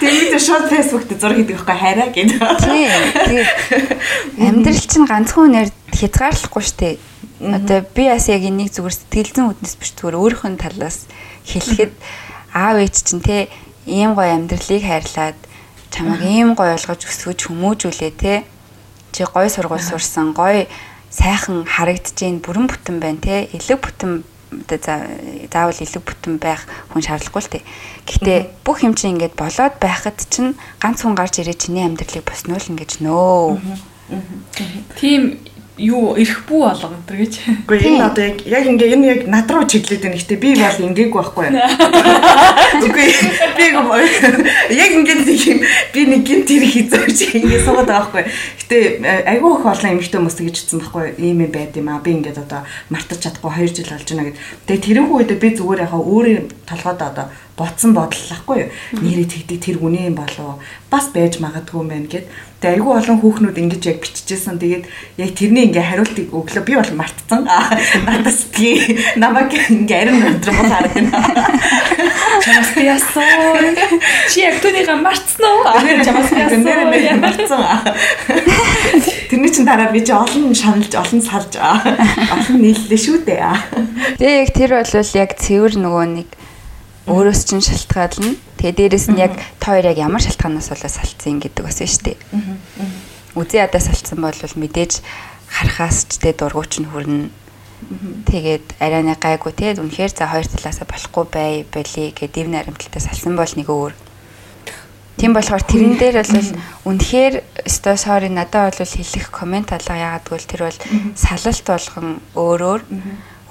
Тэгээд 0.00 0.32
шууд 0.40 0.66
фэйсбүүк 0.72 1.04
дээр 1.10 1.20
зураг 1.20 1.36
хийдэг 1.44 1.56
байхгүй 1.60 1.76
хараа 1.76 2.08
гэдэг. 2.08 2.40
Тий. 2.64 3.44
Амьдрал 4.40 4.80
чинь 4.80 5.04
ганцхан 5.04 5.40
хүнээр 5.44 5.68
хязгаарлахгүй 5.92 6.64
штэ. 6.64 6.96
Одоо 7.44 7.84
би 7.92 8.08
бас 8.08 8.26
яг 8.32 8.42
энийг 8.48 8.72
зүгээр 8.72 8.94
сэтгэлзэн 8.94 9.50
үднэс 9.52 9.74
биш 9.76 9.92
зүгээр 9.98 10.16
өөрийнх 10.16 10.46
нь 10.48 10.60
талаас 10.62 11.04
хэлэхэд 11.44 11.92
аав 12.54 12.76
ээж 12.80 12.94
чинь 13.04 13.20
те 13.20 13.52
ийм 13.84 14.16
гоё 14.16 14.32
амьдралыг 14.32 14.80
хайрлаад 14.80 15.38
чамайг 15.92 16.22
ийм 16.24 16.54
гоё 16.56 16.78
ойлгож 16.78 17.04
өсгөж 17.04 17.50
хүмүүжүүлээ 17.50 18.12
те 18.16 18.34
чи 19.12 19.22
гоё 19.28 19.50
сургууль 19.50 19.82
сурсан 19.82 20.32
гоё 20.32 20.64
сайхан 21.14 21.62
харагдаж 21.62 22.18
ийн 22.18 22.42
бүрэн 22.42 22.66
бүтэн 22.66 22.98
байна 22.98 23.22
те. 23.22 23.46
Элэг 23.54 23.78
бүтэн 23.78 24.12
заавал 24.66 25.78
элэг 25.78 26.02
бүтэн 26.02 26.34
байх 26.42 26.66
хүн 26.90 27.02
шаардлагагүй 27.06 27.42
л 27.42 27.52
те. 27.54 27.60
Гэхдээ 28.06 28.38
бүх 28.66 28.82
юм 28.82 28.94
чинь 28.98 29.14
ингээд 29.18 29.38
болоод 29.38 29.78
байхад 29.78 30.18
чинь 30.30 30.58
ганц 30.82 31.02
хүн 31.06 31.14
гарч 31.14 31.38
ирээ 31.38 31.54
чиний 31.54 31.86
амьдралыг 31.86 32.26
боснуул 32.26 32.62
ингэж 32.62 33.02
нөө. 33.02 33.58
тийм 34.98 35.38
юу 35.76 36.14
эрх 36.14 36.44
бүү 36.46 36.60
болгон 36.62 37.02
тэр 37.02 37.18
гэж. 37.26 37.34
Үгүй 37.66 37.82
энэ 37.82 38.06
одоо 38.06 38.22
яг 38.22 38.46
яг 38.46 38.62
ингээ 38.62 38.94
энэ 38.94 39.06
яг 39.10 39.20
над 39.26 39.50
руу 39.50 39.66
чиглээд 39.66 40.06
байна. 40.06 40.14
Гэтэ 40.14 40.38
би 40.38 40.54
бол 40.54 40.78
ингээгүй 40.86 41.18
байхгүй. 41.18 41.48
Үгүй 42.86 43.06
би 43.58 43.64
яг 44.78 44.90
ингээ 44.94 45.18
нэг 45.26 45.42
юм 45.50 45.58
би 45.90 46.00
нэг 46.06 46.22
гинт 46.22 46.46
тэр 46.46 46.62
хийзөөж 46.62 47.18
ингээ 47.42 47.64
суугаад 47.66 47.90
байгаа 47.90 48.06
байхгүй. 48.06 48.24
Гэтэ 48.62 48.78
айгүй 49.34 49.50
их 49.50 49.66
олон 49.66 49.92
эмэгтэй 49.98 50.18
хүмүүс 50.22 50.38
гэж 50.46 50.56
хэлсэн 50.62 50.78
байхгүй. 50.78 51.06
Ийм 51.18 51.42
юм 51.42 51.50
байд 51.50 51.74
юм 51.74 51.90
аа. 51.90 51.98
Би 51.98 52.10
ингээд 52.14 52.38
одоо 52.38 52.62
мартаж 52.86 53.18
чадахгүй 53.18 53.50
2 53.66 53.74
жил 53.74 53.90
болж 53.90 54.06
байна 54.06 54.30
гэд. 54.30 54.38
Тэгээ 54.70 54.84
тэрэн 54.86 55.10
үед 55.10 55.30
би 55.34 55.48
зүгээр 55.58 55.84
яхаа 55.90 55.98
өөрийн 56.06 56.54
толгойд 56.70 57.02
одоо 57.02 57.26
бодсон 57.56 57.94
бодол 57.94 58.18
ахгүй 58.34 58.66
юу. 58.66 58.70
Нэрээ 58.98 59.30
тэгдэг 59.30 59.58
тэр 59.62 59.76
үнэ 59.78 60.10
юм 60.10 60.18
болов 60.18 60.58
бас 60.90 61.10
байж 61.14 61.38
магадгүй 61.38 61.78
юм 61.78 61.88
байна 61.90 62.10
гэд. 62.10 62.26
Тэгээ 62.58 62.82
айгүй 62.82 62.92
олон 62.98 63.18
хүүхнүүд 63.22 63.58
ингэж 63.62 63.82
яг 63.86 63.98
биччихсэн. 64.02 64.58
Тэгээд 64.58 64.84
яг 65.22 65.30
тэрний 65.38 65.70
ингээ 65.70 65.86
хариултыг 65.86 66.34
өглөө 66.34 66.64
би 66.66 66.74
бол 66.74 66.92
мартсан. 66.98 67.46
Надаас 68.06 68.40
тий 68.50 68.98
намайг 69.14 69.54
ингээ 69.54 70.00
арин 70.02 70.22
өдрөм 70.34 70.56
бол 70.58 70.72
харагдана. 70.72 71.18
Чамаас 72.44 72.70
би 72.74 72.82
яасан. 72.90 73.78
Чи 74.30 74.42
яг 74.42 74.58
түүнийг 74.58 74.90
мартсан 74.98 75.46
уу? 75.46 75.62
Чамаас 76.02 76.30
би. 76.34 76.42
Нэрээ 76.58 77.18
мартсан. 77.22 77.62
Тэрний 79.30 79.50
чин 79.54 79.66
дараа 79.66 79.94
би 79.94 80.02
чи 80.02 80.10
олон 80.10 80.54
шаналж 80.54 80.94
олон 80.94 81.22
салж 81.22 81.54
олон 81.58 82.58
нийллээ 82.58 82.98
шүү 82.98 83.22
дээ. 83.26 84.18
Тэгээ 84.18 84.40
яг 84.42 84.50
тэр 84.54 84.70
бол 84.78 84.94
яг 84.94 85.30
цэвэр 85.38 85.74
нөгөө 85.78 86.06
нэг 86.18 86.28
өөрөөс 87.06 87.40
чинь 87.44 87.60
шалтгаална. 87.60 88.36
Тэгээ 88.56 88.74
дээрэс 88.78 89.06
нь 89.12 89.20
яг 89.20 89.36
тоор 89.60 89.84
яг 89.84 89.98
ямар 90.00 90.24
шалтгаанаас 90.24 90.72
болоо 90.72 90.88
салцсан 90.88 91.40
гэдэг 91.40 91.64
бас 91.64 91.84
шүү 91.84 92.16
дээ. 92.16 92.18
Үзээ 93.36 93.64
ядаа 93.68 93.82
салцсан 93.82 94.18
бол 94.24 94.32
мэдээж 94.32 95.04
харахаас 95.52 96.08
ч 96.08 96.22
тэ 96.22 96.32
дургуйч 96.32 96.80
нь 96.80 96.88
хүрнэ. 96.88 97.28
Тэгээд 98.24 98.80
арайны 98.80 99.12
гайгүй 99.20 99.52
те 99.52 99.76
үнэхээр 99.76 100.12
за 100.16 100.32
хоёр 100.32 100.48
талаасаа 100.48 100.88
болохгүй 100.88 101.24
бай 101.28 101.52
болий 101.68 102.08
гэдэг 102.16 102.32
дэв 102.32 102.48
наримталтай 102.48 103.02
салсан 103.04 103.36
бол 103.36 103.52
нэг 103.52 103.68
өөр. 103.68 103.92
Тийм 105.20 105.36
болохоор 105.36 105.62
тэрэн 105.62 105.94
дээр 106.00 106.24
бол 106.24 106.50
үнэхээр 106.88 107.34
өстой 107.68 107.96
sorry 108.00 108.32
надад 108.32 108.80
бол 108.80 108.88
хэлэх 108.88 109.28
комент 109.28 109.70
алга 109.76 109.94
яагаад 109.94 110.26
гэвэл 110.26 110.48
тэр 110.48 110.62
бол 110.66 110.80
салалт 111.14 111.66
болгон 111.68 112.08
өөрөөр 112.34 112.80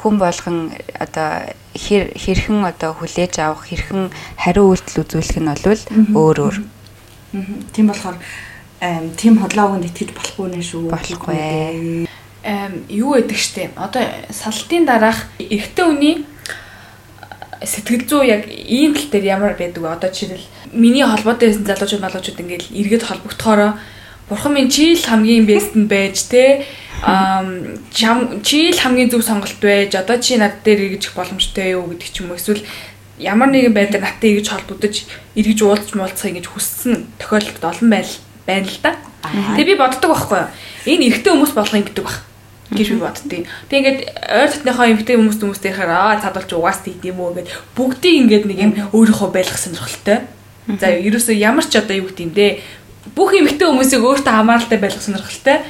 хүн 0.03 0.19
болгон 0.19 0.75
одоо 0.99 1.47
хэр 1.71 2.11
хэрхэн 2.19 2.67
одоо 2.67 2.91
хүлээж 2.91 3.39
авах 3.39 3.71
хэрхэн 3.71 4.11
хариу 4.35 4.75
үйлдэл 4.75 5.01
үзүүлэх 5.07 5.39
нь 5.39 5.47
бол 5.47 5.83
өөр 6.19 6.37
өөр. 6.43 6.57
Тийм 7.71 7.87
болохоор 7.87 8.19
тийм 9.15 9.39
хотлоогонд 9.39 9.87
итгэж 9.87 10.11
болохгүй 10.11 10.47
нэ 10.51 10.59
шүү. 10.59 10.91
Болохгүй. 10.91 12.07
Эм 12.43 12.73
юу 12.91 13.15
гэдэг 13.15 13.39
штеп. 13.39 13.71
Одоо 13.79 14.03
салтын 14.27 14.83
дараах 14.83 15.31
эрэгтэй 15.39 15.87
үний 15.87 16.27
сэтгэл 17.63 18.03
зүй 18.03 18.27
яг 18.27 18.43
ийм 18.51 18.91
тал 18.93 19.07
дээр 19.07 19.39
ямар 19.39 19.55
байдаг 19.55 19.79
вэ? 19.79 19.95
Одоо 19.95 20.11
жишээл 20.11 20.43
миний 20.75 21.07
холбоотой 21.07 21.55
байсан 21.55 21.63
залуучууд 21.63 22.03
малуучууд 22.03 22.43
ингээл 22.43 22.75
эргээд 22.75 23.07
холбогдохороо 23.07 23.79
бурхан 24.27 24.53
минь 24.53 24.69
чи 24.69 24.99
л 24.99 25.07
хамгийн 25.07 25.47
бест 25.47 25.71
нь 25.79 25.87
байж 25.87 26.27
ам 26.27 26.67
чи 28.43 28.71
л 28.71 28.79
хамгийн 28.79 29.09
зөв 29.09 29.23
сонголт 29.23 29.57
байж 29.59 29.95
одоо 29.95 30.17
чи 30.21 30.37
над 30.37 30.63
дээр 30.63 30.93
эргэж 30.93 31.11
боломжтой 31.11 31.75
юу 31.75 31.89
гэдэг 31.91 32.09
ч 32.13 32.23
юм 32.23 32.31
уу 32.31 32.39
эсвэл 32.39 32.63
ямар 33.19 33.49
нэгэн 33.51 33.73
байдлаар 33.73 34.07
наттай 34.07 34.37
эргэж 34.37 34.47
холбогдож 34.49 34.95
эргэж 35.35 35.59
уулзч 35.63 35.93
муулцах 35.93 36.31
ингэж 36.31 36.47
хүссэн 36.47 37.07
тохиолдолд 37.19 37.63
олон 37.63 37.89
байл 37.91 38.13
байна 38.47 38.67
л 38.67 38.79
да. 38.83 38.95
Тэгээ 39.23 39.69
би 39.71 39.75
боддог 39.75 40.09
байхгүй 40.11 40.39
юу? 40.39 40.49
Энэ 40.87 41.05
эрэгтэй 41.11 41.31
хүмүүс 41.31 41.53
юм 41.55 41.85
гэдэг 41.87 42.03
баг 42.03 42.17
гэж 42.71 42.87
би 42.89 42.97
боддیں۔ 42.99 43.43
Тэг 43.69 43.77
ингээд 43.79 43.99
ойр 44.23 44.49
дотныхоо 44.51 44.85
эмгтэй 44.91 45.15
хүмүүс 45.15 45.37
хүмүүстэй 45.39 45.73
хараа 45.75 46.19
цадвалж 46.19 46.51
угаас 46.55 46.79
тийд 46.83 47.03
юм 47.03 47.19
уу 47.23 47.35
гэд 47.35 47.47
бүгдийг 47.77 48.15
ингээд 48.27 48.45
нэг 48.47 48.59
юм 48.59 48.71
өөрийнхөө 48.91 49.29
байлгах 49.31 49.59
сонирхолтой. 49.61 50.27
За 50.79 50.87
ерөөсөө 50.91 51.35
ямар 51.37 51.63
ч 51.63 51.77
одоо 51.79 51.95
юу 51.95 52.07
гэдэг 52.11 52.25
юм 52.27 52.33
дээ. 52.35 52.51
Бүх 53.15 53.35
эмгтэй 53.35 53.67
хүмүүсийг 53.67 54.03
өөртөө 54.03 54.33
хамааралтай 54.33 54.79
байлгах 54.79 55.03
сонирхолтой 55.03 55.63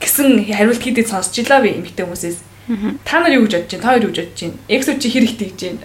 гэсэн 0.00 0.48
хариулт 0.48 0.82
хийдэг 0.82 1.06
сонсч 1.06 1.44
илаа 1.44 1.60
би 1.60 1.76
эмгтэй 1.76 2.08
хүмүүсээс. 2.08 2.38
Та 3.04 3.20
нар 3.20 3.34
юу 3.34 3.44
гэж 3.46 3.66
бодож 3.66 3.70
байна? 3.70 3.82
Та 3.82 3.88
хоёр 3.90 4.04
юу 4.06 4.12
гэж 4.14 4.18
бодож 4.20 4.40
байна? 4.40 4.58
Эксо 4.68 4.92
чи 4.96 5.08
хэр 5.10 5.24
их 5.26 5.34
тэгж 5.38 5.60
байна? 5.60 5.80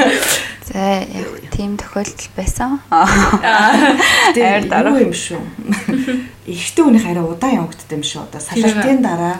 За 0.70 1.02
яг 1.02 1.28
тийм 1.50 1.76
тохиолдол 1.78 2.30
байсан. 2.36 2.78
Тэр 4.34 4.66
дараа 4.66 4.98
юм 5.00 5.14
шүү. 5.14 5.40
Эхтэй 6.50 6.82
хүний 6.84 7.02
хараа 7.02 7.26
удаан 7.26 7.66
явагддаг 7.66 7.94
юм 7.94 8.04
шүү. 8.06 8.26
Одоо 8.26 8.40
салалтын 8.42 9.02
дараа 9.02 9.38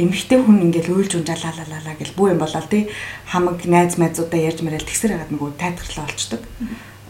эмэгтэй 0.00 0.40
хүн 0.40 0.72
ингээл 0.72 0.92
уйлж 0.96 1.12
унжаалалалаа 1.20 1.96
гэл 2.00 2.16
бүү 2.16 2.32
юм 2.32 2.40
болоо 2.40 2.64
тий 2.64 2.88
хамаг 3.28 3.64
найз 3.68 4.00
майзуудаа 4.00 4.40
ярьж 4.40 4.64
мэрэл 4.64 4.88
тэгсэр 4.88 5.12
хагаад 5.12 5.32
нөгөө 5.36 5.50
тайтгарлаа 5.60 6.04
олчдөг. 6.08 6.42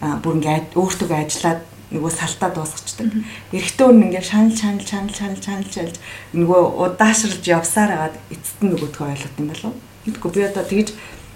Аа 0.03 0.19
бүр 0.19 0.43
ингээд 0.43 0.75
өөртөө 0.75 1.09
ажиллаад 1.15 1.61
нөгөө 1.93 2.13
салтаа 2.13 2.51
дуусгачдаг. 2.51 3.13
Эрэгтэй 3.53 3.87
хүн 3.87 4.05
ингээд 4.09 4.27
шанал 4.27 4.57
шанал 4.57 4.85
шанал 4.85 5.15
шанал 5.15 5.41
шанал 5.45 5.69
шанал 5.69 5.99
нөгөө 6.33 6.63
удаашрлж 6.83 7.45
явсаар 7.45 7.91
хагаад 7.93 8.17
эцэст 8.33 8.59
нь 8.65 8.71
нөгөөдгөө 8.73 9.07
ойлгох 9.13 9.37
юм 9.39 9.49
болов. 9.53 9.75
Тэгэхгүй 10.05 10.31
би 10.33 10.41
одоо 10.49 10.65
тэгж 10.65 10.89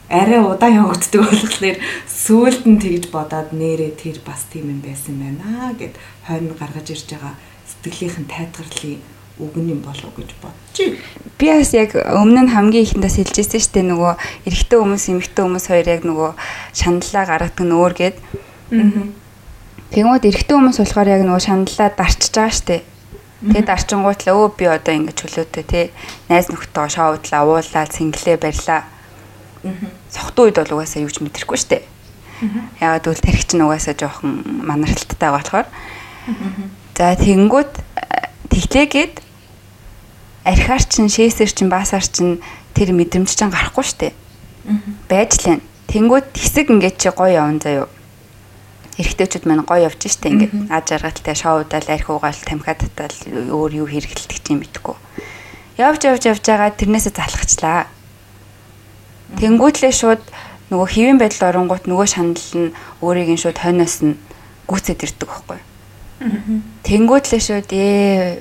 арай 0.09 0.41
удаан 0.41 0.79
явагддаг 0.87 1.21
болохоор 1.27 1.77
сүүлд 2.07 2.63
нь 2.67 2.81
тэгж 2.81 3.05
бодоод 3.11 3.51
нэрээ 3.53 3.93
тэр 3.99 4.19
бас 4.23 4.47
тийм 4.53 4.71
юм 4.71 4.81
байсан 4.81 5.19
байна 5.19 5.75
гэд 5.75 5.95
хойно 6.27 6.55
гаргаж 6.55 6.87
ирж 6.95 7.07
байгаа 7.11 7.35
сэтгэлийнхэн 7.67 8.27
тайтгарлын 8.31 9.03
үгэн 9.39 9.67
юм 9.75 9.81
болов 9.83 10.15
гэж 10.17 10.31
бодчих. 10.41 11.03
Би 11.39 11.47
бас 11.51 11.75
яг 11.75 11.93
өмнө 11.93 12.47
нь 12.47 12.53
хамгийн 12.55 12.87
ихэндээс 12.87 13.19
хэлжсэн 13.21 13.61
шүү 13.61 13.75
дээ 13.75 13.87
нөгөө 13.93 14.13
эрэгтэй 14.49 14.79
хүмүүс 14.81 15.05
эмэгтэй 15.13 15.43
хүмүүс 15.45 15.67
хоёр 15.69 15.87
яг 15.91 16.03
нөгөө 16.09 16.31
шаналлаа 16.73 17.25
гаргадаг 17.27 17.65
нь 17.67 17.77
өөр 17.77 17.95
гээд. 17.99 18.17
Тэгмүүд 19.95 20.25
эрэгтэй 20.27 20.57
хүмүүс 20.57 20.79
болохоор 20.83 21.09
яг 21.15 21.23
нөгөө 21.23 21.43
шаналлаа 21.47 21.89
дарчиж 21.95 22.35
байгаа 22.35 22.63
дээ. 22.67 22.83
Тэгээд 23.37 23.69
дарчингуутлаа 23.71 24.35
өө 24.35 24.49
би 24.59 24.65
одоо 24.67 24.95
ингэж 24.97 25.17
чөлөөтэй 25.21 25.65
те 25.69 25.81
найз 26.27 26.49
нөхдөд 26.51 26.91
шоудлаа 26.91 27.43
уулаа 27.47 27.87
цэнгэлээ 27.87 28.37
барьлаа. 28.41 28.83
Сохтуу 30.11 30.51
үед 30.51 30.59
бол 30.59 30.81
угаасаа 30.81 31.05
юу 31.05 31.13
ч 31.13 31.23
мэдрэхгүй 31.23 31.59
шүү 31.61 31.71
дээ. 31.71 31.85
Ягаад 32.83 33.05
гэвэл 33.07 33.23
тарих 33.23 33.45
чинь 33.47 33.63
угаасаа 33.63 33.95
жоохон 33.95 34.43
манархалттай 34.67 35.31
болохоор. 35.31 35.69
За 36.97 37.15
тэгэнгүүт 37.15 37.73
тэглээгээд 38.51 39.15
архиар 40.45 40.83
чин 40.83 41.07
шээсэр 41.13 41.51
чин 41.53 41.69
баасаар 41.69 42.03
чин 42.03 42.41
тэр 42.75 42.91
мэдрэмж 42.97 43.31
чин 43.37 43.51
гарахгүй 43.53 43.85
штэ. 43.85 44.17
Байж 45.09 45.45
лэн. 45.47 45.61
Тэнгүүд 45.87 46.35
хэсэг 46.35 46.71
ингээд 46.75 46.97
чи 46.99 47.11
гоё 47.15 47.47
явна 47.47 47.63
заяо. 47.63 47.87
Эрэгтэйчүүд 48.97 49.45
маань 49.45 49.69
гоё 49.69 49.93
явж 49.93 50.09
штэ 50.09 50.33
ингээд 50.33 50.55
аж 50.73 50.87
аргалтай 50.97 51.37
шоудаал 51.37 51.89
арх 51.93 52.09
угаал 52.09 52.41
тамхиад 52.49 52.81
татал 52.81 53.17
өөр 53.53 53.85
юу 53.85 53.87
хэрэгэлдэг 53.93 54.41
чинь 54.41 54.61
мэдгүй. 54.65 54.97
Явж 55.77 56.01
явж 56.09 56.23
явж 56.25 56.45
байгаа 56.49 56.73
тэрнээсээ 56.73 57.13
залхачлаа. 57.13 57.93
Тэнгүүтлээ 59.37 59.93
шууд 59.93 60.25
нөгөө 60.73 60.89
хэвэн 60.89 61.19
байдал 61.21 61.53
оронгууд 61.53 61.85
нөгөө 61.85 62.09
шанал 62.09 62.49
нь 62.57 62.73
өөрийг 63.05 63.37
нь 63.37 63.43
шууд 63.43 63.61
хойноос 63.61 64.01
нь 64.01 64.17
гүцэд 64.65 65.05
ирдэг 65.05 65.29
байхгүй. 65.29 65.61
Тэнгүүтлээ 66.89 67.43
шууд 67.45 67.69
ээ 67.69 68.41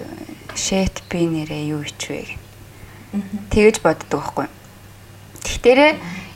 shit 0.55 1.03
би 1.11 1.27
нэрээ 1.27 1.75
юу 1.75 1.83
ичвэ 1.83 2.23
гэх. 2.23 2.39
Тэгэж 3.51 3.83
боддог 3.83 4.23
байхгүй. 4.23 4.47
Тэгтэрээ 5.43 5.91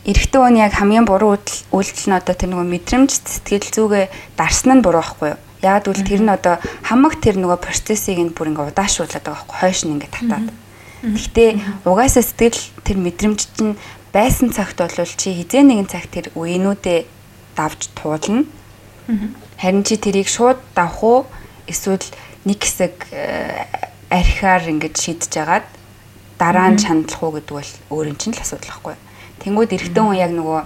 эрэгтэй 0.07 0.39
хүн 0.39 0.55
яг 0.59 0.73
хамгийн 0.79 1.03
буруу 1.03 1.35
үйлдэл 1.75 2.07
нь 2.07 2.17
одоо 2.19 2.35
тэр 2.35 2.49
нөгөө 2.55 2.67
мэдрэмж 2.71 3.11
сэтгэл 3.19 3.67
зүгээ 3.67 4.05
дарсан 4.39 4.79
нь 4.79 4.83
буруу 4.85 5.03
байхгүй 5.03 5.35
юу? 5.35 5.39
Яг 5.59 5.91
үл 5.91 6.03
тэр 6.07 6.21
нь 6.23 6.31
одоо 6.31 6.55
хамаг 6.87 7.19
тэр 7.19 7.35
нөгөө 7.35 7.59
процессыг 7.59 8.15
нь 8.15 8.31
бүр 8.31 8.55
ингээ 8.55 8.71
удаашруулад 8.71 9.19
байгаа 9.19 9.43
байхгүй 9.43 9.57
хойш 9.59 9.79
нь 9.83 9.93
ингээ 9.99 10.11
татаад. 10.15 10.47
Гэхдээ 11.03 11.49
угаасаа 11.83 12.23
сэтгэл 12.23 12.63
тэр 12.87 12.97
мэдрэмж 12.99 13.39
чинь 13.59 13.75
байсан 14.15 14.55
цагт 14.55 14.79
бол 14.79 14.91
чи 14.91 15.35
хизээ 15.35 15.63
нэгэн 15.67 15.91
цагт 15.91 16.11
тэр 16.15 16.27
үеинүүдээ 16.35 16.99
давж 17.59 17.91
туулна. 17.95 18.47
Харин 19.59 19.83
чи 19.83 19.99
тэрийг 19.99 20.31
шууд 20.31 20.59
давах 20.75 21.03
уу 21.03 21.19
эсвэл 21.67 22.03
нэг 22.47 22.63
хэсэг 22.63 22.95
э, 23.11 23.67
архиар 24.09 24.63
ингэж 24.63 24.95
шийдэж 24.95 25.33
агаад 25.43 25.67
дараа 26.39 26.71
нь 26.71 26.79
чандлах 26.79 27.19
уу 27.23 27.35
гэдэг 27.35 27.53
бол 27.53 27.71
өөр 27.91 28.15
юм 28.15 28.17
чинь 28.17 28.33
л 28.33 28.41
асуудал 28.41 28.71
байхгүй. 28.79 28.95
Тэнгүүд 29.39 29.75
эрэгтэй 29.75 30.03
хүн 30.03 30.19
яг 30.19 30.31
нөгөө 30.35 30.61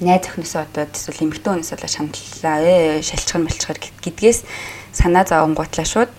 найз 0.00 0.28
охноосоо 0.28 0.62
одоо 0.68 0.84
эсвэл 0.92 1.24
эмэгтэй 1.24 1.50
хүнээс 1.52 1.72
болоо 1.72 1.90
шаналлаа 1.92 2.56
ээ 2.60 3.00
шалчгар 3.00 3.40
малчгар 3.40 3.78
гэдгээс 3.80 4.40
санаа 4.92 5.24
зовонгуутлаа 5.24 5.86
шууд 5.88 6.12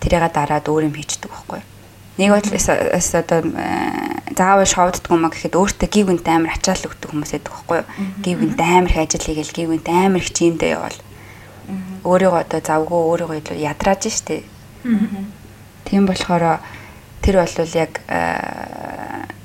тэрийга 0.00 0.28
дараад 0.28 0.68
өөр 0.68 0.92
юм 0.92 0.96
хийждэг 0.96 1.32
байхгүй. 1.32 1.60
Нэг 2.20 2.28
бодлоос 2.28 2.68
одоо 3.16 3.40
заавал 4.36 4.68
шовддгүй 4.68 5.16
маа 5.16 5.32
гэхэд 5.32 5.56
өөртөө 5.56 5.88
гів 5.88 6.06
гинт 6.12 6.28
амар 6.28 6.52
ачаал 6.52 6.84
өгдөг 6.92 7.08
хүмүүс 7.08 7.32
байдаг 7.32 7.52
байхгүй. 7.56 7.80
Гів 8.20 8.36
гинт 8.40 8.60
амар 8.60 8.92
их 8.92 9.00
ажил 9.00 9.24
хийгээл 9.24 9.56
гів 9.56 9.68
гинт 9.72 9.88
амар 9.88 10.20
их 10.20 10.32
чимдээ 10.36 10.76
явал. 10.76 10.98
Өөрийгөө 12.04 12.40
одоо 12.44 12.60
завгүй 12.60 13.00
өөрийгөө 13.00 13.38
илүү 13.40 13.56
ядрааж 13.64 14.02
штэ. 14.12 14.44
Тийм 15.88 16.04
болохоор 16.04 16.60
тэр 17.24 17.40
бол 17.40 17.56
яг 17.80 17.92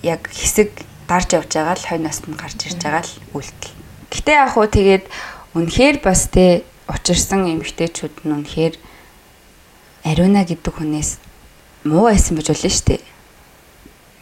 яг 0.03 0.22
хэсэг 0.27 0.72
дарж 1.07 1.39
явж 1.39 1.51
байгаа 1.55 1.75
л 1.79 1.88
хойноос 1.88 2.19
нь 2.27 2.35
гарч 2.35 2.59
ирж 2.67 2.79
байгаа 2.84 3.03
л 3.03 3.13
үйлдэл. 3.34 3.73
Гэтэ 4.11 4.31
яг 4.35 4.49
хуу 4.51 4.67
тэгээд 4.67 5.05
үнэхээр 5.55 5.97
бас 6.03 6.27
те 6.27 6.67
учирсан 6.91 7.47
эмгтээчүүд 7.47 8.27
нь 8.27 8.35
үнэхээр 8.35 8.75
ариуна 10.03 10.43
гэдэг 10.43 10.73
хүнээс 10.75 11.19
муу 11.88 12.11
байсан 12.11 12.35
байж 12.35 12.47
болно 12.51 12.71
шүү 12.71 12.88
дээ. 12.91 13.03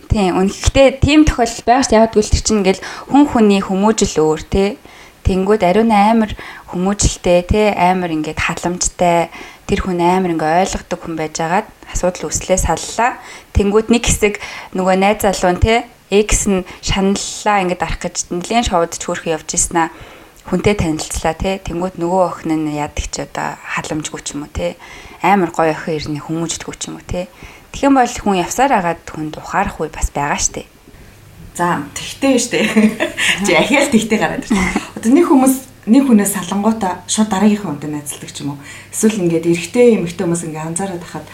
Тийм 0.10 0.38
үнэхдээ 0.42 0.88
тийм 1.02 1.22
тохиолдол 1.26 1.66
байгаа 1.66 1.86
ч 1.86 1.92
яг 1.98 2.14
үл 2.14 2.30
чинь 2.30 2.62
ингээл 2.62 2.82
хүн 3.10 3.24
хүний 3.30 3.62
хүмүүжил 3.62 4.16
өөр 4.22 4.42
те. 4.46 4.78
Тэнгүүд 5.26 5.62
ариун 5.66 5.90
амар 5.90 6.38
хүмүүжилтэй 6.70 7.40
те 7.50 7.74
амар 7.74 8.14
ингээд 8.14 8.38
халамжтай 8.38 9.34
тэр 9.66 9.80
хүн 9.82 9.98
амар 9.98 10.38
ингээ 10.38 10.70
ойлгодог 10.70 11.00
хүн 11.02 11.18
байжгаад 11.18 11.66
асуудал 11.90 12.30
үүслээ 12.30 12.62
саллаа. 12.62 13.18
Тэнгүүд 13.58 13.90
нэг 13.90 14.06
хэсэг 14.06 14.38
нөгөө 14.78 14.96
найз 15.02 15.26
залуу 15.26 15.58
те 15.58 15.90
X 16.12 16.46
нь 16.50 16.66
шаналлаа 16.86 17.58
ингээд 17.66 17.82
арах 17.82 18.02
гэж 18.02 18.30
нэлээд 18.30 18.70
шоудж 18.70 19.02
хөөрх 19.02 19.26
явж 19.26 19.50
ийсэн 19.58 19.90
аа 19.90 19.90
хүнтэй 20.46 20.78
танилцлаа 20.78 21.34
те. 21.34 21.58
Тэнгууд 21.58 21.98
нөгөө 21.98 22.22
охин 22.30 22.70
нь 22.70 22.78
яадаг 22.78 23.06
ч 23.10 23.26
одоо 23.26 23.58
халамжгүй 23.66 24.22
ч 24.22 24.38
юм 24.38 24.46
уу 24.46 24.54
те. 24.54 24.78
Амар 25.26 25.50
гоё 25.50 25.74
охин 25.74 25.98
ирнэ 25.98 26.22
хүмүүждэггүй 26.22 26.76
ч 26.78 26.94
юм 26.94 27.02
уу 27.02 27.06
те. 27.10 27.26
Тэгэх 27.74 27.90
бол 27.90 28.14
хүн 28.22 28.38
явсаар 28.46 28.72
агаад 28.78 29.02
хүнд 29.10 29.42
ухаарах 29.42 29.82
үе 29.82 29.90
бас 29.90 30.14
байгаа 30.14 30.38
штэ. 30.38 30.70
За 31.58 31.82
тэгтээ 31.98 32.38
штэ. 32.38 32.60
Чи 33.42 33.52
ахиал 33.58 33.90
тэгтээ 33.90 34.20
гараад 34.22 34.46
ирсэн 34.46 34.62
одоо 34.94 35.10
нэг 35.10 35.26
хүмүүс 35.26 35.56
нэг 35.90 36.04
хүнээс 36.06 36.38
салангуудаа 36.38 37.02
шууд 37.10 37.30
дараагийнхаа 37.34 37.74
хүнтэй 37.74 37.90
найзалдаг 37.90 38.30
ч 38.30 38.46
юм 38.46 38.54
уу. 38.54 38.62
Эсвэл 38.94 39.26
ингээд 39.26 39.50
эрэгтэй 39.50 39.98
эмэгтэй 39.98 40.24
хүмүүс 40.30 40.46
ингээд 40.46 40.68
анзаараад 40.70 41.04
хахад 41.04 41.26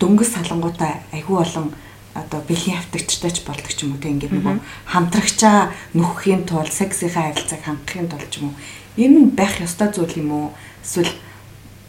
дөнгөс 0.00 0.32
салангуудаа 0.32 1.04
айгүй 1.12 1.36
болон 1.44 1.76
одоо 2.18 2.40
бэлгийн 2.42 2.78
хавтагчтай 2.78 3.30
ч 3.30 3.46
болдог 3.46 3.70
ч 3.70 3.86
юм 3.86 3.94
уу 3.94 4.02
те 4.02 4.10
ингээд 4.10 4.34
нөгөө 4.34 4.56
хамтрагчаа 4.90 5.70
нөхөхийн 5.94 6.42
тулд 6.44 6.72
сексийнхаа 6.74 7.30
харилцааг 7.30 7.62
хангахын 7.62 8.08
тулд 8.10 8.28
ч 8.30 8.42
юм 8.42 8.50
уу. 8.50 8.58
Энэ 8.98 9.18
нь 9.22 9.34
байх 9.38 9.62
ёстой 9.62 9.94
зүйл 9.94 10.18
юм 10.18 10.30
уу? 10.34 10.46
Эсвэл 10.82 11.14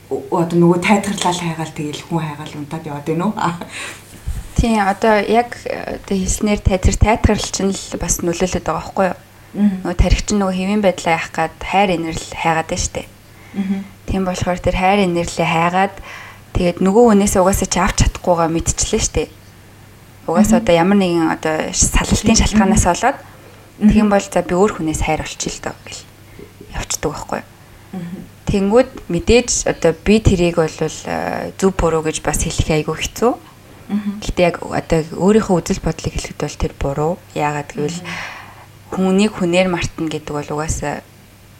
одоо 0.09 0.57
нөгөө 0.57 0.79
тайлгарлал 0.85 1.41
хайгаал 1.41 1.73
тэгэл 1.73 2.05
хүн 2.05 2.21
хайгаал 2.21 2.53
унтаад 2.57 2.85
яваад 2.85 3.07
байна 3.09 3.25
уу? 3.29 3.35
Тийм 4.59 4.81
одоо 4.83 5.15
яг 5.23 5.57
одоо 5.65 6.15
хэлснээр 6.17 6.61
тайлгар 6.61 6.97
тайлгарлал 6.97 7.49
чинь 7.49 7.73
л 7.73 7.83
бас 7.97 8.21
нөлөөлөд 8.21 8.65
байгаа 8.65 8.77
байхгүй 8.77 9.05
юу? 9.09 9.17
Нөгөө 9.81 9.97
тарих 9.97 10.21
чинь 10.25 10.39
нөгөө 10.41 10.55
хэвийн 10.57 10.83
байдлаа 10.85 11.13
яах 11.17 11.29
гад 11.33 11.55
хайр 11.63 11.89
инэрл 11.97 12.25
хайгаад 12.37 12.69
штэ. 12.77 13.09
Тийм 14.05 14.21
болохоор 14.29 14.59
тэр 14.61 14.77
хайр 14.77 15.09
инэрлээ 15.09 15.49
хайгаад 15.49 15.95
тэгээд 16.53 16.77
нөгөө 16.85 17.03
хүнээс 17.17 17.33
угаасаа 17.41 17.69
ч 17.69 17.75
авч 17.81 17.97
чадахгүйгаа 18.05 18.49
мэдчихлээ 18.53 19.01
штэ 19.01 19.23
Угаасаа 20.29 20.61
одоо 20.61 20.75
ямар 20.77 20.97
нэгэн 21.01 21.33
одоо 21.33 21.73
салалтын 21.73 22.37
шалтгаанаас 22.37 22.85
болоод 22.85 23.17
тэгин 23.81 24.09
бол 24.13 24.21
за 24.21 24.45
би 24.45 24.53
өөр 24.53 24.71
хүнээс 24.77 25.01
хайр 25.01 25.25
олчих 25.25 25.57
л 25.57 25.73
доо 25.73 25.75
гэл 25.81 26.01
явцдаг 26.77 27.09
байхгүй. 27.09 27.41
Тэнгүүд 28.45 28.89
мэдээж 29.09 29.49
одоо 29.65 29.97
би 30.05 30.21
тэрийг 30.21 30.61
бол 30.61 30.69
э, 30.69 31.49
зөв 31.57 31.73
буруу 31.73 32.05
гэж 32.05 32.21
бас 32.21 32.45
хэлэх 32.45 32.69
айгүй 32.69 32.97
хэцүү. 32.97 33.33
Гэтэ 34.21 34.41
яг 34.45 34.61
одоо 34.61 35.01
өөрийнхөө 35.17 35.57
үзэл 35.65 35.81
бодлыг 35.81 36.13
хэлэхэд 36.13 36.37
бол 36.37 36.57
тэр 36.61 36.73
буруу. 36.77 37.13
Яагаад 37.33 37.73
гэвэл 37.73 38.01
хүнийг 38.93 39.33
хүнээр 39.37 39.69
мартна 39.69 40.09
гэдэг 40.09 40.33
бол 40.33 40.49
угаасаа 40.61 41.01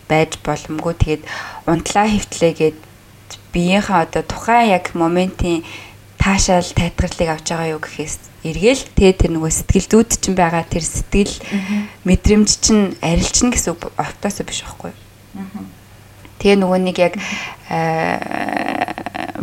байж 0.06 0.38
боломгүй. 0.46 0.94
Тэгээд 0.94 1.24
унтлаа 1.66 2.06
хөвтлээгээд 2.06 2.78
биеийнхээ 3.54 3.98
одоо 4.06 4.24
тухайн 4.26 4.74
яг 4.78 4.94
моментийн 4.94 5.66
таашаал 6.22 6.70
тайтгарлыг 6.74 7.30
авч 7.34 7.50
байгаа 7.50 7.74
юу 7.74 7.82
гэхээс 7.82 8.28
эргээл 8.44 8.84
тэ 8.95 9.11
тэр 9.14 9.36
нөгөө 9.36 9.52
сэтгэл 9.52 9.88
зүйд 9.91 10.11
чинь 10.16 10.38
байгаа 10.38 10.64
тэр 10.64 10.86
сэтгэл 10.86 11.36
мэдрэмж 12.07 12.49
чинь 12.64 12.95
арилжна 13.03 13.52
гэсэн 13.52 13.76
үг 13.76 13.91
автоосоо 13.99 14.48
биш 14.48 14.64
байхгүй. 14.64 14.95
Тэгээ 16.40 16.57
нөгөө 16.64 16.80
нэг 16.80 16.98
яг 17.03 17.14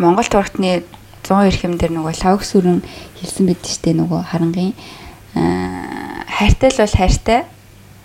Монгол 0.01 0.25
турхтны 0.25 0.85
100 1.29 1.53
эрхэм 1.53 1.77
дээр 1.77 1.93
нөгөө 1.93 2.15
лавгс 2.25 2.57
үрэн 2.57 2.81
хэлсэн 3.21 3.45
байдаг 3.51 3.69
штэ 3.69 3.93
нөгөө 4.01 4.21
харангийн 4.33 4.73
хайртай 5.35 6.71
л 6.73 6.81
бол 6.81 6.97
хайртай. 6.97 7.41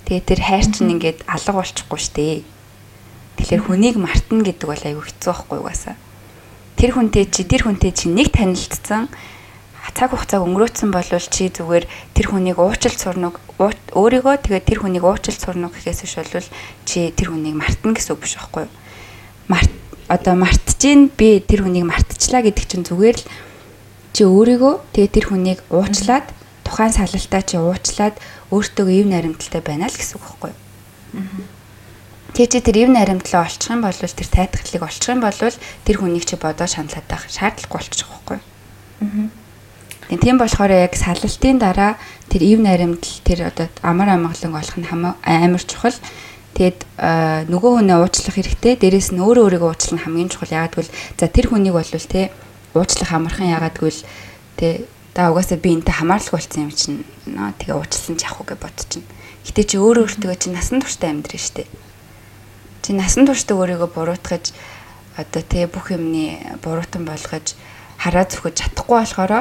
Тэгээ 0.10 0.28
тэр 0.28 0.40
хайр 0.44 0.66
чинь 0.68 0.92
ингээд 0.98 1.24
алга 1.24 1.56
болчихгүй 1.56 2.00
штэ. 2.00 2.44
Тэгэхээр 3.40 3.62
хүнийг 3.64 3.96
мартна 3.96 4.44
гэдэг 4.44 4.68
бол 4.68 4.84
айгүй 4.84 5.04
хэцүү 5.08 5.32
байхгүй 5.32 5.58
угаасаа. 5.64 5.96
Тэр 6.76 6.92
хүнтэй 6.98 7.26
чи 7.32 7.48
тэр 7.48 7.64
хүнтэй 7.64 7.92
чи 7.96 8.10
нэг 8.12 8.34
танилцсан 8.36 9.08
цаг 9.90 10.14
хугацааг 10.14 10.46
өнгөрөөцсөн 10.46 10.90
болвол 10.94 11.28
чи 11.34 11.50
зүгээр 11.50 11.86
тэр 12.14 12.26
хүнийг 12.30 12.58
уучлалт 12.62 13.00
сурнаг 13.02 13.36
өөрийгөө 13.58 14.36
тэгээд 14.46 14.66
тэр 14.70 14.80
хүнийг 14.86 15.04
уучлалт 15.06 15.42
сурнаг 15.42 15.74
гэхээс 15.74 16.02
биш 16.06 16.16
болвол 16.22 16.48
чи 16.86 17.10
тэр 17.10 17.34
хүнийг 17.34 17.58
мартна 17.58 17.98
гэсэн 17.98 18.14
үг 18.14 18.22
биш 18.22 18.38
байхгүй 18.38 18.70
юу? 18.70 18.74
Март 19.50 19.72
одоо 20.06 20.36
мартчихин 20.38 21.10
би 21.10 21.42
тэр 21.42 21.66
хүнийг 21.66 21.90
мартчихлаа 21.90 22.46
гэдэг 22.46 22.66
чинь 22.70 22.86
зүгээр 22.86 23.18
л 23.18 23.26
чи 24.14 24.22
өөрийгөө 24.30 24.74
тэгээд 24.94 25.16
тэр 25.18 25.26
хүнийг 25.26 25.60
уучлаад 25.74 26.30
тухайн 26.62 26.94
салалтаа 26.94 27.42
чи 27.42 27.58
уучлаад 27.58 28.16
өөртөө 28.54 28.86
ив 28.86 29.06
наримталтай 29.10 29.62
байна 29.66 29.90
л 29.90 29.98
гэсэн 29.98 30.22
үг 30.22 30.24
байхгүй 30.24 30.52
юу? 30.54 30.60
Тэгээд 32.38 32.52
чи 32.54 32.60
тэр 32.64 32.78
ив 32.86 32.90
наримтлаа 32.94 33.50
олчих 33.50 33.72
юм 33.74 33.82
бол 33.84 33.98
тэр 33.98 34.30
тайтгалыг 34.30 34.84
олчих 34.86 35.10
юм 35.10 35.20
бол 35.26 35.36
тэр 35.36 35.98
хүнийг 36.00 36.24
чи 36.24 36.40
бодоо 36.40 36.68
шаналаад 36.70 37.08
байх 37.10 37.28
шаардлагагүй 37.28 37.76
болчих 37.76 38.08
واخгүй. 38.08 38.40
Аа. 38.40 39.41
Тийм 40.10 40.38
болохоор 40.42 40.72
яг 40.72 40.98
салалтын 40.98 41.60
дараа 41.62 41.96
тэр 42.32 42.42
ив 42.44 42.60
наримтал 42.60 43.22
тэр 43.28 43.54
одоо 43.54 43.68
амар 43.86 44.18
амгалан 44.18 44.56
олох 44.56 44.78
нь 44.80 44.88
амар 44.90 45.64
чухал. 45.64 45.96
Тэгэд 46.58 46.84
нөгөө 47.48 47.72
хүнээ 47.80 47.98
уучлах 48.02 48.36
хэрэгтэй. 48.36 48.76
Дээрээс 48.76 49.16
нь 49.16 49.24
өөрөө 49.24 49.46
өөрийгөө 49.62 49.70
уучлах 49.72 49.96
нь 49.96 50.04
хамгийн 50.04 50.30
чухал. 50.34 50.52
Ягаад 50.52 50.76
гэвэл 50.76 50.92
за 51.16 51.26
тэр 51.32 51.48
хүнийг 51.48 51.76
бол 51.78 51.88
те 51.88 52.32
уучлах 52.76 53.12
амархан 53.12 53.56
ягаад 53.56 53.76
гэвэл 53.80 54.02
те 54.60 54.84
да 55.16 55.32
угаасаа 55.32 55.58
би 55.60 55.76
энтэй 55.80 55.96
хамаарлаг 55.96 56.32
болсон 56.32 56.68
юм 56.68 56.72
чинь 56.76 57.04
нөө 57.28 57.56
тэгээ 57.60 57.76
уучлсан 57.76 58.16
ч 58.20 58.28
явах 58.28 58.44
уу 58.44 58.48
гэж 58.52 58.60
бодчихно. 58.60 59.08
Гэтэ 59.48 59.64
чи 59.64 59.76
өөрөө 59.80 60.04
өөртөө 60.08 60.36
чи 60.40 60.48
насан 60.52 60.80
турштай 60.84 61.12
амьдрын 61.12 61.40
штэ. 61.40 61.68
Чи 62.84 62.92
насан 62.96 63.28
турштай 63.28 63.56
өөрийгөө 63.56 63.90
буруутгаж 63.92 64.56
одоо 65.20 65.42
тэгээ 65.44 65.68
бүх 65.68 65.92
юмны 65.92 66.40
буруутан 66.64 67.04
болгож 67.04 67.56
хараа 68.00 68.26
зүхэж 68.28 68.56
чадахгүй 68.64 68.98
болохоро 69.04 69.40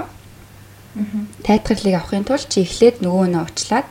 Тайтгарлыг 1.47 1.95
авахын 1.95 2.27
тулд 2.27 2.51
чи 2.51 2.67
эхлээд 2.67 2.99
нөгөө 2.99 3.27
нөө 3.31 3.43
уучлаад 3.47 3.87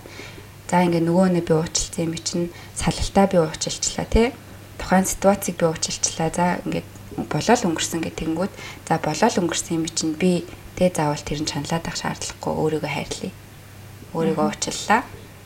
за 0.67 0.83
ингээ 0.83 1.07
нөгөө 1.07 1.27
нөө 1.31 1.43
би 1.47 1.53
уучлалцсан 1.55 2.03
юм 2.03 2.15
чинь 2.19 2.51
салалтаа 2.75 3.25
би 3.31 3.37
уучлалчлаа 3.39 4.07
тий. 4.11 4.27
Тухайн 4.75 5.07
ситуацийг 5.07 5.55
би 5.55 5.65
уучлалчлаа. 5.71 6.29
За 6.35 6.45
ингээ 6.67 6.83
болоод 7.31 7.63
өнгөрсөн 7.71 8.03
гэх 8.03 8.19
тэгэнгүүт 8.19 8.53
за 8.83 8.93
болоод 8.99 9.35
өнгөрсөн 9.39 9.75
юм 9.79 9.85
чинь 9.87 10.13
би 10.19 10.43
тэ 10.75 10.91
заавал 10.91 11.23
тэр 11.23 11.39
нь 11.39 11.47
чаналаад 11.47 11.87
ах 11.87 11.95
шаардлагагүй 11.95 12.53
өөрийгөө 12.83 12.91
хайрлая. 12.91 13.33
Өөрийгөө 14.11 14.45
уучлалаа. 14.51 15.01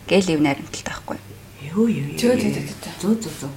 Гэл 0.09 0.33
ив 0.33 0.41
наримталтай 0.41 0.89
байхгүй. 0.89 1.17
Юу 1.69 1.85
юу 1.87 2.07
юу. 2.11 2.19
Зөө 2.19 2.33
зөө 2.41 2.51
зөө. 2.53 2.65
Зөө 3.01 3.13
зөө 3.23 3.33
зөө. 3.45 3.51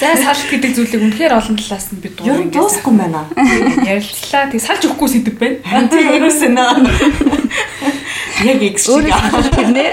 За 0.00 0.16
салт 0.16 0.48
гэдэг 0.50 0.72
зүйлийг 0.74 1.02
үнэхээр 1.04 1.36
олон 1.36 1.56
талаас 1.60 1.92
нь 1.92 2.00
бид 2.00 2.16
дуур 2.16 2.40
ингээд 2.40 2.56
дуусахгүй 2.56 2.94
байна. 2.96 3.28
Ярилцлаа. 3.92 4.48
Тэг 4.48 4.60
салж 4.64 4.82
өгөхгүй 4.88 5.08
сэдв 5.12 5.36
байна. 5.36 5.88
Тийм 5.92 6.08
ерөөсөө 6.16 6.50
нөө. 6.50 8.00
Яг 8.40 8.62
их 8.62 8.78
шиг. 8.80 8.96
Өөрөө 8.96 9.52
тэрнээ. 9.52 9.90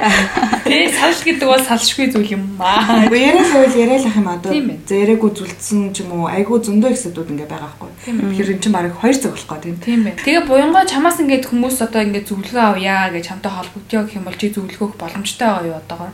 Тэ 0.63 0.91
салж 0.95 1.19
гэдэг 1.27 1.47
бол 1.47 1.59
салшгүй 1.59 2.07
зүйл 2.15 2.39
юм 2.39 2.43
аа. 2.63 3.03
Уу 3.11 3.19
яриа 3.19 3.43
л 3.43 3.75
яриа 3.75 3.99
л 3.99 4.07
ах 4.07 4.15
юм 4.15 4.71
ээ. 4.71 4.87
зээрээгүй 4.87 5.31
зүлдсэн 5.35 5.91
ч 5.91 6.07
юм 6.07 6.15
уу 6.15 6.31
айгүй 6.31 6.63
зөндөө 6.63 6.95
хэсэгдүүд 6.95 7.31
ингээ 7.35 7.51
байгаа 7.51 7.75
байхгүй. 7.75 7.91
Тэгэхээр 8.07 8.51
эн 8.55 8.61
чинь 8.63 8.75
барыг 8.75 8.95
2 8.95 9.19
цаг 9.19 9.35
болох 9.35 9.47
гоо 9.51 9.59
тийм. 9.59 9.75
Тийм 9.83 9.99
байна. 10.07 10.23
Тэгээ 10.23 10.47
буянгоо 10.47 10.83
чамаас 10.87 11.19
ингээд 11.19 11.47
хүмүүс 11.51 11.77
одоо 11.83 12.01
ингээд 12.07 12.29
зөвлөгөө 12.31 12.63
авъя 12.71 13.11
гэж 13.11 13.25
хамтаа 13.27 13.51
холбогдё 13.51 14.07
гэх 14.07 14.15
юм 14.15 14.25
бол 14.27 14.39
чи 14.39 14.47
зөвлөгөөх 14.55 14.93
боломжтой 14.95 15.47
байгаа 15.47 15.67
юу 15.67 15.75
одоогоор? 15.83 16.13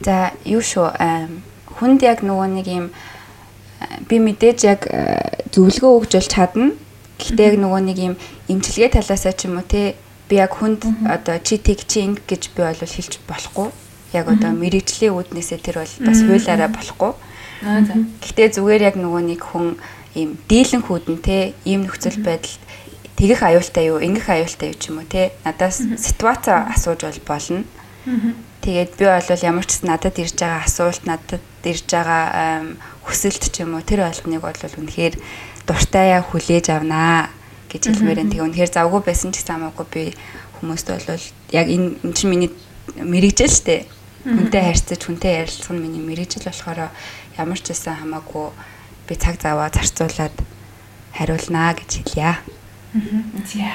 За 0.00 0.32
юу 0.48 0.62
шүү 0.64 0.88
ам, 0.98 1.44
хүнд 1.78 2.00
яг 2.02 2.20
нөгөө 2.26 2.48
нэг 2.60 2.66
юм 2.68 2.86
а, 3.80 3.86
би 4.08 4.16
мэдээж 4.20 4.58
яг 4.68 4.80
а, 4.88 5.20
зөвлөгөө 5.52 5.92
өгж 6.02 6.12
бол 6.16 6.30
чадна. 6.32 6.66
Гэхдээ 7.18 7.48
яг 7.52 7.56
нөгөө 7.60 7.80
нэг 7.86 7.98
юм 7.98 8.14
эмчилгээ 8.48 8.96
талаасаа 8.98 9.32
ч 9.32 9.46
юм 9.46 9.60
уу 9.60 9.66
те 9.66 9.94
би 10.28 10.40
яг 10.40 10.56
хүнд 10.56 10.88
одоо 11.06 11.36
чи 11.44 11.58
тэг 11.58 11.84
чи 11.86 12.04
инг 12.04 12.24
гэж 12.24 12.52
би 12.56 12.64
бол 12.64 12.80
хэлж 12.80 13.20
болохгүй. 13.28 13.68
Яг 14.12 14.28
одоо 14.28 14.52
мэрэгжлийн 14.52 15.16
үүднээсээ 15.16 15.60
тэр 15.60 15.84
бол 15.84 15.94
бас 16.04 16.20
хуулаараа 16.20 16.70
болохгүй. 16.72 17.12
Гэхдээ 18.20 18.48
зүгээр 18.58 18.82
яг 18.92 18.96
нөгөө 18.98 19.22
нэг 19.22 19.40
хүн 19.40 19.78
ийм 20.18 20.36
дийлэн 20.48 20.82
хүүдэн 20.84 21.18
те 21.24 21.54
ийм 21.64 21.86
нөхцөл 21.86 22.20
байдалд 22.20 22.60
тэгэх 23.16 23.40
аюултай 23.46 23.86
юу, 23.88 24.02
ингэх 24.02 24.28
аюултай 24.28 24.74
юу 24.74 24.78
ч 24.78 24.90
юм 24.90 25.00
уу 25.00 25.08
те 25.08 25.32
надаас 25.46 25.80
ситуац 25.96 26.48
асууж 26.48 27.00
бол 27.06 27.20
болно. 27.24 27.64
Тэгээд 28.62 28.90
би 28.98 29.04
бол 29.06 29.46
ямар 29.46 29.66
ч 29.66 29.80
надад 29.86 30.18
ирж 30.18 30.36
байгаа 30.36 30.66
асуулт, 30.66 31.02
надад 31.06 31.40
ирж 31.66 31.86
байгаа 31.90 32.76
хүсэлт 33.06 33.52
ч 33.52 33.62
юм 33.62 33.78
уу 33.78 33.84
тэр 33.84 34.06
болгоныг 34.06 34.42
бол 34.42 34.62
үнэхээр 34.62 35.14
дуртайа 35.66 36.22
хүлээж 36.22 36.66
авнаа 36.74 37.30
гэж 37.70 37.82
хэлмээр 37.88 38.22
энэ 38.22 38.32
тэгээ 38.36 38.46
үнэхээр 38.46 38.72
завгүй 38.72 39.00
байсан 39.06 39.30
ч 39.32 39.40
гэсэн 39.40 39.54
хамаагүй 39.56 39.86
би 39.90 40.02
хүмүүст 40.60 40.88
бол 40.92 41.26
яг 41.54 41.66
энэ 41.70 41.88
энэ 42.04 42.14
чинь 42.14 42.30
миний 42.30 42.50
мэрэгжил 42.98 43.50
штэ. 43.50 43.86
Хүнтэй 44.22 44.62
харьцаж, 44.62 45.00
хүнтэй 45.02 45.42
ярилцах 45.42 45.74
нь 45.74 45.82
миний 45.82 46.02
мэрэгжил 46.02 46.46
болохоор 46.46 46.90
ямар 47.38 47.58
ч 47.58 47.74
байсан 47.74 47.98
хамаагүй 47.98 48.46
би 49.08 49.14
цаг 49.18 49.40
заваа 49.42 49.70
зарцуулаад 49.72 50.36
хариулнаа 51.16 51.74
гэж 51.74 51.90
хэлье. 52.06 52.38
За. 53.48 53.72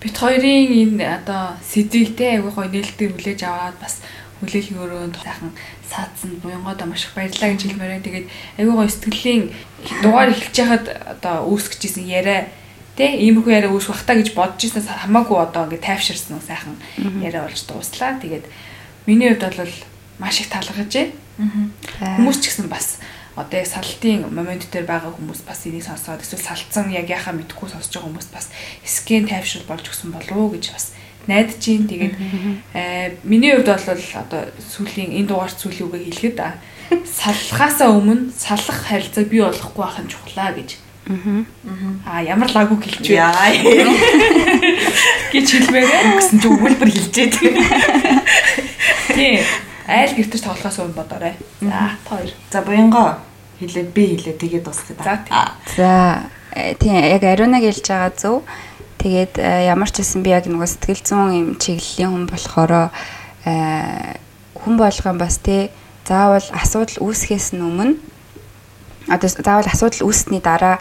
Бит 0.00 0.16
хоёрын 0.16 0.96
энэ 0.96 1.04
одоо 1.22 1.56
сэдвийг 1.62 2.16
те 2.16 2.36
айгүй 2.36 2.52
гоё 2.52 2.68
нээлттэй 2.68 3.08
хүлээж 3.12 3.40
аваад 3.46 3.76
бас 3.80 4.02
хүлээлгийн 4.40 4.82
өрөөнд 4.82 5.16
сайхан 5.16 5.52
саадсан 5.86 6.40
буянгоодоо 6.42 6.86
маш 6.86 7.08
их 7.08 7.14
баярлалаа 7.16 7.50
гэж 7.52 7.62
хэлмээр 7.64 7.92
байна. 7.96 8.06
Тэгээд 8.06 8.26
айгүй 8.58 8.74
гоё 8.76 8.90
сэтгэлийн 8.90 9.44
дугаар 10.02 10.30
эхэлж 10.32 10.56
яхад 10.60 10.84
одоо 11.16 11.34
үүсгэж 11.52 11.80
исэн 11.88 12.06
яриа 12.06 12.48
Тэ 12.96 13.12
иймэрхүү 13.20 13.52
яриа 13.52 13.68
үүсэх 13.76 13.92
бах 13.92 14.08
та 14.08 14.16
гэж 14.16 14.32
бодож 14.32 14.56
ирсэнээс 14.56 14.88
хамаагүй 14.88 15.36
одоо 15.36 15.68
ингээд 15.68 15.84
тайвширсан 15.84 16.40
сайхан 16.40 16.80
яриа 17.20 17.44
болж 17.44 17.60
дууслаа. 17.68 18.16
Тэгээд 18.16 18.48
миний 19.04 19.36
хувьд 19.36 19.52
бол 19.52 19.76
маш 20.16 20.40
их 20.40 20.48
талархаж 20.48 20.88
байна. 20.88 21.12
Хүмүүс 22.00 22.40
ч 22.40 22.44
гэсэн 22.48 22.72
бас 22.72 23.04
одоо 23.36 23.60
яг 23.60 23.68
салтын 23.68 24.32
момент 24.32 24.64
дээр 24.72 24.88
байгаа 24.88 25.12
хүмүүс 25.12 25.44
бас 25.44 25.68
энийг 25.68 25.84
сонсоод 25.84 26.24
эсвэл 26.24 26.40
салцсан 26.40 26.88
яг 26.88 27.12
яхаа 27.12 27.36
мэдхгүй 27.36 27.68
сонсож 27.68 27.92
байгаа 27.92 28.08
хүмүүс 28.08 28.28
бас 28.32 28.48
скэн 28.80 29.28
тайвшрал 29.28 29.68
болж 29.68 29.84
өгсөн 29.92 30.16
болов 30.16 30.36
уу 30.40 30.56
гэж 30.56 30.72
бас 30.72 30.95
найдаж 31.26 31.58
чинь 31.60 31.86
тэгээд 31.86 32.14
э, 32.74 33.14
миний 33.22 33.52
хувьд 33.52 33.68
бол 33.68 34.02
одоо 34.22 34.42
сүүлийн 34.58 35.10
энэ 35.18 35.28
дугаар 35.28 35.52
сүүлийн 35.52 35.86
үгийг 35.90 36.14
хэлэхэд 36.14 36.38
а 36.40 36.58
салхаасаа 37.04 37.90
өмнө 37.90 38.30
салах 38.32 38.86
харилцааг 38.86 39.26
бий 39.30 39.42
болгохгүй 39.42 39.82
байх 39.82 39.98
нь 40.02 40.10
чухлаа 40.10 40.54
гэж 40.54 40.86
Аа 41.06 42.22
ямар 42.22 42.50
лагуу 42.50 42.82
хэлж 42.82 43.06
вэ? 43.06 43.14
Яа. 43.14 43.46
гэж 45.30 45.46
хэлмээр 45.54 45.86
гэсэн 46.18 46.38
чи 46.42 46.48
өгүүлбэр 46.50 46.90
хэлжээ 46.90 47.28
тийм. 47.30 47.54
тий. 49.14 49.38
Айл 49.86 50.18
гэртэж 50.18 50.42
тоглохоос 50.42 50.82
өмнө 50.82 50.98
бодоорой. 50.98 51.38
За 51.62 51.94
хоёр. 52.10 52.30
За 52.50 52.58
буянгаа 52.66 53.22
хэлээд 53.62 53.94
би 53.94 54.18
хэлээ 54.18 54.34
тэгээд 54.34 54.66
дуусгая. 54.66 54.98
За, 54.98 55.14
тийм. 55.22 55.38
За 55.78 55.90
э, 56.58 56.74
тийм 56.74 56.98
яг 56.98 57.22
ариунаг 57.22 57.62
хэлж 57.62 57.86
байгаа 57.86 58.10
зөв. 58.18 58.42
Тэгээд 58.96 59.34
э, 59.36 59.68
ямар 59.68 59.90
ч 59.92 60.00
гэсэн 60.00 60.24
би 60.24 60.32
яг 60.32 60.48
нөгөө 60.48 60.66
сэтгэл 60.66 61.02
зүйн 61.04 61.32
юм 61.36 61.48
чиглэлийн 61.60 62.10
хүн 62.10 62.24
болохоор 62.26 62.72
э, 63.44 64.16
хүн 64.56 64.74
болгон 64.80 65.16
бас 65.20 65.36
тий 65.38 65.68
заавал 66.08 66.44
асуудал 66.56 67.04
үүсгэхээс 67.04 67.54
нь 67.54 67.60
өмнө 67.60 68.00
одоо 69.12 69.28
заавал 69.28 69.68
асуудал 69.68 70.08
үүссний 70.08 70.40
дараа 70.40 70.80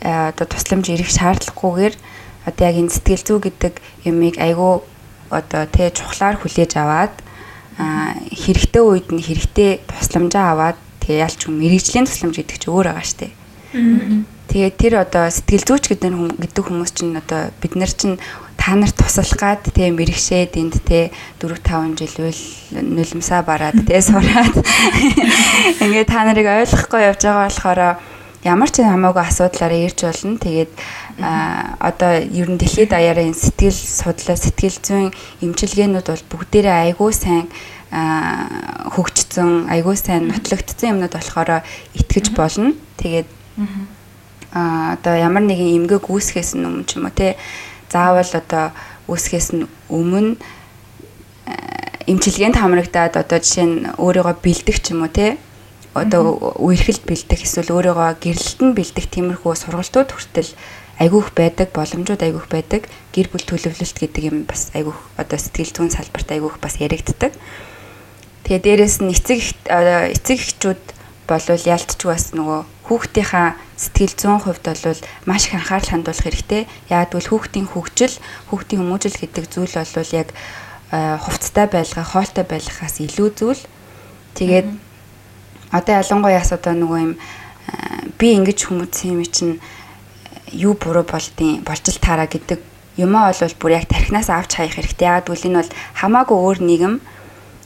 э, 0.00 0.30
одоо 0.30 0.46
тусламж 0.46 0.86
ирэх 0.94 1.10
шаардлагагүйгээр 1.10 1.94
одоо 2.46 2.62
яг 2.62 2.76
энэ 2.78 2.94
сэтгэл 2.94 3.26
зүй 3.26 3.38
гэдэг 3.50 3.74
юмыг 4.06 4.38
айгүй 4.38 4.80
одоо 5.34 5.62
тий 5.66 5.90
чухлаар 5.90 6.38
хүлээж 6.38 6.72
аваад 6.78 7.14
хэрэгтэй 8.32 8.82
үед 8.82 9.08
нь 9.10 9.22
хэрэгтэй 9.22 9.82
тусламжаа 9.86 10.46
аваад 10.54 10.78
тэгээ 11.02 11.22
ялч 11.26 11.40
хүн 11.46 11.58
мэрэгжлийн 11.58 12.06
тусламж 12.06 12.34
гэдэг 12.38 12.58
чинь 12.58 12.74
өөр 12.74 12.86
байгаа 12.90 13.06
штэ. 13.06 13.28
Тэгээд 14.48 14.74
тэр 14.80 14.94
одоо 15.04 15.28
сэтгэл 15.28 15.64
зүйч 15.68 15.84
гэдэг 15.92 16.08
хүм 16.08 16.32
гэдэг 16.40 16.64
хүмүүс 16.64 16.92
чинь 16.96 17.20
одоо 17.20 17.52
бид 17.60 17.76
нар 17.76 17.92
чинь 17.92 18.16
та 18.56 18.72
нарт 18.74 18.96
туслах 18.96 19.36
гад 19.36 19.60
тэ 19.68 19.92
мэрэгшээд 19.92 20.56
энд 20.56 20.80
тэ 20.88 21.12
4 21.36 21.60
5 21.60 22.00
жил 22.00 22.32
үл 22.32 22.42
нулимсаа 22.72 23.44
бараад 23.44 23.76
тэ 23.84 24.00
сураад 24.08 24.56
ингээд 25.84 26.08
та 26.08 26.24
нарыг 26.24 26.48
ойлгохгүй 26.48 27.00
явж 27.12 27.20
байгаа 27.28 27.44
болохоор 27.44 27.80
ямар 28.44 28.70
ч 28.70 28.80
хамаагүй 28.80 29.22
асуудлаараа 29.24 29.84
ирж 29.84 29.98
болно. 30.06 30.38
Тэгээд 30.38 30.72
одоо 31.80 32.12
ер 32.22 32.48
нь 32.48 32.60
дэлхийд 32.60 32.94
даяараа 32.94 33.26
энэ 33.26 33.36
сэтгэл 33.36 33.74
судлаа 33.74 34.36
сэтгэл 34.38 34.78
зүйн 34.78 35.08
эмчилгээнүүд 35.42 36.06
бол 36.08 36.24
бүгдээрээ 36.32 36.76
айгүй 36.94 37.12
сайн 37.12 37.46
а 37.90 38.92
хөгжсөн 38.94 39.72
айгүй 39.72 39.96
сайн 39.96 40.28
нотлогдсон 40.28 40.92
юмнууд 40.92 41.14
болохоор 41.16 41.64
итгэж 41.98 42.26
болно. 42.36 42.76
Тэгээд 43.00 43.28
одоо 44.52 45.14
ямар 45.16 45.44
нэгэн 45.44 45.84
эмгэг 45.84 46.08
үүсгэхээс 46.08 46.56
өмнө 46.56 46.88
ч 46.88 46.96
юм 46.96 47.08
уу 47.08 47.14
те 47.14 47.36
заавал 47.92 48.32
одоо 48.32 48.72
үүсгэхээс 49.08 49.48
нь 49.56 49.68
өмнө 49.92 50.40
эмчилгээнд 52.08 52.56
хамрагдаад 52.56 53.14
одоо 53.20 53.38
жишээ 53.38 53.66
нь 53.68 53.78
өөрийгөө 54.00 54.36
бэлдэх 54.40 54.78
ч 54.80 54.96
юм 54.96 55.04
уу 55.04 55.12
те 55.12 55.36
одоо 55.92 56.56
үерхэлд 56.56 57.04
бэлдэх 57.04 57.44
эсвэл 57.44 57.74
өөрийгөө 57.76 58.16
гэрлэлт 58.24 58.60
нь 58.64 58.76
бэлдэх 58.76 59.06
тиймэрхүү 59.12 59.52
сургалтууд 59.52 60.08
хүртэл 60.16 60.50
айгүйх 60.98 61.28
байдаг 61.36 61.68
боломжууд 61.76 62.22
айгүйх 62.24 62.48
байдаг 62.48 62.82
гэр 63.12 63.28
бүл 63.28 63.44
төлөвлөлт 63.44 63.96
гэдэг 64.00 64.22
юм 64.32 64.38
бас 64.48 64.72
айгүйх 64.74 64.98
одоо 65.20 65.38
сэтгэл 65.38 65.74
зүйн 65.76 65.92
салбарт 65.94 66.28
айгүйх 66.32 66.56
бас 66.58 66.80
яригддаг. 66.82 67.32
Тэгээ 68.44 68.64
дээрэс 68.64 68.98
нь 69.04 69.14
эцэг 69.14 69.38
эцэг 69.68 70.38
эхчүүд 70.42 70.82
болвол 71.28 71.64
ялтч 71.68 72.00
бас 72.02 72.34
нөгөө 72.34 72.60
хүүхдийнхаа 72.88 73.48
сэтгэл 73.78 74.14
зүйн 74.18 74.40
хувьд 74.42 74.64
бол 74.66 75.00
маш 75.24 75.46
их 75.46 75.54
анхаарал 75.54 75.86
хандуулах 75.86 76.26
хэрэгтэй. 76.26 76.66
Бол 76.90 77.26
хүүхдийн 77.30 77.66
хөгжил, 77.70 78.14
хүүхдийн 78.50 78.82
хүмүүжил 78.82 79.16
гэдэг 79.22 79.44
зүйл 79.46 79.74
бол 79.78 80.10
яг 80.18 80.28
хувцтай 80.90 81.66
байлгаа, 81.70 82.02
хоолтой 82.02 82.42
байлгахаас 82.42 82.98
илүү 82.98 83.28
зүйл. 83.38 83.62
Тэгээд 84.34 84.68
одоо 85.70 85.94
ялангуяас 85.94 86.50
одоо 86.58 86.74
нөгөө 86.74 86.98
юм 87.06 87.12
би 88.18 88.26
ингэж 88.34 88.58
хүмүүсийн 88.66 89.14
юм 89.14 89.24
чинь 89.30 89.54
юу 90.50 90.74
буруу 90.74 91.06
болдیں۔ 91.06 91.62
болж 91.62 91.84
л 91.86 92.02
таараа 92.02 92.26
гэдэг 92.26 92.58
юмаа 92.98 93.30
бол 93.30 93.54
бүр 93.62 93.78
яг 93.78 93.86
тархинаас 93.86 94.26
авч 94.32 94.58
хаях 94.58 94.74
хэрэгтэй. 94.74 95.22
Бол 95.22 95.38
энэ 95.38 95.60
бол 95.62 95.70
хамаагүй 95.94 96.34
өөр 96.34 96.58
нийгэм 96.66 96.94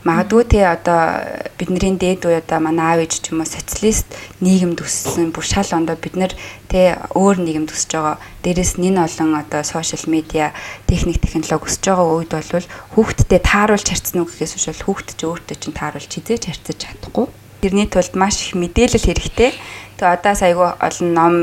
Магадгүй 0.03 0.45
те 0.51 0.67
одоо 0.67 1.23
бидний 1.55 1.95
дээд 1.95 2.27
үе 2.27 2.43
одоо 2.43 2.59
манай 2.59 2.99
аав 2.99 3.07
ээж 3.07 3.23
ч 3.23 3.31
юм 3.31 3.39
уу 3.39 3.47
социалист 3.47 4.11
нийгэмд 4.43 4.83
өссөн 4.83 5.31
бүр 5.31 5.47
шал 5.47 5.71
ондоо 5.79 5.95
бид 5.95 6.19
нэр 6.19 6.35
те 6.67 6.99
өөр 7.15 7.39
нийгэмд 7.39 7.71
өсөж 7.71 7.91
байгаа. 7.95 8.19
Дээрэс 8.43 8.83
нь 8.83 8.91
энэ 8.91 9.07
олон 9.07 9.39
одоо 9.39 9.63
сошиал 9.63 10.11
медиа 10.11 10.51
техник 10.91 11.23
технологи 11.23 11.71
өсөж 11.71 11.87
байгаа 11.87 12.19
үед 12.19 12.35
бол 12.35 12.67
хүүхдтэд 12.99 13.47
тааруулж 13.47 13.87
харьцсан 13.87 14.19
уу 14.19 14.27
гэхээс 14.27 14.55
биш 14.59 14.67
бол 14.75 14.87
хүүхд 14.91 15.09
ч 15.15 15.21
өөртөө 15.23 15.57
чинь 15.63 15.79
тааруулж 15.79 16.11
хизээж 16.11 16.43
харьцаж 16.51 16.77
чадахгүй. 16.83 17.27
Тэрний 17.63 17.87
тулд 17.87 18.19
маш 18.19 18.43
их 18.43 18.59
мэдээлэл 18.59 19.07
хэрэгтэй. 19.07 19.55
Тэгээ 20.03 20.15
одоо 20.19 20.35
айгүй 20.35 20.69
олон 20.83 21.11
ном 21.15 21.35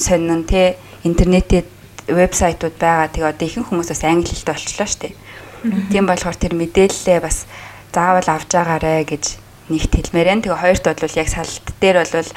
сонин 0.00 0.48
те 0.48 0.80
интернетэд 1.04 1.68
вебсайтууд 2.08 2.80
байгаа. 2.80 3.12
Тэгээ 3.12 3.32
одоо 3.36 3.44
ихэнх 3.44 3.68
хүмүүс 3.68 3.92
бас 3.92 4.00
англи 4.00 4.32
хэлтэй 4.32 4.56
болчихлоо 4.56 4.88
шүү 4.88 5.02
дээ. 5.04 5.14
Тийм 5.92 6.06
болохоор 6.08 6.36
тэр 6.38 6.54
мэдээлэлээ 6.56 7.20
бас 7.20 7.44
заавал 7.92 8.28
авч 8.28 8.50
байгаарэ 8.52 9.04
гэж 9.08 9.24
нэгт 9.68 9.92
хэлмээр 9.92 10.28
энэ. 10.32 10.42
Тэгээ 10.48 10.62
хоёрт 10.64 10.84
бол 10.88 11.18
яг 11.20 11.28
салт 11.28 11.66
дээр 11.80 11.96
бол 12.04 12.30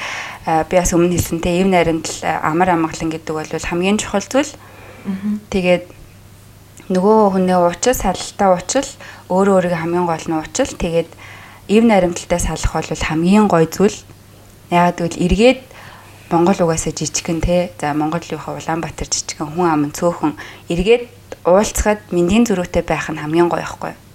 би 0.68 0.76
бас 0.76 0.91
өмнө 0.91 1.15
хэлсэнтэй 1.15 1.64
эв 1.64 1.68
найрамдал 1.72 2.18
амар 2.44 2.69
амгалан 2.76 3.10
гэдэг 3.11 3.34
бол 3.36 3.48
хамгийн 3.48 3.98
чухал 3.99 4.26
зүйл. 4.28 4.52
Тэгээд 5.49 5.86
нөгөө 6.91 7.18
хүний 7.32 7.56
уучил 7.56 7.95
салтаа 7.95 8.60
уучил 8.60 8.90
өөрөө 9.32 9.56
өөрийгөө 9.72 9.80
хамгийн 9.80 10.07
гол 10.07 10.26
нь 10.28 10.36
уучил. 10.36 10.72
Тэгээд 10.76 11.10
эв 11.72 11.84
найрамдалтай 11.88 12.40
салах 12.40 12.73
бол 12.76 13.07
хамгийн 13.07 13.48
гой 13.48 13.65
зүйл. 13.72 13.95
Яг 14.72 14.99
тэгвэл 14.99 15.23
эргээд 15.23 15.61
Монгол 16.32 16.64
угаасаа 16.64 16.95
жижигхэн 16.95 17.40
те. 17.44 17.72
За 17.80 17.91
Монголынхаа 17.95 18.56
Улаанбаатар 18.56 19.07
жижигхэн 19.07 19.52
хүн 19.52 19.68
аман 19.68 19.91
цөөхөн 19.91 20.36
эргээд 20.72 21.11
уулзахад 21.44 21.99
мэндийн 22.11 22.48
зөрүүтэй 22.48 22.84
байх 22.88 23.11
нь 23.11 23.19
хамгийн 23.19 23.52
гоё 23.52 23.60
байхгүй 23.60 23.91
юу? 23.91 24.11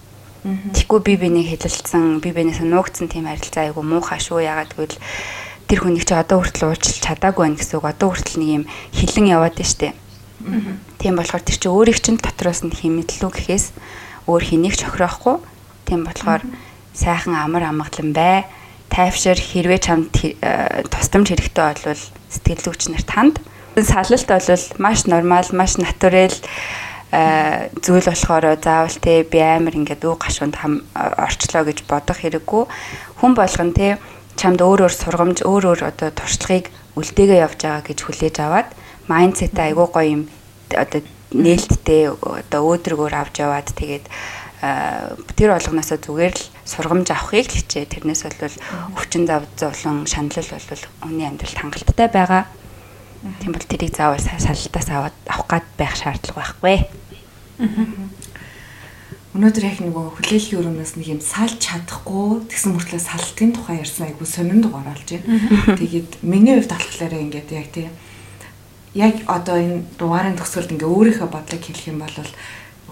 Тэгэхгүй 0.46 1.00
би 1.02 1.14
бинийг 1.18 1.50
хэлэлцсэн, 1.50 2.22
би 2.22 2.30
бинээс 2.30 2.62
нуугдсан 2.62 3.10
тийм 3.10 3.26
харилцаа 3.26 3.66
айгу 3.66 3.82
муухай 3.82 4.22
шүү. 4.22 4.46
Ягаад 4.46 4.70
гэвэл 4.78 4.98
тэр 5.66 5.78
хүнийг 5.82 6.06
чи 6.06 6.14
одоо 6.14 6.38
хүртэл 6.38 6.70
уучлах 6.70 7.02
чадаагүй 7.02 7.42
байна 7.50 7.58
гэсэн 7.58 7.76
үг. 7.82 7.90
Одоо 7.90 8.14
хүртэл 8.14 8.38
нэг 8.38 8.50
юм 8.62 8.64
хилэн 8.94 9.26
яваад 9.26 9.58
байна 9.58 9.66
штэ. 9.66 9.90
Тийм 11.02 11.18
болохоор 11.18 11.42
тэр 11.42 11.58
чи 11.58 11.66
өөрийг 11.66 11.98
чинь 11.98 12.22
дотроос 12.22 12.62
нь 12.62 12.70
химэдлүү 12.70 13.30
гэхээс 13.34 13.66
өөр 14.30 14.42
хэнийг 14.46 14.78
ч 14.78 14.86
охироохгүй. 14.86 15.42
Тийм 15.90 16.06
болохоор 16.06 16.46
сайхан 16.94 17.34
амар 17.34 17.66
амгалан 17.66 18.14
бай. 18.14 18.46
Тайвшир 18.86 19.34
хэрвээ 19.34 19.82
чамд 19.82 20.14
э, 20.14 20.86
тусламж 20.86 21.34
хэрэгтэй 21.34 21.64
болвол 21.74 22.02
сэтгэл 22.30 22.62
зүйч 22.62 22.86
нарт 22.94 23.10
ханд. 23.10 23.36
Салалт 23.74 24.30
бол 24.30 24.62
маш 24.78 25.10
нормал, 25.10 25.50
маш 25.50 25.74
натурал 25.76 26.32
зүйл 27.12 28.06
болохоор 28.06 28.58
заавал 28.58 28.98
те 28.98 29.22
би 29.22 29.38
амар 29.38 29.74
ингээд 29.78 30.02
үг 30.04 30.26
гашуунд 30.26 30.56
хам 30.58 30.82
орчлоо 30.94 31.62
гэж 31.64 31.86
бодох 31.86 32.18
хэрэггүй. 32.20 32.64
Хүн 33.22 33.32
болгон 33.38 33.70
те 33.72 33.98
чамд 34.36 34.60
өөр 34.60 34.84
өөр 34.84 34.94
сургамж, 34.94 35.38
өөр 35.46 35.64
өөр 35.70 35.80
одоо 35.86 36.10
туршлагыг 36.10 36.68
үлдээгээ 36.98 37.44
явж 37.46 37.60
байгаа 37.62 37.82
гэж 37.86 37.98
хүлээж 38.04 38.36
аваад 38.42 38.68
майндсет 39.08 39.56
айгуу 39.56 39.88
гоё 39.88 40.12
юм 40.12 40.22
одоо 40.74 41.00
нээлттэй 41.30 42.10
одоо 42.10 42.60
өөдрөгөөр 42.74 43.14
авч 43.14 43.34
яваад 43.40 43.70
тэгээд 43.70 44.06
тэр 45.36 45.50
болгоноосоо 45.54 45.98
зүгээр 46.00 46.34
л 46.34 46.44
сургамж 46.64 47.08
авахыг 47.12 47.46
л 47.46 47.56
хичээ. 47.60 47.86
Тэрнээс 47.86 48.22
бол 48.26 48.56
өвчин 48.98 49.28
зав 49.28 49.44
зовлон 49.54 50.08
шаналл 50.10 50.42
бол 50.42 50.84
хүний 51.00 51.26
амьдралд 51.28 51.60
хангалттай 51.60 52.08
байгаа. 52.08 52.44
Тийм 53.40 53.52
бол 53.52 53.66
тэрийг 53.66 53.94
заавал 53.96 54.22
салалтаас 54.22 54.88
аваад 54.90 55.16
авах 55.26 55.46
гад 55.50 55.66
байх 55.78 55.94
шаардлага 55.96 56.40
байхгүй. 56.40 56.76
Өнөөдөр 59.36 59.64
яг 59.68 59.78
нөгөө 59.84 60.04
хүлээлгийн 60.16 60.60
өрөөнөөс 60.64 60.92
нэг 60.96 61.08
юм 61.12 61.20
салж 61.20 61.60
чадахгүй 61.60 62.48
тэгсэн 62.48 62.72
мөртлөө 62.72 63.02
салтын 63.04 63.52
тухай 63.52 63.84
ярьсан 63.84 64.08
айгу 64.08 64.24
сонин 64.24 64.64
дугаар 64.64 64.96
олж 64.96 65.12
байна. 65.12 65.76
Тэгээд 65.76 66.24
миний 66.24 66.56
хувьд 66.56 66.72
болохоор 66.72 67.12
ингээд 67.20 67.52
яг 67.52 67.68
тийм 67.68 67.92
яг 68.96 69.14
одоо 69.28 69.60
энэ 69.60 69.84
дугаарын 70.00 70.40
төгсгөлд 70.40 70.72
ингээ 70.72 70.88
өөрийнхөө 70.88 71.28
бодлыг 71.28 71.62
хэлэх 71.68 71.92
юм 71.92 72.00
бол 72.00 72.16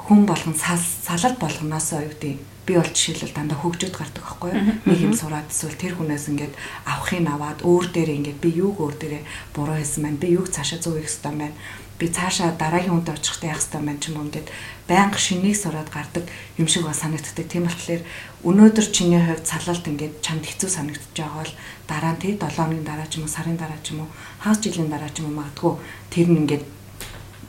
хүн 0.04 0.20
болгон 0.28 0.52
салалт 0.52 1.40
болгоноос 1.40 1.96
юу 1.96 2.12
гэдэг 2.12 2.36
би 2.66 2.72
бол 2.80 2.90
жишээлбэл 2.90 3.36
дандаа 3.36 3.58
хөгжөөд 3.60 3.94
гардаг 3.94 4.24
байхгүй 4.24 4.50
юу? 4.50 4.64
Нэг 4.88 4.98
юм 5.04 5.14
сураад 5.14 5.48
эсвэл 5.52 5.76
тэр 5.76 5.94
хүнээс 6.00 6.32
ингээд 6.32 6.54
авахыг 6.88 7.24
аваад 7.28 7.60
өөр 7.62 7.86
дээр 7.92 8.10
ингээд 8.18 8.38
би 8.40 8.50
юуг 8.64 8.76
өөр 8.80 8.94
дээрээ 8.98 9.22
буруу 9.52 9.76
хийсэн 9.76 10.02
байна? 10.04 10.20
Би 10.20 10.28
юуг 10.34 10.48
цаашаа 10.48 10.80
зөв 10.80 10.96
хийх 10.96 11.12
ёстой 11.12 11.32
байна 11.36 11.52
би 11.98 12.08
цаашаа 12.10 12.50
дараагийн 12.58 12.90
хүнтэй 12.90 13.14
очихтай 13.14 13.50
яах 13.54 13.62
ёстой 13.62 13.80
байна 13.80 14.02
ч 14.02 14.10
юм 14.10 14.18
уу 14.18 14.26
ингээд 14.26 14.50
байнга 14.90 15.18
шинийг 15.18 15.54
сураад 15.54 15.88
гардаг 15.94 16.26
юм 16.58 16.66
шиг 16.66 16.82
ба 16.82 16.92
санагддаг. 16.92 17.46
Тийм 17.46 17.70
болохоор 17.70 18.02
өнөөдөр 18.42 18.86
чиний 18.90 19.22
хувьд 19.22 19.46
салалт 19.46 19.86
ингээд 19.86 20.18
чамд 20.18 20.42
хэцүү 20.42 20.70
санагдаж 20.74 21.14
байгаа 21.14 21.38
бол 21.38 21.54
дараа 21.86 22.12
нь 22.18 22.20
тий 22.20 22.32
7 22.34 22.50
хоногийн 22.50 22.82
дараа 22.82 23.06
ч 23.06 23.22
юм 23.22 23.24
уу 23.24 23.30
сарын 23.30 23.54
дараа 23.54 23.78
ч 23.78 23.94
юм 23.94 24.02
уу 24.02 24.10
хагас 24.42 24.58
жилийн 24.58 24.90
дараа 24.90 25.10
ч 25.14 25.22
юм 25.22 25.30
уу 25.30 25.38
магадгүй 25.38 25.72
тэр 26.10 26.26
нь 26.34 26.40
ингээд 26.42 26.64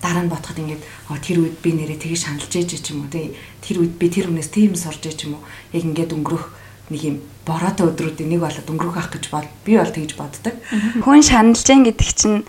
дараа 0.05 0.21
нь 0.21 0.29
бодоход 0.29 0.61
ингээд 0.61 0.83
тэр 1.25 1.37
үед 1.41 1.57
би 1.65 1.73
нэрээ 1.73 1.97
тгий 1.97 2.13
шаналж 2.13 2.53
ээж 2.53 2.77
ч 2.77 2.93
юм 2.93 3.05
уу 3.05 3.09
тий 3.09 3.33
тэр 3.65 3.81
үед 3.81 3.97
би 3.97 4.13
тэр 4.13 4.29
хүнээс 4.29 4.53
тийм 4.53 4.77
сурж 4.77 5.01
ээж 5.01 5.25
юм 5.25 5.41
уу 5.41 5.43
яг 5.73 5.81
ингээд 5.81 6.13
өнгөрөх 6.13 6.45
нэг 6.93 7.01
юм 7.01 7.17
бороотой 7.49 7.89
өдрүүдийн 7.89 8.29
нэг 8.29 8.41
болоод 8.45 8.69
өнгөрөх 8.69 8.97
ах 9.01 9.09
гэж 9.09 9.33
бод 9.33 9.49
би 9.65 9.73
бол 9.81 9.89
тэгж 9.89 10.13
боддог. 10.13 10.53
Хүн 11.01 11.25
шаналж 11.25 11.65
гэн 11.65 11.81
гэдэг 11.89 12.09
чинь 12.13 12.45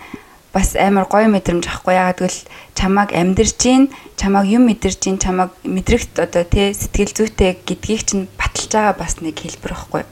бас 0.53 0.77
амар 0.77 1.09
гоё 1.09 1.25
мэдрэмж 1.33 1.65
ахгүй 1.65 1.97
яагаад 1.97 2.21
гэвэл 2.21 2.41
чамааг 2.77 3.09
амьдэрж 3.17 3.57
гин 3.57 3.89
чамааг 4.17 4.45
юм 4.45 4.69
мэдэрж 4.69 4.99
гин 5.01 5.17
чамааг 5.17 5.51
мэдрэгт 5.65 6.21
одоо 6.21 6.45
тий 6.45 6.73
сэтгэл 6.73 7.13
зүйтэй 7.17 7.57
гэдгийг 7.65 8.01
чинь 8.05 8.29
баталж 8.37 8.69
байгаа 8.69 8.93
бас 8.93 9.17
нэг 9.21 9.37
хэлбэр 9.37 9.73
ахгүй. 9.73 10.03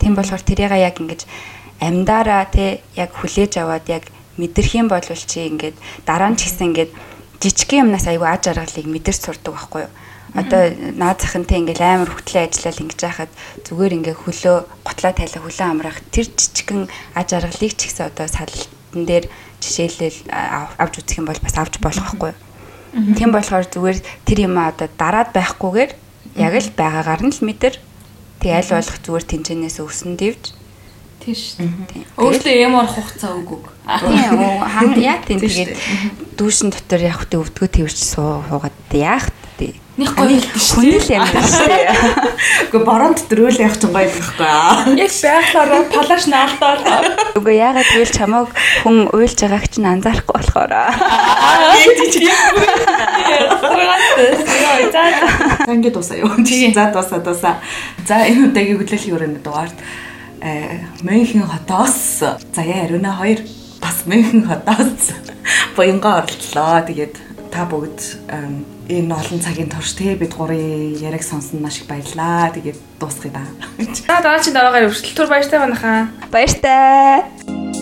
Тийм 0.00 0.16
болохоор 0.16 0.40
тэрийг 0.40 0.72
яг 0.72 0.96
ингэж 1.00 1.28
амьдараа 1.80 2.48
тий 2.48 2.80
яг 2.96 3.12
хүлээж 3.12 3.60
аваад 3.60 3.84
яг 3.92 4.04
мэдэрх 4.40 4.72
юм 4.76 4.88
бол 4.88 5.02
чи 5.02 5.48
ингээд 5.48 5.76
дараа 6.08 6.30
нь 6.32 6.38
ч 6.38 6.48
гэсэн 6.48 6.72
ингээд 6.72 6.90
жижигхэн 7.40 7.88
юмнаас 7.88 8.06
айгүй 8.08 8.28
аж 8.28 8.48
аргалыг 8.48 8.86
мэдэрч 8.88 9.20
сурдаг 9.20 9.52
байхгүй 9.52 9.82
юу? 9.84 9.92
Одоо 10.36 10.62
наад 10.96 11.20
захантай 11.20 11.60
ингээл 11.60 11.84
амар 11.84 12.10
хөтлөө 12.12 12.42
ажиллаад 12.48 12.82
ингэж 12.82 13.00
яхад 13.04 13.32
зүгээр 13.64 13.96
ингээ 14.02 14.16
хөлөө 14.20 14.56
готлаа 14.84 15.12
тайлаа 15.16 15.42
хөлөө 15.44 15.66
амраах 15.68 15.98
тэр 16.12 16.26
жижигхэн 16.28 16.88
аж 17.16 17.28
аргалыг 17.32 17.72
ч 17.76 17.80
гэсэн 17.88 18.10
одоо 18.10 18.26
салтан 18.28 19.02
дээр 19.06 19.24
жишээлэл 19.60 20.20
авч 20.32 20.94
үзэх 21.00 21.20
юм 21.20 21.28
бол 21.28 21.40
бас 21.40 21.56
авч 21.56 21.80
болох 21.80 22.04
байхгүй 22.04 22.32
юу? 22.32 23.16
Тийм 23.16 23.30
болохоор 23.32 23.66
зүгээр 23.68 23.98
тэр 24.24 24.38
юм 24.48 24.56
одоо 24.56 24.88
дараад 24.96 25.30
байхгүйгээр 25.36 25.92
яг 26.40 26.54
л 26.56 26.70
байгаагаар 26.72 27.22
нь 27.28 27.32
л 27.36 27.44
мэдэр. 27.44 27.76
Тэг 28.40 28.52
аль 28.56 28.72
болох 28.72 28.98
зүгээр 29.04 29.24
тэнцэнээс 29.24 29.76
өсөн 29.84 30.16
дивж 30.16 30.55
Тийм 31.26 31.34
шүү. 31.34 31.66
Өөртөө 32.22 32.54
юм 32.54 32.78
орох 32.78 32.94
хугацаа 32.94 33.34
үгүй. 33.34 33.58
Тийм 33.82 34.38
хаа 34.62 34.94
яа 34.94 35.18
тийм 35.26 35.42
тэгээд 35.42 35.74
дүүшин 36.38 36.70
дотор 36.70 37.02
явах 37.02 37.26
хөтө 37.26 37.42
өвдгөө 37.42 37.66
тэрч 37.66 37.98
суугаад 38.14 38.94
яах 38.94 39.26
тий. 39.58 39.74
Них 39.98 40.14
гоё 40.14 40.38
хэлдэг 40.38 40.54
шүү. 40.54 40.86
Хүнэл 40.86 41.18
юм 41.18 41.26
шүү. 41.26 41.66
Үгүй 42.70 42.82
борон 42.86 43.18
дотор 43.18 43.42
үйл 43.42 43.58
явах 43.58 43.74
чинь 43.74 43.90
гоё 43.90 44.06
байхгүй. 44.06 44.46
Яг 45.02 45.10
байхлаараа 45.10 45.82
палаш 45.90 46.30
наалтаар. 46.30 46.78
Үгүй 47.34 47.54
яагаад 47.58 47.90
гэвэл 47.90 48.14
чамайг 48.14 48.54
хүн 48.86 49.10
уйлж 49.10 49.34
байгааг 49.34 49.66
чинь 49.66 49.90
анзаарахгүй 49.90 50.30
болохоор. 50.30 50.78
За 55.66 55.74
ингэ 55.74 55.90
дуусаа 55.90 56.22
юу. 56.22 56.30
За 56.70 56.94
дуусаа 56.94 57.18
дуусаа. 57.18 57.58
За 58.06 58.22
энэ 58.22 58.54
удаагийн 58.54 58.78
хөдлөлийн 58.78 59.16
өрөөнд 59.18 59.42
дугаард 59.42 59.74
Мөнхен 61.02 61.46
хотоос 61.46 62.22
заяа 62.52 62.84
ариуна 62.84 63.16
2 63.20 63.46
бас 63.80 64.04
Мөнхен 64.06 64.46
хотоос 64.46 65.12
буянгаа 65.76 66.22
оролцлоо. 66.24 66.80
Тэгээд 66.86 67.14
та 67.52 67.64
бүгд 67.64 68.00
энэ 68.88 69.14
олон 69.14 69.40
цагийн 69.40 69.70
турш 69.72 69.96
те 69.96 70.14
бид 70.14 70.36
гурийн 70.36 70.98
яриг 71.00 71.22
сонсон 71.22 71.62
маш 71.62 71.80
их 71.80 71.88
баярлаа. 71.88 72.52
Тэгээд 72.52 72.78
дуусгая 73.00 73.32
да. 73.32 73.42
За 74.06 74.20
дараагийн 74.22 74.54
дараагаар 74.54 74.88
өрсөлтөөр 74.90 75.28
баяртай 75.28 75.58
байна 75.58 75.76
хаа. 75.76 76.08
Баяртай. 76.30 77.75